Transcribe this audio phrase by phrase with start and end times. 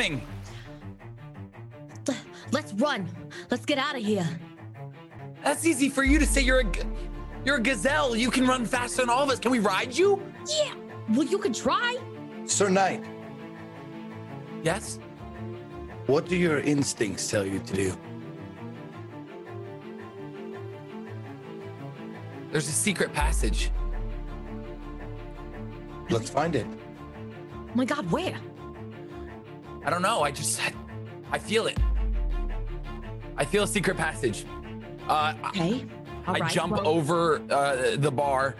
[0.00, 0.22] coming.
[2.52, 3.08] Let's run.
[3.50, 4.26] Let's get out of here.
[5.44, 6.40] That's easy for you to say.
[6.40, 6.80] You're a, g-
[7.44, 8.16] you're a gazelle.
[8.16, 9.38] You can run faster than all of us.
[9.38, 10.20] Can we ride you?
[10.48, 10.74] Yeah.
[11.10, 11.96] Well, you could try.
[12.46, 13.04] Sir Knight,
[14.64, 14.98] Yes.
[16.06, 17.92] what do your instincts tell you to do?
[22.50, 23.70] There's a secret passage.
[26.10, 26.66] Let's find it.
[27.54, 28.36] Oh my God, where?
[29.84, 30.22] I don't know.
[30.22, 30.60] I just,
[31.32, 31.78] I feel it.
[33.36, 34.44] I feel a secret passage.
[35.08, 35.86] Uh, I- Okay.
[36.26, 38.54] All I right, jump well, over uh, the bar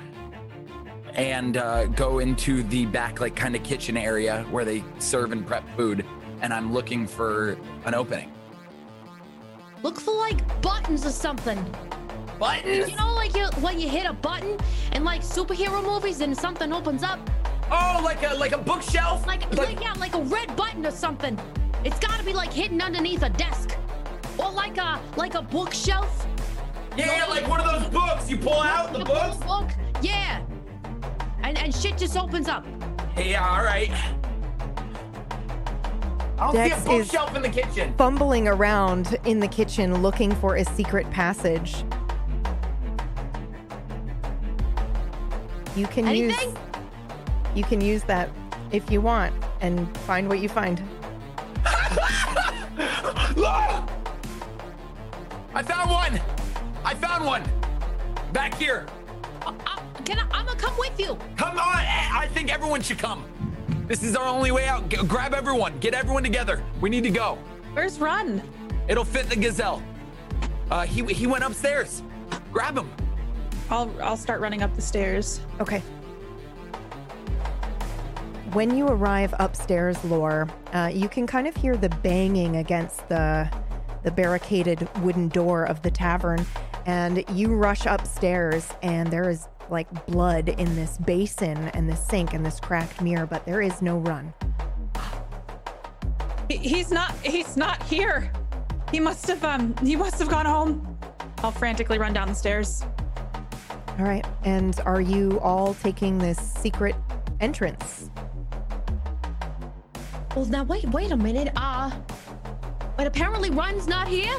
[1.13, 5.47] and uh, go into the back, like kind of kitchen area where they serve and
[5.47, 6.05] prep food.
[6.41, 8.33] And I'm looking for an opening.
[9.83, 11.63] Look for like buttons or something.
[12.39, 12.89] Buttons?
[12.91, 14.57] You know, like you when you hit a button
[14.93, 17.21] in like superhero movies and something opens up.
[17.73, 19.27] Oh, like a like a bookshelf?
[19.27, 21.39] Like, like yeah, like a red button or something.
[21.85, 23.77] It's gotta be like hidden underneath a desk.
[24.39, 26.27] Or like a like a bookshelf.
[26.97, 29.45] yeah, yeah, like one of those books you pull out the You pull a books.
[29.47, 29.71] book.
[30.03, 30.43] Yeah.
[31.43, 32.67] And and shit just opens up.
[33.17, 33.91] Yeah, all right.
[36.39, 37.95] I don't Dex see a is- bookshelf in the kitchen.
[37.99, 41.85] Fumbling around in the kitchen looking for a secret passage.
[45.77, 46.49] You can Anything?
[46.51, 46.59] use
[47.55, 48.31] you can use that
[48.71, 50.83] if you want and find what you find.
[55.53, 56.21] I found one.
[56.85, 57.43] I found one.
[58.33, 58.87] Back here.
[59.45, 61.19] Uh, uh, can I, I'm gonna come with you.
[61.37, 61.77] Come on.
[61.77, 63.25] I think everyone should come.
[63.87, 64.89] This is our only way out.
[64.89, 65.79] G- grab everyone.
[65.81, 66.63] Get everyone together.
[66.81, 67.37] We need to go.
[67.73, 68.43] Where's Run?
[68.89, 69.83] It'll fit the gazelle.
[70.71, 72.03] Uh, he he went upstairs.
[72.53, 72.89] Grab him.
[73.69, 75.41] I'll I'll start running up the stairs.
[75.61, 75.83] Okay.
[78.53, 83.49] When you arrive upstairs, Lore, uh, you can kind of hear the banging against the
[84.03, 86.45] the barricaded wooden door of the tavern,
[86.85, 92.35] and you rush upstairs, and there is like blood in this basin and this sink
[92.35, 94.35] and this cracked mirror, but there is no run.
[96.49, 98.33] He, he's not he's not here.
[98.91, 100.99] He must have um he must have gone home.
[101.39, 102.83] I'll frantically run down the stairs.
[103.97, 106.97] All right, and are you all taking this secret
[107.39, 108.11] entrance?
[110.37, 111.53] Well, now wait, wait a minute.
[111.57, 111.91] Uh,
[112.97, 114.35] but apparently Run's not here.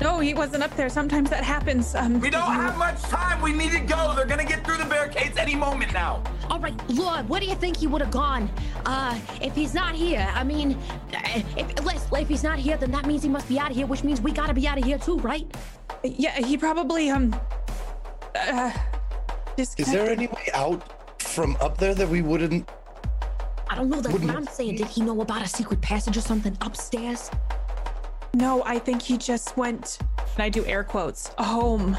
[0.00, 0.88] No, he wasn't up there.
[0.88, 1.94] Sometimes that happens.
[1.94, 3.40] Um We don't have much time.
[3.40, 4.12] We need to go.
[4.14, 6.22] They're gonna get through the barricades any moment now.
[6.50, 8.50] All right, Lord, where do you think he would have gone?
[8.84, 10.78] Uh, if he's not here, I mean,
[11.14, 13.76] uh, if, let's, if he's not here, then that means he must be out of
[13.76, 15.46] here, which means we gotta be out of here too, right?
[16.04, 17.34] Yeah, he probably um
[18.34, 18.70] uh
[19.56, 20.82] Is there any way out
[21.22, 22.68] from up there that we wouldn't?
[23.68, 23.96] I don't know.
[24.00, 24.76] That's what Wouldn't- I'm saying.
[24.76, 27.30] Did he know about a secret passage or something upstairs?
[28.34, 29.98] No, I think he just went
[30.34, 31.30] and I do air quotes.
[31.38, 31.96] Home.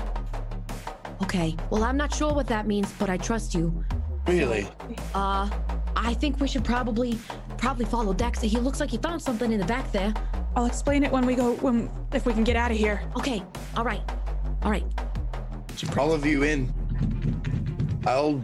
[1.24, 1.56] Okay.
[1.70, 3.84] Well, I'm not sure what that means, but I trust you.
[4.28, 4.68] Really?
[5.16, 5.50] Uh,
[5.96, 7.18] I think we should probably,
[7.58, 8.42] probably follow Dex.
[8.42, 10.14] He looks like he found something in the back there.
[10.56, 13.02] I'll explain it when we go when if we can get out of here.
[13.16, 13.44] Okay.
[13.76, 14.02] All right.
[14.64, 14.86] All right.
[15.98, 16.74] All of you in.
[18.06, 18.44] I'll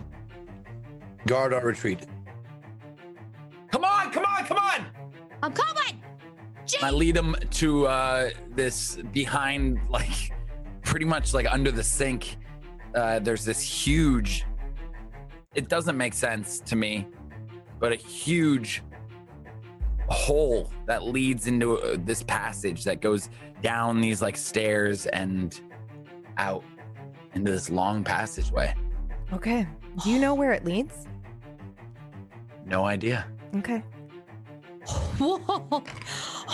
[1.25, 2.05] guard our retreat.
[3.73, 4.85] Come on, come on, come on.
[5.41, 5.99] I'm coming.
[6.83, 10.31] I lead him to uh, this behind, like,
[10.83, 12.37] pretty much like under the sink.
[12.93, 14.45] Uh, there's this huge.
[15.55, 17.07] It doesn't make sense to me,
[17.79, 18.83] but a huge
[20.07, 23.31] hole that leads into uh, this passage that goes
[23.63, 25.59] down these like stairs and
[26.37, 26.63] out
[27.33, 28.75] into this long passageway.
[29.33, 29.67] Okay.
[30.03, 31.07] Do you know where it leads?
[32.67, 33.25] No idea.
[33.55, 33.83] Okay.
[35.17, 35.41] Whoa.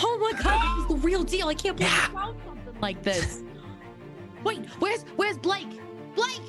[0.02, 0.76] Oh my God.
[0.76, 1.48] This is the real deal.
[1.48, 3.42] I can't believe you found something like this.
[4.44, 5.68] Wait, where's, where's Blake?
[6.14, 6.40] Blake!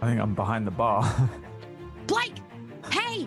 [0.00, 1.02] I think I'm behind the bar.
[2.06, 2.34] Blake!
[2.92, 3.26] Hey!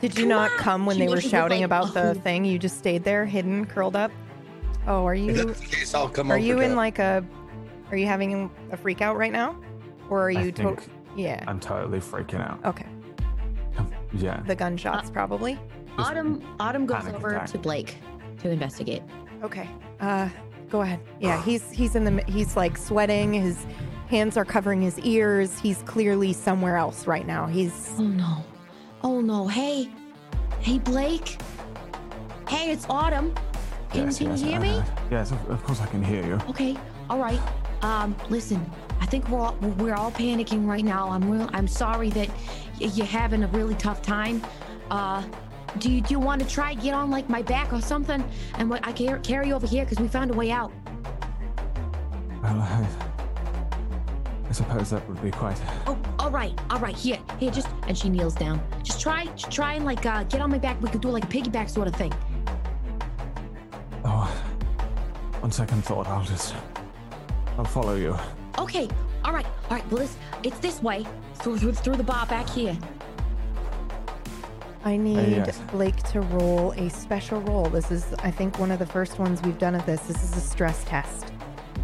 [0.00, 0.58] Did you Come not on!
[0.58, 2.44] come when She they were shouting like, about the "Oh." thing?
[2.44, 4.10] You just stayed there, hidden, curled up.
[4.86, 5.32] Oh, are you?
[5.32, 7.24] the case, I'll come Are you to- in like a?
[7.90, 9.56] Are you having a freak out right now,
[10.10, 10.50] or are you?
[10.52, 11.42] think To- yeah.
[11.46, 12.64] I'm totally freaking out.
[12.64, 12.86] Okay.
[14.22, 14.40] Yeah.
[14.46, 15.58] The gunshots, probably.
[15.98, 17.50] Autumn Autumn goes over attack.
[17.50, 17.96] to Blake
[18.40, 19.02] to investigate.
[19.42, 19.68] Okay.
[20.00, 20.28] Uh,
[20.68, 21.00] go ahead.
[21.20, 23.32] Yeah, he's he's in the he's like sweating.
[23.32, 23.66] His
[24.08, 25.58] hands are covering his ears.
[25.58, 27.46] He's clearly somewhere else right now.
[27.46, 28.44] He's Oh no.
[29.02, 29.46] Oh no.
[29.48, 29.88] Hey.
[30.60, 31.38] Hey Blake.
[32.48, 33.34] Hey, it's Autumn.
[33.90, 34.68] Can, yes, can yes, you hear I me?
[34.78, 34.98] heard.
[35.10, 36.34] Yes, of, of course I can hear you.
[36.50, 36.76] Okay.
[37.08, 37.40] All right.
[37.82, 38.64] Um, listen.
[39.00, 41.08] I think we're all, we're all panicking right now.
[41.10, 41.48] I'm real.
[41.52, 42.28] I'm sorry that
[42.78, 44.44] you're having a really tough time.
[44.90, 45.22] Uh,
[45.78, 48.70] do you do you want to try get on like my back or something, and
[48.70, 50.72] what I can carry you over here because we found a way out.
[52.42, 52.86] Well, I,
[54.48, 55.60] I suppose that would be quite.
[55.86, 56.96] Oh, all right, all right.
[56.96, 58.60] Here, here, just and she kneels down.
[58.82, 60.80] Just try, just try and like uh, get on my back.
[60.80, 62.14] We could do like a piggyback sort of thing.
[64.04, 64.44] Oh,
[65.42, 66.54] on second thought, I'll just.
[67.58, 68.16] I'll follow you.
[68.58, 68.88] Okay,
[69.24, 69.90] all right, all right.
[69.90, 71.06] Well, this it's this way
[71.36, 72.76] through through, through the bar back here.
[74.84, 75.58] I need yes.
[75.72, 77.64] Blake to roll a special roll.
[77.64, 80.00] This is, I think, one of the first ones we've done of this.
[80.02, 81.32] This is a stress test.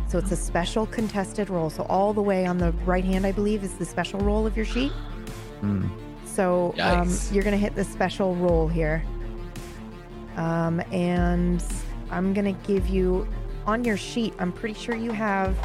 [0.07, 1.69] So it's a special contested roll.
[1.69, 4.57] So all the way on the right hand, I believe, is the special roll of
[4.57, 4.93] your sheet.
[5.61, 5.89] Hmm.
[6.27, 9.03] So um, you're going to hit the special roll here.
[10.37, 11.65] Um, and
[12.11, 13.27] I'm going to give you,
[13.67, 15.57] on your sheet, I'm pretty sure you have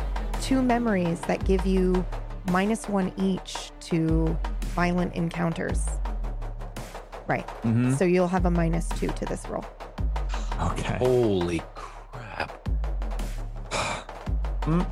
[0.42, 2.06] two memories that give you
[2.52, 4.38] minus one each to
[4.76, 5.86] violent encounters.
[7.28, 7.46] Right.
[7.64, 7.94] Mm-hmm.
[7.96, 9.66] So you'll have a minus two to this roll.
[10.62, 10.98] Okay.
[10.98, 12.70] Holy crap.
[14.68, 14.86] Mm.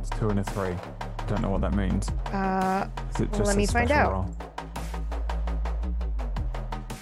[0.00, 0.74] It's two and a three.
[1.26, 2.08] Don't know what that means.
[2.32, 4.12] Uh, Is it just let me find out.
[4.12, 4.36] roll?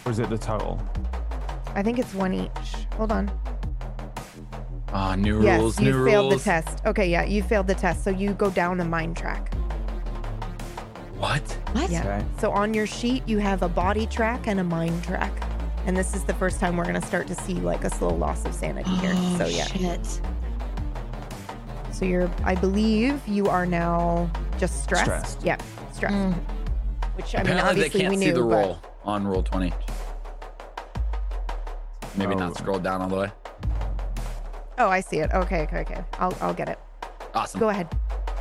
[0.04, 0.80] Or is it the total?
[1.76, 2.86] I think it's one each.
[2.96, 3.30] Hold on.
[4.92, 6.44] Ah, new yes, rules, you new failed rules.
[6.44, 6.84] the test.
[6.86, 8.02] Okay, yeah, you failed the test.
[8.04, 9.54] So you go down a mine track.
[11.16, 11.42] What?
[11.72, 11.90] What?
[11.90, 12.00] Yeah.
[12.00, 12.24] Okay.
[12.40, 15.32] So on your sheet, you have a body track and a mind track.
[15.86, 18.08] And this is the first time we're going to start to see like a slow
[18.14, 19.12] loss of sanity here.
[19.14, 19.64] Oh, so yeah.
[19.66, 20.20] shit.
[21.92, 25.04] So you're, I believe you are now just stressed.
[25.04, 25.42] Stressed.
[25.44, 25.58] Yeah,
[25.92, 26.14] stressed.
[26.14, 26.34] Mm.
[27.16, 29.72] Which I mean, Apparently, they obviously can't we see knew, the but roll on Roll20.
[32.16, 32.38] Maybe Oh.
[32.38, 33.30] not scroll down all the way.
[34.80, 35.30] Oh, I see it.
[35.32, 36.04] Okay, okay, okay.
[36.18, 36.78] I'll, I'll get it.
[37.34, 37.60] Awesome.
[37.60, 37.88] Go ahead.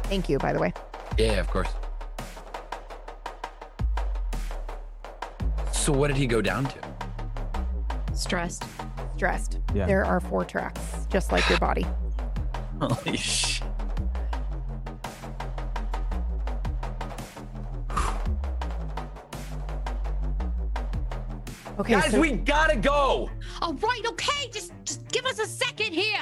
[0.04, 0.74] Thank you, by the way.
[1.18, 1.70] Yeah, of course.
[5.72, 6.80] So what did he go down to?
[8.14, 8.64] Stressed.
[9.16, 9.60] Stressed.
[9.74, 9.86] Yeah.
[9.86, 11.86] There are four tracks, just like your body.
[12.82, 13.64] Holy shit.
[21.80, 23.30] Okay, Guys, so we gotta go.
[23.62, 24.50] All right, okay.
[24.52, 26.22] Just just give us a second here.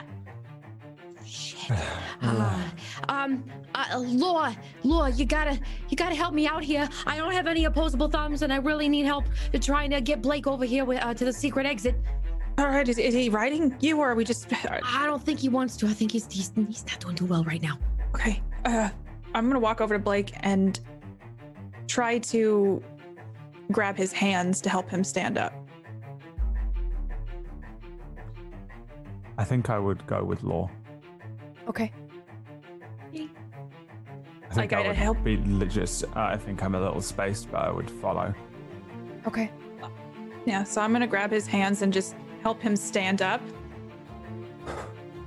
[1.25, 1.71] Shit.
[2.19, 2.69] Uh,
[3.09, 3.44] um,
[3.75, 6.89] uh, Laura, Laura, you gotta, you gotta help me out here.
[7.06, 10.21] I don't have any opposable thumbs, and I really need help to trying to get
[10.21, 11.95] Blake over here with, uh, to the secret exit.
[12.57, 15.48] All right, is, is he riding you, or are we just I don't think he
[15.48, 15.88] wants to.
[15.88, 17.77] I think he's he's, he's not doing too well right now.
[18.15, 18.42] okay?
[18.65, 18.89] Uh,
[19.36, 20.80] I'm gonna walk over to Blake and
[21.88, 22.81] try to
[23.71, 25.53] grab his hands to help him stand up.
[29.37, 30.69] I think I would go with law.
[31.68, 31.92] okay.
[34.49, 36.03] I think I I'd help- be legit.
[36.15, 38.33] Uh, I think I'm a little spaced, but I would follow.
[39.27, 39.51] Okay.
[40.45, 43.42] Yeah, so I'm gonna grab his hands and just help him stand up.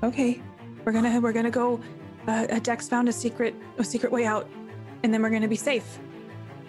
[0.02, 0.40] Okay,
[0.84, 1.78] we're gonna we're gonna go.
[2.26, 4.48] Uh, uh, Dex found a secret a secret way out,
[5.02, 5.98] and then we're gonna be safe.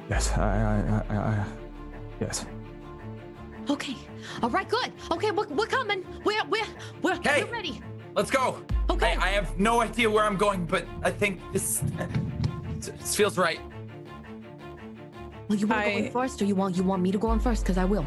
[0.10, 1.46] Yes, I, I, I, I
[2.22, 2.46] yes.
[3.70, 3.96] Okay.
[4.42, 4.68] All right.
[4.70, 4.92] Good.
[5.12, 5.32] Okay.
[5.32, 6.06] We're, we're coming.
[6.24, 6.66] We're we're
[7.02, 7.44] we're, Hey.
[7.44, 7.82] we're ready.
[8.16, 8.64] Let's go.
[8.90, 9.16] Okay.
[9.16, 11.84] I, I have no idea where I'm going, but I think this,
[12.80, 13.60] this feels right.
[15.48, 17.32] well, you want to go in first, or you want you want me to go
[17.34, 17.64] in first?
[17.64, 18.06] Because I will.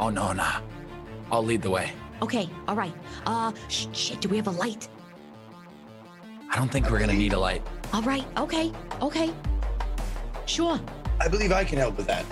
[0.00, 0.60] Oh no, nah.
[1.30, 1.92] I'll lead the way.
[2.22, 2.48] Okay.
[2.68, 2.94] All right.
[3.26, 4.20] Uh, sh- shit.
[4.20, 4.88] Do we have a light?
[6.50, 7.62] I don't think we're gonna need a light.
[7.92, 8.24] All right.
[8.38, 8.72] Okay.
[9.02, 9.32] Okay.
[10.46, 10.80] Sure.
[11.20, 12.24] I believe I can help with that.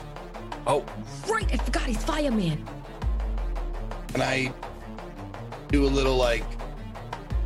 [0.66, 0.84] Oh,
[1.28, 1.52] Right.
[1.52, 2.64] I forgot he's fireman.
[4.14, 4.52] And I
[5.68, 6.44] do a little like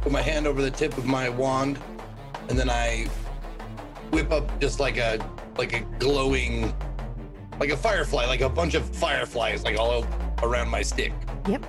[0.00, 1.78] put my hand over the tip of my wand,
[2.48, 3.08] and then I
[4.10, 5.18] whip up just like a
[5.56, 6.72] like a glowing
[7.58, 10.04] like a firefly, like a bunch of fireflies, like all
[10.42, 11.12] around my stick.
[11.48, 11.64] Yep.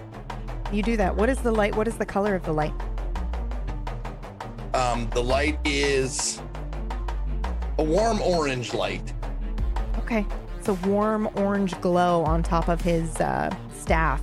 [0.71, 1.15] You do that.
[1.15, 1.75] What is the light?
[1.75, 2.73] What is the color of the light?
[4.73, 6.41] Um, the light is
[7.77, 9.13] a warm orange light.
[9.99, 10.25] Okay.
[10.67, 14.21] A warm orange glow on top of his uh, staff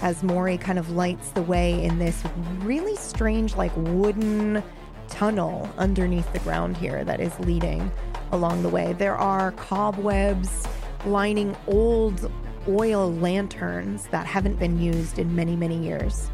[0.00, 2.22] as Mori kind of lights the way in this
[2.60, 4.62] really strange, like wooden
[5.08, 7.90] tunnel underneath the ground here that is leading
[8.30, 8.92] along the way.
[8.92, 10.68] There are cobwebs
[11.04, 12.30] lining old
[12.68, 16.30] oil lanterns that haven't been used in many, many years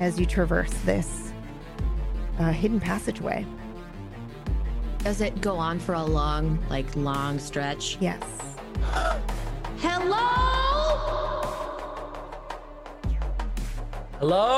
[0.00, 1.32] as you traverse this
[2.38, 3.46] uh, hidden passageway.
[5.06, 7.96] Does it go on for a long, like long stretch?
[8.00, 8.20] Yes.
[9.78, 10.16] Hello.
[14.18, 14.50] hello?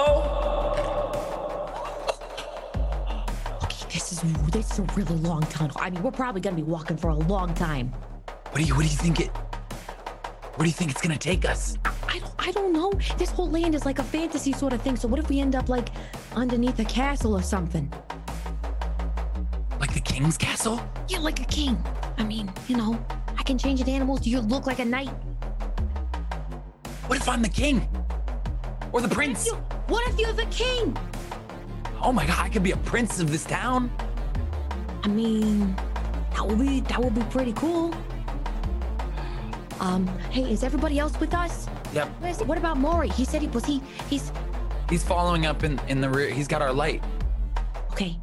[3.62, 3.85] Okay.
[3.93, 5.76] This this is this is a really long tunnel.
[5.78, 7.93] I mean, we're probably gonna be walking for a long time.
[8.49, 11.47] What do you what do you think it what do you think it's gonna take
[11.47, 11.76] us?
[11.85, 12.90] I don't I don't know.
[13.19, 14.97] This whole land is like a fantasy sort of thing.
[14.97, 15.90] So what if we end up like
[16.35, 17.93] underneath a castle or something?
[20.09, 20.81] King's castle?
[21.09, 21.79] Yeah, like a king.
[22.17, 22.99] I mean, you know,
[23.38, 24.27] I can change into animals.
[24.27, 25.11] You look like a knight.
[27.07, 27.87] What if I'm the king?
[28.93, 29.47] Or the prince?
[29.47, 29.55] You-
[29.87, 30.97] What if you're the king?
[32.03, 33.91] Oh my god, I could be a prince of this town.
[35.05, 35.75] I mean,
[36.35, 37.95] that would be that would be pretty cool.
[39.81, 41.69] Um, hey, is everybody else with us?
[41.95, 42.09] Yep.
[42.21, 43.09] Where's, what about Maury?
[43.09, 44.33] He said he was he he's
[44.91, 46.31] He's following up in, in the rear.
[46.31, 47.03] He's got our light.
[47.93, 48.19] okay.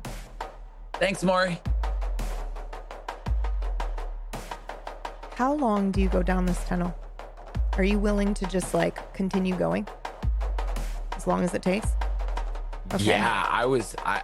[0.93, 1.59] Thanks, Maury.
[5.35, 6.95] How long do you go down this tunnel?
[7.73, 9.85] Are you willing to just like continue going?
[11.17, 11.91] As long as it takes?
[12.93, 13.03] Okay.
[13.03, 14.21] Yeah, I was I,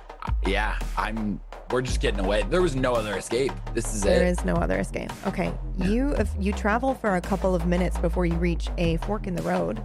[0.48, 2.44] yeah, I'm we're just getting away.
[2.44, 3.52] There was no other escape.
[3.74, 5.12] This is There There is no other escape.
[5.28, 5.54] Okay.
[5.78, 9.36] You if you travel for a couple of minutes before you reach a fork in
[9.36, 9.84] the road.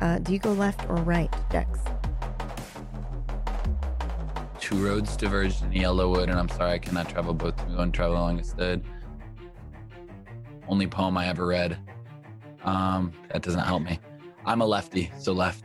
[0.00, 1.78] Uh, do you go left or right, Dex?
[4.58, 8.16] Two roads diverged in Yellowwood, and I'm sorry I cannot travel both go and travel
[8.16, 8.82] along instead.
[10.72, 11.76] Only poem I ever read.
[12.64, 14.00] Um, that doesn't help me.
[14.46, 15.62] I'm a lefty, so left.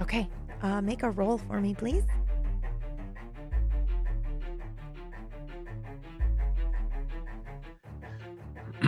[0.00, 0.30] Okay.
[0.62, 2.04] Uh, make a roll for me, please.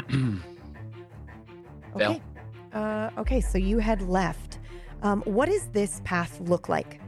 [1.94, 2.20] Okay.
[2.75, 4.58] Uh, okay, so you had left.
[5.02, 7.00] Um, what does this path look like?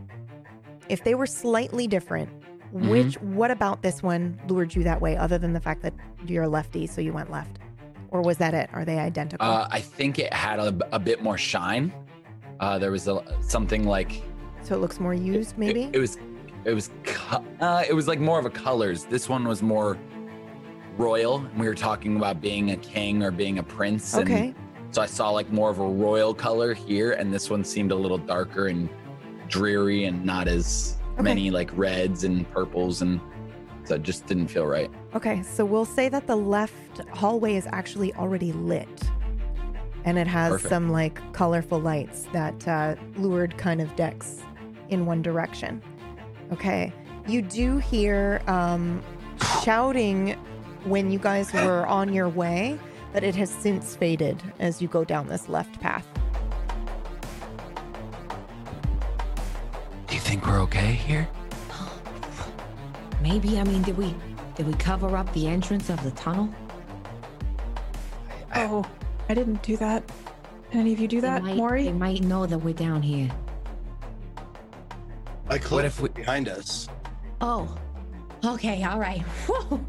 [0.88, 2.30] If they were slightly different,
[2.74, 2.90] Mm-hmm.
[2.90, 5.94] which what about this one lured you that way, other than the fact that
[6.26, 7.58] you're a lefty, so you went left?
[8.10, 8.68] Or was that it?
[8.72, 9.46] Are they identical?
[9.46, 11.92] Uh, I think it had a, a bit more shine.
[12.60, 14.22] Uh, there was a, something like
[14.62, 15.90] so it looks more used, it- maybe?
[15.92, 16.18] It, was
[16.64, 16.90] it was
[17.60, 19.04] uh, it was like more of a colors.
[19.04, 19.96] This one was more
[20.98, 21.38] royal.
[21.38, 24.12] and We were talking about being a king or being a prince.
[24.14, 24.54] and okay.
[24.90, 27.96] so I saw like more of a royal color here, and this one seemed a
[27.96, 28.90] little darker and
[29.48, 31.24] dreary and not as Okay.
[31.24, 33.20] many like reds and purples, and
[33.84, 34.90] so it just didn't feel right.
[35.14, 38.88] Okay, so we'll say that the left hallway is actually already lit.
[40.04, 40.68] And it has Perfect.
[40.68, 44.42] some like colorful lights that uh, lured kind of Dex
[44.90, 45.82] in one direction.
[46.52, 46.92] Okay,
[47.26, 49.02] you do hear um,
[49.62, 50.36] shouting
[50.84, 52.78] when you guys were on your way,
[53.12, 56.06] but it has since faded as you go down this left path.
[60.28, 61.26] Think we're okay here?
[63.22, 64.14] Maybe I mean, did we
[64.56, 66.52] did we cover up the entrance of the tunnel?
[68.54, 68.84] Oh,
[69.30, 70.06] I didn't do that.
[70.70, 71.84] Did any of you do that, they might, Maury?
[71.84, 73.30] They might know that we're down here.
[75.48, 76.88] I what if we- behind us.
[77.40, 77.74] Oh,
[78.44, 79.22] okay, all right.
[79.46, 79.80] Whoa,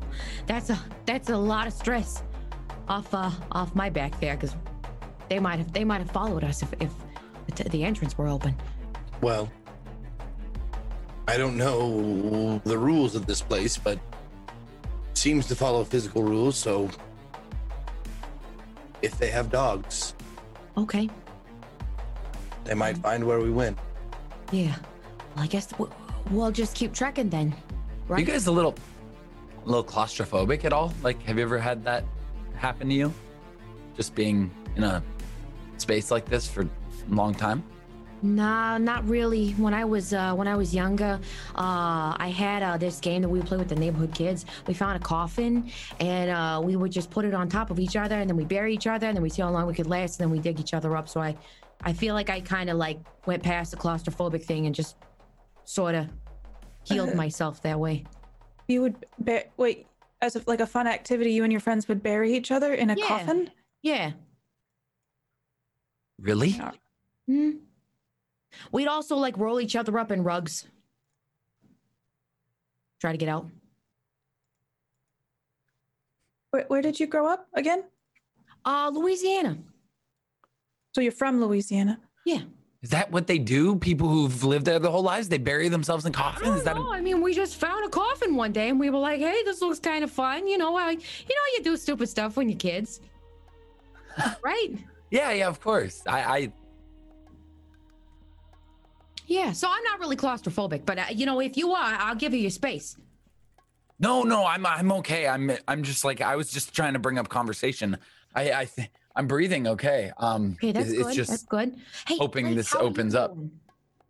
[0.47, 2.23] That's a that's a lot of stress
[2.87, 4.55] off uh off my back there because
[5.27, 6.91] they might have they might have followed us if if
[7.47, 8.55] the, t- the entrance were open.
[9.21, 9.51] Well,
[11.29, 13.99] I don't know the rules of this place, but
[15.13, 16.55] seems to follow physical rules.
[16.57, 16.89] So,
[19.03, 20.15] if they have dogs,
[20.75, 21.07] Okay,
[22.63, 23.03] they might mm-hmm.
[23.03, 23.77] find where we went.
[24.51, 24.75] yeah.
[25.35, 25.93] Well, I guess we'll,
[26.31, 28.19] we'll just keep trekking then, Are right?
[28.21, 28.73] you guys a little,
[29.63, 30.91] a little claustrophobic at all?
[31.03, 32.05] Like, have you ever had that
[32.55, 33.13] happen to you?
[33.95, 35.03] Just being in a
[35.77, 36.69] space like this for a
[37.13, 37.61] long time?
[38.21, 39.51] Nah, not really.
[39.51, 41.19] When I was uh, when I was younger,
[41.55, 44.45] uh, I had uh, this game that we would play with the neighborhood kids.
[44.67, 47.95] We found a coffin, and uh, we would just put it on top of each
[47.95, 49.87] other, and then we bury each other, and then we see how long we could
[49.87, 51.07] last, and then we dig each other up.
[51.07, 51.35] So I,
[51.83, 54.97] I feel like I kind of like went past the claustrophobic thing and just
[55.63, 56.07] sort of
[56.83, 58.03] healed myself that way.
[58.67, 59.87] You would ba- wait
[60.21, 61.31] as if like a fun activity.
[61.31, 63.07] You and your friends would bury each other in a Yeah.
[63.07, 63.49] coffin.
[63.81, 64.11] Yeah.
[66.19, 66.49] Really?
[66.49, 66.71] Yeah.
[67.27, 67.51] Hmm.
[68.71, 70.67] We'd also like roll each other up in rugs.
[73.01, 73.47] Try to get out.
[76.51, 77.83] Where, where did you grow up again?
[78.65, 79.57] Uh, Louisiana.
[80.93, 81.99] So you're from Louisiana.
[82.25, 82.41] Yeah.
[82.81, 83.75] Is that what they do?
[83.75, 86.47] People who've lived there their whole lives, they bury themselves in I coffins?
[86.47, 86.93] don't Is that know.
[86.93, 89.61] I mean, we just found a coffin one day, and we were like, "Hey, this
[89.61, 92.57] looks kind of fun." You know, I, you know, you do stupid stuff when you're
[92.57, 93.01] kids,
[94.43, 94.69] right?
[95.11, 96.03] yeah, yeah, of course.
[96.07, 96.51] I, I
[99.29, 99.51] Yeah.
[99.51, 102.39] So I'm not really claustrophobic, but uh, you know, if you are, I'll give you
[102.39, 102.97] your space.
[103.99, 105.27] no, no, I'm, I'm okay.
[105.27, 107.97] I'm, I'm just like, I was just trying to bring up conversation.
[108.33, 110.11] I, I, th- I'm breathing okay.
[110.17, 111.07] Um, Okay, that's it's, good.
[111.07, 111.75] it's just that's good.
[112.07, 113.37] Hey, hoping Blake, this are opens up.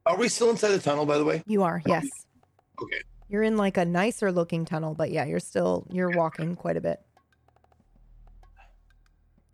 [0.06, 1.44] Are we still inside the tunnel, by the way?
[1.46, 2.08] You are, yes.
[2.82, 3.02] Okay.
[3.28, 6.82] You're in like a nicer looking tunnel, but yeah, you're still you're walking quite a
[6.82, 7.00] bit.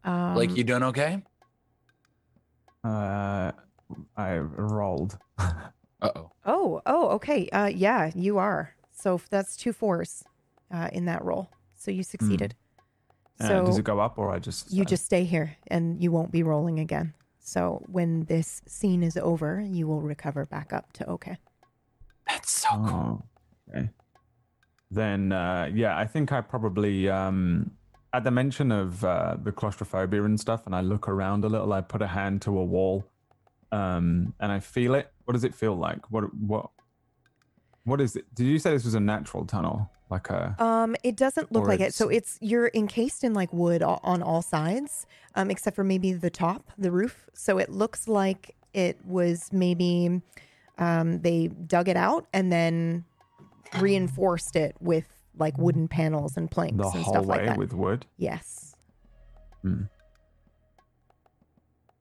[0.04, 1.24] Um, like you doing okay?
[2.84, 3.52] Uh,
[4.18, 5.18] I rolled.
[5.38, 5.52] Uh
[6.02, 6.32] oh.
[6.46, 7.48] Oh, oh, okay.
[7.50, 8.76] Uh, yeah, you are.
[8.92, 10.24] So that's two fours,
[10.74, 11.50] uh, in that roll.
[11.78, 12.56] So you succeeded.
[13.40, 14.72] Uh, So does it go up or I just?
[14.72, 17.14] you uh, just stay here, and you won't be rolling again.
[17.40, 21.38] So when this scene is over, you will recover back up to okay.
[22.28, 23.24] That's so cool.
[23.70, 23.90] Oh, okay.
[24.92, 27.72] Then, uh, yeah, I think I probably, um,
[28.14, 31.72] at the mention of uh, the claustrophobia and stuff, and I look around a little,
[31.74, 33.06] I put a hand to a wall,
[33.76, 35.12] um, and I feel it.
[35.26, 36.10] What does it feel like?
[36.12, 36.70] What, what,
[37.84, 38.26] what is it?
[38.34, 39.90] Did you say this was a natural tunnel?
[40.10, 41.94] Like a, Um, it doesn't look like it.
[41.94, 46.30] So it's- you're encased in like wood on all sides, um, except for maybe the
[46.30, 47.28] top, the roof.
[47.34, 50.22] So it looks like it was maybe
[50.78, 53.04] um, they dug it out and then
[53.80, 57.58] reinforced it with like wooden panels and planks the and stuff like that.
[57.58, 58.06] with wood?
[58.18, 58.76] yes.
[59.66, 59.90] Mm.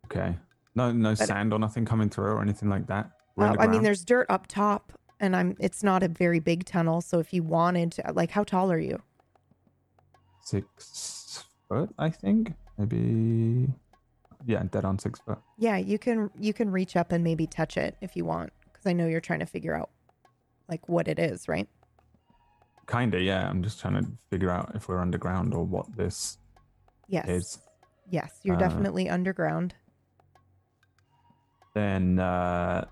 [0.06, 0.36] Okay.
[0.74, 3.10] No, no But- sand or nothing coming through or anything like that?
[3.38, 5.56] Uh, I mean, there's dirt up top, and I'm.
[5.58, 8.78] It's not a very big tunnel, so if you wanted to, like, how tall are
[8.78, 9.00] you?
[10.42, 12.52] six foot, I think.
[12.76, 13.72] Maybe,
[14.44, 15.38] yeah, dead on six foot.
[15.58, 18.86] Yeah, you can you can reach up and maybe touch it if you want, because
[18.86, 19.90] I know you're trying to figure out
[20.68, 21.68] like what it is, right?
[22.86, 23.48] Kinda, yeah.
[23.48, 26.36] I'm just trying to figure out if we're underground or what this
[27.08, 27.28] Yes.
[27.28, 27.58] is.
[28.10, 29.74] Yes, you're Uh, definitely underground.
[31.74, 32.86] Then, uh,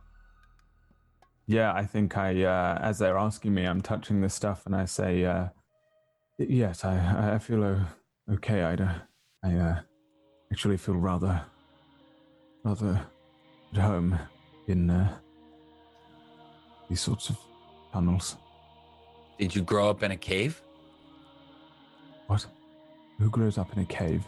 [1.47, 4.87] yeah, I think I, uh, as they're asking me, I'm touching this stuff, and I
[4.87, 5.49] say, uh,
[6.38, 7.87] yes, I, I feel o-
[8.35, 8.62] okay.
[8.62, 8.95] I, uh,
[9.45, 9.79] I uh,
[10.53, 11.40] actually feel rather,
[12.64, 13.07] rather
[13.73, 14.18] at home
[14.66, 15.16] in uh,
[16.88, 17.38] these sorts of
[17.92, 18.37] tunnels.
[19.38, 20.61] Did you grow up in a cave?
[22.27, 22.47] What?
[23.18, 24.25] Who grows up in a cave?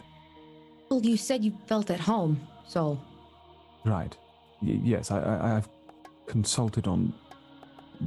[0.89, 2.99] Well, you said you felt at home, so
[3.83, 4.17] Right.
[4.61, 5.69] Y- yes, I, I, I've
[6.27, 7.13] consulted on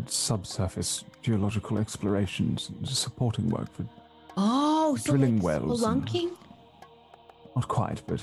[0.06, 3.84] subsurface geological explorations, and supporting work for
[4.36, 6.30] oh, so Drilling like wells and- spelunking.
[7.56, 8.22] not quite, but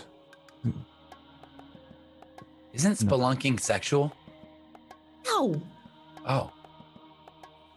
[2.74, 3.18] Isn't No.
[3.18, 4.12] spelunking sexual?
[5.26, 5.62] No,
[6.28, 6.52] Oh,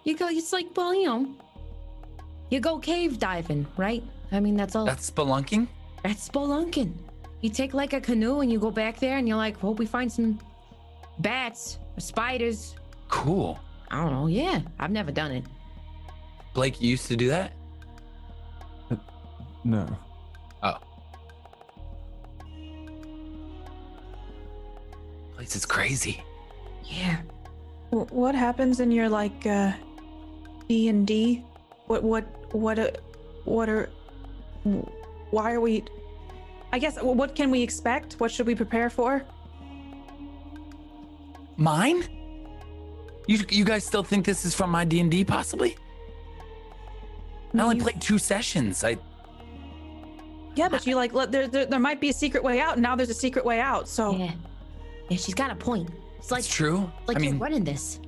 [0.04, 0.28] you go.
[0.28, 1.34] It's like well, you know,
[2.50, 4.02] you go cave diving, right?
[4.32, 4.84] I mean, that's all.
[4.86, 5.68] that's spelunking?
[6.02, 6.92] That's spelunking.
[7.40, 9.86] You take like a canoe and you go back there and you're like, hope we
[9.86, 10.40] find some
[11.20, 12.74] bats or spiders.
[13.08, 13.58] Cool.
[13.90, 14.26] I don't know.
[14.26, 15.44] Yeah, I've never done it.
[16.52, 17.52] Blake, you used to do that?
[19.64, 19.86] no.
[20.62, 20.76] Oh.
[25.36, 26.22] Place is crazy.
[26.84, 27.18] Yeah.
[27.90, 29.72] Wh- What happens in your like uh
[30.68, 31.44] D and D?
[31.86, 32.90] What what what uh,
[33.44, 33.88] what are
[35.30, 35.84] why are we
[36.72, 38.14] I guess what can we expect?
[38.14, 39.24] What should we prepare for?
[41.56, 42.04] Mine?
[43.26, 45.24] You you guys still think this is from my D and D?
[45.24, 45.76] Possibly.
[47.54, 48.84] I only you- played two sessions.
[48.84, 48.98] I
[50.54, 52.74] Yeah, but you like let, there, there there might be a secret way out.
[52.74, 53.88] and Now there's a secret way out.
[53.88, 54.32] So Yeah.
[55.08, 55.88] Yeah, she's got a point.
[56.18, 56.90] It's like it's true.
[57.06, 57.98] like I you're mean, running this.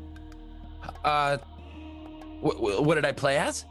[1.05, 1.38] uh,
[2.44, 3.64] wh- wh- what did I play as?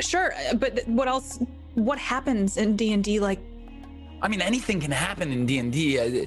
[0.00, 1.38] sure, uh, but th- what else?
[1.74, 3.20] What happens in D and D?
[3.20, 3.40] Like
[4.22, 6.26] I mean, anything can happen in D and D.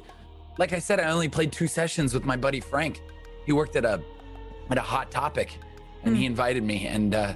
[0.60, 3.02] Like I said, I only played two sessions with my buddy Frank.
[3.46, 4.02] He worked at a
[4.70, 5.58] at a hot topic,
[6.04, 6.88] and he invited me.
[6.88, 7.34] And uh,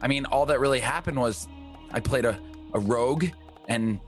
[0.00, 1.48] I mean, all that really happened was
[1.90, 2.40] I played a,
[2.72, 3.26] a rogue,
[3.68, 4.00] and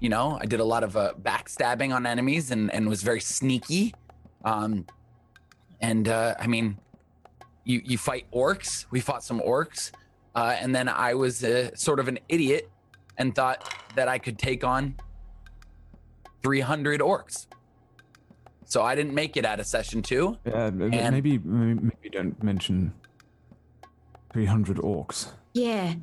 [0.00, 3.20] you know, I did a lot of uh, backstabbing on enemies, and and was very
[3.20, 3.94] sneaky.
[4.44, 4.86] Um,
[5.80, 6.78] and uh, I mean,
[7.64, 8.84] you you fight orcs.
[8.90, 9.90] We fought some orcs,
[10.38, 12.70] uh, and then I was uh, sort of an idiot
[13.16, 14.94] and thought that I could take on
[16.42, 17.46] 300 orcs.
[18.64, 20.36] So I didn't make it out of session two.
[20.46, 22.92] Uh, m- And- maybe maybe don't mention
[24.32, 25.32] three hundred orcs.
[25.54, 25.94] Yeah.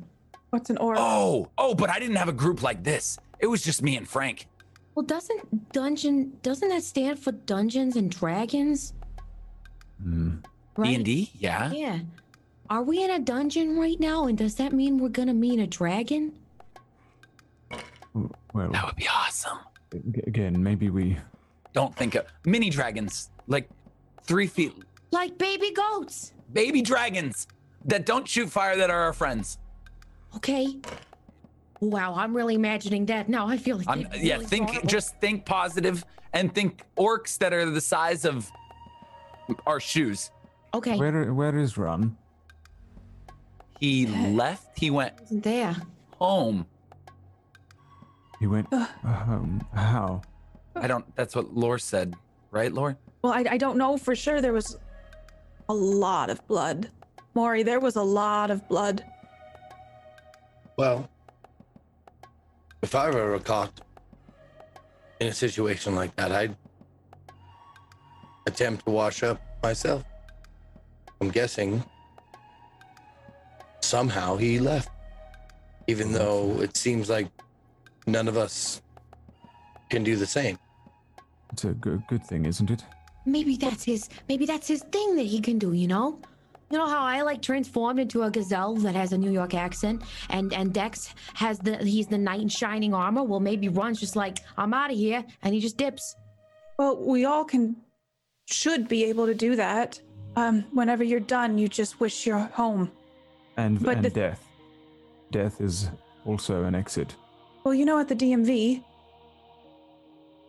[0.50, 0.96] what's an orc?
[1.00, 3.18] Oh, oh, but I didn't have a group like this.
[3.38, 4.48] It was just me and Frank.
[4.96, 8.94] Well, doesn't dungeon doesn't that stand for Dungeons and Dragons?
[10.02, 10.36] Hmm.
[10.82, 11.70] D and D, yeah.
[11.70, 12.00] Yeah.
[12.68, 14.26] Are we in a dungeon right now?
[14.26, 16.32] And does that mean we're gonna meet a dragon?
[18.52, 19.58] Well, That would be awesome.
[19.92, 21.16] a- again, maybe we.
[21.72, 23.68] Don't think of mini dragons, like
[24.22, 24.72] three feet,
[25.10, 26.32] Like baby goats.
[26.52, 27.46] baby dragons
[27.84, 29.58] that don't shoot fire that are our friends.
[30.36, 30.76] Okay.
[31.80, 33.46] Wow, I'm really imagining that now.
[33.46, 34.88] I feel like I'm, they're yeah, really think horrible.
[34.88, 36.02] just think positive
[36.32, 38.50] and think orcs that are the size of
[39.66, 40.30] our shoes.
[40.72, 40.96] Okay.
[40.98, 42.16] Where where is Run?
[43.80, 44.78] He left.
[44.78, 45.76] He went Isn't there?
[46.18, 46.66] home.
[48.40, 48.88] He went Ugh.
[49.04, 49.66] home.
[49.74, 50.22] How?
[50.74, 51.04] I don't.
[51.16, 52.14] That's what Lore said,
[52.50, 52.96] right, Lore?
[53.22, 54.40] Well, I, I don't know for sure.
[54.40, 54.78] There was
[55.68, 56.90] a lot of blood.
[57.34, 59.04] Maury, there was a lot of blood.
[60.76, 61.08] Well,
[62.82, 63.80] if I were ever caught
[65.20, 66.56] in a situation like that, I'd
[68.46, 70.04] attempt to wash up myself.
[71.20, 71.82] I'm guessing
[73.86, 74.90] somehow he left,
[75.86, 77.28] even though it seems like
[78.06, 78.82] none of us
[79.90, 80.58] can do the same.
[81.52, 82.84] It's a good good thing, isn't it?
[83.24, 84.08] Maybe that's his.
[84.28, 85.72] Maybe that's his thing that he can do.
[85.72, 86.18] You know.
[86.70, 90.02] You know how I like transformed into a gazelle that has a New York accent,
[90.30, 93.22] and and Dex has the he's the knight in shining armor.
[93.22, 96.16] Well, maybe Run's just like I'm out of here, and he just dips.
[96.78, 97.76] Well, we all can,
[98.46, 100.00] should be able to do that.
[100.34, 102.90] Um, whenever you're done, you just wish you're home.
[103.56, 104.46] And But and the- death.
[105.30, 105.90] Death is
[106.24, 107.16] also an exit.
[107.64, 108.82] Well, you know, at the DMV,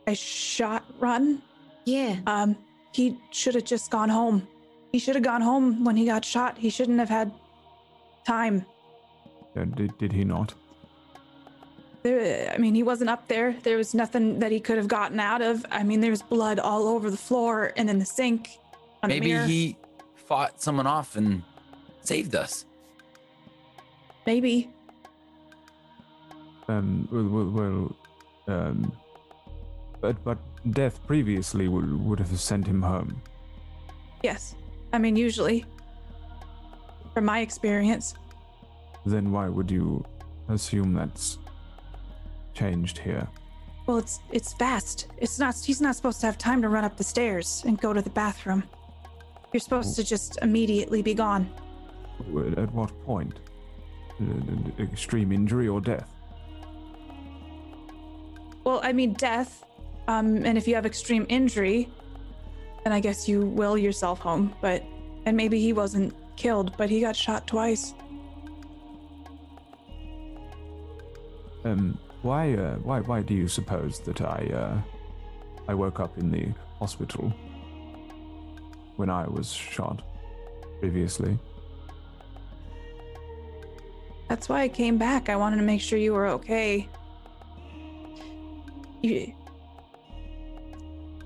[0.06, 1.42] I shot Run.
[1.86, 2.18] Yeah.
[2.28, 2.56] Um,
[2.92, 4.48] he should have just gone home.
[4.92, 6.58] He should have gone home when he got shot.
[6.58, 7.32] He shouldn't have had
[8.26, 8.66] time.
[9.56, 10.54] Uh, did did he not?
[12.04, 13.56] There, I mean, he wasn't up there.
[13.64, 15.66] There was nothing that he could have gotten out of.
[15.72, 18.50] I mean, there was blood all over the floor and in the sink.
[19.06, 19.78] Maybe the he
[20.16, 21.44] fought someone off and
[22.02, 22.66] saved us.
[24.28, 24.70] Maybe.
[26.68, 27.08] Um.
[27.10, 27.50] Well.
[27.58, 27.96] well,
[28.50, 28.92] um.
[30.02, 30.38] But but
[30.72, 33.22] death previously would would have sent him home.
[34.22, 34.54] Yes.
[34.92, 35.66] I mean, usually,
[37.14, 38.16] from my experience,
[39.06, 40.04] Then why would you
[40.50, 41.40] assume that's
[42.54, 43.28] changed here?
[43.86, 45.08] well, it's it's fast.
[45.18, 45.56] It's not.
[45.56, 48.10] He's not supposed to have time to run up the stairs and go to the
[48.10, 48.64] bathroom.
[49.54, 51.50] You're supposed to just immediately be gone.
[52.58, 53.40] At what point?
[54.80, 56.10] Extreme injury or death?
[58.64, 59.64] Well, I mean, death.
[60.08, 61.90] Um, and if you have extreme injury,
[62.84, 64.54] then I guess you will yourself home.
[64.62, 64.84] But
[65.26, 67.94] and maybe he wasn't killed, but he got shot twice.
[71.66, 74.82] Um, why, uh, why, why do you suppose that I, uh,
[75.68, 76.48] I woke up in the
[76.80, 77.34] hospital
[78.96, 80.02] when I was shot
[80.80, 81.38] previously?
[84.28, 85.30] That's why I came back.
[85.30, 86.88] I wanted to make sure you were okay.
[89.02, 89.34] You,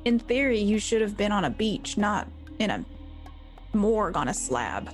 [0.05, 2.27] in theory, you should have been on a beach, not
[2.59, 2.85] in a
[3.73, 4.89] morgue on a slab.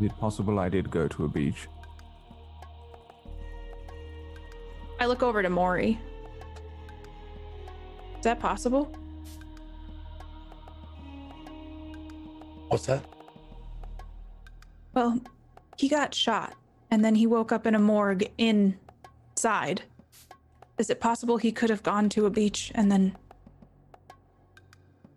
[0.00, 1.68] Is it possible I did go to a beach?
[5.00, 5.98] I look over to Maury.
[8.18, 8.84] Is that possible?
[12.68, 13.04] What's that?
[14.94, 15.20] Well,
[15.76, 16.54] he got shot
[16.92, 19.80] and then he woke up in a morgue inside.
[20.76, 23.16] Is it possible he could have gone to a beach and then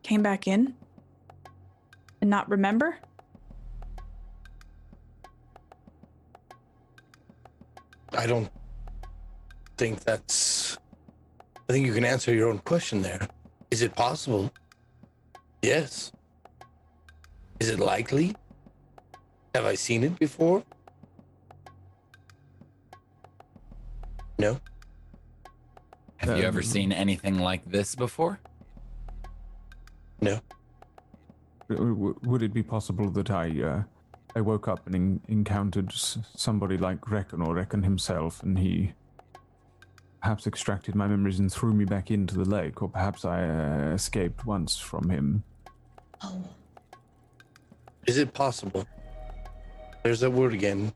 [0.01, 0.73] came back in
[2.21, 2.97] and not remember?
[8.13, 8.49] I don't
[9.77, 10.77] think that's.
[11.67, 13.27] I think you can answer your own question there.
[13.69, 14.49] Is it possible?
[15.61, 16.13] Yes.
[17.59, 18.33] Is it likely?
[19.53, 20.63] Have I seen it before?
[24.37, 24.59] No.
[26.17, 28.39] Have you ever Um, seen anything like this before?
[30.21, 30.39] No.
[31.69, 33.83] Would it be possible that I, uh,
[34.35, 38.93] I woke up and en- encountered somebody like Reckon or Reckon himself, and he
[40.21, 43.93] perhaps extracted my memories and threw me back into the lake, or perhaps I uh,
[43.93, 45.43] escaped once from him?
[46.21, 46.43] Oh.
[48.07, 48.85] Is it possible?
[50.03, 50.93] There's that word again.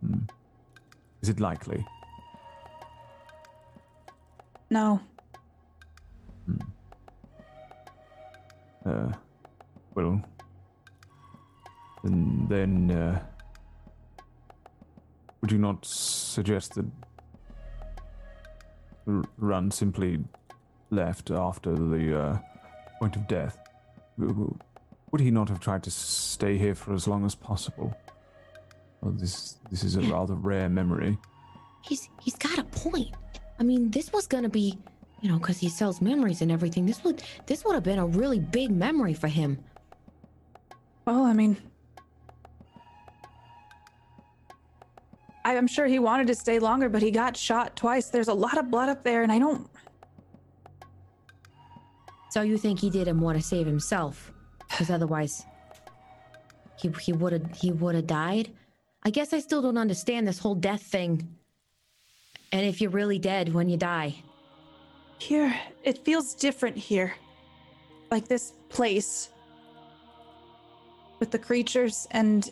[0.00, 0.20] Hmm.
[1.22, 1.84] Is it likely?
[4.70, 5.00] No.
[8.84, 9.12] Uh,
[9.94, 10.22] well,
[12.04, 13.20] then, then uh,
[15.40, 16.84] would you not suggest that
[19.08, 20.22] R- Run simply
[20.90, 22.38] left after the uh,
[23.00, 23.58] point of death?
[24.18, 24.58] W- w-
[25.10, 27.96] Would he not have tried to stay here for as long as possible?
[29.00, 31.18] Well, this this is a rather rare memory.
[31.82, 33.14] He's he's got a point.
[33.58, 34.78] I mean, this was gonna be,
[35.20, 36.86] you know, because he sells memories and everything.
[36.86, 39.58] This would this would have been a really big memory for him.
[41.06, 41.56] Well, I mean,
[45.54, 48.08] I'm sure he wanted to stay longer, but he got shot twice.
[48.08, 49.68] There's a lot of blood up there, and I don't.
[52.30, 54.32] So you think he did it want to save himself?
[54.68, 55.46] Because otherwise,
[56.80, 58.50] he he would have he would have died.
[59.04, 61.35] I guess I still don't understand this whole death thing.
[62.56, 64.14] And if you're really dead when you die.
[65.18, 67.12] Here, it feels different here.
[68.10, 69.28] Like this place.
[71.20, 72.50] With the creatures and.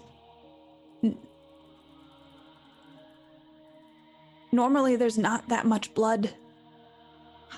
[4.52, 6.34] Normally, there's not that much blood.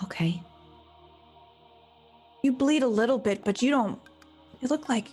[0.04, 0.40] Okay.
[2.44, 3.98] You bleed a little bit, but you don't.
[4.62, 5.08] It looked like.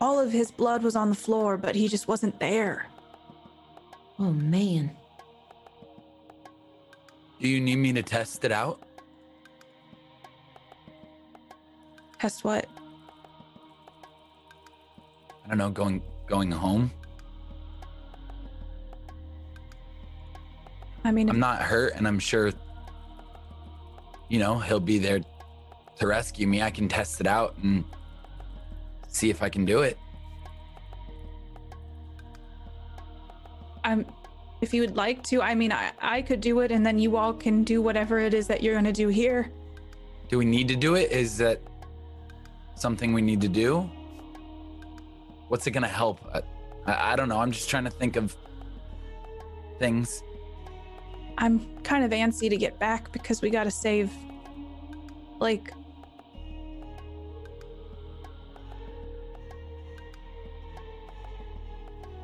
[0.00, 2.86] All of his blood was on the floor, but he just wasn't there.
[4.18, 4.96] Oh man.
[7.42, 8.80] Do you need me to test it out?
[12.20, 12.68] Test what?
[15.44, 16.92] I don't know, going going home.
[21.02, 22.52] I mean, I'm not hurt, and I'm sure,
[24.28, 25.18] you know, he'll be there
[25.98, 26.62] to rescue me.
[26.62, 27.84] I can test it out and
[29.08, 29.98] see if I can do it.
[33.82, 34.06] I'm
[34.62, 37.16] if you would like to, I mean I, I could do it and then you
[37.16, 39.50] all can do whatever it is that you're gonna do here.
[40.28, 41.10] Do we need to do it?
[41.10, 41.60] Is that
[42.76, 43.90] something we need to do?
[45.48, 46.20] What's it gonna help?
[46.32, 46.42] I,
[46.86, 47.40] I, I don't know.
[47.40, 48.36] I'm just trying to think of
[49.80, 50.22] things.
[51.38, 54.12] I'm kind of antsy to get back because we gotta save
[55.40, 55.72] like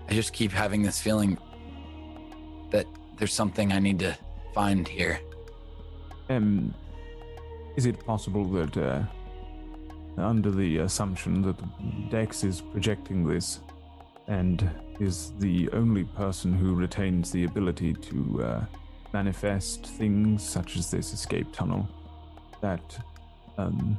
[0.08, 1.36] I just keep having this feeling
[2.70, 2.86] that
[3.18, 4.16] there's something I need to
[4.54, 5.20] find here.
[6.28, 6.74] Um,
[7.76, 9.02] is it possible that, uh,
[10.16, 13.60] under the assumption that Dex is projecting this
[14.26, 14.68] and
[15.00, 18.64] is the only person who retains the ability to uh,
[19.12, 21.88] manifest things such as this escape tunnel,
[22.60, 22.98] that
[23.56, 23.98] um,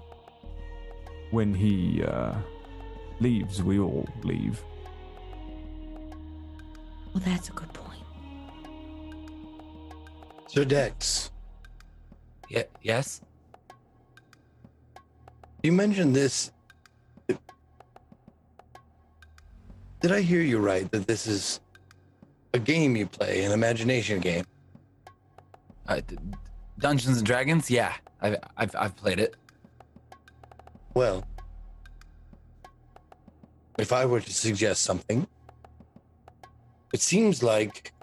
[1.31, 2.35] when he uh,
[3.19, 4.61] leaves, we all leave?
[7.13, 7.88] Well, that's a good point.
[10.49, 11.29] So Dex,
[12.49, 13.21] Yeah, yes?
[15.61, 16.51] you mentioned this.
[20.01, 21.59] Did I hear you right that this is
[22.55, 24.43] a game you play, an imagination game?
[25.87, 26.17] Uh, D-
[26.79, 27.69] Dungeons and Dragons?
[27.69, 29.35] Yeah, I've, I've, I've played it.
[30.95, 31.27] Well,
[33.77, 35.27] if I were to suggest something,
[36.91, 37.93] it seems like,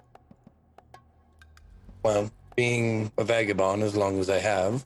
[2.03, 4.83] well, being a vagabond as long as I have,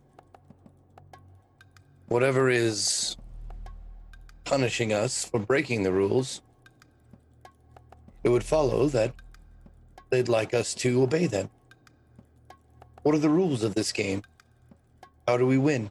[2.10, 3.16] whatever is
[4.44, 6.42] punishing us for breaking the rules,
[8.26, 9.14] it would follow that
[10.10, 11.50] they'd like us to obey them.
[13.04, 14.22] What are the rules of this game?
[15.26, 15.90] How do we win?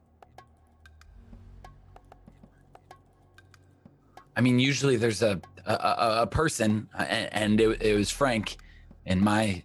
[4.36, 8.56] I mean, usually there's a a, a, person, and, it, it was Frank
[9.04, 9.62] in my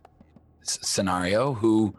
[0.62, 1.96] scenario who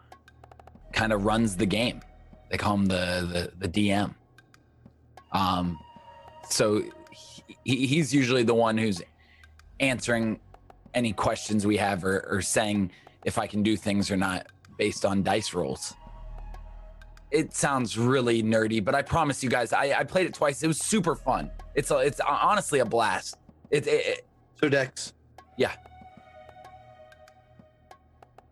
[0.97, 2.01] kind of runs the game.
[2.49, 4.15] They call him the the, the DM.
[5.31, 5.77] Um,
[6.49, 6.83] so
[7.63, 9.01] he, he's usually the one who's
[9.79, 10.39] answering
[10.95, 12.91] any questions we have or, or saying
[13.25, 14.47] if I can do things or not
[14.79, 15.93] based on dice rolls.
[17.29, 20.63] It sounds really nerdy, but I promise you guys, I, I played it twice.
[20.63, 21.51] It was super fun.
[21.75, 23.37] It's a, it's honestly a blast.
[23.69, 25.13] It, it, it So, Dex.
[25.57, 25.73] Yeah.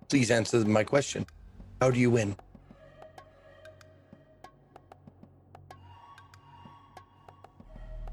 [0.10, 1.26] Please answer my question.
[1.82, 2.36] How do you win?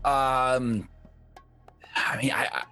[0.04, 0.88] um,
[1.94, 2.62] I mean, I, I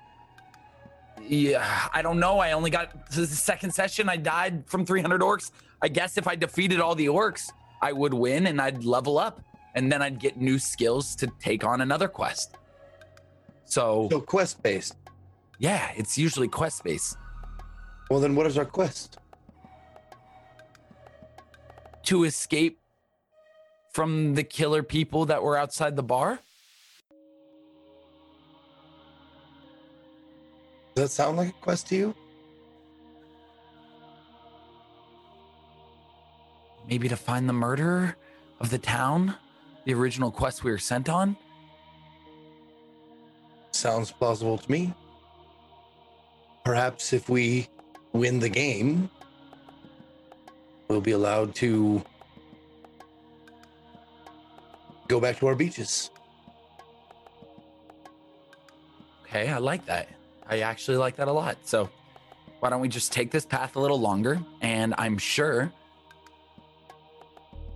[1.23, 2.39] yeah, I don't know.
[2.39, 4.09] I only got to the second session.
[4.09, 5.53] I died from 300 orcs.
[5.81, 7.51] I guess if I defeated all the orcs,
[7.81, 9.41] I would win and I'd level up,
[9.77, 12.57] and then I'd get new skills to take on another quest.
[13.65, 14.97] So So, quest based.
[15.61, 17.17] yeah, it's usually quest based.
[18.11, 19.19] Well, then what is our quest?
[22.05, 22.79] To escape
[23.93, 26.41] from the killer people that were outside the bar?
[30.95, 32.15] Does that sound like a quest to you?
[36.89, 38.17] Maybe to find the murderer
[38.59, 39.35] of the town?
[39.85, 41.37] The original quest we were sent on?
[43.73, 44.93] Sounds plausible to me.
[46.65, 47.69] Perhaps if we
[48.13, 49.09] win the game,
[50.91, 52.03] we'll be allowed to
[55.07, 56.11] go back to our beaches.
[59.25, 60.09] Okay, I like that.
[60.49, 61.59] I actually like that a lot.
[61.63, 61.89] So
[62.59, 64.41] why don't we just take this path a little longer?
[64.61, 65.73] And I'm sure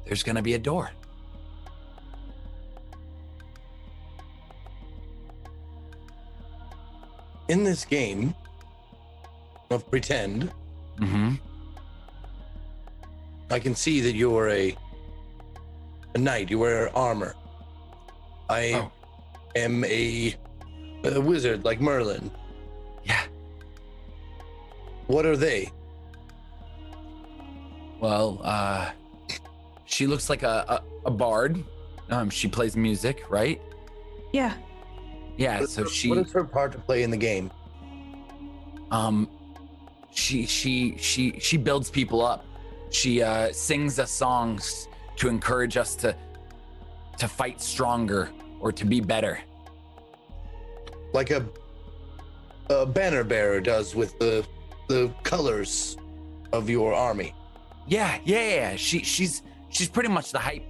[0.05, 0.91] there's going to be a door.
[7.49, 8.35] in this game
[9.71, 10.51] of pretend,
[10.99, 11.35] Mm-hmm.
[13.51, 14.77] I can see that you're a
[16.15, 16.51] a knight.
[16.51, 17.35] You wear armor.
[18.49, 18.93] I Oh.
[19.57, 20.35] am a,
[21.05, 22.31] a wizard like Merlin.
[23.05, 23.23] Yeah.
[25.07, 25.71] What are they?
[28.01, 28.91] Well, uh,
[29.87, 31.63] she looks like a, a, a bard.
[32.11, 33.61] Um, she plays music, right?
[34.33, 34.55] Yeah.
[35.37, 35.55] Yeah.
[35.61, 37.51] What is So her- she, what is her part to play in the game?
[38.91, 39.29] um,
[40.13, 42.45] she, she, she, she builds people up.
[42.91, 46.17] She uh, sings us songs to encourage us to,
[47.19, 49.41] to fight stronger or to be better.
[51.13, 51.47] Like a
[52.71, 54.47] a banner bearer does with the
[54.89, 55.97] the colors
[56.53, 57.35] of your army.
[57.87, 58.77] Yeah, yeah, yeah.
[58.77, 60.65] She, she's, she's pretty much the hype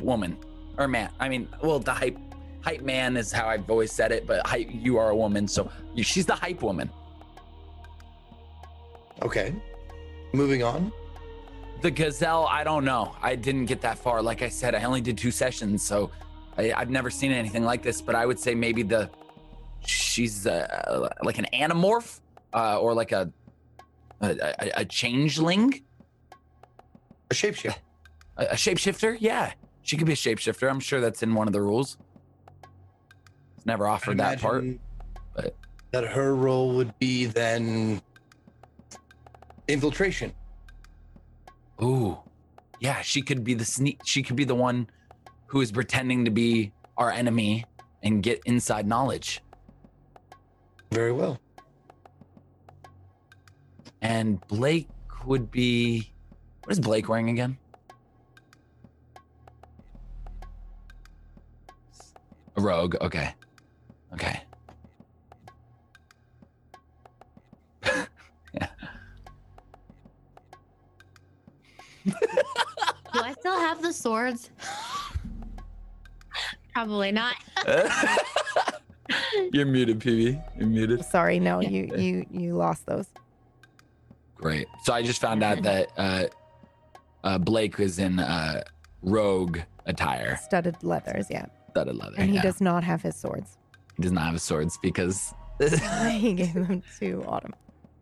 [0.00, 0.36] woman
[0.76, 1.10] or man.
[1.20, 2.18] I mean, well, the hype,
[2.62, 5.70] hype man is how I've always said it, but hype, you are a woman, so
[5.96, 6.90] she's the hype woman.
[9.22, 9.54] Okay.
[10.32, 10.92] Moving on.
[11.80, 13.14] The gazelle, I don't know.
[13.22, 14.20] I didn't get that far.
[14.22, 16.10] Like I said, I only did two sessions, so
[16.58, 18.02] I, I've never seen anything like this.
[18.02, 19.08] But I would say maybe the
[19.86, 22.20] she's uh, like an animorph
[22.52, 23.32] uh, or like a
[24.20, 25.82] a, a, a changeling,
[27.30, 27.76] A shapeshift.
[28.36, 29.16] a, a shapeshifter.
[29.18, 30.68] Yeah, she could be a shapeshifter.
[30.68, 31.96] I'm sure that's in one of the rules.
[33.56, 34.64] It's never offered that part.
[35.34, 35.54] But-
[35.92, 38.00] that her role would be then
[39.66, 40.32] infiltration.
[41.82, 42.18] Ooh,
[42.80, 44.00] yeah, she could be the sneak.
[44.04, 44.88] She could be the one
[45.46, 47.64] who is pretending to be our enemy
[48.02, 49.42] and get inside knowledge.
[50.90, 51.38] Very well.
[54.02, 54.88] And Blake
[55.24, 56.12] would be.
[56.64, 57.58] What is Blake wearing again?
[62.56, 62.96] A rogue.
[63.00, 63.34] Okay.
[64.12, 64.42] Okay.
[72.10, 74.50] Do I still have the swords?
[76.72, 77.34] Probably not.
[79.52, 80.42] You're muted, PB.
[80.58, 81.04] You're muted.
[81.04, 83.08] Sorry, no, you you you lost those.
[84.36, 84.68] Great.
[84.84, 86.24] So I just found out that uh,
[87.24, 88.62] uh, Blake was in uh,
[89.02, 91.46] rogue attire, Studded leathers, yeah.
[91.70, 92.14] studded leather.
[92.16, 92.42] And he yeah.
[92.42, 93.58] does not have his swords.
[93.96, 95.34] He does not have his swords because
[96.10, 97.54] he gave them to Autumn.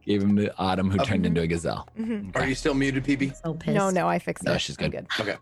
[0.08, 1.86] Gave him to Autumn, who Uh, turned into a gazelle.
[1.98, 2.34] Mhm.
[2.34, 3.34] Are you still muted, PB?
[3.44, 3.76] So pissed.
[3.76, 4.60] No, no, I fixed No, it.
[4.60, 5.06] she's I'm good.
[5.20, 5.36] Okay.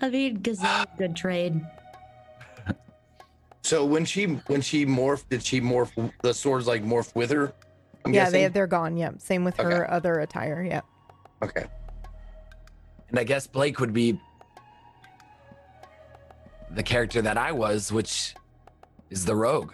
[0.00, 1.60] I mean, gazelle, good trade.
[3.62, 5.90] So when she when she morphed, did she morph
[6.22, 7.52] the swords like morph with her?
[8.04, 8.42] I'm yeah, guessing?
[8.42, 8.96] they they're gone.
[8.96, 10.62] Yeah, same with her other attire.
[10.62, 10.82] Yeah.
[11.42, 11.64] Okay.
[13.08, 14.20] And I guess Blake would be
[16.70, 18.34] the character that I was, which
[19.10, 19.72] is the rogue.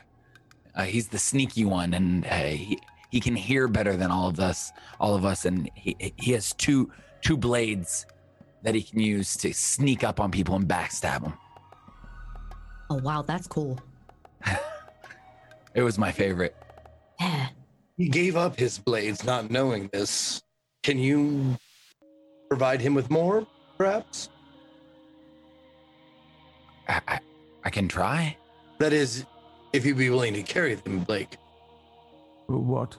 [0.75, 2.79] Uh, he's the sneaky one, and uh, he
[3.11, 4.73] he can hear better than all of us.
[4.99, 6.91] All of us, and he he has two
[7.23, 8.07] two blades
[8.63, 11.35] that he can use to sneak up on people and backstab them.
[12.89, 13.79] Oh wow, that's cool.
[15.75, 16.57] It was my favorite.
[17.21, 17.49] Yeah.
[17.97, 20.43] He gave up his blades, not knowing this.
[20.83, 21.57] Can you
[22.49, 23.47] provide him with more,
[23.77, 24.31] perhaps?
[26.89, 27.21] I, I,
[27.65, 28.37] I can try.
[28.79, 29.27] That is,
[29.73, 31.37] if you'd be willing to carry them, Blake.
[32.59, 32.97] What?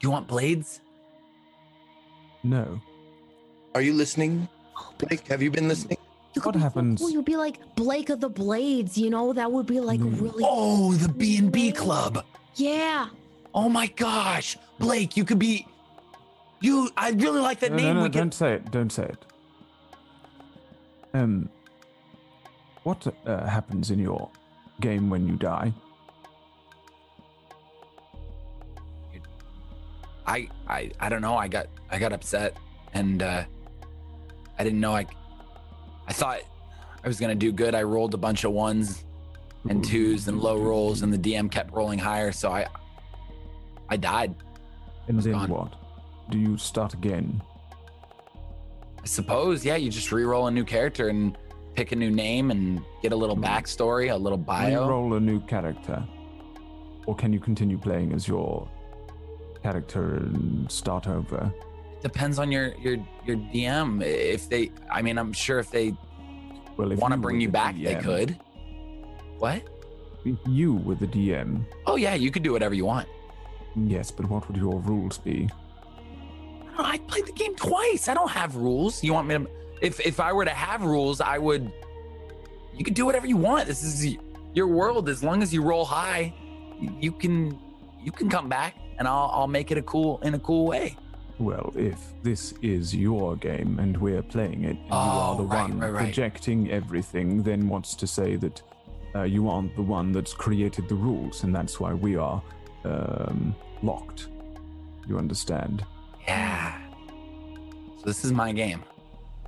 [0.00, 0.80] You want blades?
[2.42, 2.80] No.
[3.74, 4.48] Are you listening,
[4.98, 5.26] Blake?
[5.28, 5.98] Have you been listening?
[6.34, 7.10] You What be so happens- cool.
[7.10, 9.32] You'd be like Blake of the Blades, you know?
[9.32, 10.20] That would be like Mm.
[10.20, 10.44] really.
[10.46, 12.24] Oh, the B and B Club.
[12.54, 13.08] Yeah.
[13.54, 15.66] Oh my gosh, Blake, you could be.
[16.60, 17.86] You, I really like that no, name.
[17.86, 18.32] no, no, we don't can.
[18.32, 18.70] say it.
[18.70, 19.24] Don't say it.
[21.14, 21.48] Um,
[22.84, 24.30] what uh, happens in your
[24.80, 25.72] game when you die?
[30.30, 31.36] I, I, I don't know.
[31.36, 32.56] I got, I got upset,
[32.94, 33.44] and uh,
[34.58, 35.06] I didn't know I.
[36.06, 36.40] I thought
[37.04, 37.74] I was gonna do good.
[37.74, 39.04] I rolled a bunch of ones
[39.68, 42.32] and twos and low rolls, and the DM kept rolling higher.
[42.32, 42.66] So I,
[43.88, 44.34] I died.
[45.08, 45.48] And then gone.
[45.50, 45.74] what?
[46.30, 47.42] Do you start again?
[49.02, 49.76] I suppose, yeah.
[49.76, 51.36] You just re-roll a new character and
[51.74, 53.44] pick a new name and get a little Hmm.
[53.44, 54.88] backstory, a little bio.
[54.88, 56.04] roll a new character,
[57.06, 58.68] or can you continue playing as your
[59.62, 61.52] character and start over?
[62.02, 62.96] Depends on your your
[63.26, 64.02] your DM.
[64.02, 65.94] If they, I mean, I'm sure if they
[66.76, 68.38] Well, want to bring you the back, they could.
[69.38, 69.62] What?
[70.24, 73.08] If you were the DM, Oh yeah, you could do whatever you want.
[73.76, 75.48] yes, but what would your rules be?
[76.78, 78.08] I played the game twice.
[78.08, 79.02] I don't have rules.
[79.04, 79.46] You want me to?
[79.82, 81.70] If if I were to have rules, I would.
[82.74, 83.66] You could do whatever you want.
[83.66, 84.16] This is
[84.54, 85.08] your world.
[85.08, 86.32] As long as you roll high,
[86.98, 87.58] you can
[88.02, 90.96] you can come back and I'll I'll make it a cool in a cool way.
[91.38, 95.44] Well, if this is your game and we're playing it, and you are Oh, the
[95.44, 96.04] right, one right, right.
[96.04, 98.62] projecting everything, then what's to say that
[99.16, 102.42] uh, you aren't the one that's created the rules, and that's why we are
[102.84, 104.28] um, locked.
[105.08, 105.82] You understand?
[106.28, 106.78] Yeah.
[107.98, 108.84] So this is my game.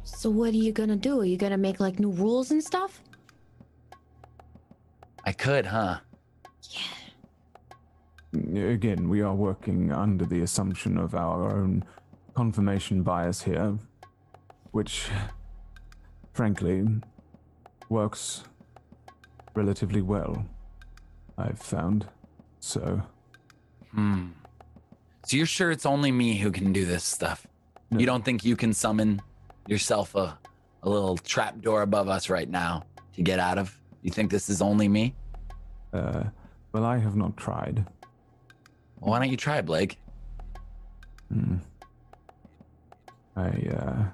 [0.02, 1.20] So what are you gonna do?
[1.20, 3.02] Are you gonna make like new rules and stuff?
[5.26, 5.98] I could, huh?
[8.32, 11.84] Again, we are working under the assumption of our own
[12.34, 13.76] confirmation bias here,
[14.70, 15.08] which,
[16.32, 16.86] frankly,
[17.90, 18.44] works
[19.54, 20.46] relatively well,
[21.36, 22.06] I've found.
[22.60, 23.02] So,
[23.92, 24.28] Hmm.
[25.26, 27.46] So you're sure it's only me who can do this stuff?
[27.90, 28.00] No.
[28.00, 29.20] You don't think you can summon
[29.68, 30.38] yourself a,
[30.82, 33.78] a little trap door above us right now to get out of?
[34.00, 35.14] You think this is only me?
[35.92, 36.24] uh,
[36.72, 37.84] well, I have not tried.
[39.02, 39.98] Well, why don't you try, Blake?
[41.32, 41.56] Hmm.
[43.34, 44.04] I uh,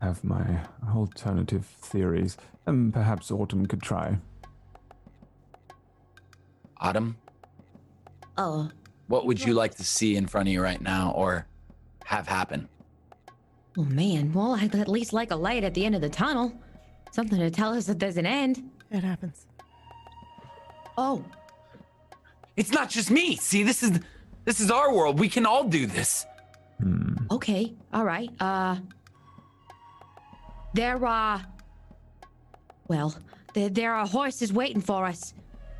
[0.00, 0.60] have my
[0.94, 2.36] alternative theories,
[2.66, 4.18] and perhaps Autumn could try.
[6.78, 7.16] Autumn,
[8.38, 8.70] Oh,
[9.08, 11.46] what would you like to see in front of you right now or
[12.04, 12.68] have happen?
[13.78, 14.32] oh man.
[14.32, 16.52] Well, I'd at least like a light at the end of the tunnel.
[17.12, 18.70] Something to tell us that there's an end.
[18.90, 19.46] It happens.
[20.96, 21.24] Oh,
[22.56, 23.36] It's not just me.
[23.36, 24.00] See, this is
[24.44, 25.18] this is our world.
[25.18, 26.24] We can all do this.
[26.80, 27.14] Hmm.
[27.30, 27.74] okay.
[27.92, 28.30] All right.
[28.40, 28.76] Uh,
[30.74, 31.44] there are.
[32.88, 33.14] Well,
[33.54, 35.34] there, there are horses waiting for us,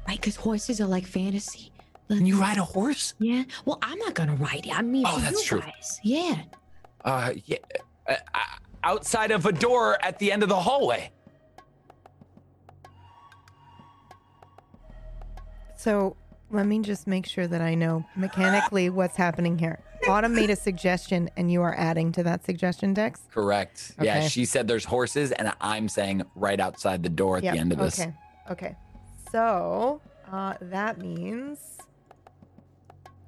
[0.09, 0.19] right?
[0.21, 1.71] Because horses are like fantasy.
[2.09, 3.15] Can you ride a horse?
[3.19, 3.45] Yeah.
[3.65, 4.77] Well, I'm not gonna ride it.
[4.79, 5.61] I mean, Oh, that's you true.
[5.61, 6.01] guys.
[6.03, 6.43] Yeah.
[7.05, 7.59] Uh, yeah.
[8.09, 8.39] Uh, uh,
[8.85, 11.11] outside of a door at the end of the hallway.
[15.77, 16.17] So
[16.51, 19.81] let me just make sure that I know mechanically what's happening here.
[20.09, 23.23] Autumn made a suggestion, and you are adding to that suggestion, Dex.
[23.33, 23.93] Correct.
[24.01, 27.61] Yeah, she said there's horses, and I'm saying right outside the door at Yep, the
[27.61, 28.01] end of this.
[28.01, 28.15] Okay.
[28.51, 28.77] Okay.
[29.33, 31.59] So uh, that means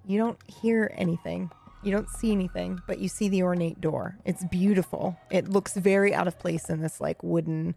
[0.07, 1.51] you don't hear anything.
[1.83, 4.17] You don't see anything, but you see the ornate door.
[4.25, 5.17] It's beautiful.
[5.31, 7.75] It looks very out of place in this like wooden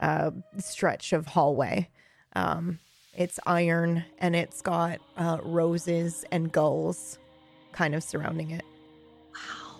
[0.00, 1.88] uh, stretch of hallway.
[2.34, 2.78] Um,
[3.14, 7.18] it's iron and it's got uh, roses and gulls
[7.72, 8.64] kind of surrounding it.
[9.34, 9.76] Wow.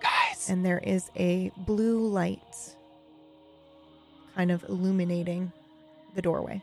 [0.00, 2.40] Guys, And there is a blue light
[4.34, 5.52] kind of illuminating
[6.14, 6.62] the doorway.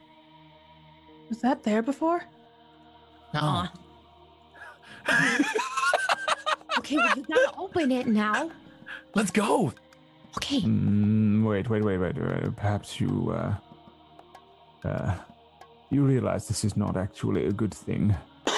[1.29, 2.23] Was that there before?
[3.33, 3.67] Uh-uh.
[6.79, 8.51] okay, well, you gotta open it now.
[9.15, 9.73] let's go.
[10.37, 10.61] Okay.
[10.61, 12.55] Mm, wait, wait, wait, wait, wait.
[12.55, 15.15] Perhaps you, uh, uh,
[15.89, 18.15] you realize this is not actually a good thing.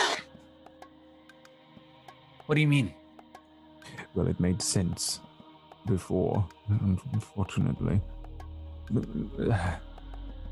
[2.45, 2.93] What do you mean?
[4.13, 5.21] Well, it made sense
[5.85, 6.45] before,
[7.13, 8.01] unfortunately.
[8.93, 9.77] Uh,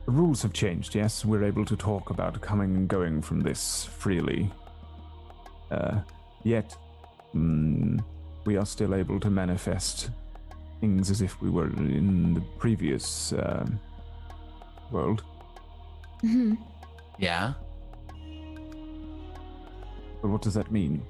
[0.09, 1.23] The rules have changed, yes?
[1.23, 4.51] We're able to talk about coming and going from this freely.
[5.69, 5.99] Uh,
[6.43, 6.75] yet,
[7.35, 8.03] mm,
[8.43, 10.09] we are still able to manifest
[10.79, 13.79] things as if we were in the previous um
[14.89, 15.21] world.
[16.21, 16.55] Hmm
[17.17, 17.53] Yeah.
[20.21, 21.01] But what does that mean?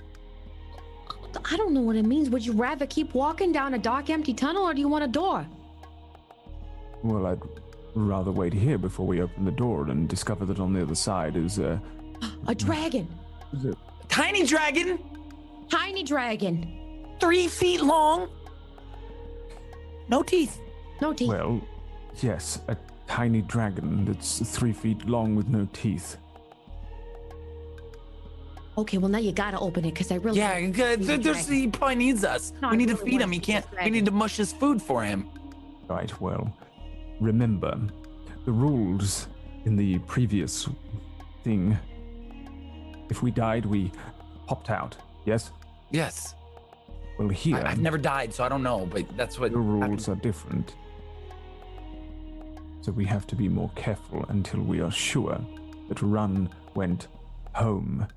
[1.45, 2.29] I don't know what it means.
[2.29, 5.07] Would you rather keep walking down a dark, empty tunnel, or do you want a
[5.07, 5.45] door?
[7.03, 7.39] Well, I'd
[7.95, 11.35] rather wait here before we open the door and discover that on the other side
[11.37, 11.81] is a.
[12.47, 13.07] A dragon.
[13.53, 13.75] is a
[14.09, 14.99] Tiny dragon,
[15.69, 17.05] Tiny dragon.
[17.19, 18.27] three feet long,
[20.09, 20.59] no teeth.
[20.99, 21.29] No teeth.
[21.29, 21.61] Well,
[22.21, 22.75] yes, a
[23.09, 26.17] tiny dragon that's three feet long with no teeth.
[28.77, 30.37] Okay, well now you gotta open it because I really.
[30.37, 31.03] Yeah, good.
[31.03, 32.53] There- there's, he probably needs us.
[32.61, 33.31] No, we I need to feed him.
[33.31, 33.65] He can't.
[33.83, 35.27] We need to mush his food for him.
[35.89, 36.53] Right, well,
[37.19, 37.77] remember
[38.45, 39.27] the rules
[39.65, 40.69] in the previous
[41.43, 41.77] thing.
[43.09, 43.91] If we died, we
[44.45, 44.95] popped out,
[45.25, 45.51] yes?
[45.89, 46.35] Yes.
[47.17, 49.51] Well, here, I, I've never died, so I don't know, but that's what.
[49.51, 50.09] the rules happened.
[50.09, 50.75] are different.
[52.89, 55.39] So we have to be more careful until we are sure
[55.89, 57.07] that Run went
[57.53, 58.07] home.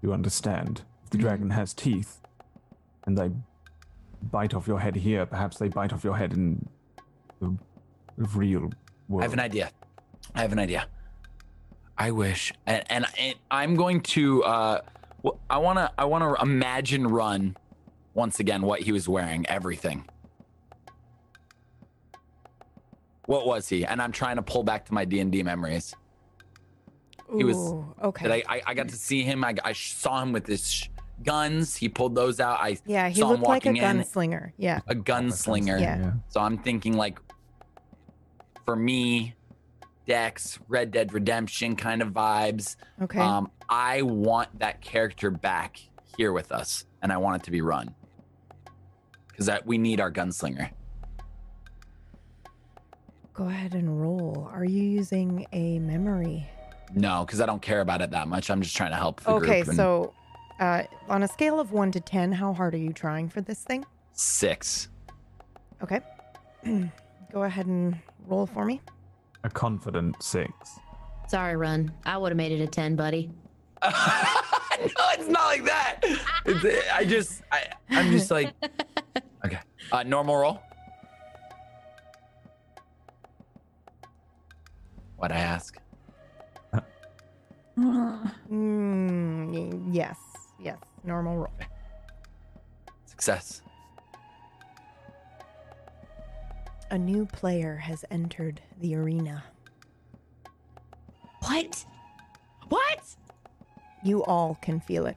[0.00, 0.80] You understand?
[1.04, 1.20] If the Mhm.
[1.20, 2.22] dragon has teeth
[3.04, 3.30] and they
[4.32, 6.66] bite off your head here, perhaps they bite off your head in
[7.38, 7.54] the
[8.16, 8.70] real
[9.10, 9.20] world.
[9.20, 9.70] I have an idea.
[10.34, 10.86] I have an idea.
[11.98, 14.42] I wish, and, and, and I'm going to.
[14.42, 14.80] Uh,
[15.50, 15.92] I want to.
[15.98, 17.58] I want to imagine run
[18.14, 20.08] once again what he was wearing, everything.
[23.28, 23.84] What was he?
[23.84, 25.94] And I'm trying to pull back to my D and D memories.
[27.36, 28.26] He was Ooh, okay.
[28.26, 29.44] that I, I I got to see him.
[29.44, 30.88] I, I saw him with his sh-
[31.22, 31.76] guns.
[31.76, 32.58] He pulled those out.
[32.58, 33.98] I yeah, he saw him looked like a walking in.
[33.98, 34.52] gunslinger.
[34.56, 34.80] Yeah.
[34.86, 35.78] a gunslinger.
[35.78, 36.12] Yeah.
[36.30, 37.18] So I'm thinking like
[38.64, 39.34] for me,
[40.06, 42.76] Dex, Red Dead Redemption kind of vibes.
[43.02, 43.20] Okay.
[43.20, 45.78] Um, I want that character back
[46.16, 47.94] here with us, and I want it to be Run
[49.28, 50.70] because that we need our gunslinger.
[53.38, 54.50] Go ahead and roll.
[54.52, 56.44] Are you using a memory?
[56.92, 58.50] No, because I don't care about it that much.
[58.50, 59.68] I'm just trying to help the Okay, group.
[59.68, 60.12] and so
[60.58, 63.62] uh, on a scale of one to 10, how hard are you trying for this
[63.62, 63.86] thing?
[64.12, 64.88] six.
[65.84, 66.00] Okay.
[67.32, 68.80] Go ahead and roll for me.
[69.44, 70.50] A confident six.
[71.28, 71.92] Sorry, Run.
[72.04, 73.30] I would have made it a 10, buddy.
[73.84, 73.90] no,
[75.12, 76.00] it's not like that.
[76.44, 78.52] It's, I just, I, I'm just like,
[79.46, 79.60] okay.
[79.92, 80.60] Uh, normal roll.
[85.18, 85.76] What I ask?
[87.76, 90.16] Mm, yes.
[90.60, 90.78] Yes.
[91.04, 91.52] Normal roll.
[93.06, 93.62] Success.
[96.90, 99.44] A new player has entered the arena.
[101.42, 101.84] What?
[102.68, 103.16] What?
[104.02, 105.16] You all can feel it.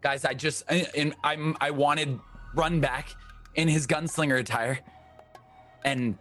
[0.00, 2.20] guys i just I- and i'm i wanted
[2.54, 3.08] run back
[3.56, 4.78] in his gunslinger attire
[5.88, 6.18] and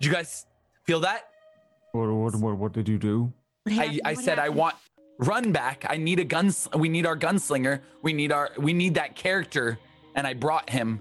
[0.00, 0.46] did you guys
[0.84, 1.28] feel that
[1.92, 3.32] What, what, what, what did you do?
[3.68, 4.74] I i What said i want
[5.18, 8.94] run back i need a guns we need our gunslinger we need our we need
[8.94, 9.78] that character
[10.16, 11.00] and i brought him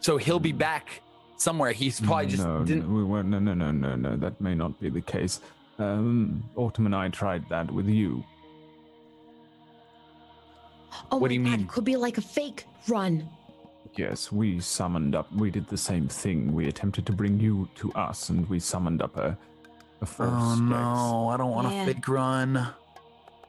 [0.00, 1.02] so he'll be back
[1.36, 3.28] somewhere he's probably just no, didn't no, we weren't.
[3.28, 4.16] No, no, no, no, no.
[4.16, 5.40] That may not be the case.
[5.78, 8.24] Um, Autumn and I tried that with you.
[11.10, 11.60] Oh What my do you God, mean?
[11.62, 13.28] It could be like a fake Run.
[13.96, 15.30] Yes, we summoned up.
[15.34, 16.54] We did the same thing.
[16.54, 19.36] We attempted to bring you to us, and we summoned up a,
[20.00, 21.82] a false oh no i don't want Yeah.
[21.82, 22.68] a fake run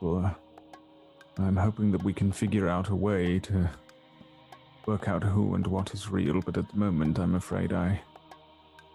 [0.01, 0.35] Well,
[1.37, 3.69] I'm hoping that we can figure out a way to
[4.85, 7.99] work out who and what is real, but at the moment, I'm afraid I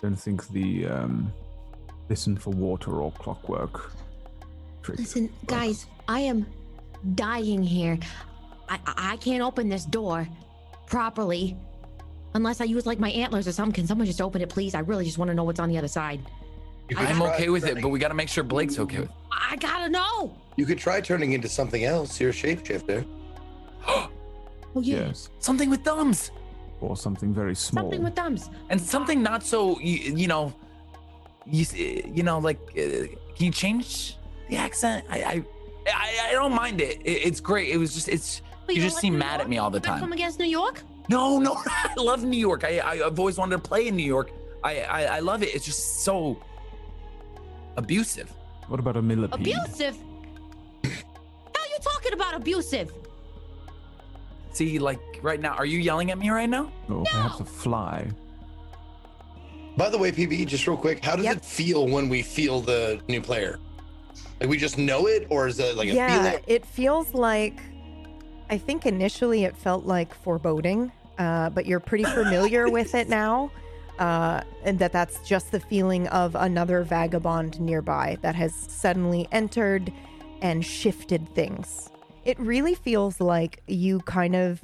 [0.02, 1.32] don't think the um,
[2.08, 3.90] listen for water or clockwork
[4.82, 4.98] trick.
[4.98, 5.34] Listen, works.
[5.46, 6.46] guys, I am
[7.14, 7.98] dying here.
[8.68, 10.28] I, I I can't open this door
[10.88, 11.56] properly
[12.34, 13.72] unless I use like my antlers or something.
[13.74, 14.74] Can someone just open it, please?
[14.74, 16.20] I really just want to know what's on the other side.
[16.88, 18.78] You could i'm try okay with it turning- but we got to make sure blake's
[18.78, 19.14] okay with it.
[19.30, 20.34] I gotta know.
[20.56, 22.20] You could try turning into something else.
[22.20, 23.04] You're a shapeshifter.
[24.76, 26.30] Oh yeah, Yes, something with thumbs
[26.80, 27.84] or something very small.
[27.84, 28.50] something with thumbs.
[28.68, 30.52] and something not so you, you know
[31.46, 34.16] you you know like uh, can you change
[34.50, 35.44] the accent I, I
[35.92, 38.86] i i don't mind it, it it's great it was just it's Wait, you don't
[38.86, 40.82] just like seem New mad at me all the Wanna Come against New York?
[41.10, 44.04] no no i love new york i, I i've always wanted to play in new
[44.04, 44.30] york
[44.62, 46.36] I, I i love it it's just so
[47.78, 48.30] abusive
[48.68, 49.40] What about a millipede?
[49.40, 49.96] Abusive?
[50.84, 50.90] How
[51.62, 52.92] are you talking about abusive?
[54.52, 58.06] see like right now are you yelling at me right now Or perhaps a fly?
[59.78, 61.36] By the way, PB, just real quick, how does Yep.
[61.36, 63.60] it feel when we feel the new player?
[64.40, 66.44] Like we just know it, or is it like a yeah, feeling?
[66.48, 67.60] it feels like.
[68.50, 73.50] I think initially it felt like foreboding, uh, but you're pretty familiar with it now,
[73.98, 79.92] uh, and that that's just the feeling of another vagabond nearby that has suddenly entered
[80.40, 81.90] and shifted things.
[82.24, 84.62] It really feels like you kind of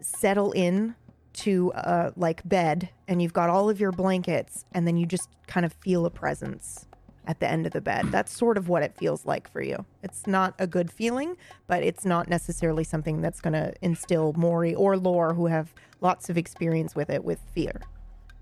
[0.00, 0.94] settle in
[1.34, 5.28] to uh, like bed, and you've got all of your blankets, and then you just
[5.46, 6.85] kind of feel a presence
[7.26, 8.06] at the end of the bed.
[8.10, 9.84] That's sort of what it feels like for you.
[10.02, 14.74] It's not a good feeling, but it's not necessarily something that's going to instill Maury
[14.74, 17.82] or Lore, who have lots of experience with it, with fear.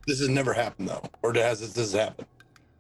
[0.07, 2.29] This has never happened though, or has this, this happened?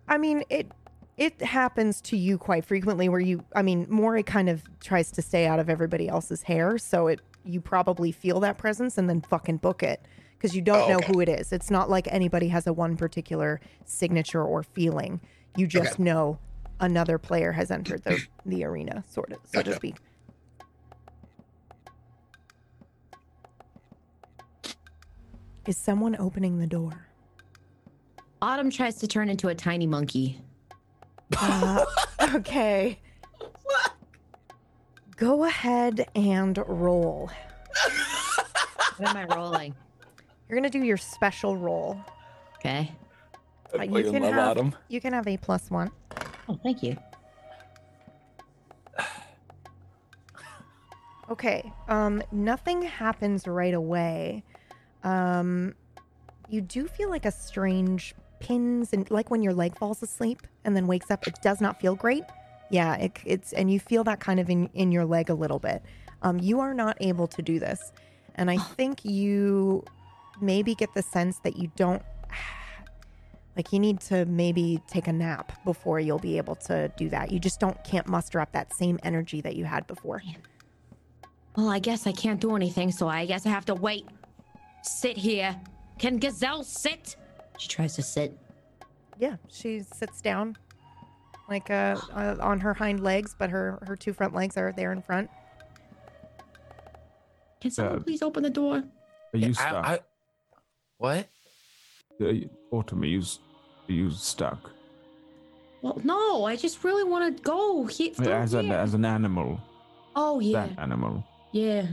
[0.09, 0.71] I mean, it
[1.17, 5.23] it happens to you quite frequently where you I mean, Maury kind of tries to
[5.23, 9.21] stay out of everybody else's hair, so it you probably feel that presence and then
[9.23, 10.01] fucking book it
[10.37, 11.53] because you don't Oh, know who it is.
[11.53, 15.21] It's not like anybody has a one particular signature or feeling.
[15.57, 16.03] You just Okay.
[16.05, 16.39] know
[16.81, 19.77] another player has entered the the arena, sort of, so to Gotcha.
[19.77, 19.97] speak.
[25.67, 27.07] Is someone opening the door?
[28.43, 30.41] Autumn tries to turn into a tiny monkey.
[31.41, 31.85] Uh,
[32.35, 32.99] okay.
[35.17, 37.31] Go ahead and roll.
[38.99, 39.75] What am I rolling?
[40.49, 41.99] You're gonna do your special roll.
[42.59, 42.93] Okay.
[43.83, 45.91] You can have you can have a plus one.
[46.49, 46.97] Oh, thank you.
[51.31, 51.73] Okay.
[51.89, 54.45] Um, nothing happens right away.
[55.05, 55.75] Um,
[56.51, 60.77] you do feel like a strange pins and like when your leg falls asleep and
[60.77, 62.25] then wakes up, it does not feel great.
[62.71, 65.59] Yeah, it, it's and you feel that kind of in in your leg a little
[65.59, 65.83] bit.
[66.23, 67.93] Um, you are not able to do this,
[68.35, 69.83] and I think you
[70.41, 72.03] maybe get the sense that you don't
[73.57, 77.31] like you need to maybe take a nap before you'll be able to do that.
[77.31, 80.23] You just don't can't muster up that same energy that you had before.
[81.57, 84.07] Well, I guess I can't do anything, so I guess I have to wait.
[84.83, 85.55] Sit here.
[85.99, 87.17] Can Gazelle sit?
[87.59, 88.37] She tries to sit.
[89.19, 90.57] Yeah, she sits down
[91.49, 94.91] like uh, uh on her hind legs, but her her two front legs are there
[94.91, 95.31] in front.
[97.61, 98.83] Can someone Uh, please open the door?
[99.33, 99.87] Are you I- stuck?
[99.87, 100.01] I-
[100.99, 101.29] what?
[102.21, 102.33] Uh,
[102.71, 103.23] Autumn, are you,
[103.89, 104.71] are you stuck?
[105.83, 107.87] Well, no, I just really want to go.
[107.87, 108.75] He, through As an here.
[108.77, 109.61] as an animal,
[110.17, 111.25] oh yeah, that animal.
[111.53, 111.87] yeah.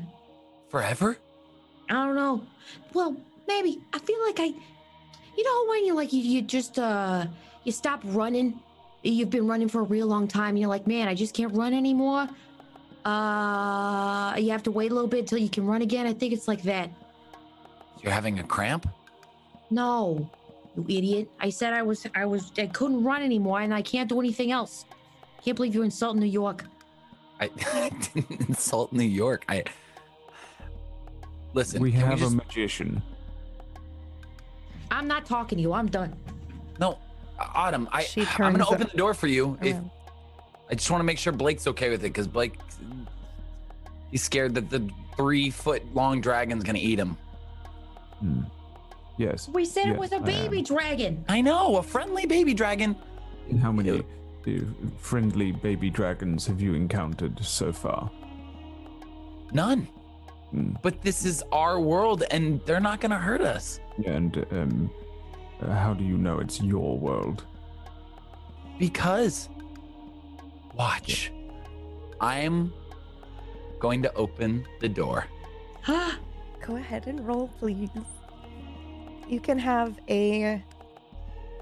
[0.69, 1.17] Forever?
[1.89, 2.41] I don't know.
[2.93, 3.17] Well,
[3.47, 3.81] maybe.
[3.91, 4.45] I feel like I,
[5.37, 7.25] you know, when you like you, you just uh
[7.65, 8.57] you stop running.
[9.03, 10.55] You've been running for a real long time.
[10.55, 12.29] You're like, man, I just can't run anymore.
[13.03, 16.05] Uh, you have to wait a little bit until you can run again.
[16.05, 16.89] I think it's like that.
[18.01, 18.87] You're having a cramp?
[19.71, 20.29] No,
[20.75, 21.29] you idiot.
[21.39, 24.51] I said I was, I was, I couldn't run anymore, and I can't do anything
[24.51, 24.85] else.
[25.43, 26.65] Can't believe you're insulting New York.
[27.39, 27.47] I,
[28.13, 29.45] didn't insult New York.
[29.49, 29.63] I
[31.53, 31.81] listen.
[31.81, 33.01] we can have just- a magician.
[34.91, 35.71] I'm not talking to you.
[35.71, 36.13] I'm done.
[36.77, 36.99] no,
[37.39, 37.87] Autumn.
[37.93, 39.57] I I'm gonna turns open the door for you.
[39.61, 39.77] If.
[40.69, 42.53] I just want to make sure Blake's okay with it because Blake,
[44.11, 47.17] he's scared that the three foot long dragon's gonna eat him.
[48.19, 48.41] Hmm.
[49.17, 49.49] Yes.
[49.49, 50.63] We said it was a baby am.
[50.63, 51.25] dragon.
[51.29, 52.95] I know a friendly baby dragon.
[53.49, 54.03] And How many
[54.97, 58.09] friendly baby dragons have you encountered so far?
[59.53, 59.87] None.
[60.51, 60.73] Hmm.
[60.81, 64.91] But this is our world, and they're not gonna hurt us And um,
[65.61, 67.45] uh, how do you know it's your world?
[68.79, 69.47] because.
[70.75, 71.31] Watch.
[72.19, 72.73] I'm
[73.79, 75.27] going to open the door.
[75.87, 77.89] Go ahead and roll, please.
[79.27, 80.61] You can have a.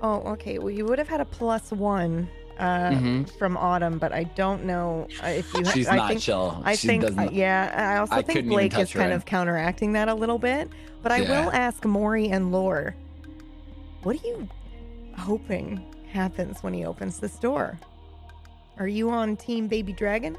[0.01, 0.59] Oh, okay.
[0.59, 3.29] Well, you would have had a plus one uh, Mhm.
[3.37, 5.63] from Autumn, but I don't know uh, if you.
[5.65, 6.61] ha- She's I not think, chill.
[6.65, 7.33] I she think, uh, doesn't.
[7.33, 7.93] yeah.
[7.95, 9.15] I also I think Blake is kind in.
[9.15, 10.69] of counteracting that a little bit.
[11.01, 11.45] But I Yeah.
[11.45, 12.95] will ask Maury and Lore,
[14.03, 14.47] what are you
[15.17, 15.81] hoping
[16.11, 17.77] happens when he opens this door?
[18.77, 20.35] Are you on Team Baby Dragon?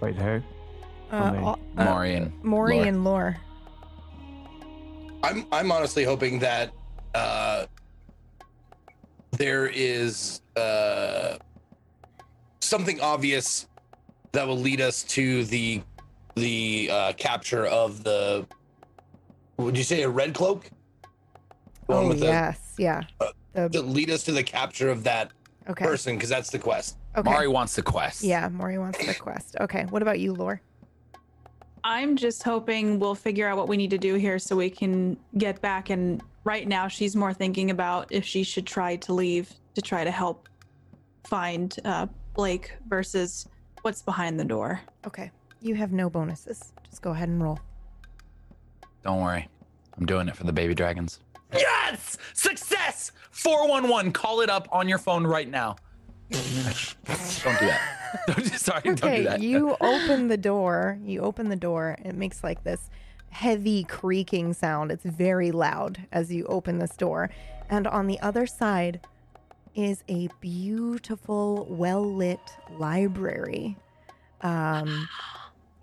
[0.00, 0.42] Wait, hey?
[1.10, 1.38] Uh, me.
[1.38, 2.86] Au- uh, Maury and Maury Lore.
[2.86, 3.36] and Lore.
[5.22, 6.72] I'm I'm honestly hoping that
[7.14, 7.66] uh,
[9.32, 11.36] there is uh,
[12.60, 13.66] something obvious
[14.32, 15.82] that will lead us to the
[16.34, 18.46] the uh, capture of the.
[19.56, 20.70] Would you say a red cloak?
[21.88, 23.02] The one Oh with the- yes, yeah.
[23.20, 25.32] uh, The, to lead us to the capture of that
[25.68, 25.84] okay.
[25.84, 26.96] person, because that's the quest.
[27.16, 27.28] Okay.
[27.28, 28.22] Mari wants the quest.
[28.22, 29.56] Yeah, Mari wants the quest.
[29.60, 29.84] Okay.
[29.86, 30.60] What about you, Lore?
[31.88, 35.16] I'm just hoping we'll figure out what we need to do here so we can
[35.38, 35.88] get back.
[35.88, 40.04] And right now, she's more thinking about if she should try to leave to try
[40.04, 40.50] to help
[41.24, 43.48] find uh, Blake versus
[43.80, 44.82] what's behind the door.
[45.06, 45.30] Okay.
[45.62, 46.74] You have no bonuses.
[46.84, 47.58] Just go ahead and roll.
[49.02, 49.48] Don't worry.
[49.96, 51.20] I'm doing it for the baby dragons.
[51.54, 52.18] Yes!
[52.34, 53.12] Success!
[53.30, 54.12] 411.
[54.12, 55.76] Call it up on your phone right now.
[56.30, 57.80] don't do that.
[58.26, 59.40] Don't, sorry, don't do Okay, that.
[59.40, 60.98] you open the door.
[61.04, 61.96] You open the door.
[62.04, 62.90] It makes like this
[63.30, 64.90] heavy creaking sound.
[64.90, 67.30] It's very loud as you open this door.
[67.70, 69.00] And on the other side
[69.74, 72.40] is a beautiful, well lit
[72.78, 73.76] library.
[74.40, 75.08] Um,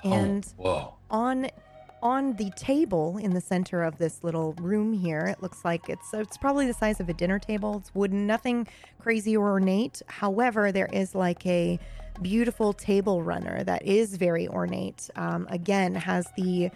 [0.03, 0.93] Oh, and whoa.
[1.09, 1.47] on
[2.06, 6.14] on the table in the center of this little room here it looks like it's
[6.14, 7.78] it's probably the size of a dinner table.
[7.80, 8.68] It's wooden nothing
[8.99, 10.03] crazy or ornate.
[10.06, 11.80] However there is like a
[12.22, 15.10] beautiful table runner that is very ornate.
[15.16, 16.70] Um, again has the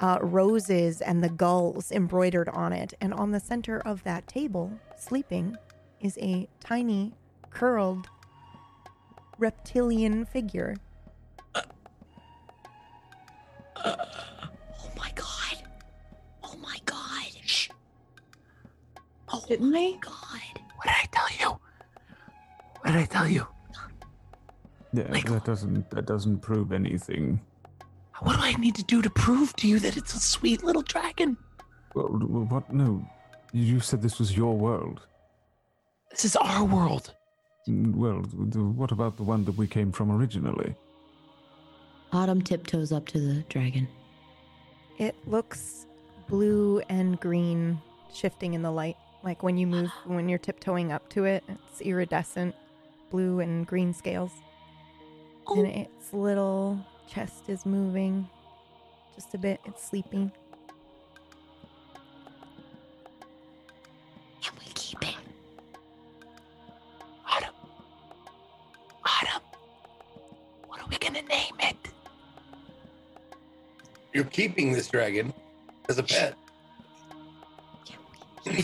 [0.00, 2.94] uh, roses and the gulls embroidered on it.
[3.00, 5.56] And on the center of that table sleeping
[6.00, 7.12] is a tiny
[7.50, 8.06] curled
[9.36, 10.76] reptilian figure
[19.32, 19.92] Oh Didn't my they?
[20.00, 20.62] god.
[20.76, 21.58] What did I tell you?
[22.80, 23.46] What did I tell you?
[24.92, 27.40] Yeah, Like- that doesn't that doesn't prove anything.
[28.20, 30.82] What do I need to do to prove to you that it's a sweet little
[30.82, 31.36] dragon?
[31.94, 32.72] Well, what?
[32.72, 33.04] No,
[33.52, 35.00] you said this was your world.
[36.10, 37.12] This is our world.
[37.68, 38.20] Mm, Well,
[38.72, 40.74] what about the one that we came from originally?
[42.12, 43.86] Autumn tiptoes up to the dragon.
[44.98, 45.86] It looks
[46.28, 47.78] blue and green
[48.14, 48.96] shifting in the light.
[49.26, 52.54] Like when you move, when you're tiptoeing up to it, it's iridescent
[53.10, 54.30] blue and green scales.
[55.48, 58.28] Oh, And its little chest is moving
[59.16, 59.60] just a bit.
[59.64, 60.30] It's sleeping.
[64.40, 65.16] can we keep it?
[67.28, 67.50] Autumn.
[69.04, 69.42] Autumn.
[70.68, 71.76] What are we gonna name it?
[74.14, 75.34] You're keeping this dragon
[75.88, 76.36] as a pet.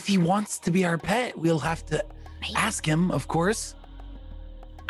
[0.04, 0.18] Can we?
[0.20, 2.04] If he wants to be our pet, we'll have to
[2.40, 2.54] Maybe.
[2.56, 3.74] ask him, of course.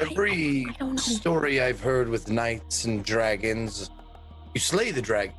[0.00, 0.96] Every I don't know.
[0.96, 3.90] story I've heard with knights and dragons,
[4.54, 5.34] you slay the dragon.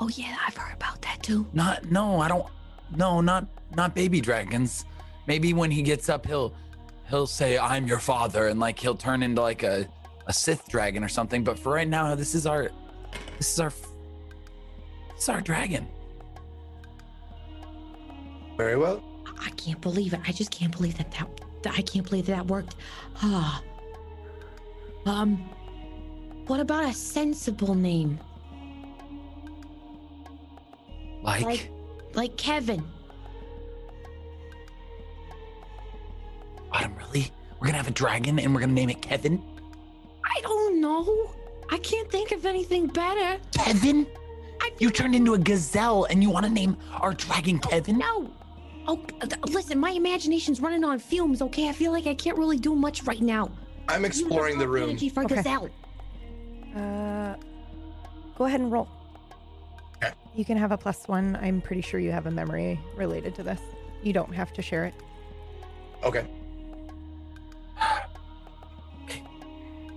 [0.00, 1.46] Oh yeah, I've heard about that too.
[1.52, 2.46] Not no, I don't
[2.96, 4.84] no, not not baby dragons.
[5.26, 6.54] Maybe when he gets up he'll
[7.08, 9.88] he'll say, I'm your father, and like he'll turn into like a,
[10.26, 11.42] a Sith dragon or something.
[11.44, 12.70] But for right now, this is our
[13.38, 15.88] this is our this is our dragon.
[18.56, 19.02] Very well.
[19.38, 20.20] I can't believe it.
[20.26, 21.28] I just can't believe that that,
[21.62, 22.76] that I can't believe that, that worked.
[23.22, 23.62] Ah.
[25.04, 25.48] um.
[26.46, 28.20] What about a sensible name,
[31.24, 31.70] Like, Like-
[32.14, 32.86] like Kevin?
[36.72, 37.32] Autumn, really?
[37.58, 39.42] We're gonna have a dragon and we're gonna name it Kevin?
[40.24, 41.30] I don't know.
[41.68, 43.40] I can't think of anything better.
[43.52, 44.06] Kevin?
[44.60, 47.98] I You turned into a gazelle and you wanna name our dragon Kevin?
[47.98, 48.30] no.
[48.88, 51.42] Oh, th- listen, my imagination's running on fumes.
[51.42, 53.50] Okay, I feel like I can't really do much right now.
[53.88, 54.90] I'm exploring the room.
[54.90, 55.36] Energy for Okay.
[55.36, 55.68] gazelle.
[56.74, 57.34] Uh,
[58.36, 58.88] go ahead and roll.
[59.96, 60.12] Okay.
[60.34, 61.36] You can have a plus one.
[61.40, 63.60] I'm pretty sure you have a memory related to this.
[64.02, 64.94] You don't have to share it.
[66.04, 66.26] Okay.
[69.04, 69.22] Okay.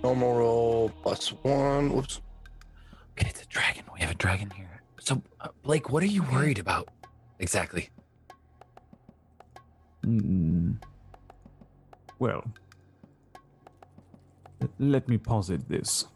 [0.02, 1.92] Normal roll plus one.
[1.92, 2.20] Whoops.
[3.12, 3.84] Okay, it's a dragon.
[3.92, 4.80] We have a dragon here.
[5.00, 6.88] So, uh, Blake, what are you worried about
[7.38, 7.90] exactly?
[10.04, 10.76] Mm.
[12.18, 12.44] Well,
[14.78, 16.06] let me posit this.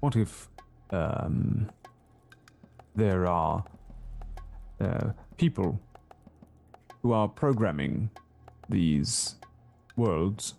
[0.00, 0.48] What if
[0.90, 1.68] um,
[2.94, 3.64] there are
[4.80, 5.80] uh, people
[7.02, 8.10] who are programming
[8.68, 9.36] these
[9.96, 10.54] worlds,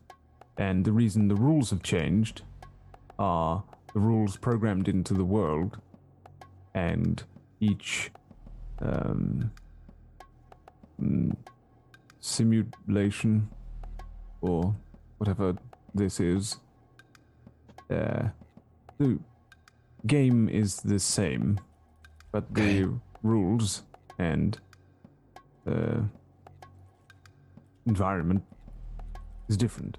[0.58, 2.42] and the reason the rules have changed
[3.18, 5.78] are the rules programmed into the world,
[6.74, 7.24] and
[7.60, 8.12] each
[8.80, 9.52] um,
[11.02, 11.36] mm,
[12.20, 13.50] simulation
[14.42, 14.76] or
[15.18, 15.56] whatever
[15.94, 16.58] this is.
[17.90, 18.30] Uh,
[18.98, 19.20] the
[20.06, 21.60] game is the same,
[22.32, 22.90] but the
[23.24, 23.84] rules
[24.18, 24.60] and
[25.66, 26.06] the
[27.86, 28.44] environment
[29.48, 29.98] is different.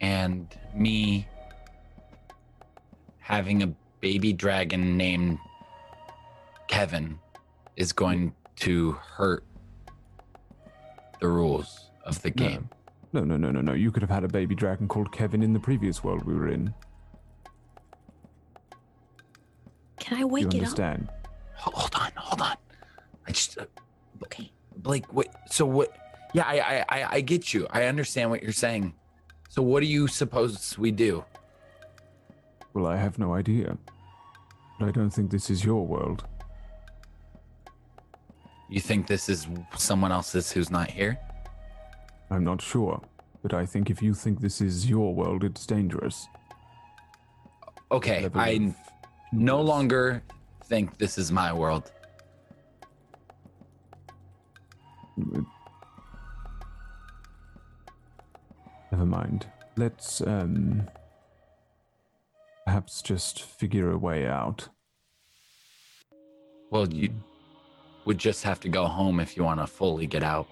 [0.00, 1.28] And me
[3.18, 3.68] having a
[4.00, 5.38] baby dragon named
[6.66, 7.18] Kevin
[7.76, 9.44] is going to hurt
[11.20, 12.68] the rules of the game.
[13.12, 13.72] No, no, no, no, no.
[13.72, 16.48] You could have had a baby dragon called Kevin in the previous world we were
[16.48, 16.72] in.
[20.00, 20.54] Can I you wake it up?
[20.54, 21.08] understand?
[21.56, 22.56] Ho- Hold on, hold on.
[23.28, 23.64] I just, uh,
[24.24, 24.50] Okay.
[24.76, 25.28] Blake, what?
[25.52, 25.96] So what?
[26.32, 27.66] Yeah, I, I, I, I get you.
[27.70, 28.94] I understand what you're saying.
[29.48, 31.24] So what do you suppose we do?
[32.72, 33.76] Well, I have no idea.
[34.80, 36.24] But I don't think this is your world.
[38.72, 39.46] You think this is
[39.76, 41.18] someone else's who's not here?
[42.30, 43.02] I'm not sure.
[43.42, 46.26] But I think if you think this is your world, it's dangerous.
[47.90, 48.74] Okay, Level I of
[49.30, 50.22] no longer
[50.64, 51.92] think this is my world.
[58.90, 59.48] Never mind.
[59.76, 60.88] Let's um
[62.64, 64.70] perhaps just figure a way out.
[66.70, 67.10] Well, you
[68.04, 70.48] would just have to go home if you want to fully get out.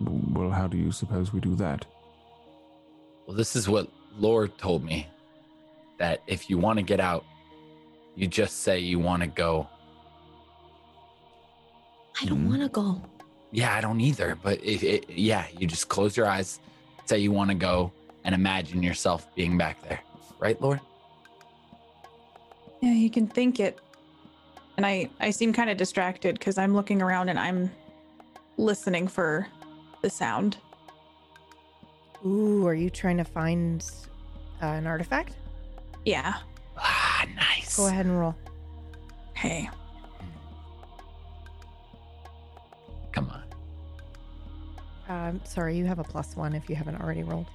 [0.00, 1.84] Well, how do you suppose we do that?
[3.26, 5.06] Well, this is what Lore told me
[5.98, 7.24] that if you want to get out,
[8.14, 9.68] you just say you want to go.
[12.20, 12.48] I don't Mhm.
[12.50, 13.00] want to go.
[13.52, 16.60] Yeah, I don't either, but if it, yeah, you just close your eyes,
[17.06, 17.92] say you want to go,
[18.24, 20.00] and imagine yourself being back there.
[20.38, 20.80] Right, Lore?
[22.80, 23.78] Yeah, you can think it.
[24.76, 27.70] And I I seem kind of distracted because I'm looking around and I'm
[28.56, 29.46] listening for
[30.02, 30.58] the sound.
[32.24, 33.84] Ooh, are you trying to find
[34.62, 35.34] uh, an artifact?
[36.04, 36.34] Yeah.
[36.76, 37.76] Ah, nice.
[37.76, 38.34] Go ahead and roll.
[39.34, 39.68] Hey.
[43.12, 43.42] Come on.
[45.08, 47.46] Um, sorry, you have a plus one if you haven't already rolled.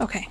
[0.00, 0.28] Okay.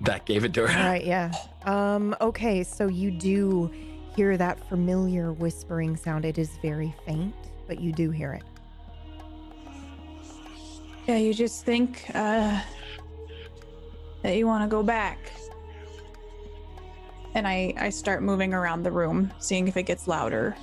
[0.00, 0.78] That gave it to her.
[0.78, 1.32] All right, yeah.
[1.64, 3.70] Um, okay, so you do
[4.14, 6.24] hear that familiar whispering sound.
[6.24, 7.34] It is very faint,
[7.66, 8.42] but you do hear it.
[11.06, 12.60] Yeah, you just think uh,
[14.22, 15.18] that you want to go back.
[17.34, 20.54] And I, I start moving around the room, seeing if it gets louder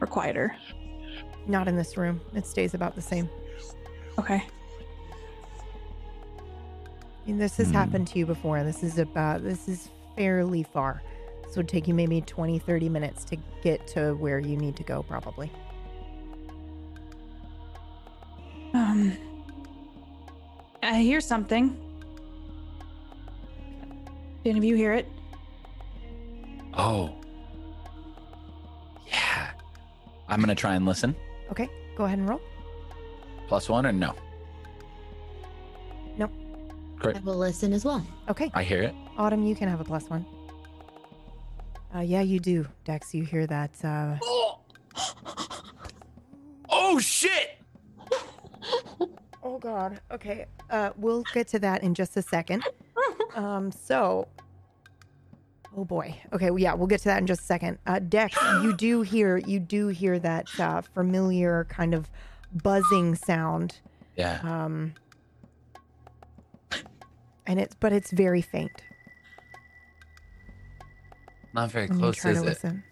[0.00, 0.54] or quieter.
[1.46, 2.20] Not in this room.
[2.34, 3.28] It stays about the same.
[4.18, 4.44] Okay.
[6.36, 7.74] I mean, this has Hmm.
[7.74, 8.62] happened to you before.
[8.62, 11.02] This is about this is fairly far.
[11.48, 14.82] So it'd take you maybe 20, 30 minutes to get to where you need to
[14.82, 15.50] go, probably.
[18.74, 19.16] Um,
[20.82, 21.76] I hear something.
[24.44, 25.08] Did any of you hear it?
[26.74, 27.14] Oh.
[29.08, 29.50] Yeah.
[30.28, 31.16] I'm going to try and listen.
[31.50, 32.40] Okay, go ahead and roll.
[33.48, 34.14] Plus one or no?
[36.18, 36.32] Nope.
[36.98, 37.16] Great.
[37.16, 38.06] I will listen as well.
[38.28, 38.94] Okay, I hear it.
[39.16, 40.26] Autumn, you can have a plus one.
[41.94, 43.14] Uh, yeah, you do, Dex.
[43.14, 43.70] You hear that?
[43.84, 44.60] Uh, Oh.
[46.70, 47.58] oh, shit.
[49.42, 50.00] oh God.
[50.10, 50.46] Okay.
[50.70, 52.64] Uh, we'll get to that in just a second.
[53.34, 54.28] Um, so.
[55.76, 56.18] Oh boy.
[56.32, 56.50] Okay.
[56.50, 57.78] Well, yeah, we'll get to that in just a second.
[57.86, 62.08] Uh, Dex, you do hear you do hear that uh, familiar kind of
[62.62, 63.80] buzzing sound.
[64.16, 64.40] Yeah.
[64.42, 64.94] Um,
[67.46, 68.82] and it's but it's very faint.
[71.56, 72.46] Not very when you close, try is to it?
[72.46, 72.84] listen.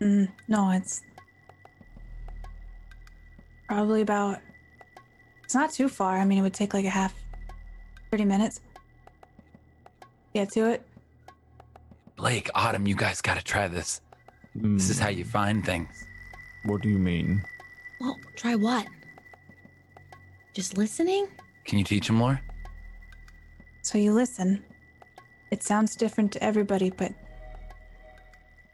[0.00, 1.02] Mm, no, it's
[3.68, 4.38] probably about.
[5.44, 6.16] It's not too far.
[6.16, 7.14] I mean, it would take like a half,
[8.10, 8.60] 30 minutes.
[10.32, 10.82] Get to it.
[12.16, 14.00] Blake, Autumn, you guys got to try this.
[14.54, 15.88] This is how you find things.
[16.64, 17.44] What do you mean?
[18.00, 18.86] Well, try what?
[20.54, 21.28] Just listening?
[21.66, 22.40] Can you teach him, more?
[23.82, 24.64] So you listen.
[25.50, 27.12] It sounds different to everybody, but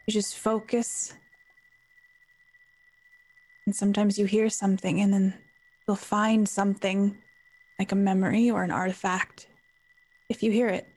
[0.05, 1.13] you just focus.
[3.65, 5.33] And sometimes you hear something, and then
[5.87, 7.17] you'll find something
[7.79, 9.47] like a memory or an artifact
[10.29, 10.87] if you hear it.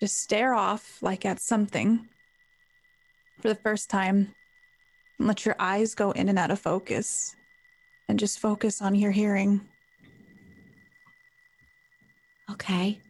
[0.00, 2.06] Just stare off like at something
[3.40, 4.34] for the first time
[5.18, 7.34] and let your eyes go in and out of focus
[8.08, 9.60] and just focus on your hearing.
[12.50, 13.00] Okay.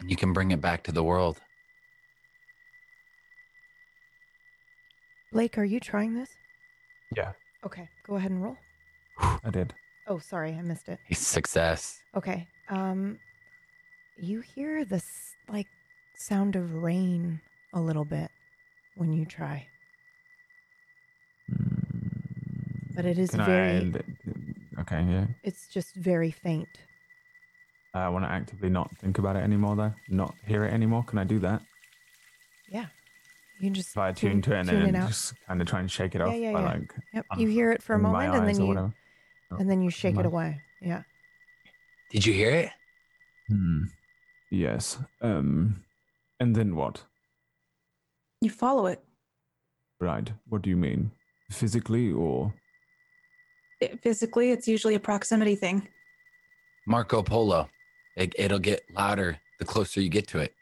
[0.00, 1.40] And you can bring it back to the world.
[5.32, 6.30] Blake, are you trying this?
[7.16, 7.32] Yeah,
[7.64, 8.56] Okay, go ahead and roll.
[9.18, 9.74] I did.
[10.08, 10.98] Oh, sorry, I missed it.
[11.06, 12.00] He's success.
[12.16, 12.48] Okay.
[12.68, 13.18] Um
[14.16, 15.04] you hear this
[15.48, 15.66] like
[16.16, 17.40] sound of rain
[17.74, 18.30] a little bit
[18.96, 19.66] when you try.
[22.94, 23.92] But it is Can very
[24.76, 24.80] I?
[24.82, 25.26] Okay, yeah.
[25.42, 26.68] it's just very faint.
[27.94, 29.92] I want to actively not think about it anymore, though.
[30.08, 31.02] Not hear it anymore.
[31.04, 31.60] Can I do that?
[32.68, 32.86] Yeah.
[33.58, 35.08] You can just If I tune to it and tune then it out.
[35.08, 36.66] just kind of try and shake it off yeah, by yeah.
[36.66, 37.26] like Yep.
[37.38, 38.94] You hear it for a opening my moment and eyes then or you whatever.
[39.60, 40.60] and then you shake it my- away.
[40.80, 41.02] Yeah.
[42.10, 42.70] Did you hear it?
[43.48, 43.82] Hmm.
[44.50, 44.98] Yes.
[45.20, 45.82] Um.
[46.38, 47.04] And then what?
[48.40, 49.02] You follow it.
[50.00, 50.32] Right.
[50.48, 51.10] What do you mean?
[51.50, 52.54] Physically or?
[53.80, 55.86] It- physically, it's usually a proximity thing.
[56.86, 57.68] Marco Polo.
[58.16, 60.54] It, it'll get louder the closer you get to it.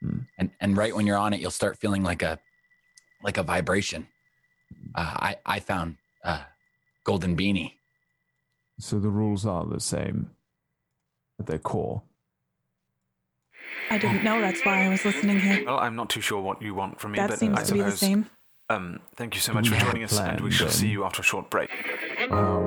[0.00, 0.20] Hmm.
[0.38, 2.38] And and right when you're on it, you'll start feeling like a
[3.22, 4.08] like a vibration.
[4.94, 6.44] Uh, I I found uh,
[7.04, 7.74] golden beanie.
[8.78, 10.30] So the rules are the same
[11.38, 12.02] at their core.
[13.90, 14.40] I didn't know.
[14.40, 15.64] That's why I was listening here.
[15.66, 17.72] Well, I'm not too sure what you want from me, That but seems I to
[17.74, 18.26] be the same.
[18.70, 21.04] Um, thank you so much we for joining us, and we plan, shall see you
[21.04, 21.68] after a short break.
[22.30, 22.60] Oh.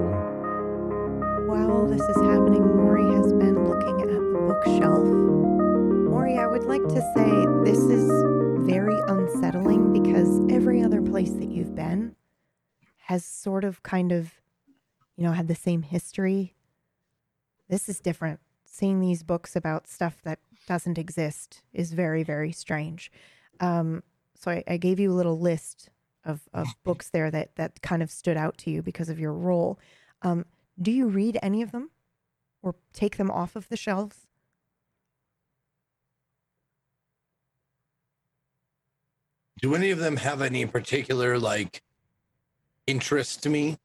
[1.48, 2.85] While this is happening,
[4.56, 5.06] bookshelf.
[5.06, 8.10] Maury, I would like to say this is
[8.66, 12.16] very unsettling because every other place that you've been
[13.08, 14.36] has sort of kind of,
[15.18, 16.56] you know, had the same history.
[17.70, 18.40] This is different.
[18.66, 23.12] Seeing these books about stuff that doesn't exist is very, very strange.
[23.60, 24.04] Um,
[24.36, 25.90] so I, I gave you a little list
[26.24, 29.34] of, of books there that, that kind of stood out to you because of your
[29.34, 29.80] role.
[30.22, 30.46] Um,
[30.82, 31.90] do you read any of them
[32.62, 34.25] or take them off of the shelves?
[39.62, 41.82] Do any of them have any particular like
[42.88, 43.78] interest to me?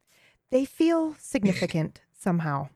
[0.49, 2.69] They feel significant somehow.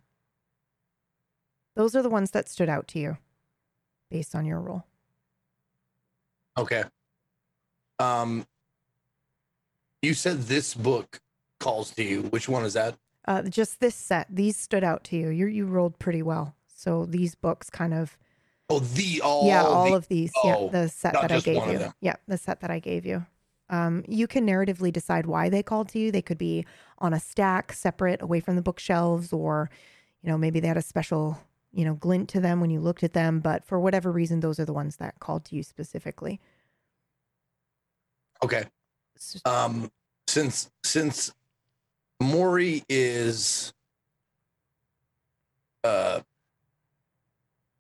[1.76, 3.18] Those are the ones that stood out to you
[4.10, 4.86] based on your role.
[6.58, 6.84] Okay.
[8.00, 8.46] Um
[10.02, 11.20] you said this book
[11.60, 12.24] calls to you.
[12.24, 12.96] Which one is that?
[13.28, 14.28] Uh, just this set.
[14.30, 15.30] These stood out to you.
[15.30, 16.56] You you rolled pretty well.
[16.68, 18.18] So these books kind of
[18.70, 19.48] Oh, the all.
[19.48, 20.32] yeah, all the, of these.
[20.44, 21.94] oh, yeah, the set that I gave you.
[22.02, 23.26] Yeah, the set that I gave you.
[23.70, 26.12] Um, you can narratively decide why they called to you.
[26.12, 26.66] They could be
[27.00, 29.70] on a stack, separate, away from the bookshelves, or
[30.22, 31.40] you know maybe they had a special
[31.74, 33.40] you know glint to them when you looked at them.
[33.40, 36.40] But for whatever reason, those are the ones that called to you specifically.
[38.44, 38.66] Okay.
[39.46, 39.92] Um,
[40.28, 41.32] since since
[42.20, 43.74] Maury is
[45.84, 46.22] uh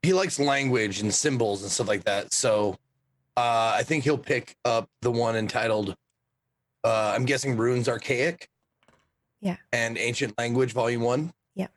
[0.05, 2.31] he likes language and symbols and stuff like that.
[2.33, 2.77] So
[3.35, 5.95] uh I think he'll pick up the one entitled
[6.83, 8.47] uh I'm guessing Runes Archaic.
[9.41, 9.57] Yeah.
[9.73, 11.33] And Ancient Language Volume 1.
[11.55, 11.67] Yeah.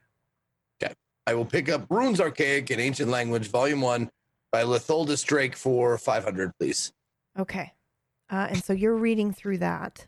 [0.83, 0.95] Okay.
[1.27, 4.11] I will pick up Runes Archaic and Ancient Language Volume 1
[4.53, 6.93] by Litholdus Drake for 500 please.
[7.39, 7.73] Okay.
[8.31, 10.05] Uh, and so you're reading through that.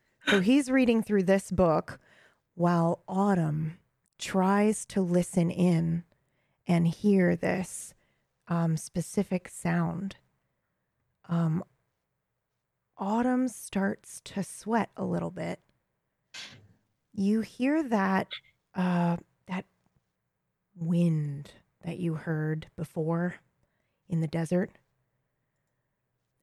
[0.28, 2.00] so he's reading through this book
[2.54, 3.78] while Autumn
[4.18, 6.04] tries to listen in
[6.70, 7.94] and hear this
[8.46, 10.14] um, specific sound.
[11.28, 11.64] Um,
[12.96, 15.58] Autumn starts to sweat a little bit.
[17.12, 18.28] You hear that
[18.76, 19.16] uh,
[19.48, 19.64] that
[20.78, 21.50] wind
[21.84, 23.34] that you heard before
[24.08, 24.70] in the desert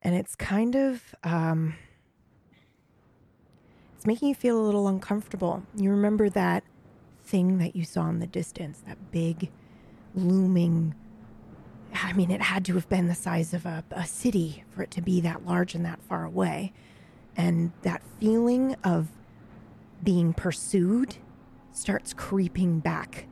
[0.01, 1.75] and it's kind of um
[3.95, 6.63] it's making you feel a little uncomfortable you remember that
[7.23, 9.49] thing that you saw in the distance that big
[10.17, 10.93] looming
[11.93, 14.91] i mean it had to have been the size of a, a city for it
[14.91, 16.73] to be that large and that far away
[17.35, 19.07] and that feeling of
[20.03, 21.17] being pursued
[21.71, 23.27] starts creeping back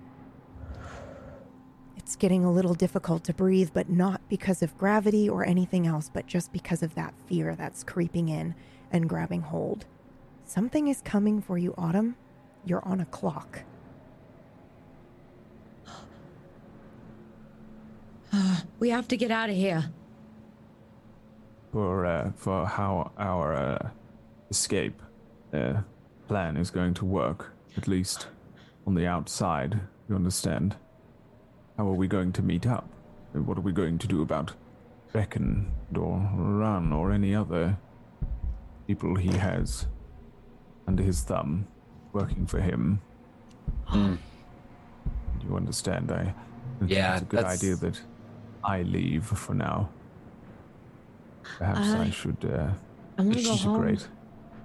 [2.05, 6.07] it's getting a little difficult to breathe, but not because of gravity or anything else,
[6.07, 8.53] but just because of that fear that's creeping in
[8.91, 9.87] and grabbing hold.
[10.45, 12.15] Something is coming for you, Autumn.
[12.63, 13.63] You're on a clock.
[18.79, 19.85] we have to get out of here.
[21.71, 23.89] For uh, for how our uh,
[24.49, 25.01] escape
[25.53, 25.81] uh,
[26.27, 28.27] plan is going to work, at least
[28.87, 29.79] on the outside.
[30.07, 30.75] You understand?
[31.77, 32.87] How are we going to meet up?
[33.33, 34.53] And What are we going to do about
[35.11, 37.77] Beckon or Run or any other
[38.87, 39.87] people he has
[40.87, 41.67] under his thumb
[42.13, 43.01] working for him?
[43.89, 44.17] Mm.
[45.43, 46.11] You understand?
[46.11, 46.33] I
[46.79, 48.01] think Yeah, it's a good that's- idea that
[48.65, 49.89] I leave for now.
[51.59, 52.69] Perhaps I, I- should uh,
[53.17, 53.75] I want to go home.
[53.87, 54.07] integrate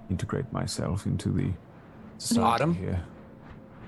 [0.09, 1.49] integrate myself into the
[2.17, 2.73] society Autumn?
[2.73, 3.01] here.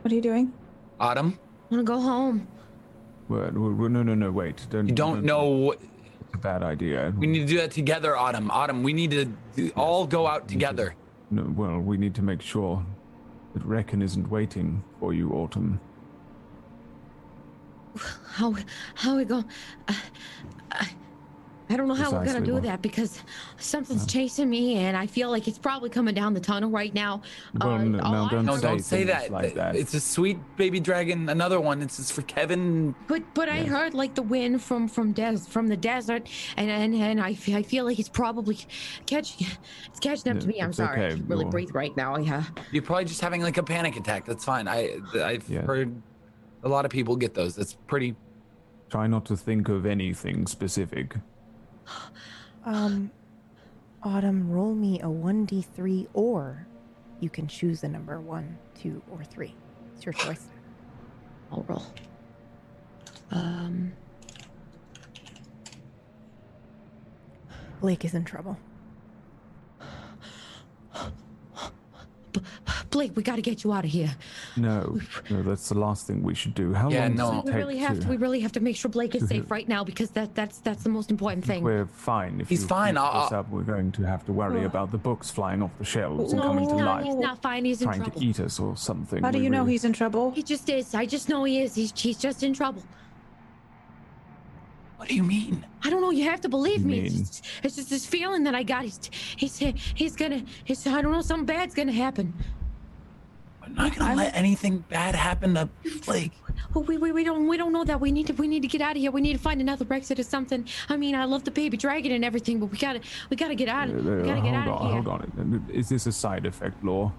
[0.02, 0.54] What are you doing?
[1.00, 1.38] Autumn,
[1.72, 2.48] I want to go home.
[3.28, 4.66] Well, well, well, no, no, no, wait.
[4.70, 4.88] Don't.
[4.88, 5.48] you don't know.
[5.50, 7.14] what- It's a bad idea.
[7.18, 8.50] We need to do that together, Autumn.
[8.52, 10.96] Autumn, we need to do, all go out together.
[11.32, 12.86] No, well, we need to make sure
[13.54, 15.80] that Reckon isn't waiting for you, Autumn.
[18.32, 18.56] How
[18.96, 19.44] how we go?
[19.88, 19.94] Uh,
[20.72, 20.90] I,
[21.70, 23.22] I don't know how we're gonna do what- that because
[23.58, 27.22] something's chasing me, and I feel like it's probably coming down the tunnel right now.
[27.60, 29.32] Well, Uh, no, all no, don't No, don't say things that.
[29.32, 29.76] like that.
[29.76, 31.30] It's a sweet baby dragon.
[31.30, 31.82] Another one.
[31.82, 32.94] It's just for Kevin.
[33.08, 36.28] But but I heard like the wind from from des from the desert,
[36.58, 38.58] and and, and I, I feel like it's probably
[39.06, 39.48] catching
[39.88, 40.60] it's catching up to me.
[40.62, 42.18] I'm it's sorry, I can't really you'll- breathe right now.
[42.18, 42.44] Yeah.
[42.72, 44.26] You're probably just having like a panic attack.
[44.26, 44.68] That's fine.
[44.68, 45.62] I I've Yeah.
[45.62, 45.96] heard
[46.64, 47.56] a lot of people get those.
[47.56, 48.16] That's pretty.
[48.90, 51.16] Try not to think of anything specific.
[52.66, 53.12] Um,
[54.04, 56.66] Autumn, roll me a 1d3, or
[57.20, 59.54] you can choose a number one, two, or three.
[59.94, 60.46] It's your choice.
[61.52, 61.84] I'll roll.
[63.32, 63.92] Um.
[67.82, 68.58] Blake is in trouble.
[72.94, 74.16] Blake, we got to get you out of here.
[74.56, 75.00] No,
[75.32, 76.74] no, that's the last thing we should do.
[76.74, 77.42] How Yeah, long no.
[77.42, 78.08] does it We really have to.
[78.08, 80.84] We really have to make sure Blake is safe right now because that that's that's
[80.84, 81.64] the most important thing.
[81.64, 82.40] We're fine.
[82.40, 84.66] If He's fine, keep I'll- this uh, up, we're going to have to worry oh.
[84.68, 87.66] about the books flying off the shelves and coming to no, life, he's not fine.
[87.66, 88.22] He's in trying trouble.
[88.22, 89.24] to eat us or something.
[89.24, 90.30] How do We you know he's in trouble?
[90.32, 90.94] He just is.
[90.94, 91.74] I just know he is.
[91.74, 92.84] He's he's just in trouble.
[94.98, 95.66] What do you mean?
[95.84, 96.12] I don't know.
[96.12, 97.08] You have to believe me.
[97.08, 98.84] It's just, it's just this feeling that I got.
[98.84, 99.58] He's he's
[99.96, 100.44] he's gonna.
[100.64, 101.22] He's I don't know.
[101.22, 102.34] Something bad's gonna happen.
[103.64, 105.70] I'm not gonna let anything bad happen to
[106.06, 106.32] Blake.
[106.76, 108.00] Oh, we, we we don't we don't know that.
[108.02, 109.12] We need to we need to get out of here.
[109.12, 110.68] We need to find another exit or something.
[110.90, 113.00] I mean, I love the baby dragon and everything, but we gotta
[113.30, 113.90] we gotta get out.
[113.90, 115.02] Uh, Of, we uh, gotta get hold out on, of here.
[115.02, 115.70] hold on.
[115.72, 117.14] Is this a side effect, Lore?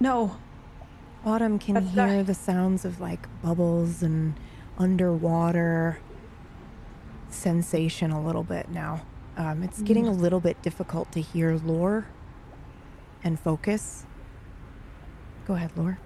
[0.00, 0.36] No.
[1.24, 4.34] Autumn can That's the- hear the sounds of like bubbles and
[4.78, 5.98] underwater
[7.30, 9.02] sensation a little bit now.
[9.36, 12.06] Um, it's getting a little bit difficult to hear lore
[13.22, 14.04] and focus.
[15.48, 15.98] Go ahead, Lore.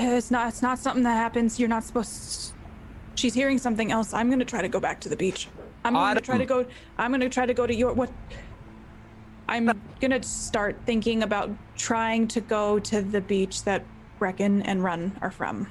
[0.00, 0.48] It's not.
[0.48, 1.60] It's not something that happens.
[1.60, 2.52] You're not supposed.
[3.14, 4.12] She's hearing something else.
[4.12, 5.46] I'm gonna try to go back to the beach.
[5.84, 6.66] I'm gonna try to go.
[6.98, 8.10] I'm gonna try to go to your what.
[9.48, 9.70] I'm
[10.00, 13.84] gonna start thinking about trying to go to the beach that
[14.18, 15.70] Brecken and Run are from.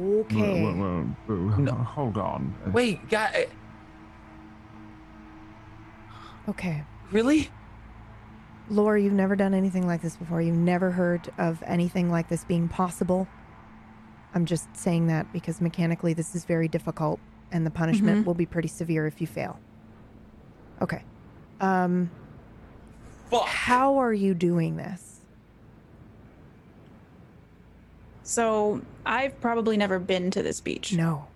[0.00, 0.62] Okay.
[0.62, 1.72] Whoa, whoa, whoa, whoa, No.
[1.72, 2.54] Hold on.
[2.66, 3.48] Uh, Wait, guy,
[6.48, 6.84] Okay.
[7.10, 7.50] really?
[8.70, 10.40] Lore, you've never done anything like this before.
[10.40, 13.26] You've never heard of anything like this being possible.
[14.34, 17.18] I'm just saying that because mechanically this is very difficult
[17.50, 18.26] and the punishment Mhm.
[18.26, 19.58] will be pretty severe if you fail.
[20.80, 21.02] Okay.
[21.60, 22.10] Um
[23.28, 23.46] Fuck.
[23.46, 25.20] how are you doing this?
[28.22, 30.92] So I've probably never been to this beach.
[30.94, 31.26] No.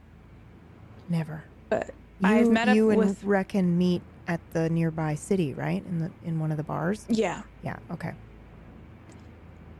[1.08, 1.42] Never.
[1.68, 1.88] But
[2.20, 5.84] You, I've met up you and with- Reckon meet at the nearby city, right?
[5.86, 7.04] In the in one of the bars?
[7.08, 7.42] Yeah.
[7.62, 8.12] Yeah, okay.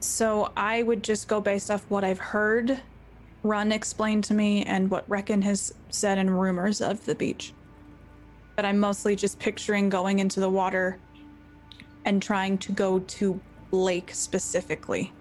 [0.00, 2.80] So I would just go based off what I've heard
[3.44, 7.52] Run explain to me and what Reckon has said in rumors of the beach.
[8.56, 10.98] But I'm mostly just picturing going into the water
[12.06, 13.38] and trying to go to
[13.70, 15.12] Blake specifically.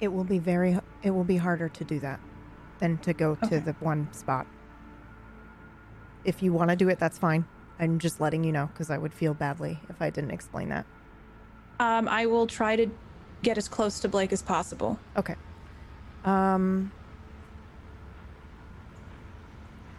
[0.00, 2.20] It will be very it will be harder to do that
[2.80, 4.46] than to go to the one spot.
[6.24, 7.44] If you want to do it, that's fine.
[7.78, 10.86] I'm just letting you know because I would feel badly if I didn't explain that.
[11.80, 12.88] Um, I will try to
[13.42, 14.98] get as close to Blake as possible.
[15.16, 15.34] Okay.
[16.24, 16.92] Um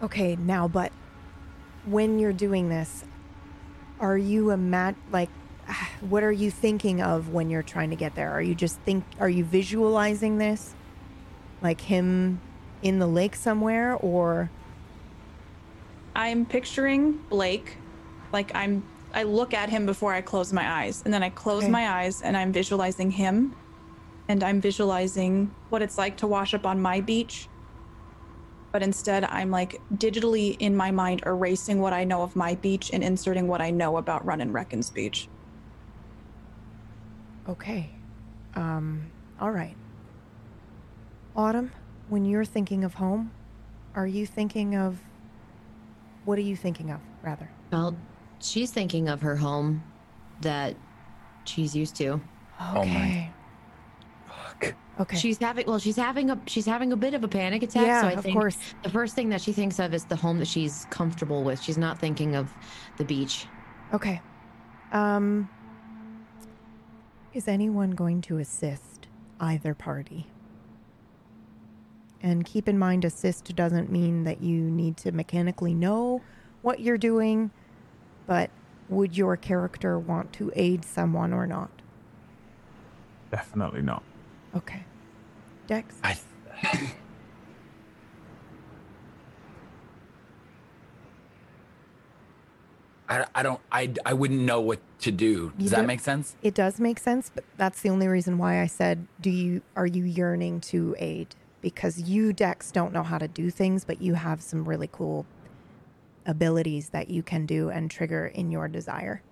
[0.02, 0.92] Okay, now but
[1.86, 3.06] when you're doing this,
[4.00, 5.30] are you a mat like
[6.02, 8.32] what are you thinking of when you're trying to get there?
[8.32, 10.74] Are you just think are you visualizing this?
[11.62, 12.42] Like him
[12.82, 14.50] in the lake somewhere or
[16.16, 17.78] I'm picturing Blake,
[18.32, 18.84] like I'm.
[19.14, 21.72] I look at him before I close my eyes, and then I close Okay.
[21.72, 23.56] my eyes, and I'm visualizing him,
[24.28, 27.48] and I'm visualizing what it's like to wash up on my beach.
[28.74, 32.92] But instead, I'm like digitally in my mind erasing what I know of my beach
[32.92, 35.30] and inserting what I know about Run and Reckon's beach.
[37.48, 37.90] Okay.
[38.56, 39.76] Um, all right.
[41.36, 41.72] Autumn,
[42.10, 43.32] when you're thinking of home,
[43.96, 45.00] are you thinking of
[46.26, 47.50] what are you thinking of, rather?
[47.72, 47.96] Well,
[48.40, 49.84] she's thinking of her home
[50.42, 50.76] that
[51.46, 52.20] she's used to.
[52.60, 53.32] my- Okay.
[54.28, 54.76] Fuck.
[55.00, 55.18] Okay.
[55.18, 57.86] She's having well, she's having a she's having a bit of a panic attack.
[57.86, 58.58] yeah, so I of think course.
[58.84, 61.62] the first thing that she thinks of is the home that she's comfortable with.
[61.62, 62.54] She's not thinking of
[62.98, 63.48] the beach.
[63.94, 64.22] Okay.
[64.94, 65.50] Um
[67.34, 69.08] is anyone going to assist
[69.42, 70.28] either party?
[72.22, 76.22] And keep in mind assist doesn't mean that you need to mechanically know
[76.62, 77.52] what you're doing,
[78.26, 78.50] but
[78.90, 81.70] would your character want to aid someone or not?
[83.32, 84.04] Definitely not.
[84.56, 84.84] Okay.
[85.68, 85.96] Dex?
[86.04, 86.18] I.
[93.08, 95.28] I, I don't I, I wouldn't know what to do.
[95.28, 96.36] You Does that make sense?
[96.42, 99.86] It does make sense, but that's the only reason why I said, "Do you are
[99.86, 101.36] you yearning to aid?"
[101.66, 105.26] Because you Dex don't know how to do things, but you have some really cool
[106.28, 109.24] abilities that you can do and trigger in your desire.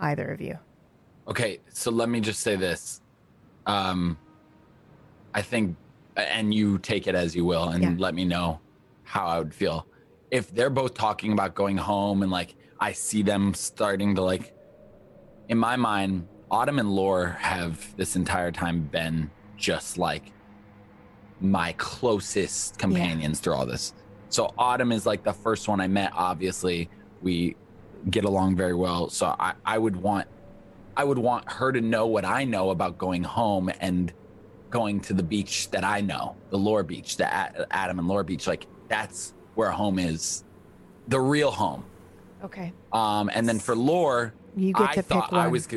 [0.00, 0.58] Either of you.
[1.28, 3.02] Okay, so let me just say this.
[3.66, 4.18] Um,
[5.32, 5.76] I think,
[6.16, 7.94] and you take it as you will, and Yeah.
[7.98, 8.58] let me know
[9.04, 9.86] how I would feel
[10.32, 14.52] if they're both talking about going home, and like I see them starting to like.
[15.48, 20.32] In my mind, Autumn and Lore have this entire time been just like
[21.40, 23.92] my closest companions through all this.
[24.28, 26.12] So Autumn is like the first one I met.
[26.14, 26.88] Obviously,
[27.22, 27.56] we
[28.10, 29.08] get along very well.
[29.08, 30.26] So I, I would want
[30.96, 34.12] I would want her to know what I know about going home and
[34.70, 38.24] going to the beach that I know, the Lore Beach, the A- Adam and Lore
[38.24, 38.46] Beach.
[38.48, 40.44] Like that's where home is,
[41.06, 41.84] the real home.
[42.44, 42.72] Okay.
[42.92, 45.40] Um, and then for Lore, You get I to thought pick one.
[45.40, 45.68] I was.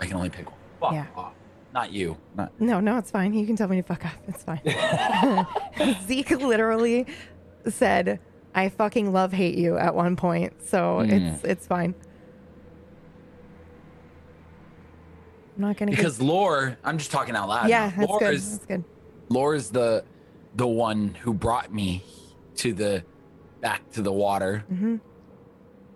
[0.00, 0.58] I can only pick one.
[0.80, 1.06] Fuck Yeah.
[1.16, 1.32] off.
[1.78, 2.16] Not you.
[2.34, 2.60] Not.
[2.60, 3.32] No, no, it's fine.
[3.32, 4.16] You can tell me to fuck off.
[4.26, 4.60] It's fine.
[6.08, 7.06] Zeke literally
[7.68, 8.18] said,
[8.52, 11.12] "I fucking love hate you" at one point, so Mm.
[11.36, 11.94] it's it's fine.
[15.56, 17.62] I'm not gonna Because Lore, I'm just talking out loud.
[17.62, 17.94] Get, yeah, now.
[17.96, 18.34] that's Lore good.
[18.34, 18.84] is That's good.
[19.28, 20.04] Laura's the
[20.56, 22.02] the one who brought me
[22.56, 23.04] to the
[23.60, 24.64] back to the water.
[24.68, 24.96] hmm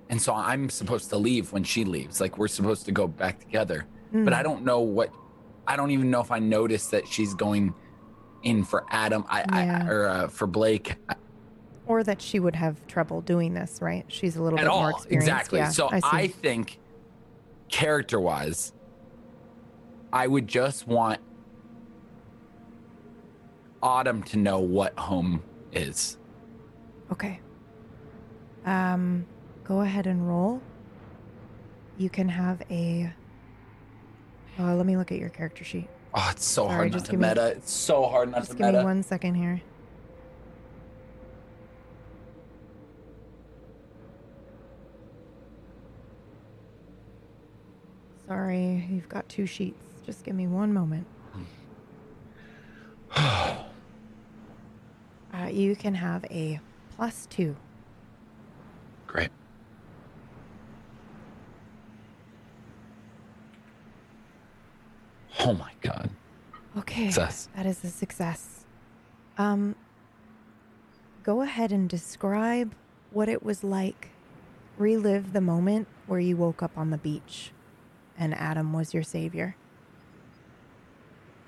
[0.08, 2.20] And so I'm supposed to leave when she leaves.
[2.20, 3.86] Like we're supposed to go back together.
[4.14, 4.24] Mm.
[4.24, 5.10] But I don't know what
[5.66, 7.74] I don't even know if I noticed that she's going
[8.42, 9.84] in for Adam I, Yeah.
[9.84, 10.96] I or uh, for Blake
[11.86, 14.04] Or that she would have trouble doing this, right?
[14.08, 14.88] She's a little at bit more all.
[14.90, 15.28] experienced.
[15.28, 15.58] Exactly.
[15.60, 16.00] Yeah, so I.
[16.04, 16.78] I think
[17.68, 18.72] character wise,
[20.12, 21.20] I would just want
[23.82, 26.18] Autumn to know what home is.
[27.10, 27.40] Okay.
[28.64, 29.26] Um,
[29.64, 30.60] go ahead and roll.
[31.98, 33.12] You can have a.
[34.58, 35.88] Oh, let me look at your character sheet.
[36.14, 37.46] Oh, it's so Sorry, hard not just to give me- meta.
[37.48, 38.58] It's so hard not to meta.
[38.58, 39.62] Just give me one second here.
[48.26, 49.78] Sorry, you've got two sheets.
[50.06, 51.06] Just give me one moment.
[55.34, 56.60] Uh, you can have a
[56.94, 57.56] plus two.
[59.06, 59.30] Great.
[65.40, 66.10] Oh my god.
[66.78, 67.06] Okay.
[67.06, 67.48] Success.
[67.56, 68.64] That is a success.
[69.38, 69.74] Um,
[71.22, 72.74] go ahead and describe
[73.10, 74.10] what it was like.
[74.78, 77.52] Relive the moment where you woke up on the beach
[78.18, 79.56] and Adam was your savior.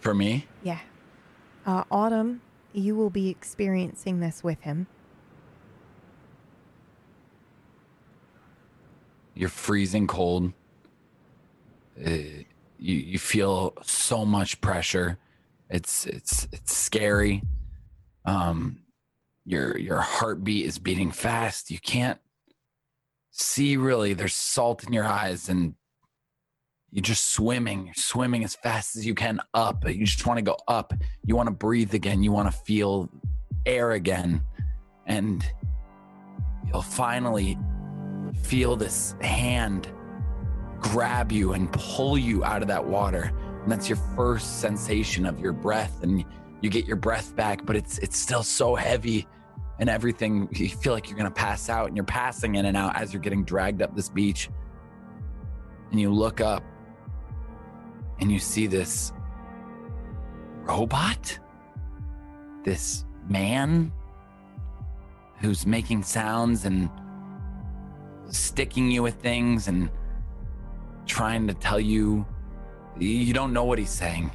[0.01, 0.81] For me, Yeah.
[1.67, 2.43] Uh, Autumn,
[2.75, 4.87] you will be experiencing this with him.
[9.37, 10.53] you're freezing cold.
[11.99, 12.11] Uh,
[12.85, 15.17] you you feel so much pressure.
[15.71, 17.43] It's it's it's scary.
[18.27, 18.81] Um,
[19.47, 21.71] your your heartbeat is beating fast.
[21.71, 22.19] You can't
[23.31, 24.13] see really.
[24.13, 25.75] There's salt in your eyes, and
[26.91, 27.87] you're just swimming.
[27.87, 29.89] You're swimming as fast as you can up.
[29.89, 30.93] You just want to go up.
[31.25, 32.23] You want to breathe again.
[32.23, 33.09] You want to feel
[33.65, 34.43] air again,
[35.07, 35.43] and
[36.67, 37.59] you'll finally
[38.43, 39.89] feel this hand
[40.85, 43.33] grab you and pull you out of that water.
[43.63, 46.03] And that's your first sensation of your breath.
[46.03, 46.25] And
[46.61, 49.27] you get your breath back but it's it's still so heavy
[49.79, 52.97] and everything you feel like you're to pass out and you're passing in and out
[52.97, 54.49] as you're getting dragged up this beach.
[55.91, 56.63] And you look up
[58.21, 59.13] and you see this
[60.63, 61.39] robot
[62.65, 63.93] this man
[65.41, 66.89] who's making sounds and
[68.31, 69.91] sticking you with things and
[71.07, 72.27] trying to tell you
[72.99, 74.31] you don't know what he's saying.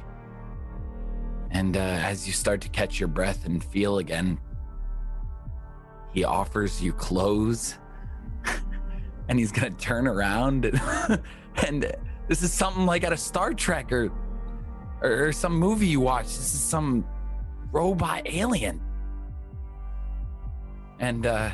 [1.50, 4.38] And uh, as you start to catch your breath and feel again,
[6.12, 7.76] he offers you clothes
[9.28, 10.66] and he's going to turn around.
[10.66, 11.20] And,
[11.66, 11.92] and
[12.28, 14.12] this is something like out of Star Trek or,
[15.02, 16.26] or, or some movie you watch.
[16.26, 17.06] This is some
[17.72, 18.80] robot alien.
[21.00, 21.50] And uh,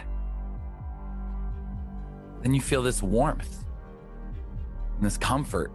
[2.43, 3.66] then you feel this warmth
[4.97, 5.73] and this comfort,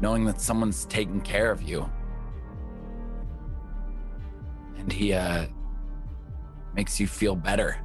[0.00, 1.88] knowing that someone's taking care of you.
[4.78, 5.46] And he uh,
[6.74, 7.78] makes you feel better,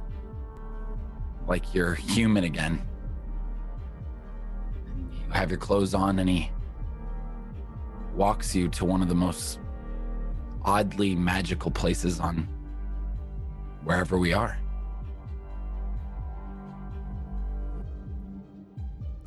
[1.46, 2.86] like you're human again.
[4.86, 6.50] And you have your clothes on, and he
[8.14, 9.58] walks you to one of the most
[10.64, 12.46] oddly magical places on
[13.84, 14.58] wherever we are.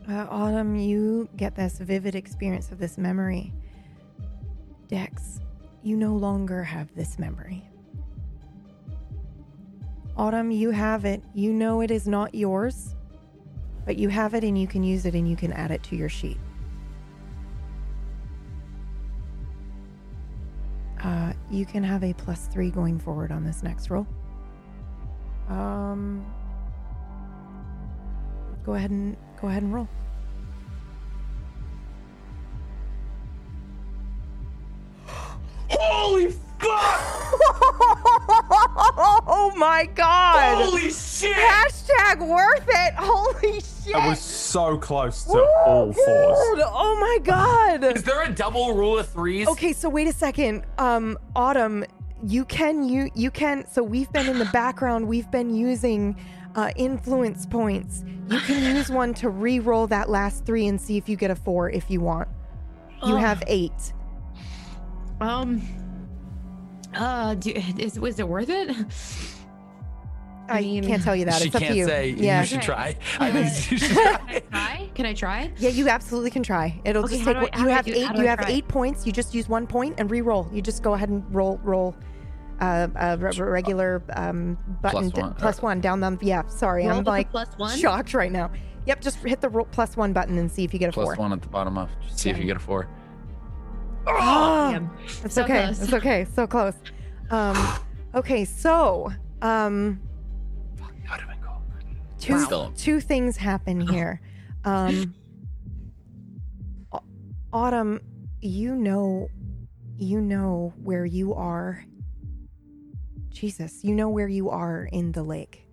[0.08, 3.52] Uh, Autumn, you get this vivid experience of this memory.
[4.88, 5.40] Dex,
[5.82, 7.68] you no longer have this memory.
[10.16, 11.24] Autumn, you have it.
[11.34, 12.94] You know it is not yours,
[13.84, 15.96] but you have it and you can use it and you can add it to
[15.96, 16.38] your sheet.
[21.04, 24.08] Uh, you can have a plus three going forward on this next roll.
[25.50, 26.26] Um,
[28.64, 29.88] go ahead and go ahead and roll.
[35.70, 36.40] Holy fuck!
[39.28, 40.66] oh my god!
[40.66, 41.36] Holy shit!
[41.36, 42.94] Hashtag worth it!
[42.96, 43.94] Holy shit!
[43.94, 45.96] I was so close to Woo, all fours.
[45.96, 47.84] dude, Oh my god!
[47.84, 49.48] Is there a double rule of threes?
[49.48, 50.64] Okay, so wait a second.
[50.80, 51.86] Um, Autumn,
[52.26, 53.68] you can you you can.
[53.70, 55.08] So we've been in the background.
[55.08, 56.16] We've been using
[56.56, 58.04] uh, influence points.
[58.30, 61.36] You can use one to re-roll that last three and see if you get a
[61.36, 62.28] four if you want.
[63.06, 63.18] You Oh.
[63.18, 63.94] have eight.
[65.22, 65.62] Um.
[66.94, 68.70] Uh, do, is was it worth it?
[70.48, 71.42] I, mean, can't tell you that.
[71.42, 71.86] she it's up can't to you.
[71.88, 72.10] say.
[72.12, 72.42] yeah.
[72.42, 72.66] You should Okay.
[72.66, 72.96] try.
[73.20, 74.20] I think you should Can.
[74.28, 74.90] I try?
[74.94, 75.52] Can I try?
[75.58, 76.80] Yeah, you absolutely can try.
[76.86, 77.34] It'll Okay, just take.
[77.36, 78.02] do I- what- you have do- eight.
[78.16, 78.50] You I have try?
[78.52, 79.06] eight points.
[79.06, 80.48] You just use one point and re-roll.
[80.54, 81.96] You just go ahead and roll roll.
[82.60, 86.48] Uh, a regular um, button Plus one, plus uh, one down the yeah.
[86.48, 87.78] Sorry, Roll I'm like plus one.
[87.78, 88.50] shocked right now.
[88.86, 91.06] Yep, just hit the roll, plus one button and see if you get a Plus
[91.08, 91.16] four.
[91.16, 91.90] one at the bottom of.
[92.02, 92.88] Just see if you get a four.
[94.08, 94.92] Oh, Damn.
[95.24, 95.64] it's So okay.
[95.66, 95.82] close.
[95.82, 96.26] It's okay.
[96.34, 96.76] So close.
[97.32, 97.58] Um,
[98.14, 99.12] okay, so
[99.42, 100.00] um,
[100.78, 101.62] That would have been cool.
[102.20, 102.72] two Still.
[102.78, 104.22] two things happen here.
[104.64, 105.14] Um,
[107.52, 108.00] Autumn,
[108.42, 109.28] you know,
[109.98, 111.84] you know where you are.
[113.36, 115.68] Jesus, you know where you are in the lake.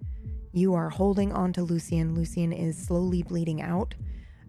[0.53, 2.13] You are holding on to Lucian.
[2.15, 3.95] Lucian is slowly bleeding out.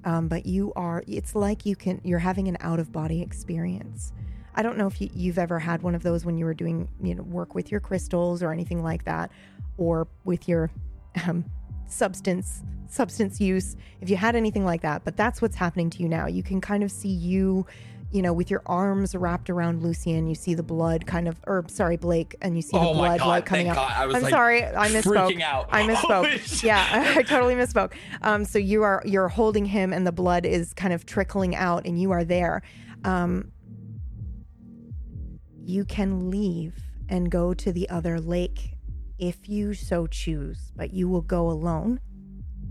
[0.03, 4.11] Um, but you are, it's like you can, you're having an out of body experience.
[4.55, 6.89] I don't know if you, you've ever had one of those when you were doing,
[7.01, 9.31] you know, work with your crystals or anything like that,
[9.77, 10.71] or with your
[11.25, 11.45] um,
[11.87, 13.75] substance substance use.
[14.01, 16.27] If you had anything like that, but that's what's happening to you now.
[16.27, 17.65] You can kind of see you,
[18.13, 20.27] you know, with your arms wrapped around Lucian.
[20.27, 23.19] You see the blood kind of, or sorry, Blake, and you see the Oh blood
[23.19, 23.77] God, like coming up.
[23.77, 25.41] I was, I'm like, sorry, I misspoke.
[25.71, 26.63] I misspoke.
[26.63, 27.93] yeah, I, I totally misspoke.
[28.21, 31.87] Um, so you are you're holding him, and the blood is kind of trickling out,
[31.87, 32.61] and you are there.
[33.03, 33.51] Um,
[35.65, 36.75] you can leave
[37.09, 38.75] and go to the other lake
[39.17, 41.99] if you so choose, but you will go alone.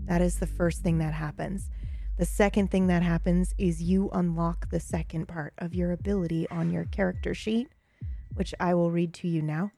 [0.05, 1.69] That is the first thing that happens.
[2.15, 6.71] The second thing that happens is you unlock the second part of your ability on
[6.71, 7.69] your character sheet,
[8.35, 9.71] which I will read to you now.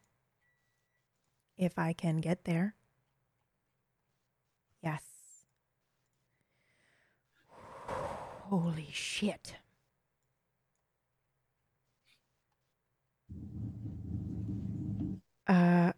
[1.57, 2.76] If I can get there.
[4.84, 5.02] Yes.
[7.88, 9.56] Holy shit.
[15.48, 15.94] Uh,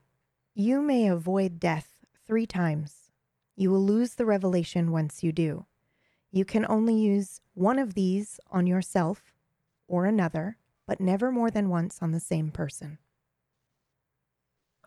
[0.53, 3.11] you may avoid death three times.
[3.55, 5.66] You will lose the revelation once you do.
[6.37, 9.33] You can only use one of these on yourself
[9.87, 12.99] or another, but never more than once on the same person.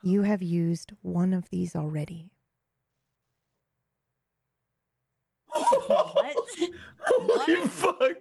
[0.01, 2.31] You have used one of these already.
[5.49, 6.37] What?
[7.01, 8.17] Holy fuck.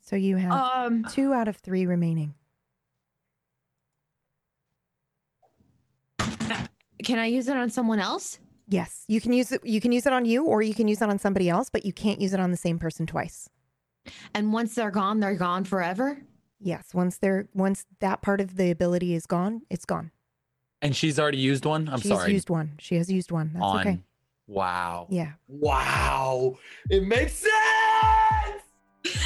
[0.00, 2.34] So you have Um, two out of three remaining.
[7.04, 8.40] can I use it on someone else?
[8.68, 9.64] Yes, you can use it.
[9.64, 11.84] You can use it on you, or you can use it on somebody else, but
[11.84, 13.48] you can't use it on the same person twice.
[14.34, 16.18] And once they're gone, they're gone forever.
[16.60, 20.10] Yes, once they're once that part of the ability is gone, it's gone.
[20.80, 21.88] And she's already used one.
[21.88, 22.32] I'm She's sorry.
[22.32, 22.72] used one.
[22.78, 23.50] She has used one.
[23.52, 23.80] That's on.
[23.80, 24.00] okay.
[24.48, 25.06] Wow.
[25.10, 25.32] Yeah.
[25.46, 26.58] Wow.
[26.90, 28.62] It makes sense.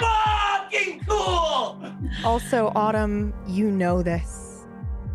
[0.00, 1.78] Fucking cool.
[2.24, 4.43] Also, Autumn, you know this.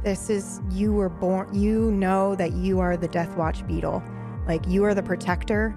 [0.03, 1.53] This is you were born.
[1.53, 4.01] You know that you are the Death Watch beetle.
[4.47, 5.75] Like you are the protector.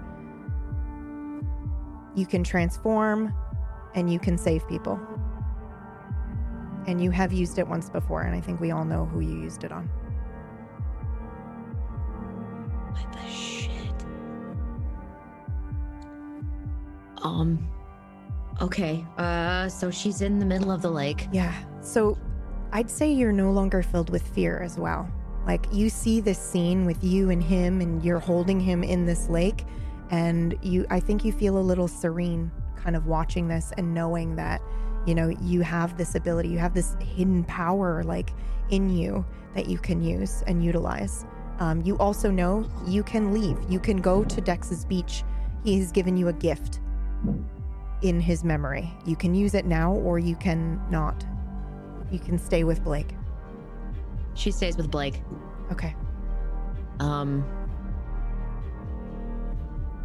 [2.15, 3.33] You can transform,
[3.95, 4.99] and you can save people.
[6.87, 9.41] And you have used it once before, and I think we all know who you
[9.41, 9.87] used it on.
[12.91, 14.05] What the shit?
[17.23, 17.67] Um.
[18.61, 19.05] Okay.
[19.17, 19.67] Uh.
[19.67, 21.27] So she's in the middle of the lake.
[21.31, 21.53] Yeah.
[21.81, 22.17] So
[22.75, 25.07] I'd say you're no longer filled with fear as well.
[25.45, 29.29] Like you see this scene with you and him and you're holding him in this
[29.29, 29.65] lake
[30.09, 34.35] and you I think you feel a little serene kind of watching this and knowing
[34.37, 34.59] that
[35.05, 38.31] you know you have this ability, you have this hidden power like
[38.71, 39.23] in you
[39.53, 41.27] that you can use and utilize.
[41.59, 43.59] Um, you also know you can leave.
[43.69, 45.23] You can go to Dex's beach.
[45.63, 46.79] He has given you a gift
[48.01, 48.91] in his memory.
[49.05, 51.23] You can use it now or you can not.
[52.13, 53.15] You can stay with Blake.
[54.35, 55.23] She stays with Blake.
[55.71, 55.95] Okay.
[56.99, 57.43] Um.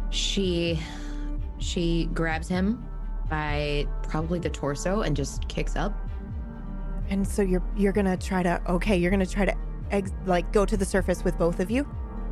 [0.09, 0.79] She
[1.59, 2.83] she grabs him
[3.29, 5.95] by probably the torso and just kicks up.
[7.09, 9.55] And so you're you're gonna try to okay, you're gonna try to
[9.91, 11.83] ex- like go to the surface with both of you.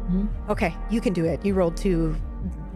[0.09, 0.27] Mhm.
[0.49, 1.45] Okay, you can do it.
[1.45, 2.15] You rolled two.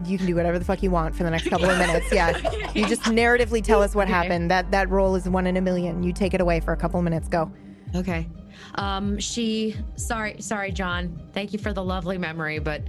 [0.06, 2.12] You can do whatever the fuck you want for the next couple of minutes.
[2.12, 2.36] Yeah,
[2.74, 4.50] you just narratively tell us what happened.
[4.50, 6.02] That that role is one in a million.
[6.02, 7.28] You take it away for a couple of minutes.
[7.28, 7.50] Go.
[7.94, 8.28] Okay.
[8.76, 11.20] Um, she sorry, sorry, John.
[11.32, 12.82] Thank you for the lovely memory, but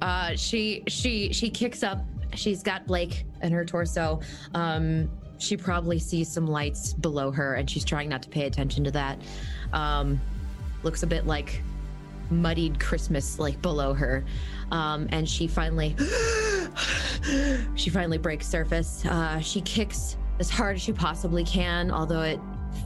[0.00, 2.04] uh she she she kicks up.
[2.34, 4.20] She's got Blake in her torso.
[4.54, 8.84] Um she probably sees some lights below her and she's trying not to pay attention
[8.84, 9.20] to that.
[9.72, 10.20] Um
[10.82, 11.62] looks a bit like
[12.30, 14.24] muddied Christmas like below her.
[14.70, 15.96] Um and she finally
[17.74, 19.04] she finally breaks surface.
[19.06, 22.40] Uh she kicks as hard as she possibly can, although it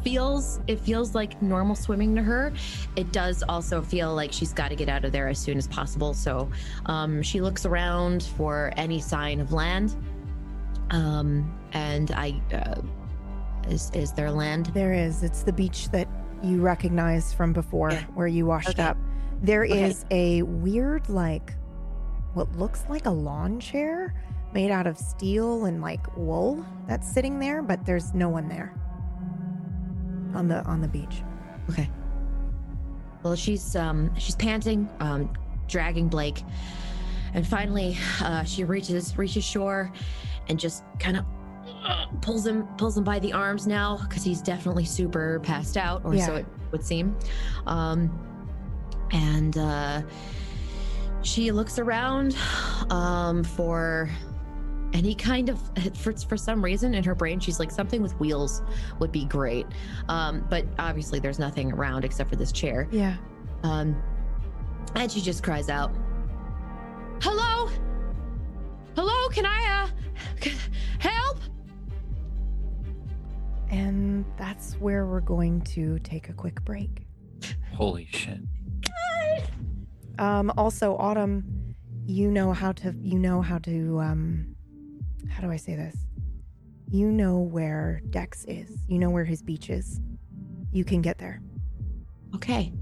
[0.04, 2.52] feels it feels like normal swimming to her
[2.96, 5.68] it does also feel like she's got to get out of there as soon as
[5.68, 6.48] possible so
[6.86, 9.94] um, she looks around for any sign of land
[10.90, 12.80] um, and i uh,
[13.68, 15.22] is is there land There is.
[15.22, 16.09] It's the beach that
[16.42, 18.02] you recognize from before, Yeah.
[18.14, 18.82] where you washed Okay.
[18.82, 18.96] up.
[19.42, 19.84] There Okay.
[19.84, 21.54] is a weird, like,
[22.34, 24.14] what looks like a lawn chair
[24.52, 28.74] made out of steel and like wool that's sitting there, but there's no one there
[30.34, 31.22] on the on the beach.
[31.70, 31.90] okay
[33.22, 35.30] well she's um she's panting um
[35.68, 36.42] dragging blake
[37.34, 39.92] and finally uh she reaches reaches shore
[40.48, 41.24] and just kind of
[42.20, 46.16] pulls him pulls him by the arms now because he's definitely super passed out, or
[46.18, 47.16] so it would seem.
[47.66, 48.10] Um,
[49.12, 50.02] and uh,
[51.22, 52.36] she looks around
[52.90, 54.10] um, for
[54.92, 55.58] any kind of
[55.96, 58.60] for, for some reason in her brain she's like something with wheels
[58.98, 59.66] would be great
[60.08, 63.16] um, but obviously there's nothing around except for this chair Yeah.
[63.62, 64.00] um,
[64.94, 65.90] and she just cries out,
[67.22, 67.70] "Hello,
[68.94, 69.88] hello, can I
[70.44, 70.48] uh
[70.98, 71.38] help?"
[73.70, 77.06] And that's where we're going to take a quick break.
[77.74, 78.40] Holy shit.
[80.18, 81.74] Um, also, Autumn,
[82.06, 84.55] you know how to you know how to um,
[85.30, 85.97] how do I say this?
[86.90, 88.70] You know where Dex is.
[88.89, 90.01] You know where his beach is.
[90.72, 91.40] You can get there.
[92.34, 92.72] Okay,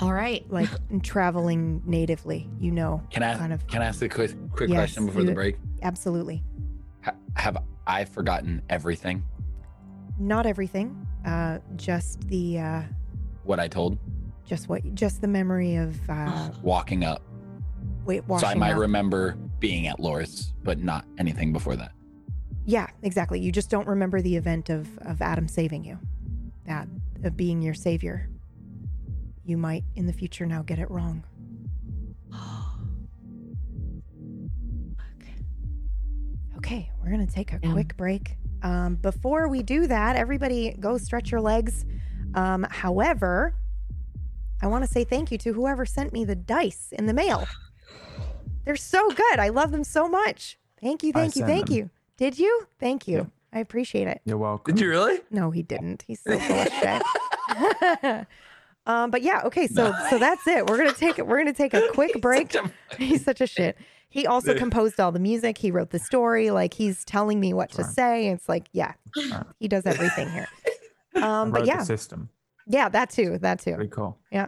[0.00, 0.44] all right.
[0.50, 0.68] Like
[1.02, 2.48] traveling natively.
[2.58, 3.02] You know.
[3.10, 5.34] Can I kind of can I ask a quick quick Yes, question before you- the
[5.34, 5.56] break?
[5.82, 6.42] absolutely.
[7.02, 7.56] Ha- have
[7.86, 9.24] I forgotten everything?
[10.18, 11.06] Not everything.
[11.24, 12.82] Uh, just the uh,
[13.44, 13.98] What I told?
[14.46, 17.20] Just what just the memory of uh, Walking up.
[18.04, 18.78] wait so I might up.
[18.78, 21.92] remember being at Loris, but not anything before that.
[22.64, 23.40] Yeah, exactly.
[23.40, 25.98] You just don't remember the event of of Adam saving you,
[26.66, 26.88] that
[27.24, 28.28] of being your savior.
[29.44, 31.24] You might in the future now get it wrong.
[36.58, 37.72] Okay, we're gonna take a Yeah.
[37.72, 38.36] quick break.
[38.62, 41.84] Um, before we do that, everybody go stretch your legs.
[42.34, 43.54] Um, however,
[44.62, 47.46] I want to say thank you to whoever sent me the dice in the mail.
[48.64, 49.38] They're so good.
[49.38, 50.58] I love them so much.
[50.80, 51.76] Thank you, I thank you, thank them.
[51.76, 51.90] you.
[52.16, 52.66] Did you?
[52.80, 53.18] Thank you.
[53.18, 53.24] Yeah.
[53.52, 54.20] I appreciate it.
[54.24, 54.74] You're welcome.
[54.74, 55.20] Did you really?
[55.30, 56.04] No, he didn't.
[56.06, 57.02] He's so full of shit.
[58.86, 60.66] um, but yeah, okay, so so that's it.
[60.66, 62.54] We're gonna take we're gonna take a quick break.
[62.98, 63.76] He's such a shit.
[64.08, 65.58] He also composed all the music.
[65.58, 66.50] He wrote the story.
[66.50, 68.28] Like he's telling me what to say.
[68.28, 68.94] It's like, yeah,
[69.58, 70.48] he does everything here.
[71.16, 72.30] Um, but Wrote yeah, the system.
[72.66, 73.74] Yeah, that too, that too.
[73.74, 74.18] Pretty cool.
[74.30, 74.46] Yeah.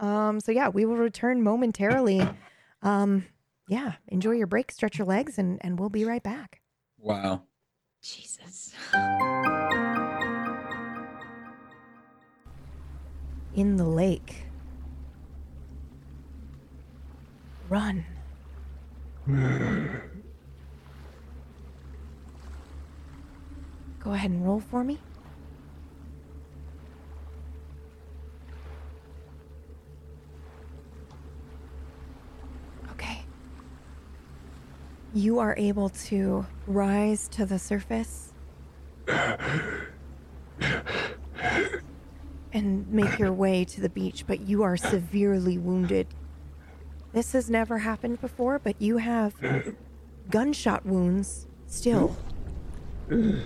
[0.00, 2.26] Um, so yeah, we will return momentarily.
[2.84, 3.26] Um,
[3.68, 6.62] yeah, enjoy your break, stretch your legs, and and we'll be right back.
[6.98, 7.42] Wow.
[8.02, 8.74] Jesus.
[13.54, 14.46] In the lake.
[17.68, 18.04] Run.
[24.00, 24.98] Go ahead and roll for me.
[32.92, 33.22] Okay.
[35.14, 38.32] You are able to rise to the surface
[42.52, 46.06] and make your way to the beach, but you are severely wounded.
[47.12, 49.34] This has never happened before, but you have
[50.30, 52.16] gunshot wounds still.
[53.10, 53.44] I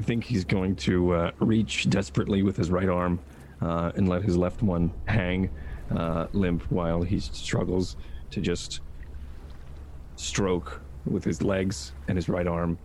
[0.00, 3.18] think he's going to uh, reach desperately with his right arm
[3.62, 5.48] uh, and let his left one hang
[5.94, 7.96] uh, limp while he struggles
[8.30, 8.80] to just
[10.16, 12.78] stroke with his legs and his right arm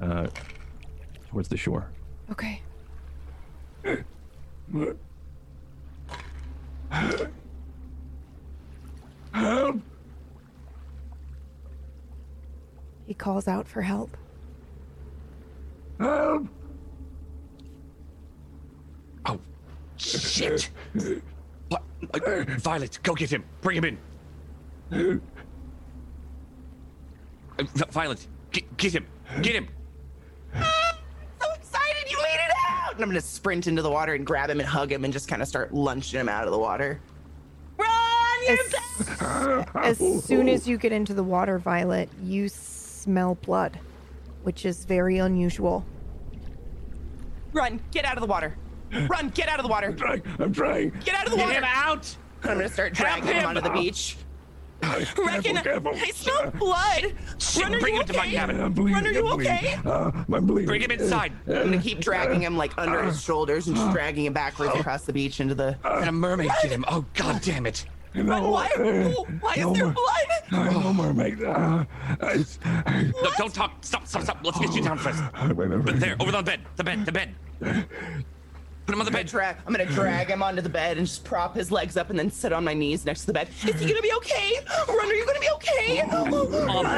[0.00, 0.26] uh,
[1.30, 1.90] towards the shore.
[2.30, 2.60] Okay.
[9.32, 9.80] Help!
[13.06, 14.16] He calls out for help.
[15.98, 16.48] help.
[19.26, 19.38] Oh,
[19.96, 20.70] shit!
[22.10, 22.26] What?
[22.26, 23.44] Uh, Violet, go get him.
[23.60, 25.20] Bring him in.
[27.58, 29.06] Uh, Violet, get, get him.
[29.42, 29.68] Get him.
[30.54, 32.94] so excited you made it out!
[32.94, 35.28] And I'm gonna sprint into the water and grab him and hug him and just
[35.28, 37.00] kind of start lunching him out of the water.
[37.76, 37.88] Run,
[38.48, 38.58] you
[39.74, 43.78] As, as soon as you get into the water, Violet, you smell blood,
[44.42, 45.84] which is very unusual.
[47.52, 48.56] Run, get out of the water.
[49.08, 49.88] Run, get out of the water.
[49.88, 50.22] I'm trying.
[50.38, 50.90] I'm trying.
[51.04, 51.52] Get out of the water!
[51.52, 52.16] Get him out.
[52.42, 53.46] I'm gonna start dragging him him.
[53.48, 54.16] onto the beach.
[54.82, 55.92] Careful, Reckon careful.
[55.94, 57.14] I smell uh, blood.
[57.38, 58.32] Shit, Run, are bring you him to my okay?
[58.32, 58.60] cabin.
[58.60, 58.94] I'm bleeding.
[58.94, 59.78] Run, are you I'm okay?
[59.84, 60.66] Uh, I'm bleeding.
[60.66, 61.32] Bring him inside.
[61.48, 64.34] Uh, I'm gonna keep dragging him like under his uh, shoulders and just dragging him
[64.34, 65.78] backwards across the beach into the.
[65.84, 66.84] And a mermaid get him.
[66.88, 67.86] Oh, god damn it.
[68.14, 68.66] No, Why?
[68.76, 69.08] uh,
[69.40, 70.70] Why is no there more- blood?
[70.72, 71.42] No, no mermaid.
[71.42, 71.84] Uh,
[72.20, 72.44] I,
[72.86, 73.72] I, Look, don't talk.
[73.80, 74.38] Stop, stop, stop.
[74.44, 75.20] Let's get you down first.
[75.32, 76.60] But But there, over the bed.
[76.76, 77.34] The bed, the bed.
[78.86, 79.30] Put him on the I'm gonna, bed.
[79.30, 82.18] drag, I'm gonna drag him onto the bed and just prop his legs up and
[82.18, 83.48] then sit on my knees next to the bed.
[83.66, 84.58] Is he gonna be okay?
[84.88, 86.02] Run, are you gonna be okay?
[86.10, 86.30] Calm,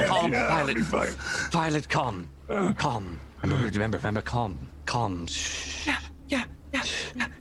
[0.06, 0.74] calm, Violet.
[0.76, 1.08] be fine.
[1.52, 2.28] Violet, calm.
[2.76, 3.20] Calm.
[3.42, 4.58] Remember, remember, remember, calm.
[4.84, 5.26] Calm.
[5.28, 5.86] Shh.
[5.86, 5.98] Yeah,
[6.28, 6.82] yeah, yeah.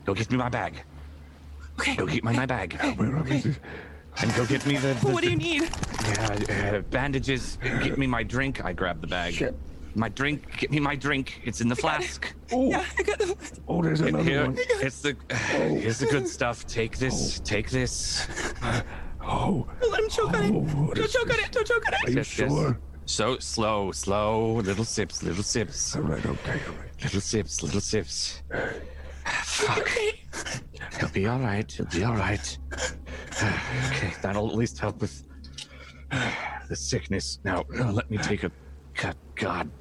[0.06, 0.84] Go get me my bag.
[1.80, 1.96] Okay.
[1.96, 2.80] Go get me my bag.
[2.98, 3.44] Where are we?
[4.22, 4.94] And go get me the.
[4.94, 5.64] the What do you need?
[6.08, 7.58] Yeah, uh, bandages.
[7.84, 8.64] Get me my drink.
[8.64, 9.54] I grab the bag.
[9.96, 10.58] My drink.
[10.58, 11.42] Get me my drink.
[11.46, 12.34] It's in the flask.
[12.52, 13.36] Yeah, I got the.
[13.68, 14.56] Oh, there's And another here, one.
[14.58, 15.16] it's the.
[15.32, 15.36] Oh.
[15.76, 16.68] Here's the good stuff.
[16.68, 17.40] Take this.
[17.40, 17.44] Oh.
[17.46, 18.28] Take this.
[19.28, 20.52] Oh, Don't let him choke on it.
[20.54, 21.52] Oh, Don't this choke on it.
[21.52, 22.00] Don't choke on it.
[22.04, 22.10] are it.
[22.12, 22.48] you Yes, yes.
[22.52, 22.80] sure?
[23.08, 24.58] So slow, slow.
[24.58, 25.24] Little sips.
[25.24, 25.96] Little sips.
[25.96, 27.02] All right, okay, all right.
[27.04, 27.64] Little sips.
[27.64, 28.44] Little sips.
[29.26, 29.90] Fuck.
[31.00, 31.72] He'll be all right.
[31.72, 32.56] He'll be all right.
[33.42, 35.24] okay, that'll at least help with
[36.70, 37.40] the sickness.
[37.44, 38.52] Now, let me take a
[38.94, 39.18] cut.
[39.36, 39.72] God,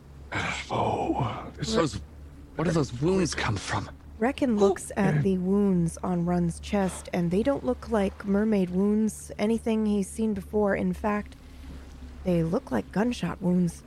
[0.71, 2.01] Oh, this is those.
[2.57, 3.91] Where do those wounds come from?
[4.19, 9.33] Reckon looks at the wounds on Run's chest, and they don't look like mermaid wounds,
[9.39, 10.77] anything he's seen before.
[10.77, 11.35] In fact,
[12.25, 13.83] they look like gunshot wounds.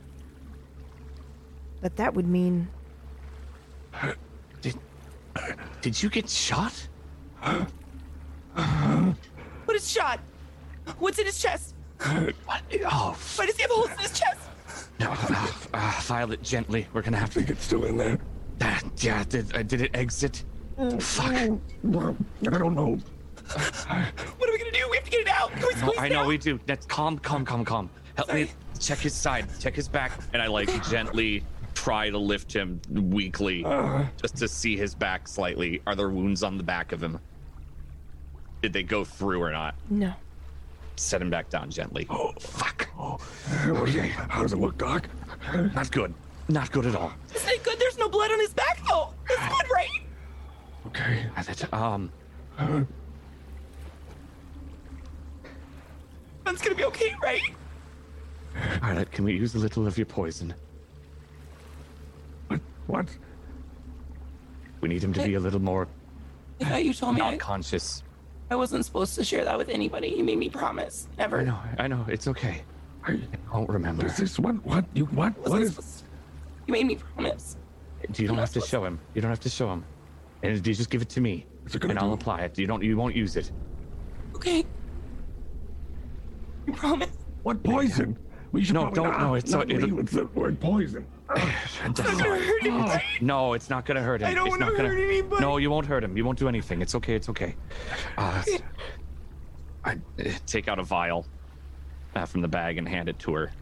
[1.80, 2.68] But that would mean
[4.60, 4.74] Did
[5.80, 6.88] Did you get shot?
[9.64, 10.20] What is shot?
[10.98, 11.74] What's in his chest?
[12.44, 12.62] What?
[12.84, 14.40] Oh, Why does he have holes in his chest?
[15.00, 15.10] No.
[15.12, 16.86] Uh, uh, Violet gently.
[16.92, 17.40] We're gonna have to.
[17.40, 18.18] it's still in there.
[18.60, 19.24] Uh, yeah.
[19.28, 20.44] Did uh, Did it exit?
[21.00, 21.32] Fuck.
[21.32, 22.98] I don't know.
[23.48, 24.86] What are we gonna do?
[24.90, 25.50] We have to get it out.
[25.52, 26.26] Can we squeeze I it know out?
[26.26, 26.60] we do.
[26.66, 27.90] That's calm, calm, calm, calm.
[28.16, 31.44] Help me check his side, check his back, and I like gently
[31.74, 33.62] try to lift him weakly,
[34.20, 35.80] just to see his back slightly.
[35.86, 37.18] Are there wounds on the back of him?
[38.62, 39.74] Did they go through or not?
[39.88, 40.12] no.
[40.98, 42.06] Set him back down gently.
[42.10, 42.88] Oh, fuck.
[43.66, 45.08] Okay, how does it look, Doc?
[45.74, 46.12] Not good.
[46.48, 47.12] Not good at all.
[47.34, 47.78] Isn't it good?
[47.78, 49.14] There's no blood on his back though.
[49.28, 49.88] That's good, right?
[50.88, 51.26] Okay.
[51.36, 52.12] Uh, that- Um,
[56.44, 57.40] That's gonna be okay, right?
[58.82, 59.10] all right.
[59.10, 60.54] Can we use a little of your poison?
[62.48, 62.60] What?
[62.86, 63.06] What?
[64.80, 65.86] We need him to be a little more
[66.60, 68.02] I thought you told me not I, conscious.
[68.50, 70.08] I wasn't supposed to share that with anybody.
[70.08, 71.08] You made me promise.
[71.18, 71.40] Never.
[71.40, 71.58] I know.
[71.78, 72.04] I know.
[72.08, 72.62] It's okay.
[73.06, 73.18] I
[73.52, 74.06] won't remember.
[74.06, 74.54] Is this what?
[74.64, 74.84] What?
[74.94, 75.36] You what?
[75.38, 75.74] Wasn't What is?
[75.76, 76.04] to-
[76.66, 77.56] You made me promise.
[78.16, 78.98] You don't have to show him.
[79.14, 79.84] You don't have to show him.
[80.42, 82.14] And you just give it to me, What's it gonna and I'll do?
[82.14, 82.58] apply it.
[82.58, 82.82] You don't.
[82.82, 83.50] You won't use it.
[84.36, 84.64] Okay.
[86.66, 87.10] You promise?
[87.42, 88.16] What poison?
[88.52, 91.04] We should No, don't- not- no, it's- not it'll- lead with the word poison.
[91.36, 93.00] It's not hurt him.
[93.20, 94.28] No, it's not gonna hurt him.
[94.28, 95.42] I don't it's wanna not gonna hurt anybody.
[95.42, 96.16] No, you won't hurt him.
[96.16, 96.80] You won't do anything.
[96.80, 97.14] It's okay.
[97.14, 97.54] It's okay.
[98.16, 98.42] Uh,
[99.84, 99.96] I uh,
[100.46, 101.26] take out a vial
[102.14, 103.52] uh, from the bag and hand it to her.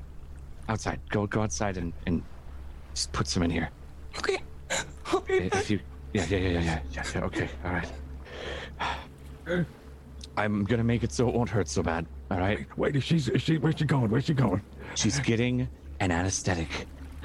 [0.69, 1.01] Outside.
[1.11, 1.27] Go.
[1.27, 2.23] Go outside and and
[2.95, 3.71] just put some in here.
[4.19, 4.39] Okay.
[5.07, 5.63] I'll be right back.
[5.63, 5.81] If you.
[6.13, 6.25] Yeah.
[6.29, 6.39] Yeah.
[6.39, 6.49] Yeah.
[6.49, 6.61] Yeah.
[6.61, 6.81] Yeah.
[6.93, 7.49] yeah, yeah okay.
[7.65, 9.67] All right.
[10.37, 12.07] I'm gonna make it so it won't hurt so bad.
[12.31, 12.67] All right.
[12.77, 13.17] Wait, is she?
[13.17, 13.59] Is she?
[13.59, 14.11] Where's she going?
[14.11, 14.63] Where's she going?
[14.95, 15.69] She's getting
[16.01, 16.69] an anesthetic.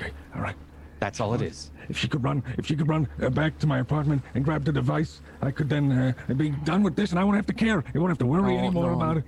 [0.02, 0.56] Okay, all right.
[1.00, 1.72] That's all it is.
[1.90, 4.64] If she could run, if she could run uh, back to my apartment and grab
[4.64, 7.54] the device, I could then uh, be done with this, and I won't have to
[7.54, 7.84] care.
[7.94, 8.96] I won't have to worry Oh, anymore no.
[8.98, 9.24] about it.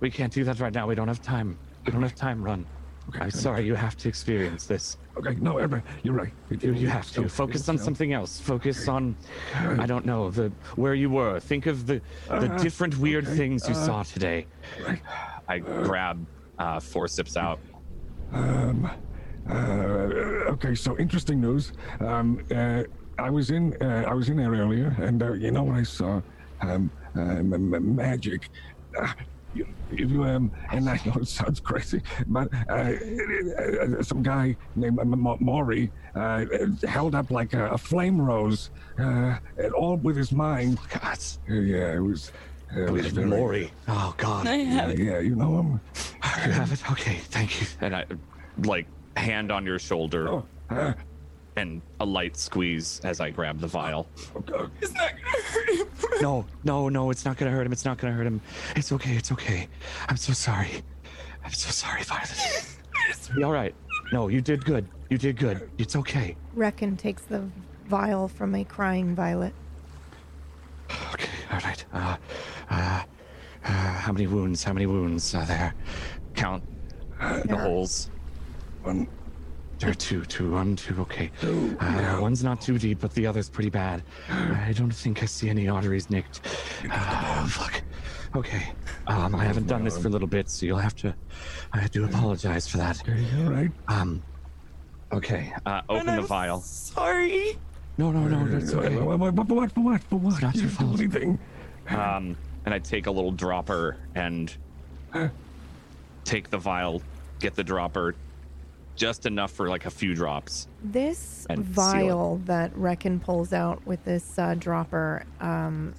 [0.00, 0.86] We can't do that right now.
[0.86, 1.58] We don't have time.
[1.84, 2.42] We don't have time.
[2.42, 2.64] Run.
[3.10, 3.64] Okay, I'm sorry.
[3.66, 4.96] You have to experience this.
[5.18, 6.32] Okay, no, Ever, you're right.
[6.50, 8.38] You, you have to focus on something else.
[8.38, 9.16] Focus on,
[9.54, 11.40] I don't know, the where you were.
[11.40, 14.46] Think of the the Uh, different weird okay, things you uh, saw today.
[14.86, 15.00] Right.
[15.48, 16.24] I grab
[16.58, 17.58] uh, four sips out.
[18.32, 18.90] Um,
[19.50, 21.72] okay, so interesting news.
[22.00, 22.82] Um, uh,
[23.18, 25.82] I was in, uh, I was in there earlier, and uh, you know what I
[25.82, 26.20] saw?
[26.60, 28.48] Um, uh, m- m- magic.
[29.00, 29.12] Uh,
[29.54, 34.56] you, if you um, and I know it sounds crazy, but uh, uh, some guy
[34.76, 36.44] named M- M- Maury uh,
[36.86, 38.70] held up like a, a flame rose,
[39.00, 40.78] uh, and all with his mind.
[40.90, 41.18] God,
[41.48, 42.30] Uh, yeah, it was.
[42.76, 43.70] Uh, it was very- Maury.
[43.88, 44.46] Oh God.
[44.46, 44.98] I have Yeah, it.
[45.00, 45.80] yeah, you know him.
[46.44, 46.90] You have it.
[46.92, 47.66] Okay, thank you.
[47.80, 48.04] And I,
[48.64, 48.86] like,
[49.18, 50.92] hand on your shoulder Oh, uh,
[51.56, 54.06] and a light squeeze as I grab the vial.
[54.36, 54.64] okay.
[54.80, 55.86] It's not gonna hurt him.
[56.22, 57.72] No, no, no, it's not gonna hurt him.
[57.72, 58.40] It's not gonna hurt him.
[58.76, 59.12] It's okay.
[59.16, 59.68] It's okay.
[60.08, 60.82] I'm so sorry.
[61.44, 62.76] I'm so sorry, Violet.
[63.36, 63.74] Be all right.
[64.12, 64.86] No, you did good.
[65.10, 65.68] You did good.
[65.78, 66.36] It's okay.
[66.54, 67.42] Reckon takes the
[67.86, 69.52] vial from a crying Violet.
[71.14, 71.28] Okay.
[71.52, 71.84] All right.
[71.92, 72.16] Uh,
[72.70, 73.02] uh,
[73.64, 74.62] uh, how many wounds?
[74.64, 75.74] How many wounds are there?
[76.34, 76.62] Count
[77.20, 78.10] the There are- holes.
[78.88, 79.06] One,
[79.80, 80.98] There are two, two, one, two.
[81.02, 81.30] Okay.
[81.78, 84.02] Uh, one's not too deep, but the other's pretty bad.
[84.30, 86.40] I don't think I see any arteries nicked.
[86.90, 87.82] Uh, fuck.
[88.34, 88.72] Okay.
[89.06, 91.14] Um, I haven't done this for a little bit, so you'll have to.
[91.74, 93.02] I do apologize for that.
[93.02, 93.70] okay, all right.
[93.88, 94.22] Um.
[95.12, 95.52] Okay.
[95.66, 96.60] Uh, open And the I'm vial.
[96.62, 97.58] Sorry.
[97.98, 98.48] No, no, no.
[98.48, 98.96] That's okay.
[98.96, 99.72] what, what, what, for what?
[99.72, 100.02] For what?
[100.04, 100.40] For what?
[100.40, 100.98] not You your fault.
[100.98, 101.38] anything.
[101.90, 104.50] Um, and I take a little dropper and
[106.24, 107.02] take the vial,
[107.38, 108.14] get the dropper,
[108.98, 110.68] just enough for like a few drops.
[110.82, 111.74] This And seal it.
[111.74, 115.94] vial that Reckon pulls out with this uh, dropper, um,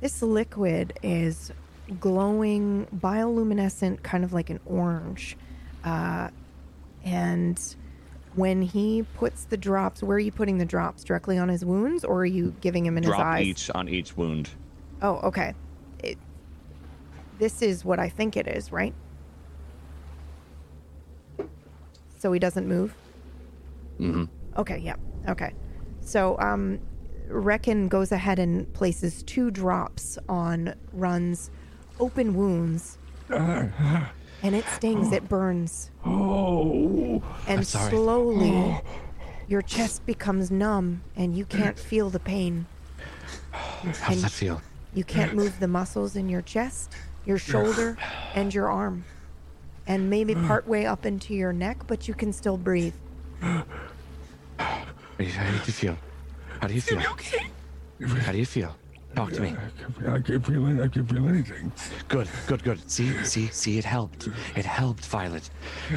[0.00, 1.52] this liquid is
[2.00, 5.36] glowing, bioluminescent, kind of like an orange.
[5.84, 6.28] Uh,
[7.04, 7.76] and
[8.34, 11.04] when he puts the drops, where are you putting the drops?
[11.04, 13.46] Directly on his wounds, or are you giving him in his eyes?
[13.46, 14.50] each on each wound.
[15.02, 15.54] Oh, okay.
[16.02, 16.18] It,
[17.38, 18.94] this is what I think it is, right?
[22.26, 22.92] So he doesn't move.
[24.00, 24.24] Mm-hmm.
[24.58, 24.96] Okay, yeah.
[25.28, 25.54] Okay.
[26.00, 26.80] So um
[27.28, 31.52] Reckon goes ahead and places two drops on Run's
[32.00, 32.98] open wounds.
[33.28, 34.10] and
[34.42, 35.92] it stings, it burns.
[36.04, 37.22] Oh.
[37.46, 38.80] And slowly
[39.46, 42.66] your chest becomes numb and you can't feel the pain.
[43.52, 44.60] How does And that feel?
[44.94, 46.92] you can't move the muscles in your chest,
[47.24, 47.96] your shoulder,
[48.34, 49.04] and your arm.
[49.86, 50.46] And maybe mm.
[50.46, 52.94] partway up into your neck, but you can still breathe.
[53.40, 53.64] How
[55.18, 55.96] do you, how do you feel?
[56.60, 57.00] How do you feel?
[57.00, 58.76] How do you feel?
[59.14, 59.56] Talk to me.
[60.06, 60.84] I can't feel it.
[60.84, 61.72] I can't feel anything.
[62.08, 62.90] Good, good, good.
[62.90, 64.28] See, see, see, it helped.
[64.54, 65.48] It helped, Violet.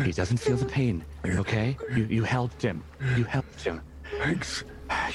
[0.05, 1.75] He doesn't feel the pain, okay?
[1.93, 2.81] You, you helped him.
[3.17, 3.81] You helped him.
[4.19, 4.63] Thanks.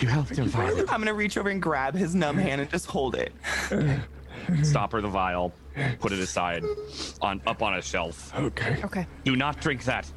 [0.00, 0.92] You helped him, Violet.
[0.92, 3.32] I'm gonna reach over and grab his numb hand and just hold it.
[3.70, 3.96] Uh,
[4.62, 5.52] Stop her the vial.
[6.00, 6.64] Put it aside,
[7.20, 8.32] on up on a shelf.
[8.36, 8.80] Okay.
[8.84, 9.06] Okay.
[9.24, 10.10] Do not drink that.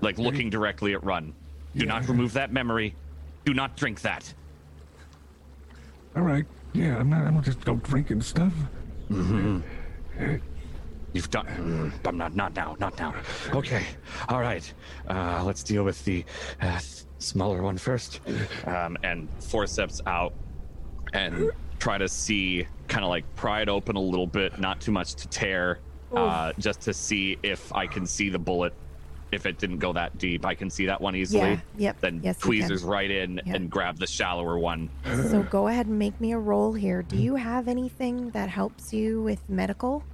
[0.00, 1.34] Like looking directly at Run.
[1.76, 2.94] Do not remove that memory.
[3.44, 4.32] Do not drink that.
[6.14, 6.44] All right.
[6.72, 7.26] Yeah, I'm not.
[7.26, 8.52] I'm not just go drinking stuff.
[9.10, 9.60] Mm-hmm.
[11.12, 11.46] You've done.
[11.46, 12.34] Mm, I'm not.
[12.34, 12.76] Not now.
[12.80, 13.14] Not now.
[13.52, 13.84] Okay.
[14.28, 14.72] All right.
[15.08, 16.24] Uh, let's deal with the
[16.60, 16.78] uh,
[17.18, 18.20] smaller one first.
[18.66, 20.34] Um, and forceps out
[21.12, 21.50] and
[21.82, 25.14] try to see, kind of like pry it open a little bit, not too much
[25.16, 25.80] to tear,
[26.14, 28.72] uh, just to see if I can see the bullet.
[29.32, 31.52] If it didn't go that deep, I can see that one easily.
[31.52, 32.40] Yeah, yep, Then yes, you can.
[32.60, 33.56] tweezers right in Yep.
[33.56, 34.90] and grab the shallower one.
[35.30, 37.02] So go ahead and make me a roll here.
[37.02, 40.04] Do you have anything that helps you with medical?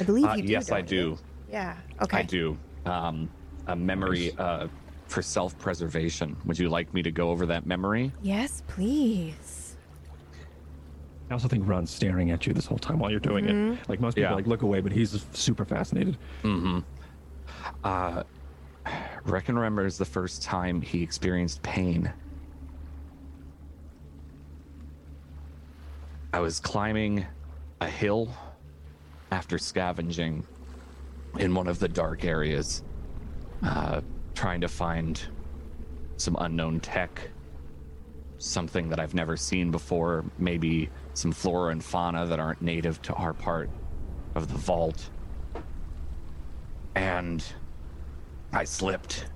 [0.00, 0.48] I believe Uh, you do.
[0.52, 1.02] yes, I don't you?
[1.16, 1.18] do.
[1.52, 1.76] Yeah.
[2.00, 2.18] Okay.
[2.18, 2.56] I do.
[2.86, 3.28] Um,
[3.66, 4.68] a memory uh,
[5.08, 6.36] for self-preservation.
[6.46, 8.12] Would you like me to go over that memory?
[8.22, 9.34] Yes, please.
[11.30, 13.74] I also think Ron's staring at you this whole time while you're doing Mhm.
[13.74, 13.88] it.
[13.88, 14.34] Like most people Yeah.
[14.34, 16.16] like look away, but he's super fascinated.
[16.42, 16.78] Mm-hmm.
[17.84, 18.22] Uh,
[19.24, 22.10] Reckon remembers the first time he experienced pain.
[26.32, 27.26] I was climbing
[27.80, 28.30] a hill
[29.30, 30.44] after scavenging
[31.38, 32.82] in one of the dark areas,
[33.62, 34.00] uh,
[34.34, 35.20] trying to find
[36.16, 37.28] some unknown tech,
[38.38, 40.88] something that I've never seen before, maybe
[41.18, 43.68] some flora and fauna that aren't native to our part
[44.36, 45.10] of the vault.
[46.94, 47.44] And
[48.52, 49.26] I slipped.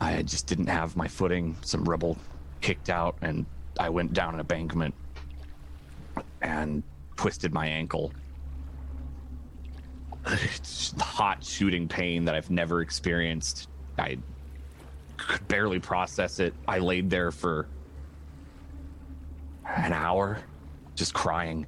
[0.00, 1.56] I just didn't have my footing.
[1.62, 2.18] Some rubble
[2.60, 3.46] kicked out, and
[3.80, 4.94] I went down an embankment
[6.42, 6.82] and
[7.16, 8.12] twisted my ankle.
[10.26, 13.68] It's hot shooting pain that I've never experienced.
[13.98, 14.18] I
[15.16, 16.52] could barely process it.
[16.66, 17.66] I laid there for
[19.64, 20.38] an hour
[20.98, 21.66] just crying.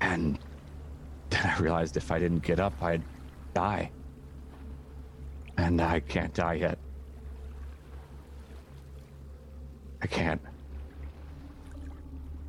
[0.00, 0.38] And
[1.30, 3.02] then I realized if I didn't get up, I'd
[3.54, 3.90] die.
[5.58, 6.78] And I can't die yet.
[10.00, 10.40] I can't.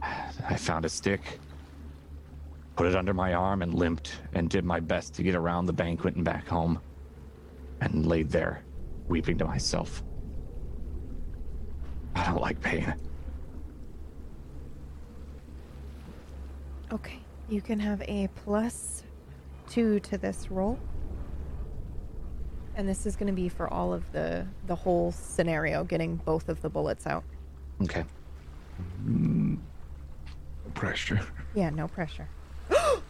[0.02, 1.40] I found a stick,
[2.76, 5.74] put it under my arm, and limped and did my best to get around the
[5.74, 6.80] banquet and back home.
[7.82, 8.64] And laid there,
[9.08, 10.04] weeping to myself.
[12.20, 12.94] I don't like pain.
[16.92, 17.20] Okay.
[17.48, 19.04] You can have a plus
[19.70, 20.78] two to this roll.
[22.76, 26.50] And this is going to be for all of the the whole scenario, getting both
[26.50, 27.24] of the bullets out.
[27.84, 28.04] Okay.
[30.74, 31.22] Pressure.
[31.56, 32.28] Yeah, no pressure.
[32.72, 33.02] oh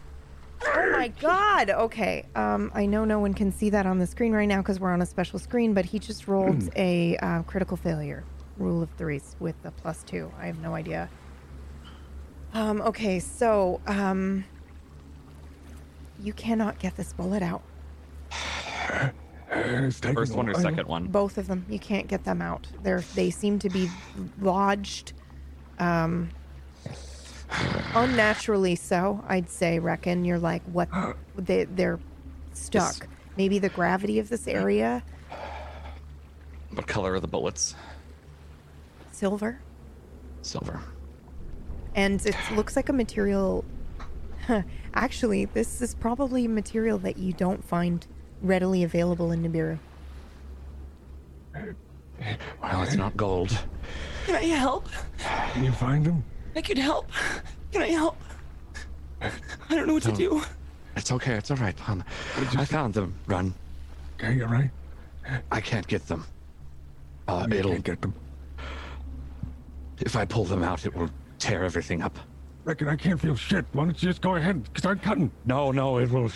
[0.62, 1.70] my god.
[1.70, 2.26] Okay.
[2.36, 4.92] Um, I know no one can see that on the screen right now because we're
[4.92, 8.24] on a special screen, but he just rolled a uh, critical failure.
[8.60, 10.30] Rule of threes with a plus two.
[10.38, 11.08] I have no idea.
[12.52, 14.44] Um, okay, so um,
[16.22, 17.62] you cannot get this bullet out.
[19.52, 21.08] It's First one or second one?
[21.08, 22.68] Both of them, you can't get them out.
[22.84, 23.90] They're they seem to be
[24.40, 25.12] lodged,
[25.80, 26.30] um,
[27.96, 29.24] unnaturally so.
[29.26, 29.80] I'd say.
[29.80, 30.88] Reckon you're like what?
[31.36, 31.98] They they're
[32.52, 33.08] stuck.
[33.36, 35.02] Maybe the gravity of this area.
[36.72, 37.74] What color are the bullets?
[39.24, 39.58] Silver,
[40.40, 40.80] Silver.
[41.94, 43.66] and it looks like a material.
[44.94, 48.06] Actually, this is probably a material that you don't find
[48.40, 49.78] readily available in Nibiru.
[52.62, 53.50] Well, it's not gold.
[54.24, 54.88] Can I help?
[55.52, 56.24] Can you find him?
[56.56, 57.10] I could help.
[57.72, 58.16] Can I help?
[59.20, 59.30] I
[59.68, 60.42] don't know what to Don't- do.
[60.96, 61.34] It's okay.
[61.34, 62.02] It's all right, Palm.
[62.56, 63.12] I found them.
[63.26, 63.52] Run.
[64.18, 64.70] Okay, you're right.
[65.52, 66.24] I can't get them.
[67.28, 68.14] Uh, You it'll can't get them.
[70.00, 72.18] If I pull them out, it will tear everything up.
[72.64, 73.64] Reckon I can't feel shit.
[73.72, 75.30] Why don't you just go ahead and start cutting?
[75.46, 76.30] No, no, it will.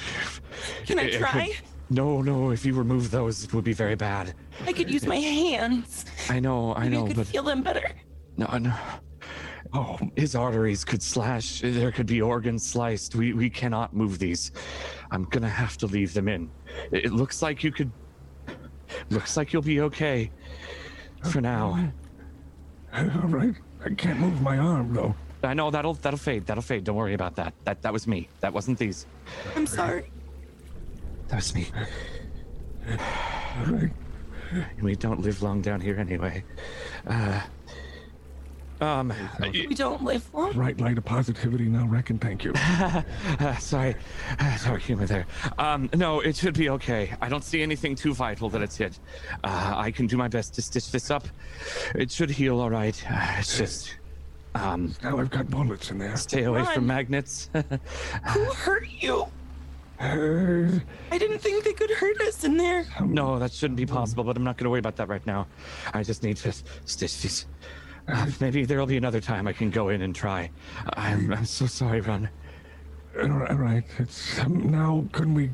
[0.87, 1.49] Can I it- it try?
[1.49, 2.51] could- no, no.
[2.51, 4.35] If you remove those, it would be very bad.
[4.67, 6.07] I could use my hands.
[6.31, 7.91] I know, I Maybe know, I could but feel them better.
[8.39, 8.75] no, no.
[9.77, 11.61] Oh, his arteries could slash.
[11.61, 13.17] There could be organs sliced.
[13.17, 14.53] We we cannot move these.
[15.11, 16.49] I'm gonna have to leave them in.
[16.93, 17.91] It, it looks like you could.
[19.11, 20.31] Looks like you'll be okay.
[21.31, 21.91] For now.
[23.23, 23.55] All right.
[23.85, 25.15] I can't move my arm though.
[25.43, 26.47] I know that'll that'll fade.
[26.47, 26.85] That'll fade.
[26.85, 27.53] Don't worry about that.
[27.65, 28.29] That that was me.
[28.41, 29.07] That wasn't these.
[29.57, 30.11] I'm sorry.
[31.29, 31.67] That was me.
[32.91, 33.91] All right.
[34.81, 36.45] We don't live long down here anyway.
[37.07, 37.41] Uh,
[38.81, 40.53] um, We don't live long.
[40.57, 42.19] Right light of positivity now, reckon.
[42.19, 42.53] Thank you.
[42.57, 43.95] uh, sorry,
[44.39, 45.27] uh, sorry, humor there.
[45.59, 47.15] Um, no, it should be okay.
[47.21, 48.99] I don't see anything too vital that it's hit.
[49.43, 51.27] Uh, I can do my best to stitch this up.
[51.95, 53.01] It should heal all right.
[53.11, 53.97] Uh, it's just,
[54.55, 56.17] um, Now I've got bullets in there.
[56.17, 56.75] stay away Run.
[56.75, 57.51] from magnets.
[58.35, 59.27] Who hurt you?
[60.01, 60.67] Uh,
[61.13, 62.85] I didn't think they could hurt us in there.
[63.01, 65.47] no, that shouldn't be possible, but I'm not going to worry about that right now.
[65.95, 66.53] I just need to
[66.85, 67.47] stitch these.
[68.09, 70.51] Uh, maybe there'll be another time I can go in and try.
[70.95, 72.29] I'm, I'm so sorry, Ron.
[73.21, 73.85] all right, all right.
[73.99, 75.05] It's um, now.
[75.13, 75.51] Can we?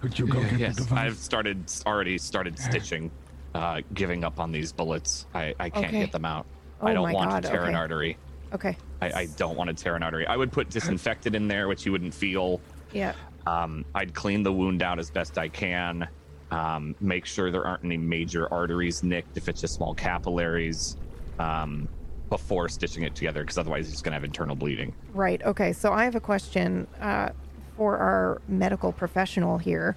[0.00, 0.98] Could you go get yes, the device?
[0.98, 3.10] I've started already started stitching,
[3.54, 5.26] uh, giving up on these bullets.
[5.34, 6.00] I, I can't Okay.
[6.00, 6.46] get them out.
[6.80, 8.16] Oh I don't want God, to tear an artery.
[8.54, 8.76] Okay.
[9.02, 10.26] I, I don't want to tear an artery.
[10.26, 12.60] I would put disinfectant in there, which you wouldn't feel.
[12.92, 13.12] Yeah.
[13.46, 16.08] Um, I'd clean the wound out as best I can.
[16.50, 20.96] Um, make sure there aren't any major arteries nicked if it's just small capillaries
[21.38, 21.88] um,
[22.28, 24.94] before stitching it together, because otherwise it's going to have internal bleeding.
[25.12, 25.42] Right.
[25.44, 25.72] Okay.
[25.72, 27.30] So I have a question uh,
[27.76, 29.96] for our medical professional here.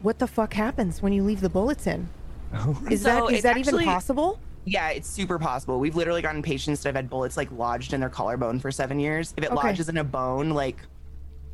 [0.00, 2.08] What the fuck happens when you leave the bullets in?
[2.90, 4.38] Is So that is that actually- even possible?
[4.64, 5.80] Yeah, it's super possible.
[5.80, 9.00] We've literally gotten patients that have had bullets like lodged in their collarbone for seven
[9.00, 9.34] years.
[9.36, 9.56] If it Okay.
[9.56, 10.76] lodges in a bone, like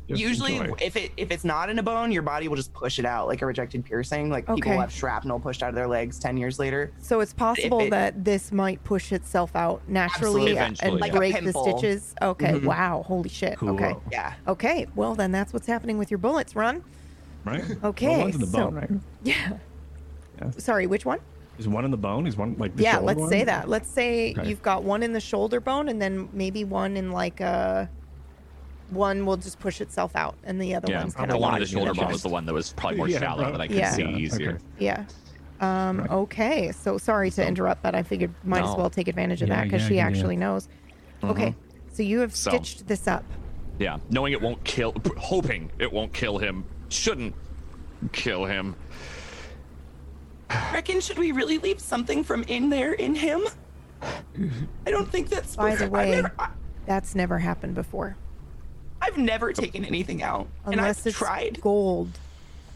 [0.09, 0.75] Just usually enjoy.
[0.81, 3.27] if it if it's not in a bone, your body will just push it out
[3.27, 4.29] like a rejected piercing.
[4.29, 4.71] Like people Okay.
[4.71, 6.91] will have shrapnel pushed out of their legs ten years later.
[6.99, 10.51] So it's possible it- that this might push itself out naturally Absolutely.
[10.57, 11.77] and Eventually, Like a break the pimple.
[11.77, 12.15] stitches.
[12.21, 12.53] Okay.
[12.53, 12.63] Mhm.
[12.65, 13.03] Wow.
[13.05, 13.61] Holy shit.
[13.61, 13.95] Okay.
[14.11, 14.33] Yeah.
[14.47, 14.87] Okay.
[14.95, 16.83] Well, then that's what's happening with your bullets, Run.
[17.45, 17.63] Right?
[17.83, 18.89] Okay, Well, one's in the so- bone, right?
[19.23, 19.35] Yeah.
[20.41, 20.49] Yeah.
[20.57, 20.87] Sorry.
[20.87, 21.19] Which one?
[21.59, 22.25] Is one in the bone?
[22.25, 22.93] Is one like the yeah.
[22.93, 23.29] shoulder Let's one?
[23.29, 23.69] say that.
[23.69, 24.47] Let's say Okay.
[24.49, 27.89] you've got one in the shoulder bone, and then maybe one in like a.
[28.89, 31.53] One will just push itself out, and the other Yeah, one's kind the of one
[31.55, 33.51] in the shoulder the bone was the one that was probably more Yeah, shallow right.
[33.51, 33.91] that I could Yeah.
[33.91, 34.49] see Yeah, easier.
[34.53, 34.63] okay.
[34.79, 35.05] Yeah.
[35.61, 36.09] Um, Right.
[36.11, 36.71] Okay.
[36.71, 39.63] So sorry to interrupt, but I figured might as well take advantage of Yeah, that
[39.65, 40.67] because yeah, she yeah, actually knows.
[41.23, 41.53] Okay.
[41.91, 43.23] So you have So- stitched this up.
[43.77, 47.33] Yeah, knowing it won't kill, hoping it won't kill him, shouldn't
[48.11, 48.75] kill him.
[50.73, 53.41] Reckon should we really leave something from in there in him?
[54.01, 55.55] I don't think that's.
[55.55, 56.49] By the way, never, I,
[56.85, 58.15] that's never happened before.
[59.01, 61.59] I've never taken anything out, and Unless I've it's tried.
[61.61, 62.09] gold,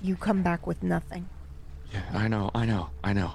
[0.01, 1.27] you come back with nothing.
[1.93, 3.33] Yeah, I know, I know, I know.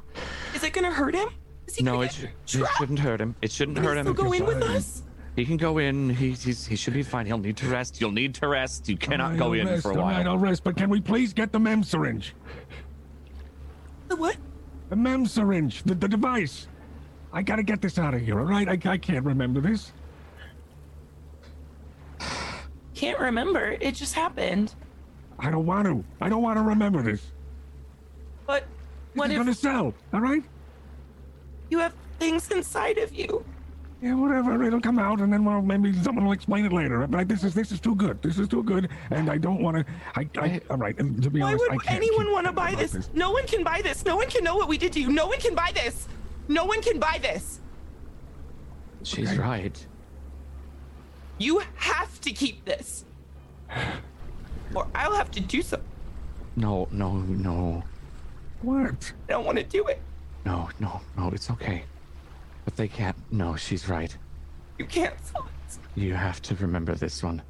[0.55, 1.29] Is it gonna hurt him?
[1.67, 3.35] Is he No, it, sh- it shouldn't hurt him.
[3.43, 4.17] It shouldn't Can he hurt still him.
[4.17, 5.03] go in with us?
[5.37, 6.11] He can go in.
[6.11, 7.25] He, he's, he should be fine.
[7.27, 8.01] He'll need to rest.
[8.01, 8.89] You'll need to rest.
[8.89, 10.33] You cannot All right, go I'll in rest, for a all right, while.
[10.35, 12.35] I'll rest, but can we please get the mem syringe?
[14.09, 14.37] The what?
[14.89, 16.67] The mem syringe, the, the device.
[17.33, 18.67] I gotta get this out of here, all right?
[18.69, 19.93] I, I can't remember this.
[22.99, 23.77] Can't remember.
[23.81, 24.75] It just happened.
[25.39, 26.05] I don't want to.
[26.21, 27.31] I don't want to remember this.
[28.45, 28.65] But
[29.15, 30.43] what This what is if gonna sell, all right?
[31.71, 33.45] you have things inside of you?
[34.03, 34.65] Yeah, whatever.
[34.65, 37.07] It'll come out, and then well, maybe someone will explain it later.
[37.07, 38.21] But this is this is too good.
[38.21, 39.85] This is too good, and I don't want to.
[40.17, 40.99] I, I, all right.
[40.99, 43.11] And to be Why honest, I would can't anyone want to buy about this?
[43.15, 44.05] No one can buy this.
[44.05, 45.13] No one can know what we did to you.
[45.13, 46.09] No one can buy this.
[46.49, 47.61] No one can buy this.
[49.05, 49.87] She's right.
[51.39, 53.05] You have to keep this.
[54.75, 55.81] Or I'll have to do so.
[56.57, 57.85] No, no, no,
[58.63, 59.13] What?
[59.29, 60.01] I don't want to do it.
[60.45, 61.29] no, no, no.
[61.33, 61.85] It's okay.
[62.65, 63.17] But they can't.
[63.31, 64.15] No, she's right.
[64.79, 67.41] You can't sell it You have to remember this one.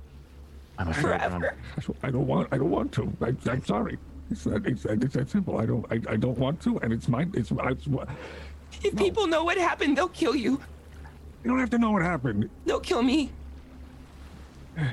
[0.79, 1.03] I'm afraid.
[1.21, 1.55] Forever.
[2.03, 2.49] I don't want.
[2.53, 3.11] I don't want to.
[3.23, 3.99] I, I'm sorry.
[4.31, 4.67] It's that.
[4.67, 5.59] It's, that- it's that simple.
[5.59, 5.85] I don't.
[5.91, 7.33] I, I don't want to, and it's mine.
[7.35, 7.51] It's.
[7.51, 7.87] it's
[8.85, 10.61] If people know what happened, they'll kill you.
[11.43, 12.49] you don't have to know what happened.
[12.67, 13.31] They'll kill me.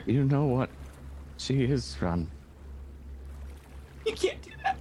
[0.05, 0.69] You know what?
[1.37, 2.29] She is from.
[4.05, 4.77] You can't do that.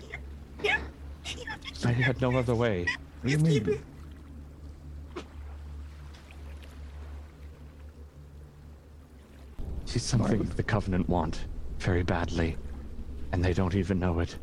[0.00, 0.16] You
[0.62, 0.82] can't.
[1.24, 1.44] You
[1.84, 2.86] I had no other way.
[3.22, 3.82] What do you mean?
[9.86, 11.46] She's something the Covenant want
[11.78, 12.56] very badly,
[13.32, 14.36] and they don't even know it.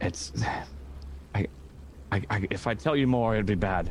[0.00, 0.32] It's.
[1.34, 1.46] I,
[2.12, 3.90] I, I, if I tell you more, it'd be bad.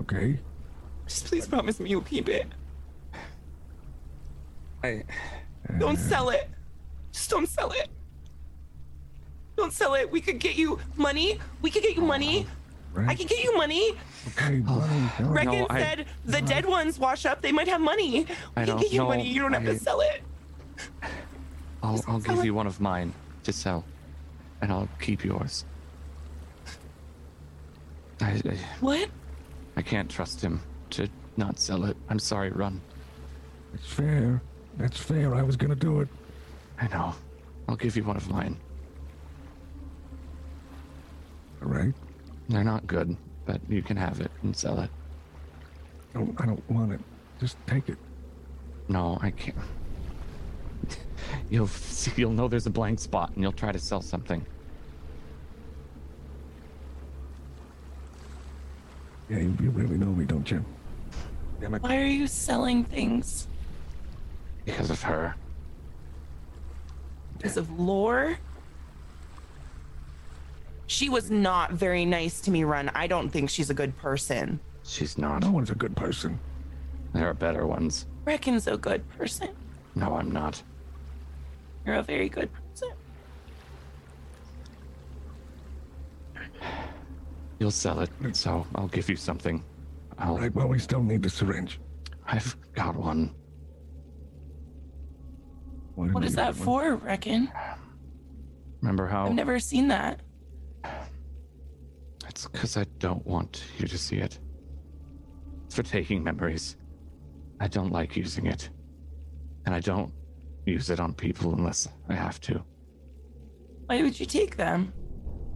[0.00, 0.38] Okay.
[1.06, 2.46] Just please promise me you'll keep it.
[4.82, 5.02] I
[5.78, 6.48] don't sell it.
[7.12, 7.88] Just don't sell it.
[9.56, 10.10] Don't sell it.
[10.10, 11.40] We could get you money.
[11.62, 12.46] We could get you money.
[12.96, 13.92] I can get you money.
[14.28, 15.10] Okay, money.
[15.20, 17.42] no, Reckon no, I- said the dead ones wash up.
[17.42, 18.24] They might have money.
[18.24, 19.08] We I can get you know.
[19.08, 19.26] money.
[19.26, 20.22] You don't have I- to sell it.
[21.82, 22.44] I'll, I'll give it.
[22.44, 23.12] you one of mine
[23.44, 23.84] to sell,
[24.60, 25.64] and I'll keep yours.
[28.20, 29.08] I, I, What?
[29.76, 31.96] I can't trust him to not sell it.
[32.08, 32.80] I'm sorry, Run.
[33.74, 34.40] It's fair.
[34.78, 35.34] That's fair.
[35.34, 36.08] I was gonna do it.
[36.80, 37.14] I know.
[37.68, 38.56] I'll give you one of mine.
[41.62, 41.94] All right.
[42.48, 44.90] They're not good, but you can have it and sell it.
[46.14, 47.00] I don't, I don't want it.
[47.40, 47.98] Just take it.
[48.88, 49.56] No, I can't.
[51.50, 54.44] You'll see, you'll know there's a blank spot, and you'll try to sell something.
[59.28, 60.64] Yeah, you, you really know me, don't you?
[61.60, 61.82] Damn it.
[61.82, 63.48] Why are you selling things?
[64.64, 65.34] Because of her.
[67.36, 68.38] Because of lore?
[70.86, 72.90] She was not very nice to me, Run.
[72.94, 74.60] I don't think she's a good person.
[74.84, 75.42] She's not.
[75.42, 76.38] No one's a good person.
[77.12, 78.06] There are better ones.
[78.24, 79.48] Reckon's a good person.
[79.94, 80.62] No, I'm not.
[81.84, 82.65] You're a very good person.
[87.58, 89.64] You'll sell it, so I'll give you something.
[90.18, 90.36] I'll.
[90.38, 91.80] Right, well, we still need the syringe.
[92.26, 93.34] I've got one.
[95.94, 96.64] Why do What we is need that one?
[96.64, 97.50] for, Reckon?
[98.82, 99.26] Remember how?
[99.26, 100.20] I've never seen that.
[102.28, 104.38] It's because I don't want you to see it.
[105.64, 106.76] It's for taking memories.
[107.60, 108.68] I don't like using it.
[109.64, 110.12] And I don't
[110.66, 112.62] use it on people unless I have to,
[113.86, 114.92] Why would you take them?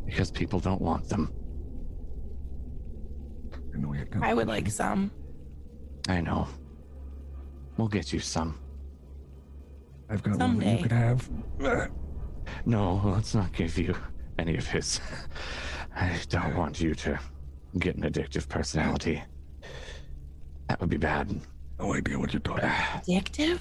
[0.06, 1.32] because people don't want them.
[3.81, 5.11] I know I would like some.
[6.09, 6.48] I know.
[7.77, 8.59] We'll get you some.
[10.09, 11.31] I've got one that you could have.
[12.66, 13.94] No, let's not give you
[14.39, 15.01] any of his.
[15.97, 17.19] I don't want you to
[17.78, 19.23] get an addictive personality.
[20.69, 21.40] That would be bad.
[21.78, 23.05] No idea what you're talking about.
[23.05, 23.61] Addictive?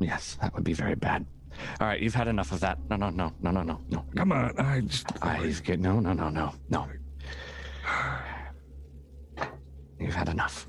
[0.00, 1.26] Yes, that would be very bad.
[1.80, 2.78] All right, you've had enough of that.
[2.88, 4.04] No, no, no, no, no, no, no.
[4.16, 5.06] Come on, I just.
[5.22, 6.86] I've get no, no, no, no, no.
[10.00, 10.66] You've had enough.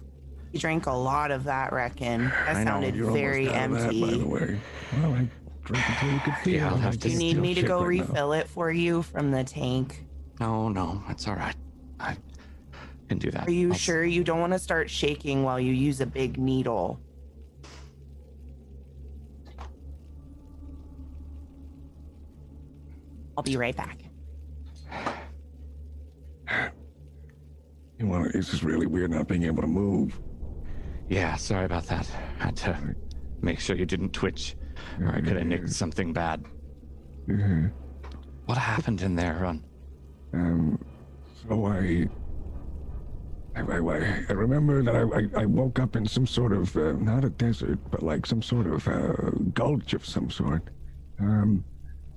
[0.52, 2.26] You drank a lot of that, Reckon.
[2.46, 4.60] That I know, sounded You're almost very of that, by the way.
[4.98, 5.28] Well, I
[5.64, 6.54] drank until you could feel.
[6.56, 8.06] Yeah, I'll have to Do you need me to go right now.
[8.06, 10.06] refill it for you from the tank?
[10.40, 11.56] No, no, it's all right.
[12.00, 12.18] I
[13.08, 13.48] can do that.
[13.48, 16.38] Are you I'll- sure you don't want to start shaking while you use a big
[16.38, 17.00] needle?
[23.38, 23.98] I'll be right back.
[28.08, 28.36] Want?
[28.36, 30.20] It's just really weird not being able to move.
[31.10, 32.08] Yeah, sorry about that.
[32.38, 32.96] Had to
[33.42, 34.56] make sure you didn't twitch,
[35.00, 36.46] or I could have nicked something bad.
[37.28, 37.68] Yeah.
[38.46, 39.64] What happened in there, Run?
[40.34, 40.80] Um,
[41.48, 42.08] so I,
[43.56, 46.94] I, I, I remember that I, I, I woke up in some sort of, uh,
[46.94, 50.70] not a desert, but like some sort of uh, gulch of some sort.
[51.20, 51.64] Um,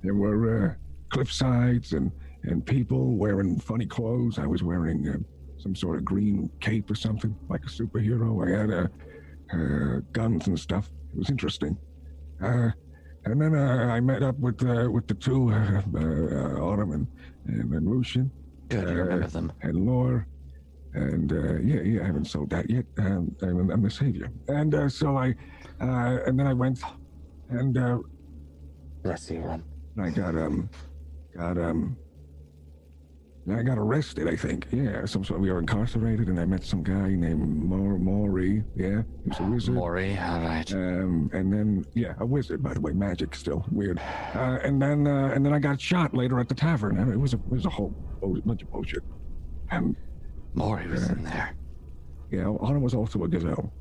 [0.03, 0.75] there were uh,
[1.09, 2.13] cliff sides and,
[2.45, 4.39] and people wearing funny clothes.
[4.39, 5.19] I was wearing uh,
[5.65, 8.29] some sort of green cape or something, like a superhero.
[8.47, 8.89] I had uh,
[9.57, 10.91] uh, guns and stuff.
[11.13, 11.77] It was interesting.
[12.43, 12.71] Uh,
[13.25, 17.07] and then uh, I met up with uh, with the two, uh, uh, Autumn and,
[17.47, 18.31] and, and Lucian.
[18.69, 19.53] Good, you remember them.
[19.63, 20.27] And Lore.
[20.93, 22.85] And uh, yeah, yeah, I haven't sold that yet.
[22.99, 24.29] Um, I'm, I'm the savior.
[24.47, 25.35] And uh, so I,
[25.81, 26.79] uh, and then I went,
[27.49, 27.99] and uh,
[29.03, 29.63] Bless you.
[30.01, 30.71] I got um,
[31.37, 31.97] got um,
[33.51, 34.27] I got arrested.
[34.27, 34.67] I think.
[34.71, 35.39] Yeah, some sort.
[35.41, 38.65] We were incarcerated, and I met some guy named Mor- Maury.
[38.75, 39.75] Yeah, he was a wizard.
[39.75, 40.73] Maury, all right.
[40.73, 43.99] Um, and then yeah, a wizard by the way, magic still weird.
[44.35, 46.97] Uh, and then uh, and then I got shot later at the tavern.
[47.13, 49.03] It was a it was a whole bu- bunch of bullshit.
[49.71, 49.95] Um,
[50.55, 51.55] Maury was in there.
[52.31, 53.73] yeah, Autumn was also a gazelle.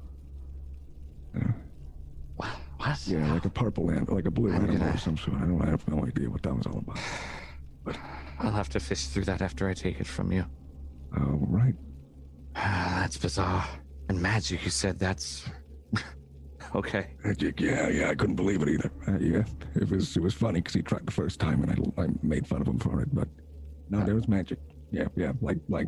[2.35, 2.49] What?
[2.77, 2.99] What?
[3.07, 5.37] Yeah, like a purple animal, like a blue I'm animal or some sort.
[5.37, 5.61] I don't.
[5.61, 6.99] I have no idea what that was all about.
[8.39, 10.45] I'll have to fish through that after I take it from you.
[11.17, 11.75] All right.
[12.55, 13.65] Ah, that's bizarre.
[14.09, 15.45] And magic, you said that's.
[16.75, 17.11] okay.
[17.23, 17.59] Magic.
[17.59, 18.09] Yeah, yeah.
[18.09, 18.91] I couldn't believe it either.
[19.07, 19.43] Uh, yeah,
[19.75, 22.45] it was it was funny because he tried the first time, and I, I made
[22.47, 23.13] fun of him for it.
[23.13, 23.27] But
[23.89, 24.59] no, there was magic.
[24.91, 25.31] Yeah, yeah.
[25.41, 25.87] Like like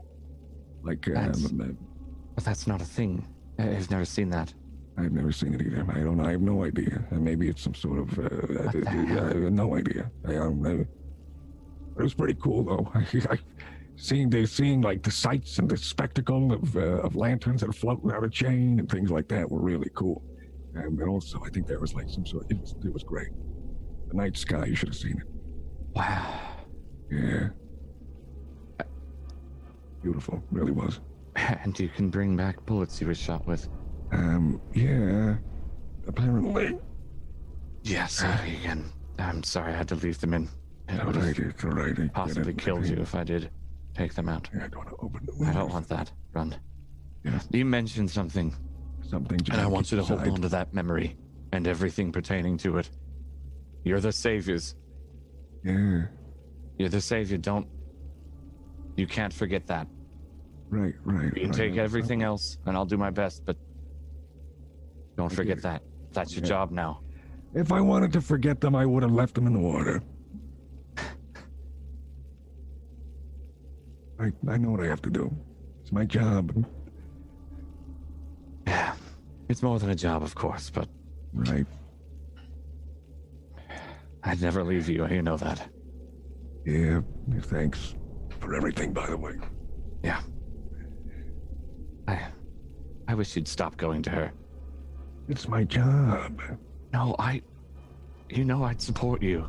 [0.84, 1.86] like That's- um, uh,
[2.36, 3.28] But that's not a thing.
[3.58, 4.54] I've never seen that.
[4.98, 5.86] I've never seen it either.
[5.90, 6.20] I don't.
[6.22, 7.04] I have no idea.
[7.12, 8.18] Uh, maybe it's some sort of.
[8.18, 8.30] Uh,
[8.72, 9.26] the I, hell?
[9.26, 10.10] I have no idea.
[10.26, 10.86] I don't know.
[11.98, 12.92] It was pretty cool though.
[13.98, 17.74] Seeing they seeing like the sights and the spectacle of uh, of lanterns that are
[17.74, 20.22] floating out of chain and things like that were really cool.
[20.76, 22.46] Um, and also, I think there was like some sort.
[22.50, 23.30] It was it was great.
[24.10, 24.66] The night sky.
[24.66, 25.28] You should have seen it.
[25.96, 26.42] Wow.
[27.10, 27.50] Yeah.
[30.04, 30.44] Beautiful.
[30.52, 31.00] Really was.
[31.38, 33.68] And you can bring back bullets you were shot with.
[34.12, 34.62] Um.
[34.74, 35.36] Yeah.
[36.08, 36.78] Apparently.
[37.84, 38.92] Yeah, sorry again.
[39.20, 40.50] I'm sorry I had to leave them in.
[40.88, 41.99] It would have It's all right.
[41.99, 43.49] I- possibly killed you if I did
[43.95, 44.49] take them out.
[44.53, 46.12] I don't want to open the I don't want that.
[46.34, 46.56] Run.
[47.52, 48.53] You mentioned something,
[49.10, 49.40] Something.
[49.52, 51.18] and I want you to hold on to that memory
[51.53, 52.90] and everything pertaining to it.
[53.84, 54.76] You're the saviors.
[55.64, 56.03] Yeah.
[56.78, 57.38] You're the savior.
[57.38, 57.68] Don't.
[58.95, 59.88] You can't forget that.
[60.70, 60.94] Right.
[61.03, 61.26] Right.
[61.26, 61.53] You can right.
[61.53, 63.57] take everything else, and I'll do my best, but
[65.18, 65.82] don't forget that.
[66.14, 66.49] That's your Yeah.
[66.49, 67.02] job now.
[67.53, 70.02] If I wanted to forget them, I would have left them in the water.
[74.20, 75.34] I, I know what I have to do.
[75.82, 76.66] It's my job.
[78.68, 78.94] Yeah.
[79.50, 80.88] It's more than a job, of course, but
[81.34, 81.66] Right.
[84.24, 85.06] I'd never leave you.
[85.08, 85.68] You know that.
[86.66, 87.02] Yeah.
[87.42, 87.96] Thanks
[88.40, 89.34] for everything, by the way.
[90.04, 90.22] Yeah.
[92.08, 92.22] I.
[93.08, 94.32] I wish you'd stop going to her.
[95.28, 96.42] It's my job.
[96.94, 97.42] No, I.
[98.30, 99.48] You know I'd support you.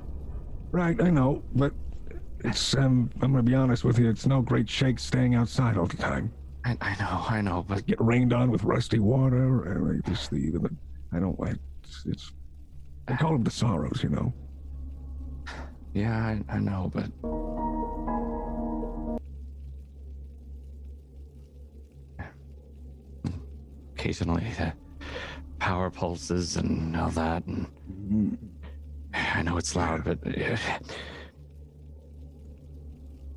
[0.72, 1.72] Right, I know, but
[2.46, 5.86] it's um I'm gonna be honest with you, it's no great shake staying outside all
[5.86, 6.32] the time.
[6.64, 10.30] I, I know, I know, but Get rained on with rusty water, and like just
[10.30, 10.70] the even the
[11.12, 12.32] I don't like it's, it's
[13.08, 14.32] I call them the sorrows, you know.
[15.94, 17.10] yeah, I, I know, but
[23.94, 24.72] occasionally the
[25.58, 28.38] power pulses and all that, and
[29.12, 30.56] I know it's loud, but uh,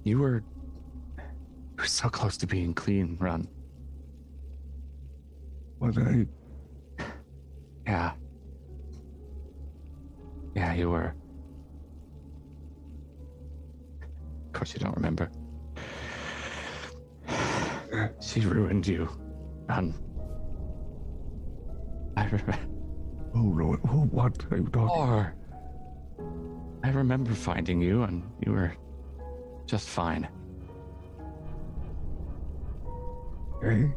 [0.04, 0.44] you were
[1.18, 3.48] you were so close to being clean, Ron.
[5.80, 6.26] Was I
[7.86, 8.12] Yeah.
[10.56, 11.14] Yeah, you were.
[14.48, 15.30] Of course, you don't remember.
[18.22, 19.08] She ruined you,
[19.68, 19.94] Ron.
[22.18, 22.58] I remember.
[23.34, 25.34] who wrote who what are you talking Or
[26.84, 28.74] I remember finding you, and you were
[29.70, 30.28] just fine.
[33.62, 33.92] Hey?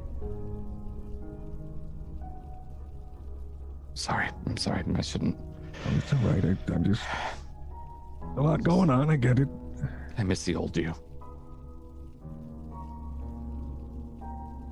[3.95, 4.83] Sorry, I'm sorry.
[4.95, 5.37] I shouldn't.
[5.39, 6.45] Oh, it's all right.
[6.45, 7.03] I, I'm just
[8.37, 9.49] a lot going on, I get it.
[10.19, 10.95] I miss the old you.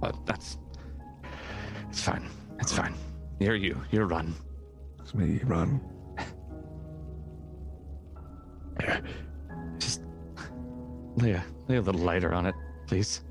[0.01, 0.59] But that's.
[1.89, 2.29] It's fine.
[2.59, 2.95] It's fine.
[3.39, 3.81] You're you.
[3.91, 4.35] You're run.
[5.01, 5.81] It's me, Ron.
[11.21, 12.55] Lay a, lay a little lighter on it,
[12.87, 13.23] please,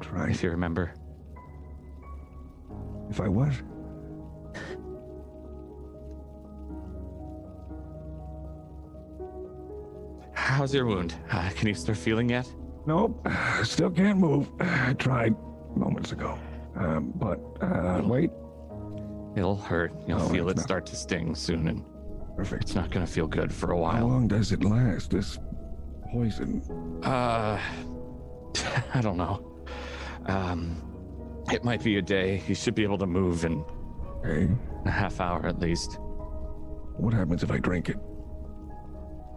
[0.00, 0.94] Try if you remember.
[3.10, 3.54] if I was.
[10.34, 11.14] How's your wound?
[11.30, 12.48] Uh, can you start feeling yet?
[12.86, 13.26] Nope.
[13.62, 14.48] Still can't move.
[14.60, 15.34] I tried
[15.76, 16.38] moments ago.
[16.76, 18.30] Um, but uh wait.
[19.36, 19.92] It'll hurt.
[20.08, 21.84] You'll Oh, feel it not- start to sting soon, and
[22.36, 22.62] Perfect.
[22.62, 23.92] it's not gonna feel good for a while.
[23.96, 25.10] How long does it last?
[25.10, 25.38] This
[26.12, 26.62] poison.
[27.04, 27.58] Uh,
[28.94, 29.46] I don't know.
[30.26, 30.82] Um,
[31.52, 32.42] it might be a day.
[32.46, 33.64] You should be able to move in
[34.24, 34.48] Hey,
[34.86, 35.98] a half hour at least.
[36.98, 37.96] what happens if I drink it?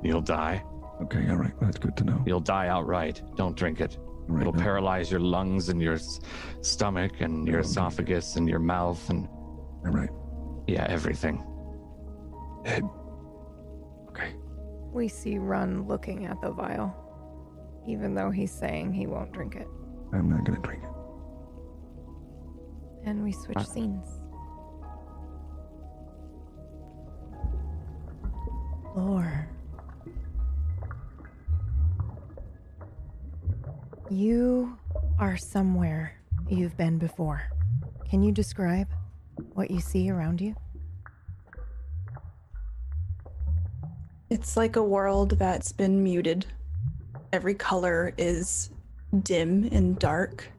[0.03, 0.63] You'll die.
[1.03, 1.53] Okay, all right.
[1.61, 2.21] That's good to know.
[2.25, 3.21] You'll die outright.
[3.35, 3.97] Don't drink it.
[3.97, 4.61] All right, It'll no.
[4.61, 6.19] paralyze your lungs and your s-
[6.61, 7.67] stomach and your Okay.
[7.67, 9.27] esophagus and your mouth and
[9.85, 10.09] All right.
[10.67, 11.43] yeah, everything.
[14.93, 14.97] Okay.
[14.97, 16.93] We see Run looking at the vial,
[17.87, 19.67] even though he's saying he won't drink it.
[20.13, 20.89] I'm not gonna drink it.
[23.05, 23.63] And we switch Uh.
[23.63, 24.07] scenes.
[28.95, 29.47] Lore.
[34.09, 34.77] You
[35.17, 36.13] are somewhere
[36.47, 37.49] you've been before.
[38.09, 38.87] Can you describe
[39.53, 40.55] what you see around you?
[44.33, 46.47] It's like a world that's been muted.
[47.31, 48.71] Every color is
[49.21, 50.49] dim and dark.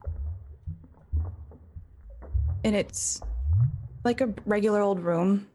[2.62, 3.20] And it's
[4.04, 5.48] like a regular old room.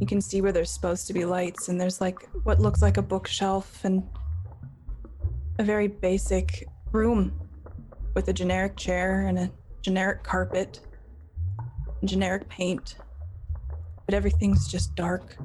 [0.00, 2.96] You can see where there's supposed to be lights, and there's like what looks like
[2.96, 4.04] a bookshelf and
[5.58, 7.32] a very basic room.
[8.14, 9.50] with a generic chair and a
[9.82, 10.78] generic carpet,
[12.04, 12.94] generic paint,
[14.06, 15.36] but everything's just dark.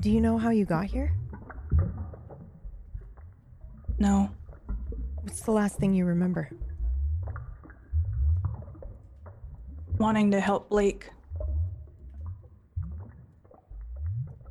[0.00, 1.14] Do you know how you got here?
[3.98, 4.28] No.
[5.22, 6.50] What's the last thing you remember?
[9.96, 11.08] Wanting to help Blake.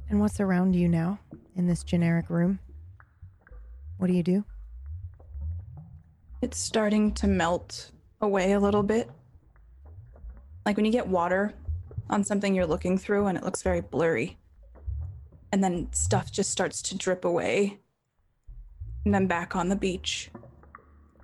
[0.10, 1.20] And what's around you now
[1.56, 2.58] in this generic room?
[3.98, 4.44] What do you do?
[6.42, 9.12] It's starting to melt away a little bit.
[10.66, 11.54] Like when you get water
[12.10, 14.40] on something you're looking through and it looks very blurry.
[15.56, 17.80] And then stuff just starts to drip away.
[19.06, 20.30] And I'm back on the beach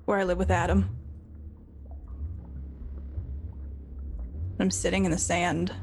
[0.05, 0.89] where I live with Adam.
[4.57, 5.73] I'm sitting in the sand.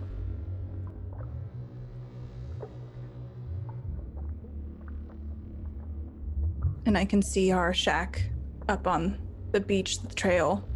[6.87, 8.31] And I can see our shack
[8.67, 9.19] up on
[9.53, 10.67] the beach, the trail.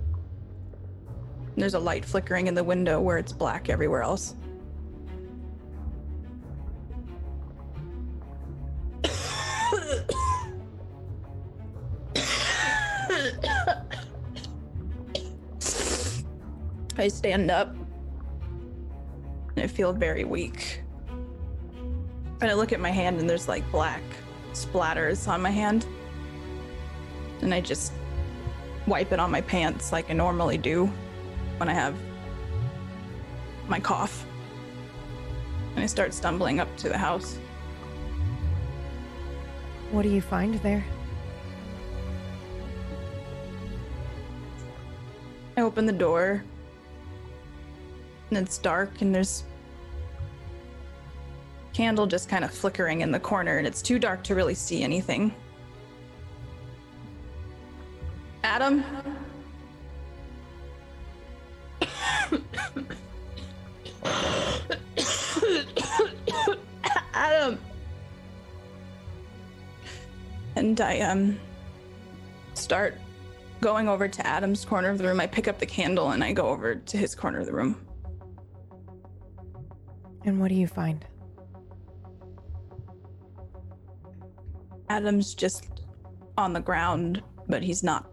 [1.56, 4.34] There's a light flickering in the window where it's black everywhere else.
[17.02, 17.74] I stand up
[19.56, 20.82] and I feel very weak.
[22.40, 24.02] And I look at my hand and there's like black
[24.52, 25.84] splatters on my hand.
[27.40, 27.92] And I just
[28.86, 30.86] wipe it on my pants like I normally do
[31.56, 31.96] when I have
[33.66, 34.24] my cough.
[35.74, 37.36] And I start stumbling up to the house.
[39.90, 40.84] What do you find there?
[45.56, 46.44] I open the door
[48.36, 49.44] and it's dark and there's
[51.74, 54.82] candle just kind of flickering in the corner and it's too dark to really see
[54.82, 55.34] anything.
[58.42, 58.84] Adam?
[67.14, 67.58] Adam.
[70.56, 71.38] And I um
[72.54, 72.98] start
[73.60, 75.20] going over to Adam's corner of the room.
[75.20, 77.76] I pick up the candle and I go over to his corner of the room.
[80.24, 81.04] And what do you find?
[84.88, 85.82] Adam's just
[86.36, 88.10] on the ground, but he's not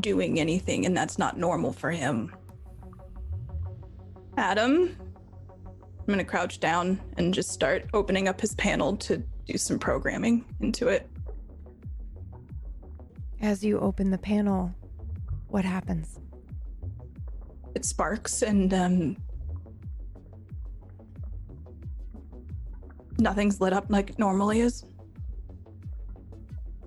[0.00, 2.34] doing anything, and that's not normal for him.
[4.36, 4.96] Adam,
[6.00, 10.44] I'm gonna crouch down and just start opening up his panel to do some programming
[10.60, 11.08] into it.
[13.40, 14.74] As you open the panel,
[15.48, 16.18] what happens?
[17.74, 19.16] It sparks and um,
[23.20, 24.84] nothing's lit up like normally is.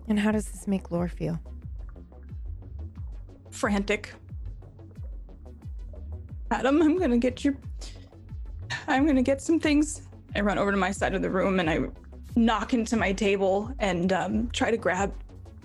[0.08, 1.40] And how does this make Lore feel?
[3.54, 4.14] frantic.
[6.52, 7.56] Adam, I'm gonna get your.
[8.88, 10.02] I'm gonna get some things.
[10.36, 11.80] I run over to my side of the room and I
[12.36, 15.14] knock into my table and um, try to grab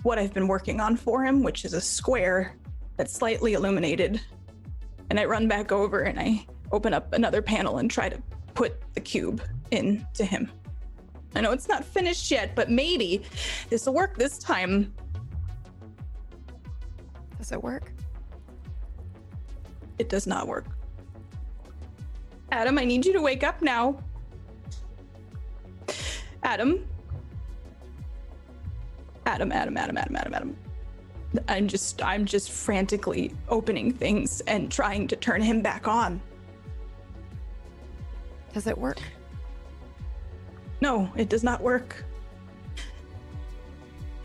[0.03, 2.55] what I've been working on for him, which is a square
[2.95, 4.21] that's slightly illuminated.
[5.09, 8.21] And I run back over and I open up another panel and try to
[8.59, 9.41] put the cube
[9.71, 10.51] into him.
[11.33, 13.23] I know it's not finished yet, but maybe
[13.69, 14.93] this will work this time.
[17.37, 17.93] Does it work?
[19.97, 20.65] It does not work.
[22.51, 23.97] Adam, I need you to wake up now.
[26.43, 26.85] Adam.
[29.25, 30.57] Adam, Adam, Adam, Adam, Adam, Adam.
[31.47, 36.19] I'm just I'm just frantically opening things and trying to turn him back on.
[38.53, 38.99] Does it work?
[40.81, 42.05] No, it does not work.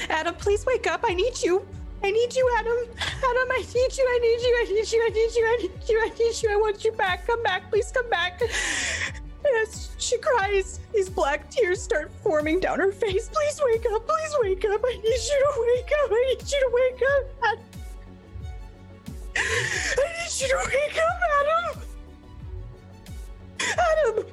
[0.09, 1.05] Adam, please wake up.
[1.07, 1.67] I need you.
[2.03, 2.77] I need you, Adam.
[2.99, 4.07] Adam, I need you.
[4.07, 4.57] I need you.
[4.61, 5.03] I need you.
[5.05, 5.47] I need you.
[5.47, 6.01] I need you.
[6.01, 6.51] I need you.
[6.53, 7.27] I want you back.
[7.27, 7.71] Come back.
[7.71, 8.41] Please come back.
[9.45, 10.81] Yes, she cries.
[10.95, 13.29] These black tears start forming down her face.
[13.29, 14.07] Please wake up.
[14.07, 14.81] Please wake up.
[14.85, 16.11] I need you to wake up.
[16.11, 17.59] I need you to wake up.
[19.37, 19.47] I
[19.97, 21.84] need you to wake up, Adam.
[23.73, 24.27] Adam.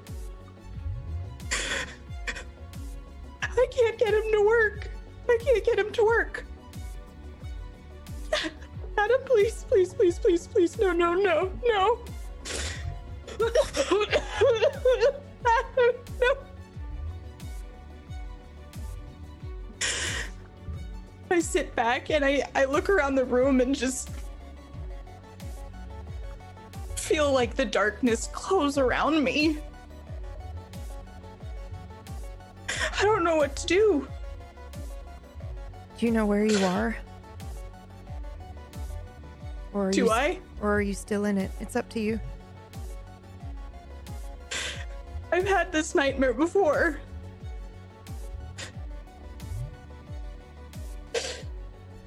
[3.41, 4.89] I can't get him to work.
[5.29, 6.45] I can't get him to work.
[8.97, 10.77] Adam, please, please, please, please, please.
[10.79, 11.99] No, no, no, no.
[15.45, 16.33] Adam, no.
[21.29, 24.09] I sit back and I, I look around the room and just
[27.11, 29.57] feel like the darkness close around me.
[32.69, 34.07] I don't know what to do.
[35.97, 36.95] Do you know where you are?
[39.73, 40.39] Or are Do you, I?
[40.61, 41.51] Or are you still in it?
[41.59, 42.19] It's up to you.
[45.33, 46.99] I've had this nightmare before.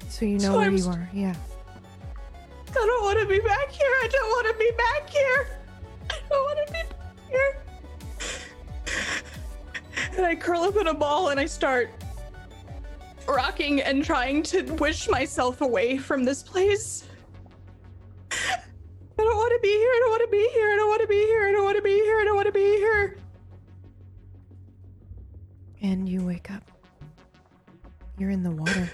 [0.09, 1.09] So you know So where I'm you are.
[1.13, 1.35] Yeah.
[2.77, 3.87] I don't want to be back here.
[3.87, 5.47] I don't want to be back here.
[6.09, 7.61] I don't want to be back here.
[10.17, 11.89] And I curl up in a ball and I start
[13.27, 17.05] rocking and trying to wish myself away from this place.
[18.31, 18.57] I
[19.17, 19.89] don't want to be here.
[19.89, 20.71] I don't want to be here.
[20.71, 21.47] I don't want to be here.
[21.47, 22.19] I don't want to be here.
[22.19, 23.17] I don't want to be here.
[25.81, 26.63] And you wake up.
[28.17, 28.89] You're in the water.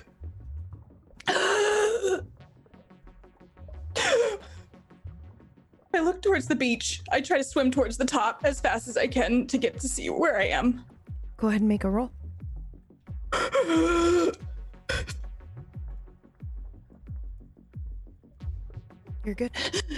[6.02, 7.02] Look towards the beach.
[7.12, 9.88] I try to swim towards the top as fast as I can to get to
[9.88, 10.84] see where I am.
[11.38, 12.12] Go ahead and make a roll.
[19.24, 19.52] You're good.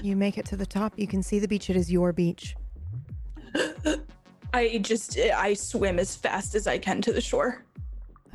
[0.03, 0.93] You make it to the top.
[0.97, 1.69] You can see the beach.
[1.69, 2.55] It is your beach.
[4.53, 7.63] I just I swim as fast as I can to the shore.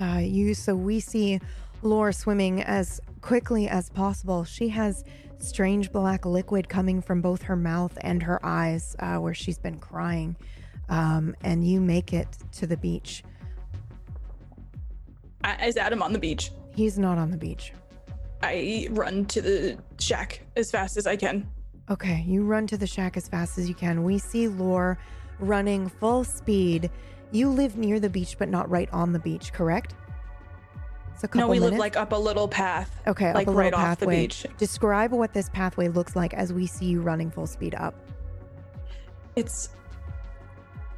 [0.00, 1.40] Uh, you so we see
[1.82, 4.44] Lore swimming as quickly as possible.
[4.44, 5.04] She has
[5.38, 9.78] strange black liquid coming from both her mouth and her eyes, uh, where she's been
[9.78, 10.36] crying.
[10.88, 13.22] Um, and you make it to the beach.
[15.62, 16.50] Is Adam on the beach?
[16.74, 17.72] He's not on the beach.
[18.42, 21.48] I run to the shack as fast as I can.
[21.90, 24.04] Okay, you run to the shack as fast as you can.
[24.04, 24.98] We see Lore
[25.40, 26.90] running full speed.
[27.30, 29.94] You live near the beach, but not right on the beach, correct?
[31.18, 33.00] It's a couple No, we live like up a little path.
[33.08, 34.46] Okay, like up a right off the beach.
[34.56, 37.96] Describe what this pathway looks like as we see you running full speed up.
[39.34, 39.70] It's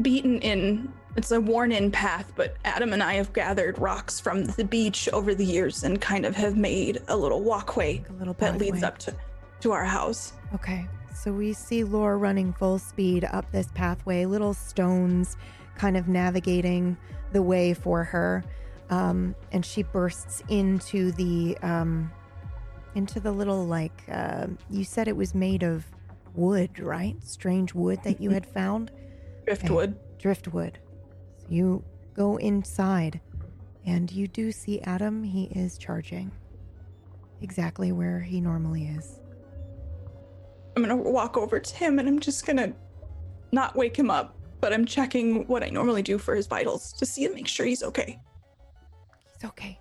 [0.03, 0.93] beaten in.
[1.17, 5.09] It's a worn in path, but Adam and I have gathered rocks from the beach
[5.15, 8.83] over the years and kind of have made a little walkway a little that leads
[8.83, 9.15] up to,
[9.61, 10.35] to our house.
[10.55, 15.39] Okay, so we see Lore running full speed up this pathway, little stones
[15.79, 16.99] kind of navigating
[17.33, 18.45] the way for her.
[18.91, 22.11] Um, and she bursts into the um,
[22.95, 25.87] into the little like uh, you said it was made of
[26.35, 27.17] wood, right?
[27.23, 28.91] Strange wood that you had found.
[29.47, 29.97] Driftwood.
[30.19, 30.79] Driftwood.
[31.39, 31.85] So you
[32.15, 33.21] go inside,
[33.87, 35.23] and you do see Adam.
[35.23, 36.33] He is charging
[37.41, 39.21] exactly where he normally is.
[40.77, 42.73] I'm gonna walk over to him and I'm just gonna
[43.53, 47.07] not wake him up, but I'm checking what I normally do for his vitals to
[47.07, 48.21] see and make sure he's okay.
[49.41, 49.81] He's okay.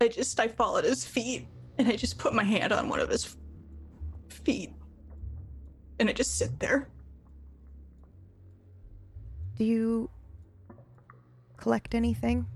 [0.00, 1.46] I just I fall at his feet
[1.78, 3.36] and I just put my hand on one of his
[4.28, 4.72] feet
[6.00, 6.88] and I just sit there.
[9.56, 10.10] Do you
[11.56, 12.46] collect anything?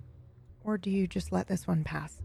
[0.65, 2.21] Or do you just let this one pass?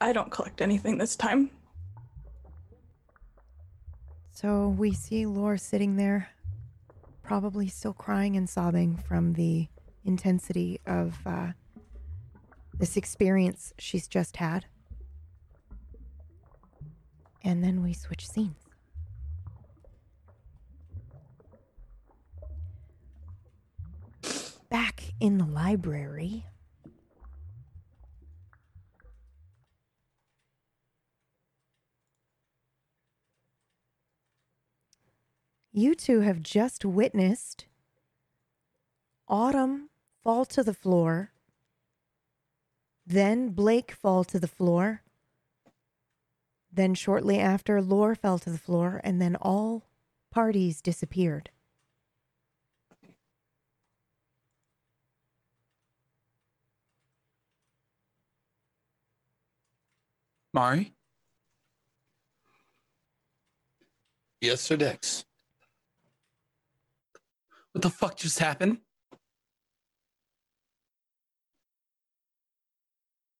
[0.00, 1.50] I don't collect anything this time.
[4.40, 6.28] So we see Lore sitting there,
[7.24, 9.66] probably still crying and sobbing from the
[10.04, 11.48] intensity of uh,
[12.72, 14.66] this experience she's just had.
[17.42, 18.54] And then we switch scenes.
[24.70, 26.46] Back in the library.
[35.78, 37.66] You two have just witnessed
[39.28, 39.90] Autumn
[40.24, 41.30] fall to the floor,
[43.06, 45.02] then Blake fall to the floor,
[46.72, 49.84] then shortly after, Lore fell to the floor, and then all
[50.32, 51.50] parties disappeared.
[60.52, 60.92] Mari?
[64.40, 65.24] Yes, sir, Dex.
[67.72, 68.78] What the fuck just happened?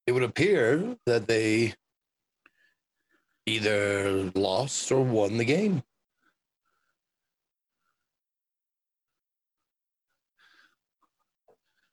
[0.07, 1.75] It would appear that they
[3.47, 5.83] either lost or won the game.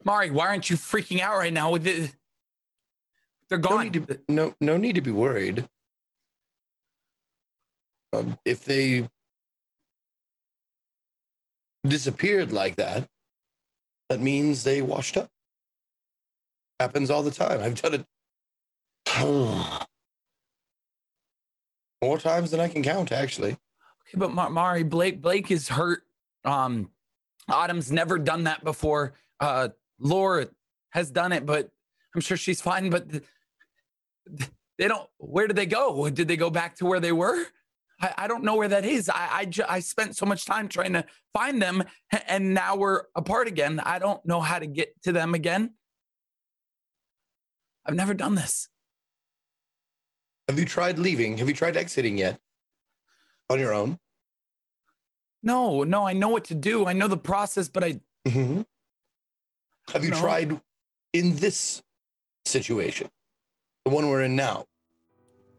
[0.03, 2.15] Mari, why aren't you freaking out right now with it?
[3.49, 3.83] They're No gone.
[3.89, 5.67] need to, no, no need to be worried.
[8.13, 9.09] Um, if they
[11.89, 13.07] disappeared like that,
[14.09, 15.29] that means they washed up.
[16.79, 17.61] Happens all the time.
[17.61, 18.05] I've done it
[22.01, 23.51] more times than I can count, actually.
[23.51, 26.03] Okay, but Ma- Mari, Blake, Blake is hurt.
[26.43, 26.89] Um,
[27.49, 29.13] Autumn's never done that before.
[29.39, 30.47] Uh, Laura
[30.91, 31.71] has done it, but
[32.13, 32.89] I'm sure she's fine.
[32.89, 33.23] But th-
[34.77, 35.07] they don't.
[35.17, 36.09] Where did they go?
[36.09, 37.45] Did they go back to where they were?
[38.01, 39.09] I, I don't know where that is.
[39.09, 41.83] I I, ju- I spent so much time trying to find them,
[42.27, 43.79] and now we're apart again.
[43.79, 45.73] I don't know how to get to them again.
[47.85, 48.67] I've never done this.
[50.47, 51.37] Have you tried leaving?
[51.37, 52.39] Have you tried exiting yet?
[53.49, 53.99] On your own?
[55.43, 56.85] No, no, I know what to do.
[56.87, 58.61] I know the process, but I Mm-hmm.
[59.93, 60.19] Have you No.
[60.19, 60.59] tried
[61.13, 61.83] in this
[62.45, 63.07] situation,
[63.85, 64.65] the one we're in now?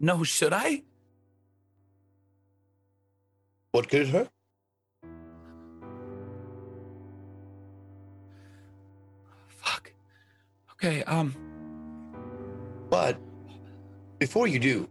[0.01, 0.25] no.
[0.25, 0.83] Should I?
[3.77, 4.31] What could it hurt?
[9.49, 9.93] Fuck.
[10.73, 11.03] Okay.
[11.03, 11.37] Um.
[12.89, 13.19] But
[14.19, 14.89] before you do,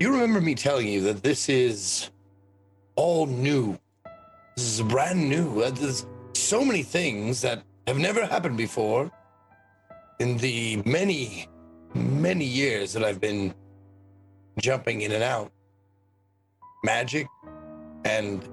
[0.00, 2.10] you remember me telling you that this is
[2.96, 3.78] all new.
[4.56, 5.62] This is brand new.
[5.62, 6.04] Uh, There's
[6.34, 9.08] so many things that have never happened before
[10.18, 11.46] in the many,
[11.94, 13.54] many years that I've been
[14.58, 15.50] jumping in and out.
[16.84, 17.26] Magic
[18.04, 18.48] and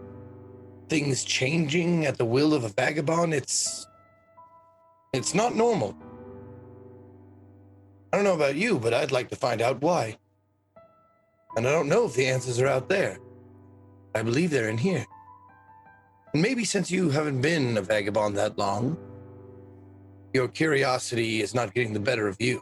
[0.89, 3.33] things changing at the will of a vagabond.
[3.33, 3.87] It's
[5.13, 5.95] it's not normal.
[8.11, 10.17] I don't know about you, but I'd like to find out why.
[11.55, 13.17] And I don't know if the answers are out there.
[14.13, 15.05] I believe they're in here.
[16.33, 18.97] And maybe since you haven't been a vagabond that long,
[20.33, 22.61] your curiosity is not getting the better of you.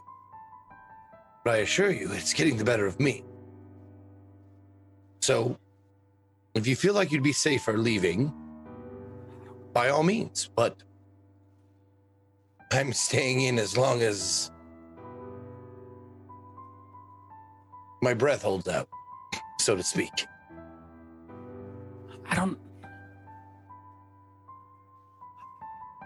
[1.44, 3.24] But I assure you, it's getting the better of me.
[5.24, 5.58] So,
[6.52, 8.30] if you feel like you'd be safer leaving,
[9.72, 10.82] by all means, but
[12.70, 14.50] I'm staying in as long as
[18.02, 18.86] my breath holds out,
[19.60, 20.26] so to speak.
[22.28, 22.58] I don't.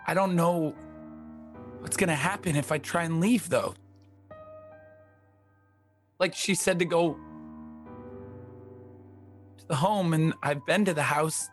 [0.06, 0.76] I don't know
[1.80, 3.74] what's gonna happen if I try and leave, though.
[6.20, 7.18] Like she said to go
[9.68, 11.48] the home, and I've been to the house,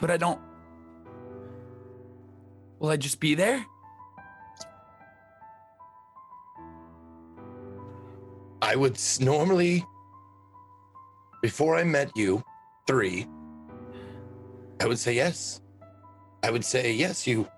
[0.00, 0.40] but I don't.
[2.78, 3.64] Will I just be there?
[8.62, 9.84] I would normally,
[11.42, 12.42] before I met you,
[12.86, 13.26] three,
[14.80, 15.60] I would say yes.
[16.42, 17.48] I would say yes, you.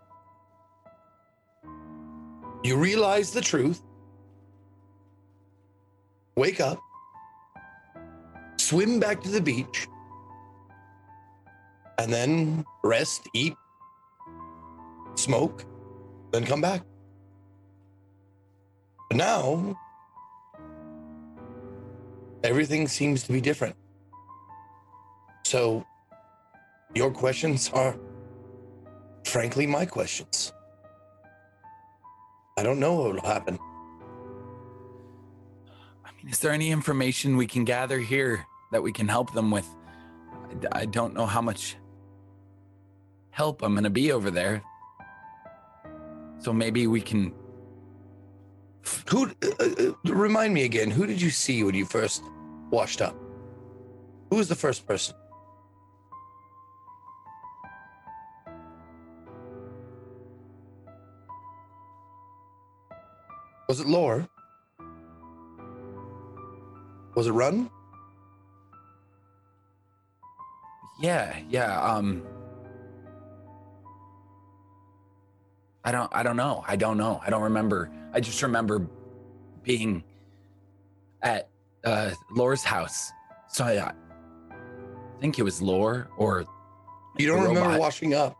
[2.63, 3.83] You realize the truth.
[6.37, 6.81] Wake up.
[8.69, 9.89] Swim back to the beach.
[11.97, 13.55] And then rest, eat,
[15.15, 15.65] smoke,
[16.33, 16.83] then come back.
[19.09, 19.75] But now,
[22.45, 23.75] everything seems to be different.
[25.47, 25.83] So,
[26.95, 27.97] your questions are,
[29.25, 30.53] frankly, my questions.
[32.59, 33.59] I don't know what will happen.
[36.05, 39.51] I mean, is there any information we can gather here that we can help them
[39.51, 39.67] with?
[40.73, 41.77] I don't know how much
[43.31, 44.63] help I'm gonna be over there.
[46.39, 47.33] So maybe we can.
[49.11, 49.31] Who?
[49.43, 50.91] Uh, uh, remind me again.
[50.91, 52.23] Who did you see when you first
[52.71, 53.17] washed up?
[54.31, 55.15] Who was the first person?
[63.69, 64.27] Was it Lore?
[67.15, 67.71] Was it Run?
[71.01, 71.81] Yeah, yeah.
[71.81, 72.23] Um,
[75.85, 76.11] I don't.
[76.15, 76.65] I don't know.
[76.67, 77.21] I don't know.
[77.25, 77.91] I don't remember.
[78.13, 78.87] I just remember
[79.63, 80.03] being
[81.23, 81.49] at
[81.85, 83.13] uh, Lore's house.
[83.49, 83.93] So I, I
[85.21, 86.45] think it was Lore or
[87.17, 87.81] You don't remember robot.
[87.81, 88.37] washing up?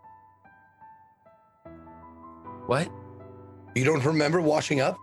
[2.67, 2.89] What?
[3.75, 4.99] You don't remember washing up?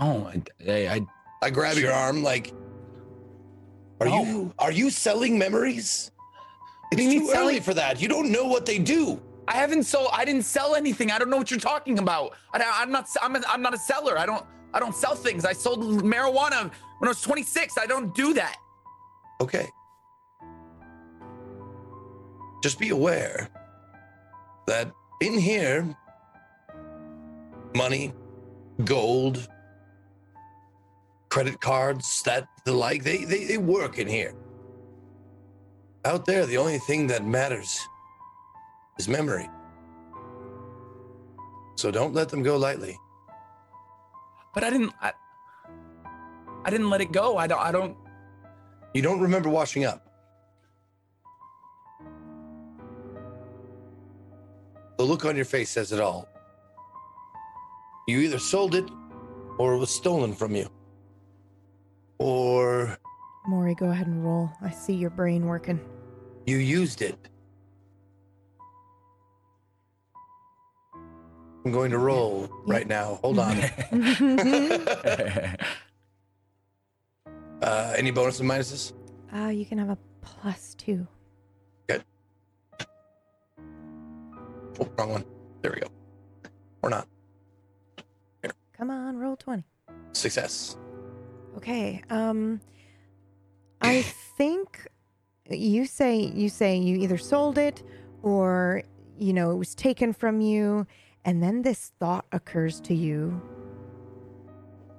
[0.00, 1.06] No, I, I, I
[1.42, 2.52] I grab your arm like
[4.00, 6.10] Are you are you selling memories?
[6.92, 8.00] It's too early selling- for that.
[8.00, 9.20] You don't know what they do.
[9.46, 10.10] I haven't sold.
[10.12, 11.10] I didn't sell anything.
[11.10, 12.34] I don't know what you're talking about.
[12.52, 13.08] I, am not.
[13.22, 14.18] I'm, a, I'm not a seller.
[14.18, 14.44] I don't.
[14.74, 15.46] I don't sell things.
[15.46, 17.78] I sold marijuana when I was 26.
[17.78, 18.56] I don't do that.
[19.40, 19.66] Okay.
[22.62, 23.48] Just be aware
[24.66, 24.92] that
[25.22, 25.96] in here,
[27.74, 28.12] money,
[28.84, 29.48] gold,
[31.28, 34.34] credit cards, that the like, they, they, they work in here.
[36.04, 37.80] Out there, the only thing that matters
[38.98, 39.48] is memory.
[41.76, 42.98] So don't let them go lightly.
[44.54, 44.92] But I didn't.
[45.00, 45.12] I,
[46.64, 47.36] I didn't let it go.
[47.36, 47.60] I don't.
[47.60, 47.96] I don't.
[48.94, 50.04] You don't remember washing up.
[54.96, 56.28] The look on your face says it all.
[58.08, 58.88] You either sold it
[59.58, 60.68] or it was stolen from you.
[62.18, 62.98] Or
[63.46, 64.50] Maury, go ahead and roll.
[64.60, 65.80] I see your brain working.
[66.46, 67.16] you used it.
[71.64, 73.18] I'm going to roll right now.
[73.22, 73.58] Hold on.
[77.62, 78.92] uh, any bonuses and minuses?
[79.34, 81.06] Uh, you can have a plus two.
[81.86, 82.04] Good.
[84.80, 85.24] Oh, wrong one.
[85.62, 85.88] There we go.
[86.82, 87.06] Or not.
[88.72, 89.64] Come on, roll 20.
[90.12, 90.76] Success.
[91.58, 92.02] Okay.
[92.08, 92.60] Um
[93.80, 94.02] I
[94.36, 94.86] think
[95.50, 97.82] you say you say you either sold it
[98.22, 98.84] or
[99.18, 100.86] you know it was taken from you
[101.24, 103.42] and then this thought occurs to you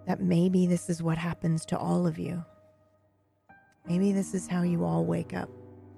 [0.06, 2.44] that maybe this is what happens to all of you.
[3.88, 5.50] Maybe this is how you all wake up.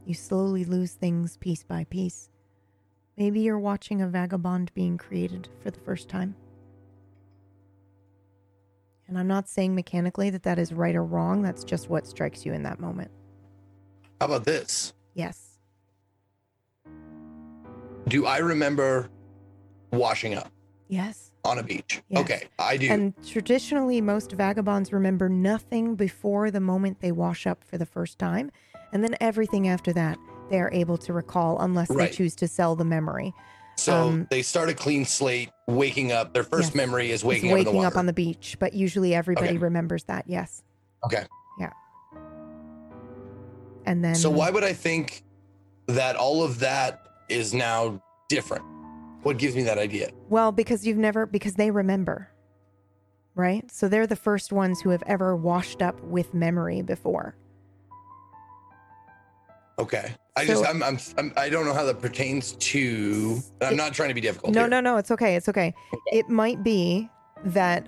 [0.06, 2.30] You slowly lose things piece by piece.
[3.18, 6.36] Maybe you're watching a vagabond being created for the first time.
[9.12, 11.42] And I'm not saying mechanically that that is right or wrong.
[11.42, 13.12] That's just what strikes you in that moment.
[14.22, 14.94] How about this?
[15.16, 15.60] Yes.
[18.08, 19.10] Do I remember
[19.92, 20.50] washing up
[20.88, 21.32] Yes.
[21.44, 22.02] on a beach?
[22.08, 22.22] Yes.
[22.22, 22.90] Okay, I do.
[22.90, 28.18] And traditionally, most vagabonds remember nothing before the moment they wash up for the first
[28.18, 28.50] time.
[28.94, 30.18] And then everything after that,
[30.50, 32.10] they are able to recall unless Right.
[32.10, 33.34] they choose to sell the memory.
[33.76, 36.34] So um, they start a clean slate, waking up.
[36.34, 36.76] Their first Yes.
[36.76, 37.88] memory is waking, up waking water.
[37.88, 39.58] up on the beach, but usually everybody Okay.
[39.58, 40.26] remembers that.
[40.28, 40.64] Yes.
[41.06, 41.26] okay.
[41.60, 41.72] Yeah.
[43.86, 44.16] And then.
[44.16, 45.24] So why would I think
[45.88, 48.64] that all of that is now different?
[49.24, 50.12] What gives me that idea?
[50.30, 52.30] Well, because you've never, because they remember,
[53.36, 53.70] right?
[53.72, 57.36] So they're the first ones who have ever washed up with memory before.
[59.80, 60.14] Okay.
[60.36, 63.40] I So- just I'm, I'm I'm I don't know how that pertains to.
[63.62, 64.54] I'm not trying to be difficult.
[64.54, 64.70] No, here.
[64.70, 64.98] no, no.
[64.98, 65.36] It's okay.
[65.36, 65.74] It's okay.
[66.12, 67.10] It might be
[67.46, 67.88] that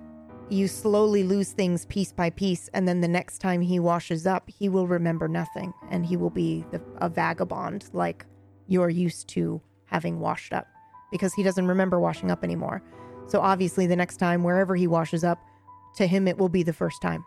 [0.50, 4.44] you slowly lose things piece by piece, and then the next time he washes up,
[4.50, 8.26] he will remember nothing, and he will be the, a vagabond like
[8.68, 10.68] you're used to having washed up,
[11.12, 12.84] because he doesn't remember washing up anymore.
[13.28, 15.40] So obviously, the next time, wherever he washes up,
[15.96, 17.24] to him it will be the first time.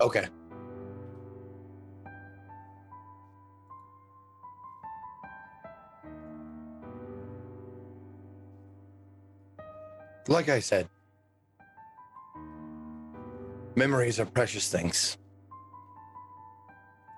[0.00, 0.26] Okay.
[10.30, 10.88] Like I said,
[13.74, 15.18] memories are precious things.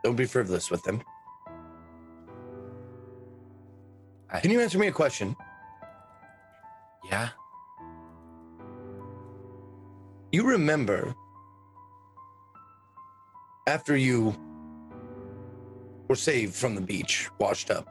[0.02, 1.02] Don't be frivolous with them.
[4.40, 5.36] Can you answer me a question?
[7.05, 7.28] Yeah.
[10.32, 11.14] You remember
[13.66, 14.34] after you
[16.09, 17.86] were saved from the beach, washed up.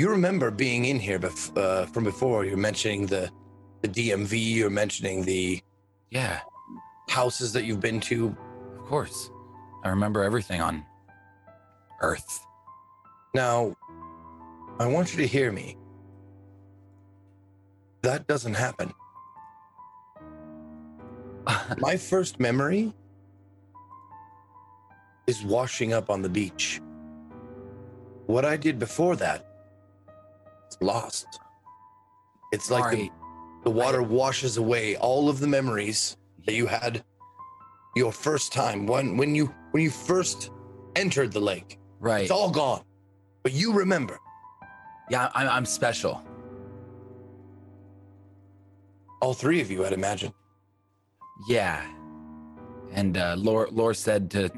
[0.00, 2.44] You remember being in here bef- uh, from before.
[2.44, 3.30] You're mentioning the
[3.84, 4.54] the DMV.
[4.54, 5.60] You're mentioning the
[6.10, 6.40] yeah
[7.08, 8.34] houses that you've been to.
[8.78, 9.30] Of course,
[9.84, 10.84] I remember everything on
[12.00, 12.46] Earth.
[13.34, 13.76] Now,
[14.78, 15.76] I want you to hear me.
[18.02, 18.92] That doesn't happen.
[21.78, 22.92] My first memory
[25.26, 26.80] is washing up on the beach.
[28.26, 29.46] What I did before that
[30.70, 31.26] is lost.
[32.52, 33.10] It's like the.
[33.64, 36.16] The water washes away all of the memories
[36.46, 37.02] that you had
[37.96, 40.50] your first time when when you when you first
[40.96, 41.78] entered the lake.
[41.98, 42.22] Right.
[42.22, 42.82] It's all gone.
[43.42, 44.18] But you remember.
[45.10, 46.22] Yeah, I'm, I'm special.
[49.20, 50.32] All three of you, I'd imagine.
[51.48, 51.84] Yeah.
[52.92, 54.50] And uh, Lore, Lore said to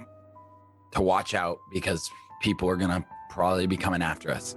[0.93, 2.11] to watch out because
[2.41, 4.57] people are gonna probably be coming after us.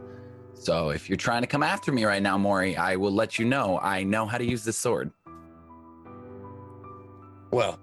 [0.60, 3.46] So if you're trying to come after me right now, Maury, I will let you
[3.46, 5.10] know I know how to use this sword.
[7.50, 7.80] Well,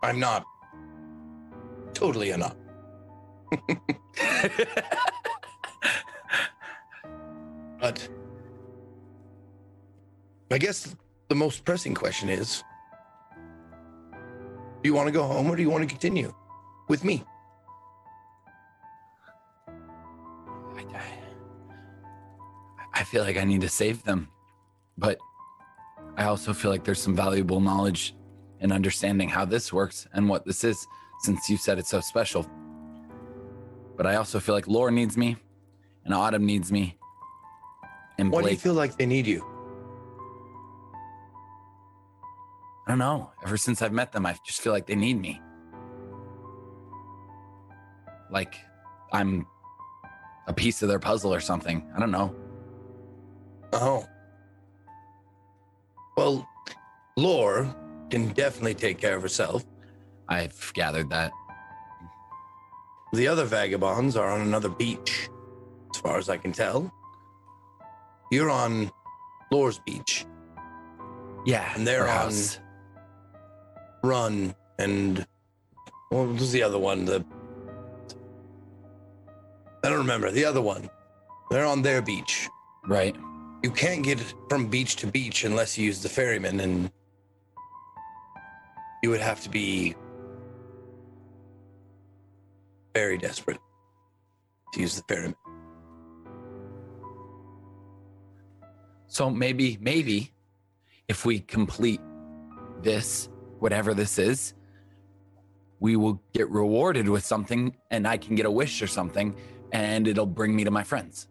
[0.00, 0.44] I'm not
[1.92, 2.54] totally enough.
[7.80, 8.08] but
[10.52, 10.94] I guess
[11.28, 12.62] the most pressing question is
[14.14, 16.32] do you want to go home or do you want to continue
[16.86, 17.24] with me?
[22.94, 24.28] I feel like I need to save them,
[24.96, 25.18] but
[26.16, 28.14] I also feel like there's some valuable knowledge
[28.60, 30.86] in understanding how this works and what this is,
[31.20, 32.48] since you said it's so special.
[33.96, 35.36] But I also feel like Lore needs me,
[36.04, 36.96] and Autumn needs me,
[38.18, 39.44] and Why do you feel like they need you?
[42.86, 43.32] I don't know.
[43.44, 45.40] Ever since I've met them, I just feel like they need me.
[48.30, 48.54] Like
[49.12, 49.46] I'm
[50.46, 51.90] a piece of their puzzle or something.
[51.96, 52.34] I don't know.
[53.74, 54.06] Oh.
[56.16, 56.48] Well,
[57.16, 57.74] Lore
[58.10, 59.64] can definitely take care of herself.
[60.28, 61.32] I've gathered that.
[63.12, 65.28] The other vagabonds are on another beach,
[65.94, 66.92] as far as I can tell.
[68.30, 68.90] You're on
[69.52, 70.24] Lore's beach.
[71.44, 72.58] Yeah, And they're on house.
[74.02, 75.26] Run and
[76.10, 77.04] what was the other one?
[77.04, 77.24] The
[79.82, 80.88] I don't remember the other one.
[81.50, 82.48] They're on their beach.
[82.86, 83.14] Right.
[83.64, 84.20] You can't get
[84.50, 86.90] from beach to beach unless you use the ferryman, and
[89.02, 89.94] you would have to be
[92.94, 93.56] very desperate
[94.74, 95.34] to use the ferryman.
[99.06, 100.34] So maybe, maybe
[101.08, 102.02] if we complete
[102.82, 103.30] this,
[103.60, 104.52] whatever this is,
[105.80, 109.34] we will get rewarded with something and I can get a wish or something
[109.72, 111.28] and it'll bring me to my friends.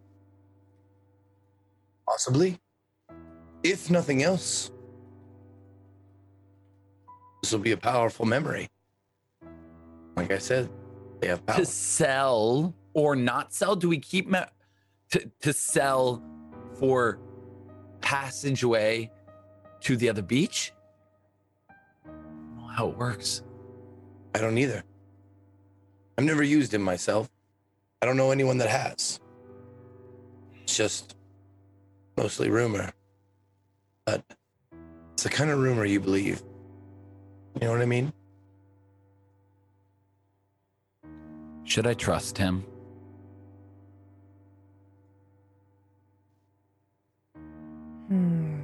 [2.13, 2.59] Possibly.
[3.63, 4.69] If nothing else,
[7.41, 8.69] this will be a powerful memory.
[10.15, 10.69] Like I said,
[11.21, 11.57] they have power.
[11.57, 13.75] To sell or not sell?
[13.75, 14.45] Do we keep me-
[15.09, 16.21] to, to sell
[16.75, 17.17] for
[18.01, 19.09] passageway
[19.81, 20.71] to the other beach?
[21.67, 23.41] I don't know how it works.
[24.35, 24.83] I don't either.
[26.19, 27.27] I've never used him myself.
[28.03, 29.19] I don't know anyone that has.
[30.61, 31.15] It's just
[32.17, 32.91] mostly rumor.
[34.05, 34.23] But
[35.13, 36.41] it's the kind of rumor you believe.
[37.59, 38.11] You know what I mean?
[41.63, 42.65] Should I trust him?
[48.07, 48.61] Hmm.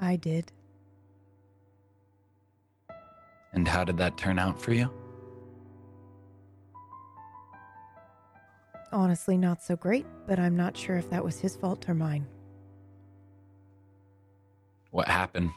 [0.00, 0.50] I did.
[3.52, 4.90] And how did that turn out for you?
[8.92, 12.26] Honestly, not so great, but I'm not sure if that was his fault or mine.
[14.90, 15.50] What happened?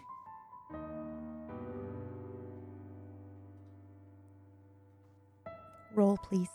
[5.96, 6.50] Roll, please.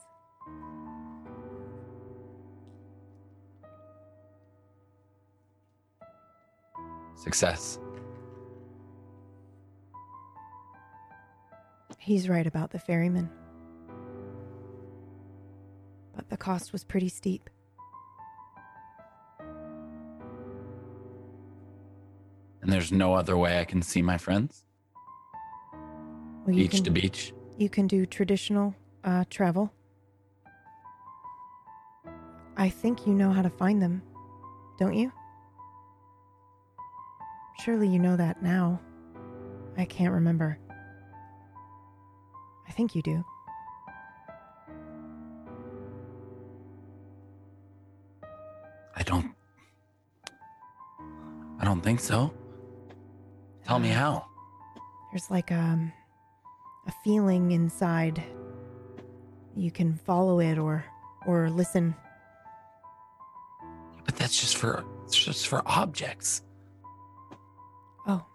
[7.16, 7.80] Success.
[11.98, 13.28] He's right about the ferryman.
[16.18, 17.48] But the cost was pretty steep.
[22.60, 24.64] And there's no other way I can see my friends?
[26.44, 27.32] Well, beach can- to beach?
[27.56, 28.74] You can do traditional
[29.04, 29.72] uh, travel.
[32.56, 34.02] I think you know how to find them,
[34.76, 35.12] don't you?
[37.60, 38.80] Surely you know that now.
[39.76, 40.58] I can't remember.
[42.68, 43.24] I think you do.
[51.78, 52.34] Don't think so.
[53.64, 54.26] Tell me how.
[55.12, 55.92] There's like um,
[56.88, 58.20] a feeling inside.
[59.54, 60.84] You can follow it or
[61.24, 61.94] or listen.
[64.04, 66.42] But that's just for it's just for objects.
[68.08, 68.26] Oh,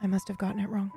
[0.00, 0.92] I must have gotten it wrong.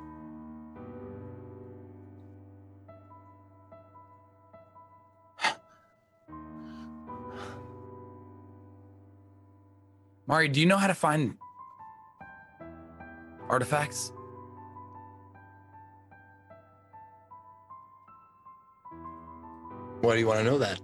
[10.27, 11.37] Mari, do you know how to find
[13.51, 14.13] artifacts?
[19.99, 20.79] Why do you want to know that?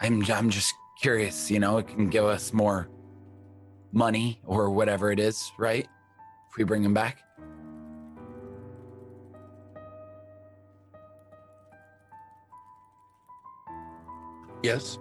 [0.00, 2.88] I'm I'm just curious, you know, it can give us more
[3.92, 5.86] money or whatever it is, right?
[6.50, 7.18] If we bring him back.
[14.62, 14.98] Yes.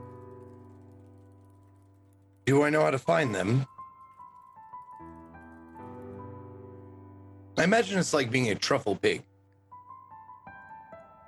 [2.46, 3.66] Do I know how to find them?
[7.64, 9.24] I imagine it's like being a truffle pig.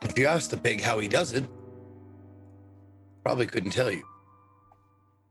[0.02, 1.46] If you ask the pig how he does it,
[3.24, 4.04] probably couldn't tell you.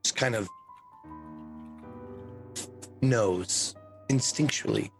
[0.02, 0.48] Just kind of
[3.02, 3.74] knows
[4.08, 4.90] instinctually.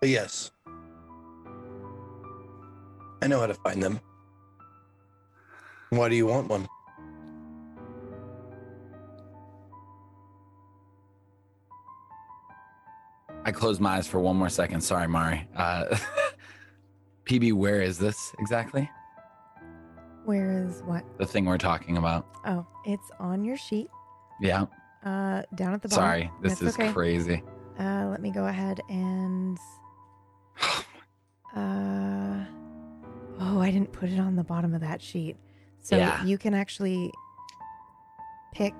[0.00, 0.50] But yes,
[3.22, 4.00] I know how to find them.
[5.90, 6.66] Why do you want one?
[13.50, 14.80] I closed my eyes for one more second.
[14.80, 15.44] Sorry, Mari.
[15.56, 15.96] Uh,
[17.24, 18.88] PB, where is this exactly?
[20.24, 21.02] Where is what?
[21.18, 22.28] The thing we're talking about.
[22.46, 23.88] Oh, it's on your sheet.
[24.40, 24.66] Yeah.
[25.04, 26.00] Uh, down at the bottom.
[26.04, 26.92] Sorry, this That's is okay.
[26.92, 27.42] crazy.
[27.76, 29.58] Uh, let me go ahead and.
[31.52, 32.44] Uh,
[33.40, 35.36] oh, I didn't put it on the bottom of that sheet.
[35.82, 36.22] So Yeah.
[36.22, 37.10] you can actually
[38.52, 38.74] pick.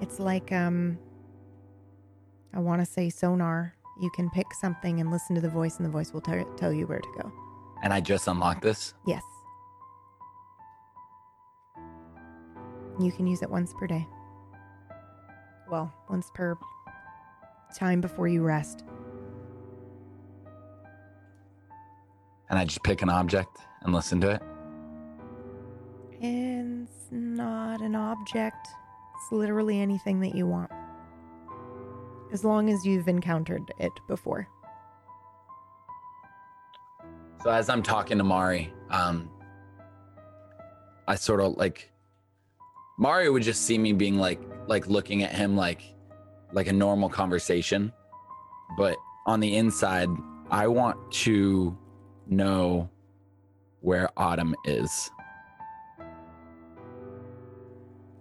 [0.00, 0.98] It's like um.
[2.54, 3.74] I want to say sonar.
[4.00, 6.72] You can pick something and listen to the voice, and the voice will tell tell
[6.72, 7.32] you where to go.
[7.82, 8.94] And I just unlocked this.
[9.06, 9.22] Yes.
[13.00, 14.06] You can use it once per day.
[15.70, 16.56] Well, once per
[17.76, 18.84] time before you rest.
[22.50, 24.42] And I just pick an object and listen to it.
[26.20, 28.68] It's not an object.
[29.14, 30.70] It's literally anything that you want.
[32.32, 34.48] As long as you've encountered it before.
[37.42, 39.30] So as I'm talking to Mari, um,
[41.06, 41.90] I sort of like
[42.98, 45.82] Mario would just see me being like like looking at him like
[46.52, 47.92] like a normal conversation,
[48.76, 50.08] but on the inside,
[50.50, 51.76] I want to
[52.26, 52.90] know
[53.80, 55.10] where Autumn is.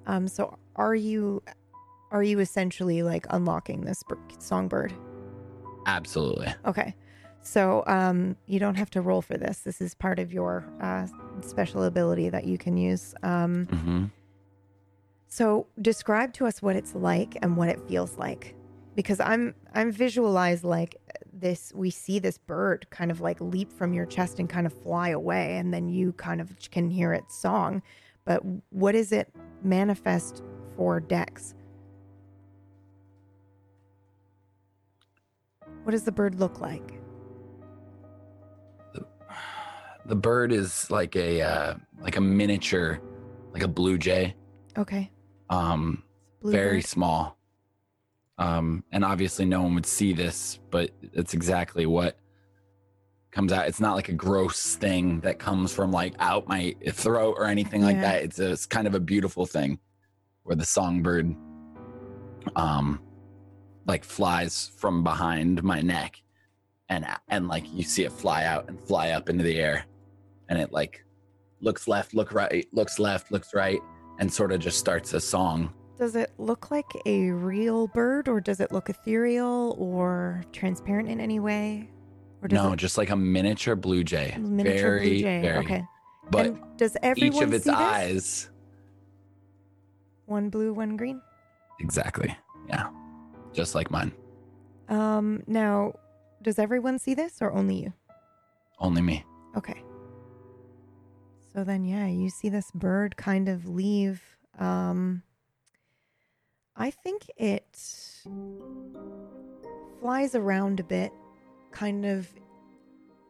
[0.05, 1.41] Um so are you
[2.11, 4.93] are you essentially like unlocking this bir- songbird?
[5.85, 6.53] Absolutely.
[6.65, 6.95] Okay.
[7.41, 9.59] So um, you don't have to roll for this.
[9.59, 11.07] This is part of your uh,
[11.41, 13.13] special ability that you can use.
[13.23, 14.05] Um, Mm-hmm.
[15.27, 18.55] so describe to us what it's like and what it feels like,
[18.95, 20.95] because I'm I'm visualized like
[21.31, 21.71] this.
[21.75, 25.09] We see this bird kind of like leap from your chest and kind of fly
[25.09, 27.81] away, and then you kind of can hear its song.
[28.25, 29.31] But what is it
[29.63, 30.43] manifest
[30.75, 31.53] for Dex?
[35.87, 36.99] What does the bird look like?
[40.05, 42.99] The bird is like a uh, like a miniature,
[43.53, 44.35] like a blue jay.
[44.77, 45.09] Okay.
[45.49, 46.03] um
[46.41, 46.85] Blue very bird.
[46.87, 47.37] small
[48.37, 52.19] um and obviously no one would see this but it's exactly what
[53.31, 57.35] comes out it's not like a gross thing that comes from like out my throat
[57.39, 58.01] or anything like Yeah.
[58.01, 59.79] that it's a, it's kind of a beautiful thing
[60.43, 61.33] where the songbird
[62.57, 62.99] um
[63.87, 66.21] like flies from behind my neck
[66.89, 69.85] and and like you see it fly out and fly up into the air
[70.49, 71.03] and it like
[71.61, 73.79] looks left look right looks left looks right
[74.19, 78.39] and sort of just starts a song Does it look like a real bird, or
[78.39, 81.89] does it look ethereal or transparent in any way?
[82.41, 85.41] Or does no it just like a miniature blue jay miniature very blue jay?
[85.41, 85.83] very okay.
[86.29, 87.79] but and does everyone each of its see this?
[87.79, 88.49] eyes
[90.25, 91.21] One blue, one green.
[91.79, 92.35] exactly
[92.69, 92.89] yeah
[93.57, 94.11] just like mine
[94.87, 95.43] Um.
[95.47, 95.93] Now,
[96.41, 97.93] does everyone see this, or only you?
[98.79, 99.25] only me
[99.57, 99.81] Okay.
[101.53, 104.21] So then, yeah, you see this bird kind of leave.
[104.59, 105.23] Um,
[106.75, 107.65] I think it
[109.99, 111.11] flies around a bit,
[111.71, 112.29] kind of.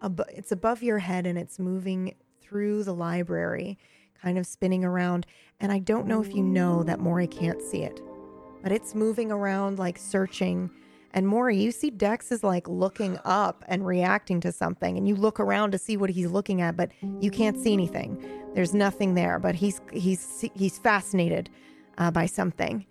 [0.03, 3.77] Ab- it's above your head and it's moving through the library,
[4.21, 5.25] kind of spinning around.
[5.59, 7.99] And I don't know if you know that Mori can't see it,
[8.63, 10.69] but it's moving around like searching.
[11.13, 15.15] And Maury, you see Dex is like looking up and reacting to something, and you
[15.15, 18.23] look around to see what he's looking at, but you can't see anything.
[18.53, 21.49] There's nothing there, but he's he's he's fascinated
[21.97, 22.85] uh, by something,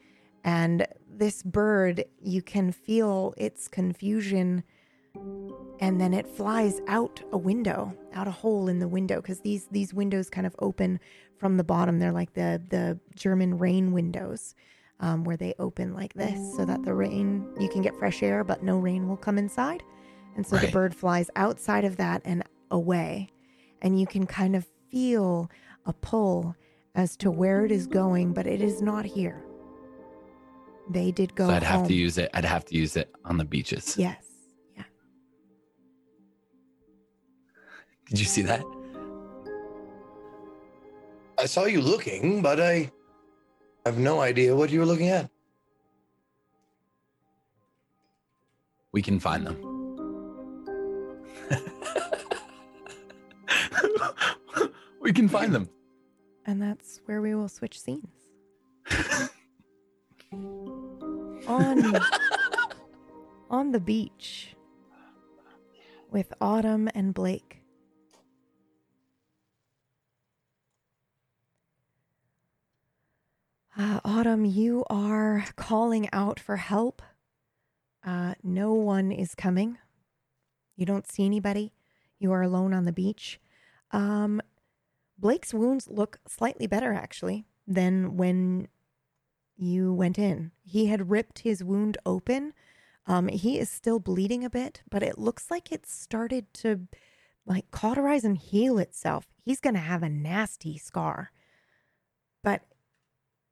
[0.44, 0.86] and
[1.16, 4.62] this bird, you can feel its confusion,
[5.80, 9.66] and then it flies out a window, out a hole in the window, because these
[9.70, 11.00] these windows kind of open
[11.38, 11.98] from the bottom.
[11.98, 14.54] They're like the the German rain windows
[15.00, 18.44] um, where they open like this so that the rain, you can get fresh air,
[18.44, 19.82] but no rain will come inside.
[20.36, 23.30] And so the bird flies outside of that and away.
[23.82, 25.50] And you can kind of feel
[25.86, 26.54] a pull
[26.94, 29.42] as to where it is going, but it is not here.
[30.88, 33.38] They did go so i'd have to use it i'd have to use it on
[33.38, 34.24] the beaches Yes.
[34.76, 34.84] Yeah.
[38.08, 38.62] Did you see that
[41.38, 42.90] I saw you looking, but I
[43.86, 45.30] have no idea what you were looking at.
[48.96, 49.56] we can find them
[55.02, 55.68] we can find them
[56.46, 58.08] And that's where we will switch scenes.
[61.46, 61.94] on
[63.50, 64.56] on the beach
[66.10, 67.65] with Autumn and Blake.
[73.78, 77.02] Uh, Autumn, you are calling out for help.
[78.02, 79.76] Uh, no one is coming.
[80.76, 81.74] You don't see anybody.
[82.18, 83.38] You are alone on the beach.
[83.92, 84.40] Um,
[85.18, 88.68] Blake's wounds look slightly better, actually, than when
[89.58, 90.52] you went in.
[90.62, 92.54] He had ripped his wound open.
[93.06, 96.80] Um, he is still bleeding a bit, but it looks like it started to
[97.44, 99.26] like cauterize and heal itself.
[99.44, 101.30] He's going to have a nasty scar.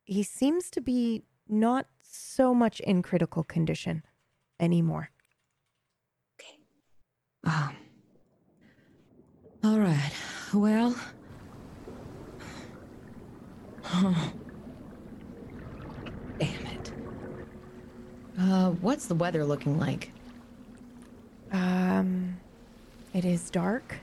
[0.05, 4.03] He seems to be not so much in critical condition
[4.61, 5.11] anymore.
[6.39, 6.59] Okay.
[7.45, 7.77] Um,
[9.63, 10.13] all right.
[10.53, 10.95] Well.
[16.39, 16.93] Damn it.
[18.39, 20.11] Uh, what's the weather looking like?
[21.53, 22.39] Um,
[23.15, 23.97] it is dark.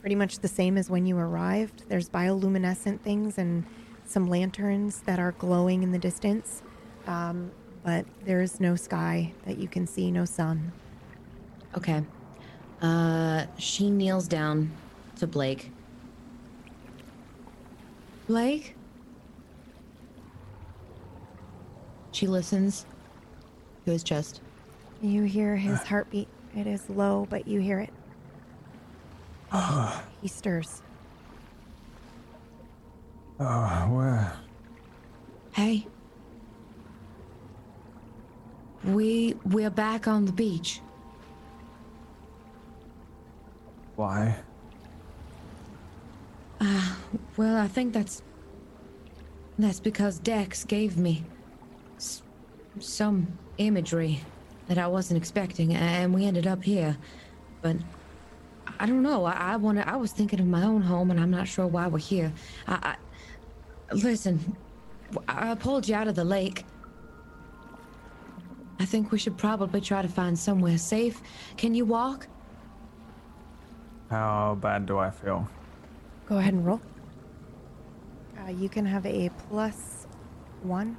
[0.00, 1.84] Pretty much the same as when you arrived.
[1.88, 3.64] There's bioluminescent things and
[4.12, 6.62] some lanterns that are glowing in the distance.
[7.06, 7.50] Um,
[7.82, 10.70] but there's no sky that you can see, no sun.
[11.76, 12.04] Okay.
[12.80, 14.70] Uh, she kneels down
[15.16, 15.70] to Blake.
[18.26, 18.76] Blake?
[22.12, 22.84] She listens
[23.84, 24.40] to his chest.
[25.00, 26.28] You hear his heartbeat.
[26.54, 27.90] It is low, but you hear it.
[30.20, 30.82] he stirs.
[33.44, 34.32] Oh, where?
[35.52, 35.84] Hey.
[38.84, 40.80] We we're back on the beach.
[43.96, 44.36] Why?
[46.60, 46.94] Uh,
[47.36, 48.22] well, I think that's
[49.58, 51.24] that's because Dex gave me
[51.96, 52.22] s-
[52.78, 53.26] some
[53.58, 54.20] imagery
[54.68, 56.96] that I wasn't expecting, and we ended up here.
[57.60, 57.76] But
[58.78, 59.24] I don't know.
[59.24, 59.86] I, I wanted.
[59.88, 62.32] I was thinking of my own home, and I'm not sure why we're here.
[62.68, 62.96] I, I
[63.94, 64.56] listen.
[65.28, 66.64] I pulled you out of the lake.
[68.80, 71.20] I think we should probably try to find somewhere safe.
[71.56, 72.26] Can you walk?
[74.10, 75.48] How bad do I feel?
[76.26, 76.80] Go ahead and roll.
[78.38, 80.06] Uh, you can have a plus
[80.62, 80.96] one.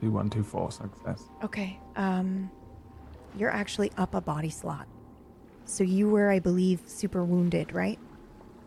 [0.00, 1.24] Two one two four success.
[1.42, 1.78] Okay.
[1.96, 2.50] Um,
[3.36, 4.86] you're actually up a body slot.
[5.66, 7.98] So you were, I believe, super wounded, right?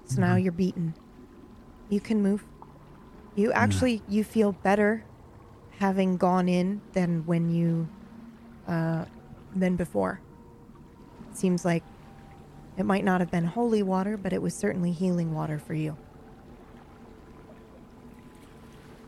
[0.06, 0.94] So now you're beaten.
[1.90, 2.44] You can move.
[3.36, 5.04] You actually you feel better
[5.80, 7.88] having gone in than when you
[8.68, 9.06] uh
[9.56, 10.20] than before.
[11.34, 11.84] Seems like
[12.78, 15.98] it might not have been holy water, but it was certainly healing water for you.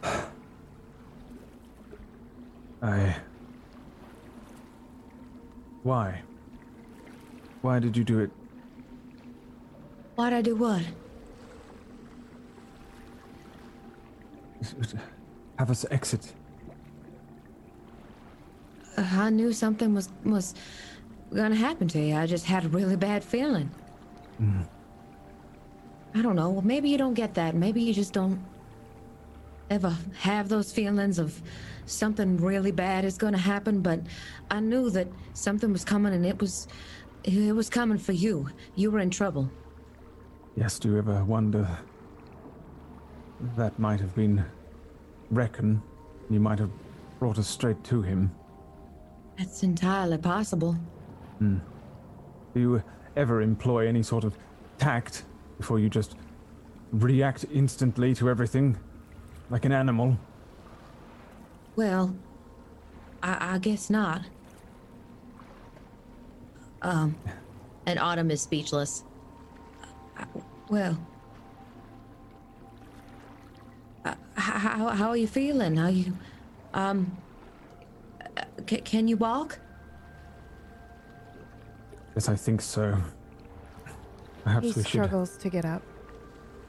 [2.81, 3.15] I.
[5.83, 6.21] Why?
[7.61, 8.31] Why did you do it?
[10.15, 10.81] Why'd I do what?
[15.57, 16.33] Have us exit.
[18.97, 20.53] I knew something was was
[21.33, 22.15] gonna happen to you.
[22.15, 23.69] I just had a really bad feeling.
[24.41, 24.67] Mm.
[26.15, 26.61] I don't know.
[26.61, 27.55] Maybe you don't get that.
[27.55, 28.43] Maybe you just don't
[29.69, 31.41] ever have those feelings of
[31.85, 33.81] something really bad is gonna happen.
[33.81, 34.01] But
[34.49, 36.67] I knew that something was coming, and it was
[37.23, 38.49] it was coming for you.
[38.75, 39.49] You were in trouble.
[40.56, 41.67] Yes, do you ever wonder?
[43.56, 44.43] That might have been
[45.31, 45.81] Reckon.
[46.30, 46.72] You might have
[47.19, 48.31] brought us straight to him.
[49.38, 50.73] That's entirely possible.
[51.38, 51.57] Hmm.
[52.53, 52.83] Do you
[53.15, 54.38] ever employ any sort of
[54.77, 55.23] tact
[55.57, 56.15] before you just
[56.91, 58.77] react instantly to everything?
[59.49, 60.17] Like an animal?
[61.75, 62.15] Well,
[63.23, 64.23] I, I guess not.
[66.82, 67.16] Um,
[67.85, 69.03] and Autumn is speechless.
[70.17, 70.25] Uh,
[70.69, 70.98] Well,
[74.06, 75.80] uh, how how are you feeling?
[75.80, 76.14] Are you,
[76.74, 77.17] um,
[78.38, 79.59] uh, c- can you walk?
[82.16, 82.98] Yes, I think so.
[84.43, 85.82] Perhaps he we should struggles to get up.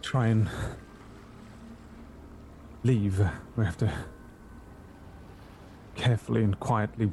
[0.03, 0.49] try and
[2.85, 3.19] leave.
[3.57, 3.93] We have to
[5.95, 7.13] carefully and quietly l-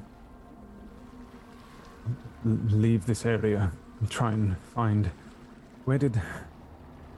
[2.47, 5.09] leave this area and try and find.
[5.85, 6.21] Where did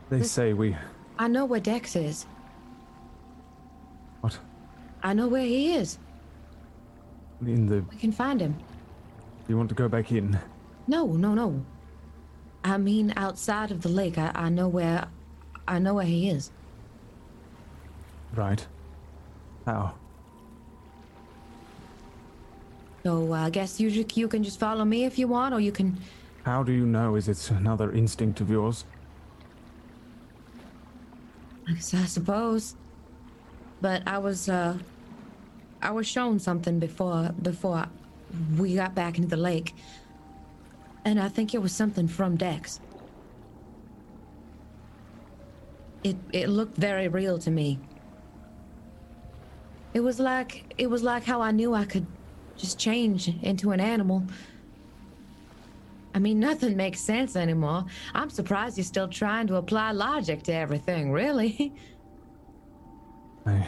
[0.10, 0.76] they This- say we.
[1.18, 2.26] I know where Dex is.
[4.22, 4.40] What?
[5.04, 5.98] I know where he is.
[7.42, 7.82] In the.
[7.90, 8.56] We can find him.
[9.48, 10.38] You want to go back in?
[10.88, 11.64] No, no, no.
[12.64, 14.18] I mean, outside of the lake.
[14.18, 15.08] I, I know where.
[15.68, 16.52] I know where he is.
[18.36, 18.66] Right.
[19.66, 19.96] How?
[23.04, 25.98] So I guess you you can just follow me if you want, or you can.
[26.44, 27.16] How do you know?
[27.16, 28.86] Is it another instinct of yours?
[31.68, 32.76] I guess I suppose.
[33.82, 34.78] But I was uh,
[35.82, 37.88] I was shown something before before
[38.58, 39.76] we got back into the lake,
[41.06, 42.82] and I think it was something from Dex.
[46.04, 47.80] It it looked very real to me.
[49.94, 52.06] It was like it was like how I knew I could
[52.60, 54.24] just change into an animal.
[56.14, 57.86] I mean, nothing makes sense anymore.
[58.14, 61.74] I'm surprised you're still trying to apply logic to everything, really.
[63.46, 63.68] I.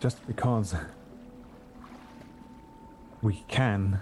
[0.00, 0.74] Just because
[3.22, 3.98] we can,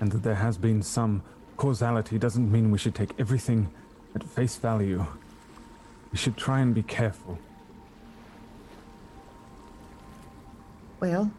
[0.00, 1.22] and that there has been some
[1.56, 3.70] causality, doesn't mean we should take everything
[4.14, 5.06] at face value.
[6.12, 7.38] We should try and be careful.
[11.00, 11.30] Well,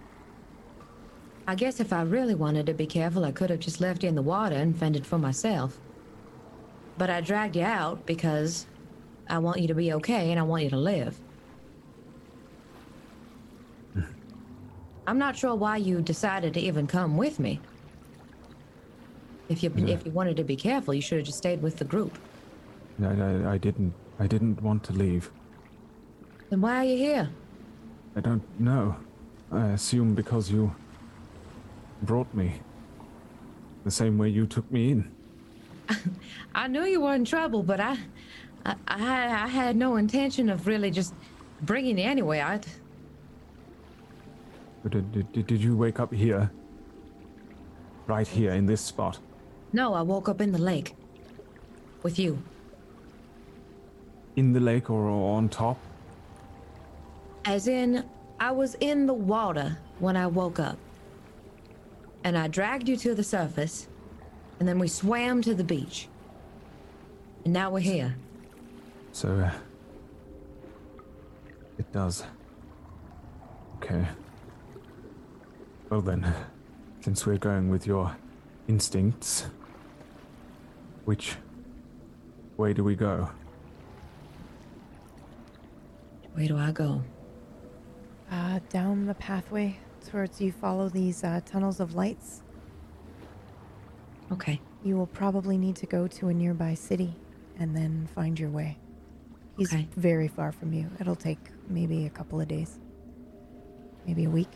[1.47, 4.09] I guess if I really wanted to be careful, I could have just left you
[4.09, 5.77] in the water and fended for myself.
[6.97, 8.65] But I dragged you out because
[9.29, 11.19] I want you to be okay and I want you to live.
[15.07, 17.59] I'm not sure why you decided to even come with me.
[19.47, 19.93] If you Yeah.
[19.93, 22.17] if you wanted to be careful, you should have just stayed with the group.
[23.03, 23.93] I, I, I didn't.
[24.17, 25.29] I didn't want to leave.
[26.49, 27.29] Then why are you here?
[28.15, 28.95] I don't know.
[29.51, 30.73] I assume because you
[32.01, 32.61] brought me.
[33.83, 35.11] The same way you took me in.
[36.55, 37.97] I knew you were in trouble, but I,
[38.65, 41.13] I, I, had, I had no intention of really just
[41.61, 42.43] bringing you anywhere.
[42.45, 42.59] I,
[44.83, 46.51] But did, did, did you wake up here?
[48.07, 49.19] Right here in this spot?
[49.73, 50.95] no, I woke up in the lake
[52.01, 52.41] with you.
[54.37, 55.77] In the lake or on top?
[57.43, 58.05] As in,
[58.39, 60.77] I was in the water when I woke up.
[62.25, 63.87] And I dragged you to the surface,
[64.59, 66.07] and then we swam to the beach.
[67.43, 68.15] And now we're here.
[69.11, 69.51] So, uh,
[71.77, 72.23] it does.
[73.75, 74.07] Okay.
[75.91, 76.33] Well then,
[77.01, 78.17] since we're going with your
[78.67, 79.45] instincts,
[81.05, 81.35] which
[82.57, 83.29] way do we go?
[86.33, 87.03] Where do I go?
[88.31, 92.41] Uh, down the pathway towards you follow these uh, tunnels of lights.
[94.31, 94.59] Okay.
[94.83, 97.15] You will probably need to go to a nearby city
[97.59, 98.77] and then find your way.
[99.57, 99.87] He's Okay.
[99.95, 100.89] very far from you.
[100.99, 102.77] It'll take maybe a couple of days,
[104.05, 104.49] maybe a week.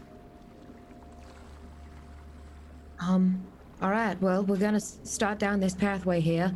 [3.00, 3.42] Um,
[3.82, 6.54] all right, well, we're gonna start down this pathway here.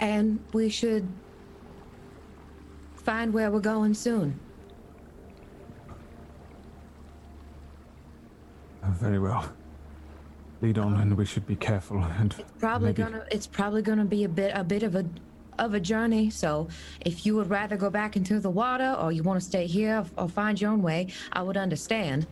[0.00, 1.06] And we should
[2.96, 4.40] find where we're going soon.
[8.86, 9.44] Oh, very well.
[10.60, 12.02] Lead on, and we should be careful.
[12.02, 15.04] And it's Probably maybe- gonna it's probably gonna be a bit a bit of a
[15.58, 16.30] of a journey.
[16.30, 16.68] So
[17.00, 20.04] if you would rather go back into the water or you want to stay here
[20.18, 22.26] or find your own way, I would understand.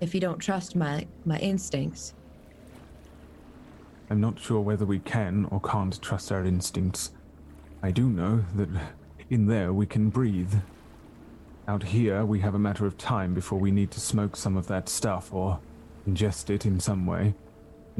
[0.00, 2.14] If you don't trust my my instincts.
[4.10, 7.10] I'm not sure whether we can or can't trust our instincts.
[7.82, 8.68] I do know that
[9.28, 10.54] in there we can breathe.
[11.68, 14.66] Out here, we have a matter of time before we need to smoke some of
[14.68, 15.60] that stuff or
[16.08, 17.34] ingest it in some way.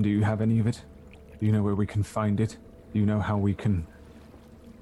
[0.00, 0.82] Do you have any of it?
[1.38, 2.56] Do you know where we can find it?
[2.94, 3.86] Do you know how we can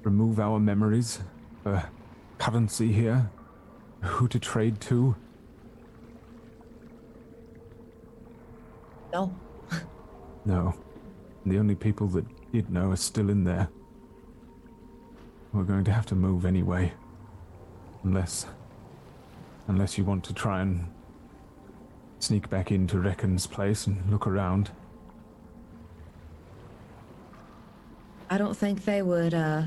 [0.05, 1.18] remove our memories
[1.65, 1.82] for
[2.39, 3.28] currency here?
[4.02, 5.16] Who to trade to?
[9.12, 9.34] No.
[10.44, 10.76] No.
[11.44, 13.68] The only people that did know are still in there.
[15.52, 16.92] We're going to have to move anyway.
[18.05, 18.47] Unless.
[19.69, 20.86] Unless you want to try and
[22.19, 24.70] sneak back into Reckon's place and look around.
[28.31, 29.62] I don't think they would uh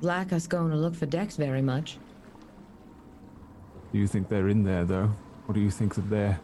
[0.00, 1.98] like us going to look for Dex very much.
[3.92, 5.10] Do you think they're in there, though?
[5.48, 6.40] Or do you think that they're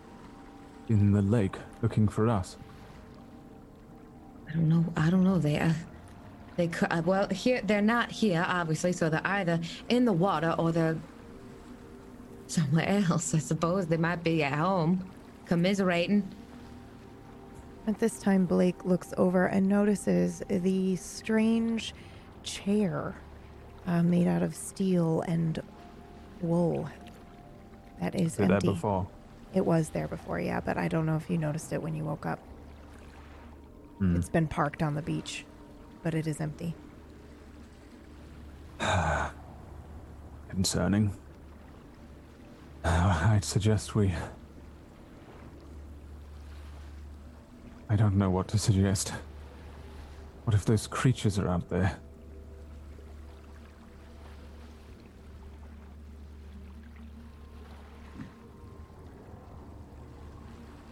[0.88, 2.56] in the lake looking for us?
[4.48, 4.84] I don't know.
[4.96, 5.38] I don't know.
[5.38, 5.72] They, uh,
[6.56, 6.88] they could.
[6.90, 8.92] Uh, well, here they're not here, obviously.
[8.92, 10.98] So they're either in the water or they're
[12.46, 13.34] somewhere else.
[13.34, 15.04] I suppose they might be at home,
[15.46, 16.28] commiserating.
[17.86, 21.94] At this time, Blake looks over and notices the strange
[22.42, 23.14] chair
[23.86, 25.62] uh, made out of steel and
[26.40, 26.88] wool
[28.00, 28.68] that is Did that empty.
[28.68, 29.06] before?
[29.54, 32.04] It was there before, yeah, but I don't know if you noticed it when you
[32.04, 32.40] woke up.
[33.98, 34.16] Hmm.
[34.16, 35.44] It's been parked on the beach,
[36.02, 36.74] but it is empty.
[40.48, 41.12] Concerning.
[42.86, 44.14] Uh, I'd suggest we.
[47.90, 49.12] I don't know what to suggest.
[50.44, 51.96] What if those creatures are out there?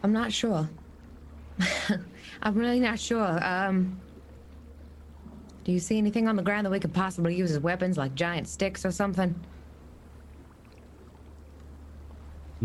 [0.03, 0.69] I'm not sure.
[2.43, 3.39] I'm really not sure.
[3.41, 4.01] Um,
[5.63, 8.17] do you see anything on the ground that we could possibly use as weapons, like
[8.17, 9.33] giant sticks or something?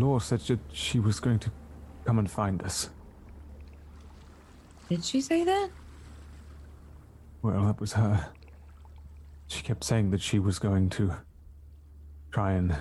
[0.00, 1.50] Laura said that she was going to
[2.04, 2.90] come and find us.
[4.88, 5.68] Did she say that?
[7.42, 8.30] Well, that was her.
[9.46, 11.14] She kept saying that she was going to
[12.32, 12.76] try and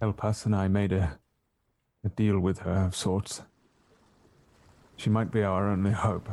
[0.00, 1.18] help us, and I made a,
[2.04, 3.42] a deal with her of sorts.
[4.96, 6.28] She might be our only hope.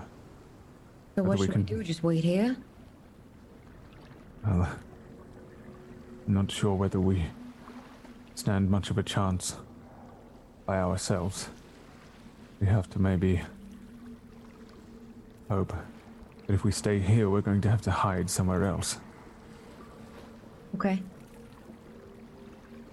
[1.16, 1.84] So what we should can- we do?
[1.84, 2.56] Just wait here?
[4.46, 4.70] Well,
[6.28, 7.26] I'm not sure whether we
[8.36, 9.58] stand much of a chance
[10.66, 11.50] by ourselves.
[12.60, 13.42] We have to maybe
[15.50, 15.74] hope
[16.48, 19.00] that if we stay here, we're going to have to hide somewhere else.
[20.76, 21.02] Okay.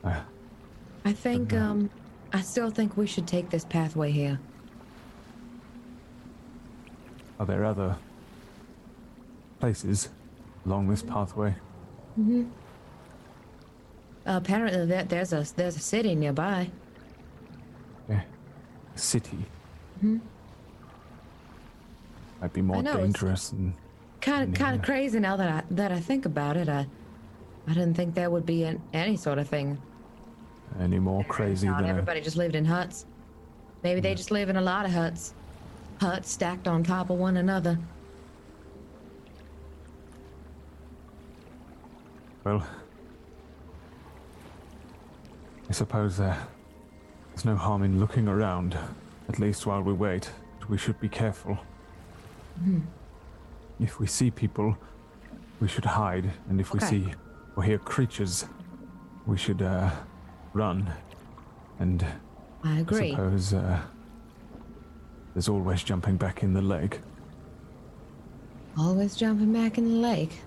[0.05, 0.21] Uh,
[1.05, 1.91] I think, um,
[2.33, 4.39] I still think we should take this pathway here.
[7.43, 7.97] are there other
[9.59, 10.11] places
[10.65, 11.53] along this pathway?
[12.19, 12.45] Mm-hmm.
[14.27, 16.71] apparently, there, there's a there's a city nearby.
[18.95, 19.01] Yeah.
[19.01, 19.39] City
[20.01, 20.19] hmm
[22.41, 23.75] might be more know, dangerous than
[24.21, 26.69] Kind of kind of crazy now that I that I think about it.
[26.69, 26.87] I
[27.67, 29.79] I didn't think there would be an, any sort of thing.
[30.81, 33.07] any more crazy Not than a, everybody just lived in huts.
[33.83, 35.35] Maybe they just live in a lot of huts.
[36.01, 37.79] Huts stacked on top of one another.
[42.45, 42.65] Well,
[45.69, 46.37] I suppose uh,
[47.33, 48.77] there's no harm in looking around,
[49.29, 50.31] at least while we wait.
[50.61, 51.59] But we should be careful.
[52.63, 52.81] Hmm.
[53.81, 54.77] If we see people,
[55.59, 57.15] we should hide, and if we see
[57.57, 58.45] or hear creatures,
[59.27, 59.91] we should uh,
[60.53, 60.93] run.
[61.79, 62.05] And
[62.63, 63.11] I agree.
[63.11, 63.81] suppose uh,
[65.35, 67.01] there's always jumping back in the lake.
[68.79, 70.41] Always jumping back in the lake.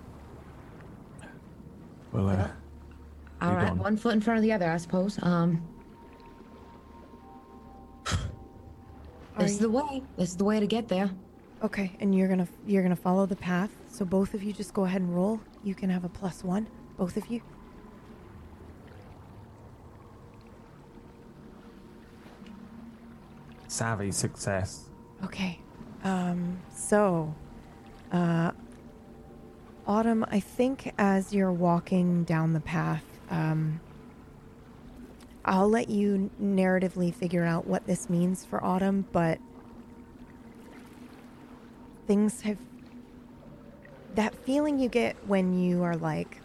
[2.12, 2.48] Well, uh,
[3.42, 3.78] All gone.
[3.80, 5.20] one foot in front of the other, I suppose.
[5.22, 5.62] Um,
[9.38, 10.04] this is the way.
[10.18, 11.10] This is the way to get there.
[11.64, 13.72] Okay, and you're gonna you're gonna follow the path.
[13.90, 15.40] So both of you just go ahead and roll.
[15.64, 17.42] You can have a plus one, both of you.
[23.76, 24.86] savvy success.
[25.24, 25.60] Okay.
[26.04, 27.34] Um, so,
[28.12, 28.52] uh,
[29.86, 33.80] Autumn, I think as you're walking down the path, um,
[35.45, 39.40] I'll let you narratively figure out what this means for Autumn, but
[42.07, 42.57] things have.
[44.15, 46.40] That feeling you get when you are like,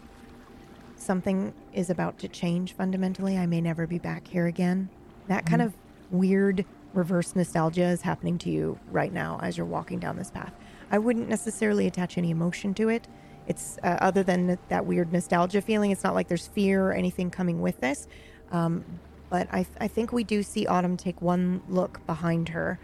[0.97, 3.37] something is about to change fundamentally.
[3.37, 4.89] I may never be back here again.
[5.27, 5.65] That kind Mhm.
[5.67, 5.73] of
[6.11, 10.53] weird reverse nostalgia is happening to you right now as you're walking down this path.
[10.91, 13.07] I wouldn't necessarily attach any emotion to it.
[13.47, 15.91] It's uh, other than that weird nostalgia feeling.
[15.91, 18.07] It's not like there's fear or anything coming with this.
[18.51, 18.83] Um,
[19.29, 22.79] but I, I think we do see Autumn take one look behind her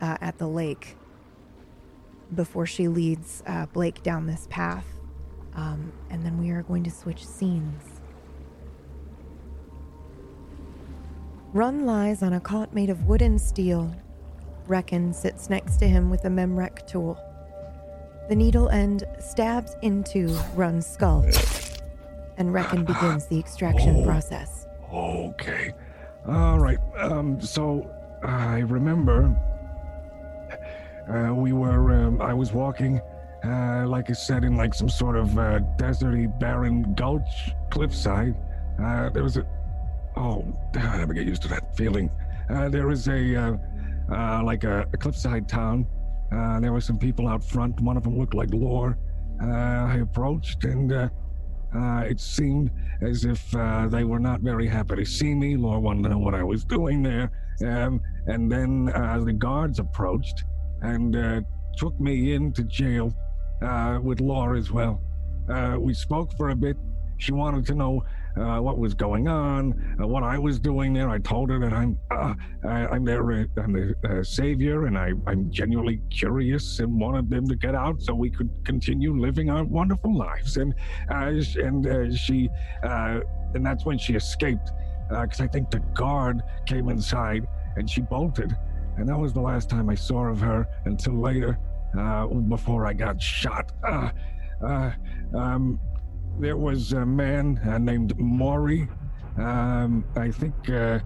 [0.00, 0.96] uh, at the lake
[2.34, 4.86] before she leads uh, Blake down this path.
[5.54, 8.00] Um, and then we are going to switch scenes.
[11.52, 13.94] Run lies on a cot made of wood and steel.
[14.66, 17.18] Reckon sits next to him with a memrec tool.
[18.28, 21.26] The needle end stabs into Run's skull,
[22.38, 24.04] and Reckon begins the extraction Oh.
[24.06, 24.66] process.
[24.92, 25.72] Okay.
[26.28, 26.78] All right.
[26.98, 27.90] Um, so
[28.22, 29.34] I remember
[31.08, 33.00] uh, we were, um, I was walking,
[33.44, 38.36] uh, like I said, in like some sort of uh, deserty, barren gulch cliffside.
[38.80, 39.46] Uh, there was a,
[40.16, 40.44] oh,
[40.76, 42.10] I never get used to that feeling.
[42.50, 43.56] Uh, there was a, uh,
[44.12, 45.86] uh, like a, a cliffside town.
[46.30, 47.80] Uh, there were some people out front.
[47.80, 48.98] One of them looked like Lore.
[49.42, 51.10] Uh, I approached and
[51.74, 52.70] uh, it seemed
[53.00, 55.56] as if uh, they were not very happy to see me.
[55.56, 57.30] Lore wanted to know what I was doing there.
[57.66, 60.44] Um, and then uh, the guards approached
[60.82, 61.40] and uh,
[61.76, 63.14] took me into jail
[63.62, 65.00] uh, with Lore as well.
[65.78, 66.76] We spoke for a bit.
[67.18, 68.04] She wanted to know
[68.36, 71.08] uh, what was going on, uh, what I was doing there.
[71.08, 74.96] I told her that I'm uh, I, I'm their uh, I'm the uh, savior, and
[74.96, 79.50] I, I'm genuinely curious and wanted them to get out so we could continue living
[79.50, 80.56] our wonderful lives.
[80.56, 80.74] And
[81.10, 82.48] uh, and uh, she
[82.82, 83.20] uh,
[83.54, 84.70] and that's when she escaped
[85.08, 87.46] because I think the guard came inside
[87.76, 88.56] and she bolted.
[88.96, 91.58] And that was the last time I saw of her until later,
[91.98, 93.72] uh, before I got shot.
[93.86, 94.10] Uh,
[94.64, 94.92] uh,
[95.34, 95.80] um,
[96.38, 98.88] there was a man uh, named Maury.
[99.38, 101.00] Um, I think uh,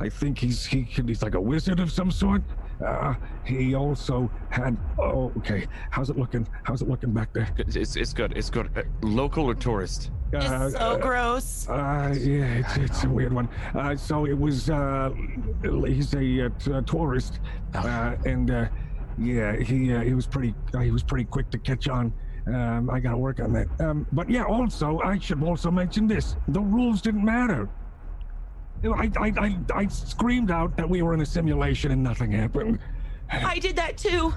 [0.00, 2.42] I think he's he, he's like a wizard of some sort.
[2.84, 3.14] uh,
[3.44, 4.76] he also had.
[4.98, 5.66] Oh, okay.
[5.90, 6.46] How's it looking?
[6.64, 7.48] How's it looking back there?
[7.58, 8.32] It's, it's good.
[8.36, 8.70] It's good.
[8.76, 10.10] Uh, local or tourist?
[10.34, 11.68] Uh, so uh, gross.
[11.68, 13.48] Uh, yeah, it's, it's a weird one.
[13.74, 15.10] Uh, so it was, uh,
[15.86, 17.38] he's a, uh, t- a tourist,
[17.74, 18.66] uh, and, uh,
[19.18, 22.12] yeah, he, uh, he was pretty, uh, he was pretty quick to catch on.
[22.46, 23.66] Um, I gotta work on that.
[23.80, 26.36] Um, but yeah, also, I should also mention this.
[26.48, 27.68] The rules didn't matter.
[28.84, 32.78] I, I, I, I screamed out that we were in a simulation and nothing happened.
[33.28, 34.32] I did that too.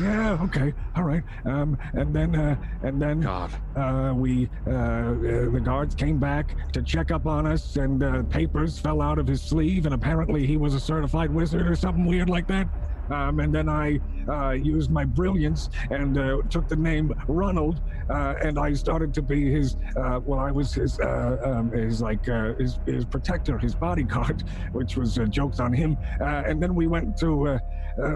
[0.00, 0.38] Yeah.
[0.42, 0.74] Okay.
[0.96, 1.22] All right.
[1.46, 5.14] Um, and then, uh, and then, God, uh, we, uh, uh,
[5.50, 9.26] the guards came back to check up on us, and uh, papers fell out of
[9.26, 12.68] his sleeve, and apparently he was a certified wizard or something weird like that.
[13.10, 18.34] Um, and then I uh, used my brilliance and uh, took the name Ronald, uh,
[18.42, 19.76] and I started to be his.
[19.96, 24.44] Uh, well, I was his, uh, um, his like uh, his, his protector, his bodyguard,
[24.72, 25.96] which was uh, jokes on him.
[26.20, 27.58] And then we went to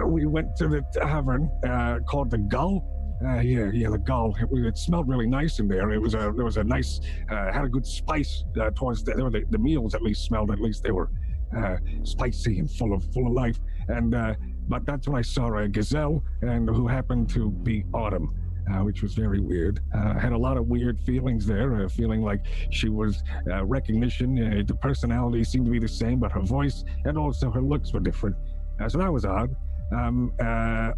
[0.06, 1.50] we went to the tavern
[2.06, 2.84] called the Gull.
[3.20, 4.32] Uh, yeah, yeah, the gull.
[4.40, 5.90] It, it smelled really nice in there.
[5.90, 8.44] It was a, there was a nice, had a good spice
[8.76, 9.96] towards the, the, the meals.
[9.96, 10.52] At least smelled.
[10.52, 11.10] At least they were
[11.56, 13.58] uh, spicy and full of full of life.
[13.88, 14.34] And uh,
[14.68, 18.34] but that's when I saw a gazelle, and who happened to be Autumn.
[18.70, 19.80] Uh, which was very weird.
[19.94, 23.64] Uh, I had a lot of weird feelings there, uh, feeling like she was uh,
[23.64, 24.36] recognition.
[24.36, 27.94] Uh, the personality seemed to be the same, but her voice and also her looks
[27.94, 28.36] were different.
[28.78, 29.56] Uh, so that was odd.
[29.90, 30.34] Um,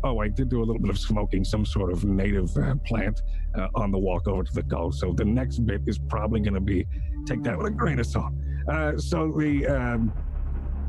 [0.02, 2.52] oh, I did do a little bit of smoking, some sort of native
[2.84, 3.22] plant
[3.76, 4.90] on the walk over to the gull.
[4.90, 6.84] So the next bit is probably going to be
[7.24, 8.32] take that with a grain of salt.
[8.96, 10.12] So the um,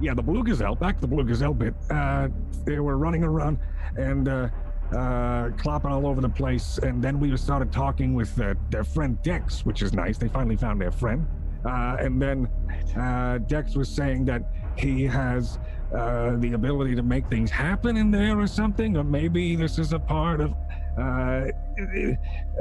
[0.01, 1.73] yeah, the blue gazelle, back to the blue gazelle bit.
[1.89, 2.27] Uh,
[2.65, 3.59] they were running around
[3.97, 4.49] and uh,
[4.91, 9.21] uh, clopping all over the place, and then we started talking with uh, their friend
[9.21, 10.17] Dex, which is nice.
[10.17, 11.25] They finally found their friend,
[11.65, 12.49] uh, and then
[12.97, 14.43] uh, Dex was saying that
[14.75, 15.59] he has
[15.95, 19.93] uh, the ability to make things happen in there or something, or maybe this is
[19.93, 20.53] a part of
[20.97, 21.47] uh,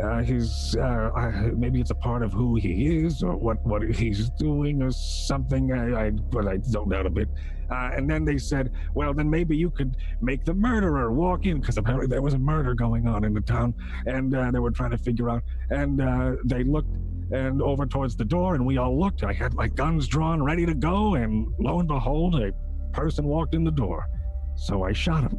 [0.02, 4.30] uh, his uh, maybe it's a part of who he is or what what he's
[4.30, 5.72] doing or something.
[5.72, 7.28] I, I but I zoned out a bit.
[7.70, 11.60] Uh, and then they said, well, then maybe you could make the murderer walk in
[11.60, 13.72] because apparently there was a murder going on in the town,
[14.06, 15.42] and uh, they were trying to figure out.
[15.70, 16.90] And uh, they looked
[17.32, 19.22] and over towards the door, and we all looked.
[19.22, 22.52] I had my guns drawn, ready to go, and lo and behold, a
[22.92, 24.08] person walked in the door.
[24.56, 25.38] So I shot him.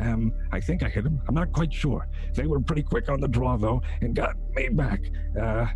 [0.00, 1.20] Um, I think I hit him.
[1.28, 2.08] I'm not quite sure.
[2.34, 5.00] They were pretty quick on the draw though, and got me back.
[5.40, 5.66] Uh,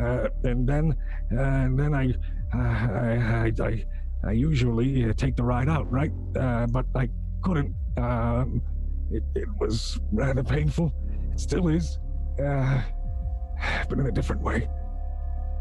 [0.00, 0.94] uh, and then,
[1.32, 2.10] uh, and then I,
[2.54, 3.84] uh, I, I, I,
[4.26, 6.12] I usually uh, take the ride out, right?
[6.36, 7.08] Uh, but I
[7.42, 7.74] couldn't.
[7.96, 8.62] Um,
[9.10, 10.92] it, it was rather painful.
[11.32, 11.98] It still is,
[12.36, 14.68] but in a different way.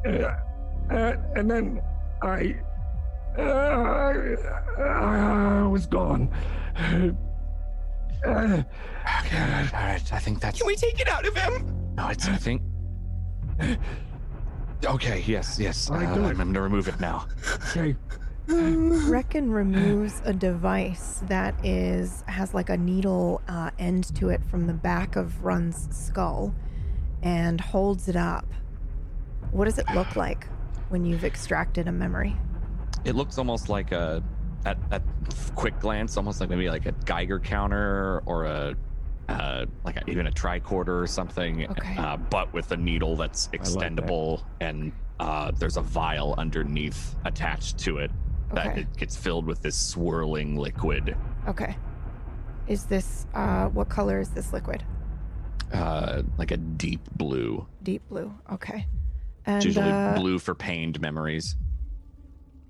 [0.06, 1.82] And then
[2.22, 2.56] I,
[3.38, 4.24] uh,
[4.80, 6.30] I was gone.
[8.26, 10.14] Okay, all right, all right.
[10.14, 10.58] I think that's.
[10.60, 11.94] Can we take it out of him?
[11.96, 12.28] No, it's.
[12.28, 12.62] I think.
[14.86, 15.24] Okay.
[15.26, 15.58] Yes.
[15.60, 15.90] Yes.
[15.90, 16.24] Uh, All right, do.
[16.26, 17.28] I'm going to remove it now.
[17.70, 17.96] okay.
[18.48, 24.68] Reckon removes a device that is has like a needle uh, end to it from
[24.68, 26.54] the back of Run's skull,
[27.22, 28.46] and holds it up.
[29.52, 30.48] What does it look like
[30.90, 32.36] when you've extracted a memory?
[33.06, 34.22] It looks almost like a,
[34.66, 35.02] at, at
[35.56, 38.76] quick glance, almost like maybe like a Geiger counter or a,
[39.30, 41.96] uh, like a, even a tricorder or something, Okay.
[41.98, 43.70] uh, but with a needle that's like that.
[43.70, 48.12] extendable and uh, there's a vial underneath attached to it
[48.54, 48.82] that Okay.
[48.82, 51.16] it gets filled with this swirling liquid.
[51.48, 51.76] Okay.
[52.68, 54.84] Is this uh, what color is this liquid?
[55.74, 57.66] Uh, like a deep blue.
[57.82, 58.34] Deep blue.
[58.52, 58.86] Okay.
[59.40, 61.56] It's And usually uh, blue for pained memories.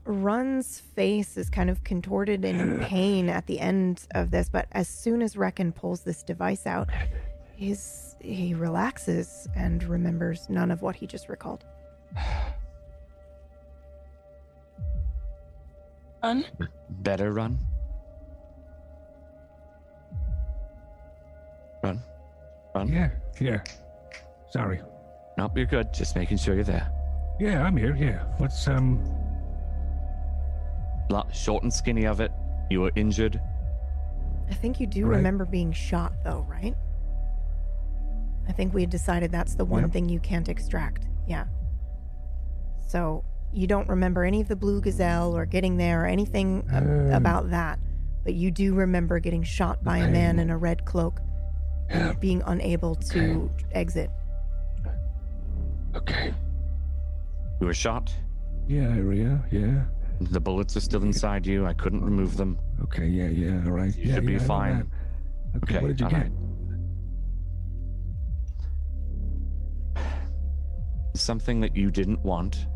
[0.06, 4.88] Run's face is kind of contorted in pain at the end of this, but as
[4.88, 6.90] soon as Reckon pulls this device out,
[7.56, 11.66] his he relaxes and remembers none of what he just recalled.
[16.24, 16.46] Run.
[16.90, 17.60] Better run.
[21.84, 22.02] Run.
[22.74, 22.88] Run.
[22.88, 23.10] Yeah,
[23.42, 23.62] yeah.
[24.50, 24.80] Sorry.
[25.38, 25.94] Nope, you're good.
[25.94, 26.90] Just making sure you're there.
[27.40, 27.96] Yeah, I'm here.
[27.96, 28.24] Yeah.
[28.38, 29.04] What's um?
[31.14, 32.32] Lot short and skinny of it.
[32.72, 33.40] You were injured.
[34.50, 35.17] I think you do Right.
[35.17, 36.75] remember being shot, though, right?
[38.48, 39.92] I think we had decided that's the one Yep.
[39.92, 41.08] thing you can't extract.
[41.27, 41.45] Yeah.
[42.80, 47.11] So you don't remember any of the blue gazelle or getting there or anything Um,
[47.11, 47.77] about that,
[48.24, 51.22] but you do remember getting shot by a man in a red cloak,
[51.90, 52.14] Yeah.
[52.19, 54.09] being unable to exit.
[55.95, 56.33] Okay.
[57.61, 58.11] You were shot.
[58.67, 59.83] Yeah, yeah, yeah.
[60.22, 61.66] The bullets are still inside you.
[61.66, 62.58] I couldn't remove them.
[62.83, 63.95] Okay, yeah, yeah, all right.
[63.95, 64.92] You yeah, should be yeah, I fine.
[65.53, 65.64] that.
[65.64, 66.30] Okay, what did you get?
[69.95, 70.06] right.
[71.16, 72.67] Something that you didn't want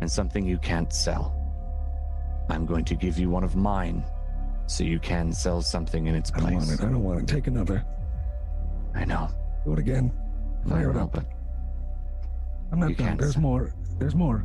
[0.00, 1.34] and something you can't sell.
[2.48, 4.04] I'm going to give you one of mine
[4.66, 6.44] so you can sell something in its place.
[6.44, 6.80] I don't want it.
[6.80, 7.28] I don't want it.
[7.28, 7.84] Take another.
[8.94, 9.28] I know.
[9.64, 10.12] Do it again.
[10.68, 11.12] Fire it up.
[11.12, 11.26] but
[12.72, 13.16] I'm not you done.
[13.16, 13.42] There's sell.
[13.42, 13.72] more.
[13.98, 14.44] There's more.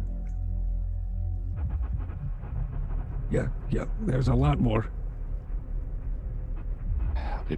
[3.32, 3.85] Yeah, yeah.
[4.01, 4.85] There's a lot more.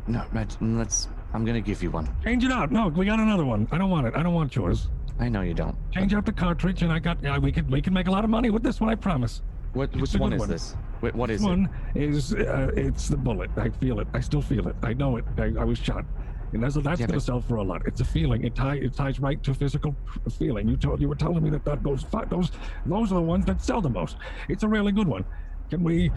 [0.07, 1.07] no, let's.
[1.33, 2.07] I'm going to give you one.
[2.23, 2.71] Change it out.
[2.71, 3.67] No, we got another one.
[3.71, 4.13] I don't want it.
[4.15, 4.89] I don't want yours.
[5.19, 5.75] I know you don't.
[5.91, 7.21] Change out the cartridge, and I got.
[7.23, 8.89] Yeah, we can we can make a lot of money with this one.
[8.89, 9.41] I promise.
[9.73, 9.89] What?
[9.93, 10.49] It's Which one is one.
[10.49, 10.75] this?
[11.01, 11.49] Wait, what This is it?
[11.49, 13.49] one is uh, it's the bullet.
[13.57, 14.07] I feel it.
[14.13, 14.75] I still feel it.
[14.83, 15.25] I know it.
[15.37, 16.05] I, I was shot,
[16.53, 17.81] and that's that's Yeah, gonna but- sell for a lot.
[17.85, 18.43] It's a feeling.
[18.43, 19.95] It ties it ties right to physical
[20.37, 20.67] feeling.
[20.67, 22.51] You told you were telling me that, that those those
[22.85, 24.17] those are the ones that sell the most.
[24.49, 25.25] It's a really good one.
[25.73, 26.11] Can we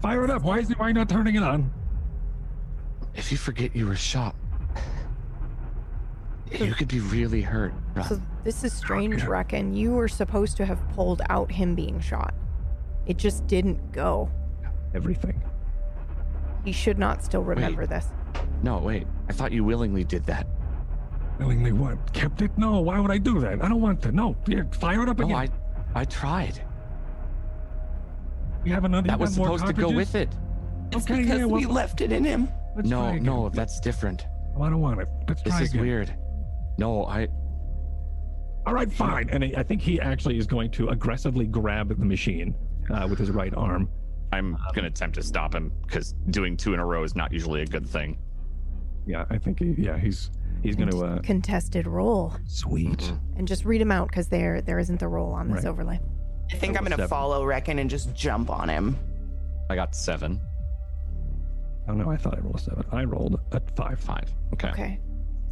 [0.00, 0.44] fire it up?
[0.44, 1.70] Why is it why not turning it on?
[3.14, 4.34] If you forget you were shot,
[6.50, 7.74] you could be really hurt.
[7.94, 8.08] Ron.
[8.08, 9.74] So this is strange, Reckon.
[9.74, 12.32] You were supposed to have pulled out him being shot.
[13.04, 14.30] It just didn't go.
[14.94, 15.38] Everything.
[16.64, 18.06] He should not still remember this.
[18.62, 19.06] No, wait.
[19.28, 20.46] I thought you willingly did that.
[21.38, 22.14] Willingly what?
[22.14, 22.56] Kept it?
[22.56, 22.80] No.
[22.80, 23.62] Why would I do that?
[23.62, 24.12] I don't want to.
[24.12, 24.34] No.
[24.46, 25.52] Here, fire it up No, again.
[25.94, 26.62] I, I tried.
[28.68, 29.06] We have another.
[29.08, 30.28] That was supposed to go with it.
[30.92, 32.48] It's Okay, because yeah, we left it in him.
[32.76, 34.26] Let's No, no, that's different.
[34.56, 35.08] Oh, I don't want it.
[35.26, 35.80] Let's This try is again.
[35.82, 36.14] weird.
[36.76, 37.28] No, I.
[38.66, 39.30] All right, fine.
[39.30, 42.54] And I I think he actually is going to aggressively grab the machine
[42.90, 43.88] uh, with his right arm.
[44.32, 47.62] I'm gonna attempt to stop him because doing two in a row is not usually
[47.62, 48.18] a good thing.
[49.06, 50.30] Yeah, I think he, yeah, he's
[50.62, 52.34] he's going to uh Contested roll.
[52.46, 53.10] sweet.
[53.36, 55.70] And just read him out because there there isn't the roll on this Right.
[55.70, 56.00] overlay.
[56.52, 57.08] I think I'm gonna Seven.
[57.08, 58.96] follow Reckon and just jump on him.
[59.70, 60.40] I got seven.
[61.88, 62.84] Oh no, I thought I rolled a 7.
[62.92, 63.98] I rolled a 5.
[64.00, 64.30] Five.
[64.54, 64.68] Okay.
[64.70, 65.00] Okay.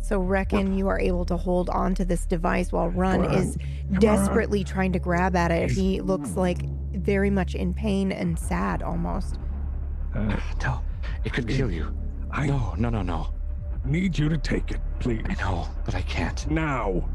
[0.02, 3.56] So Reckon you are able to hold on to this device while Run Come is
[3.92, 3.98] on.
[3.98, 5.70] desperately trying to grab at it.
[5.70, 6.58] He looks like
[6.92, 9.38] very much in pain and sad almost.
[10.14, 10.80] Uh, No,
[11.24, 11.94] it could kill you.
[12.30, 13.28] I No, no, no, no.
[13.84, 15.22] need you to take it, please.
[15.28, 16.48] I know, but I can't.
[16.50, 17.08] Now.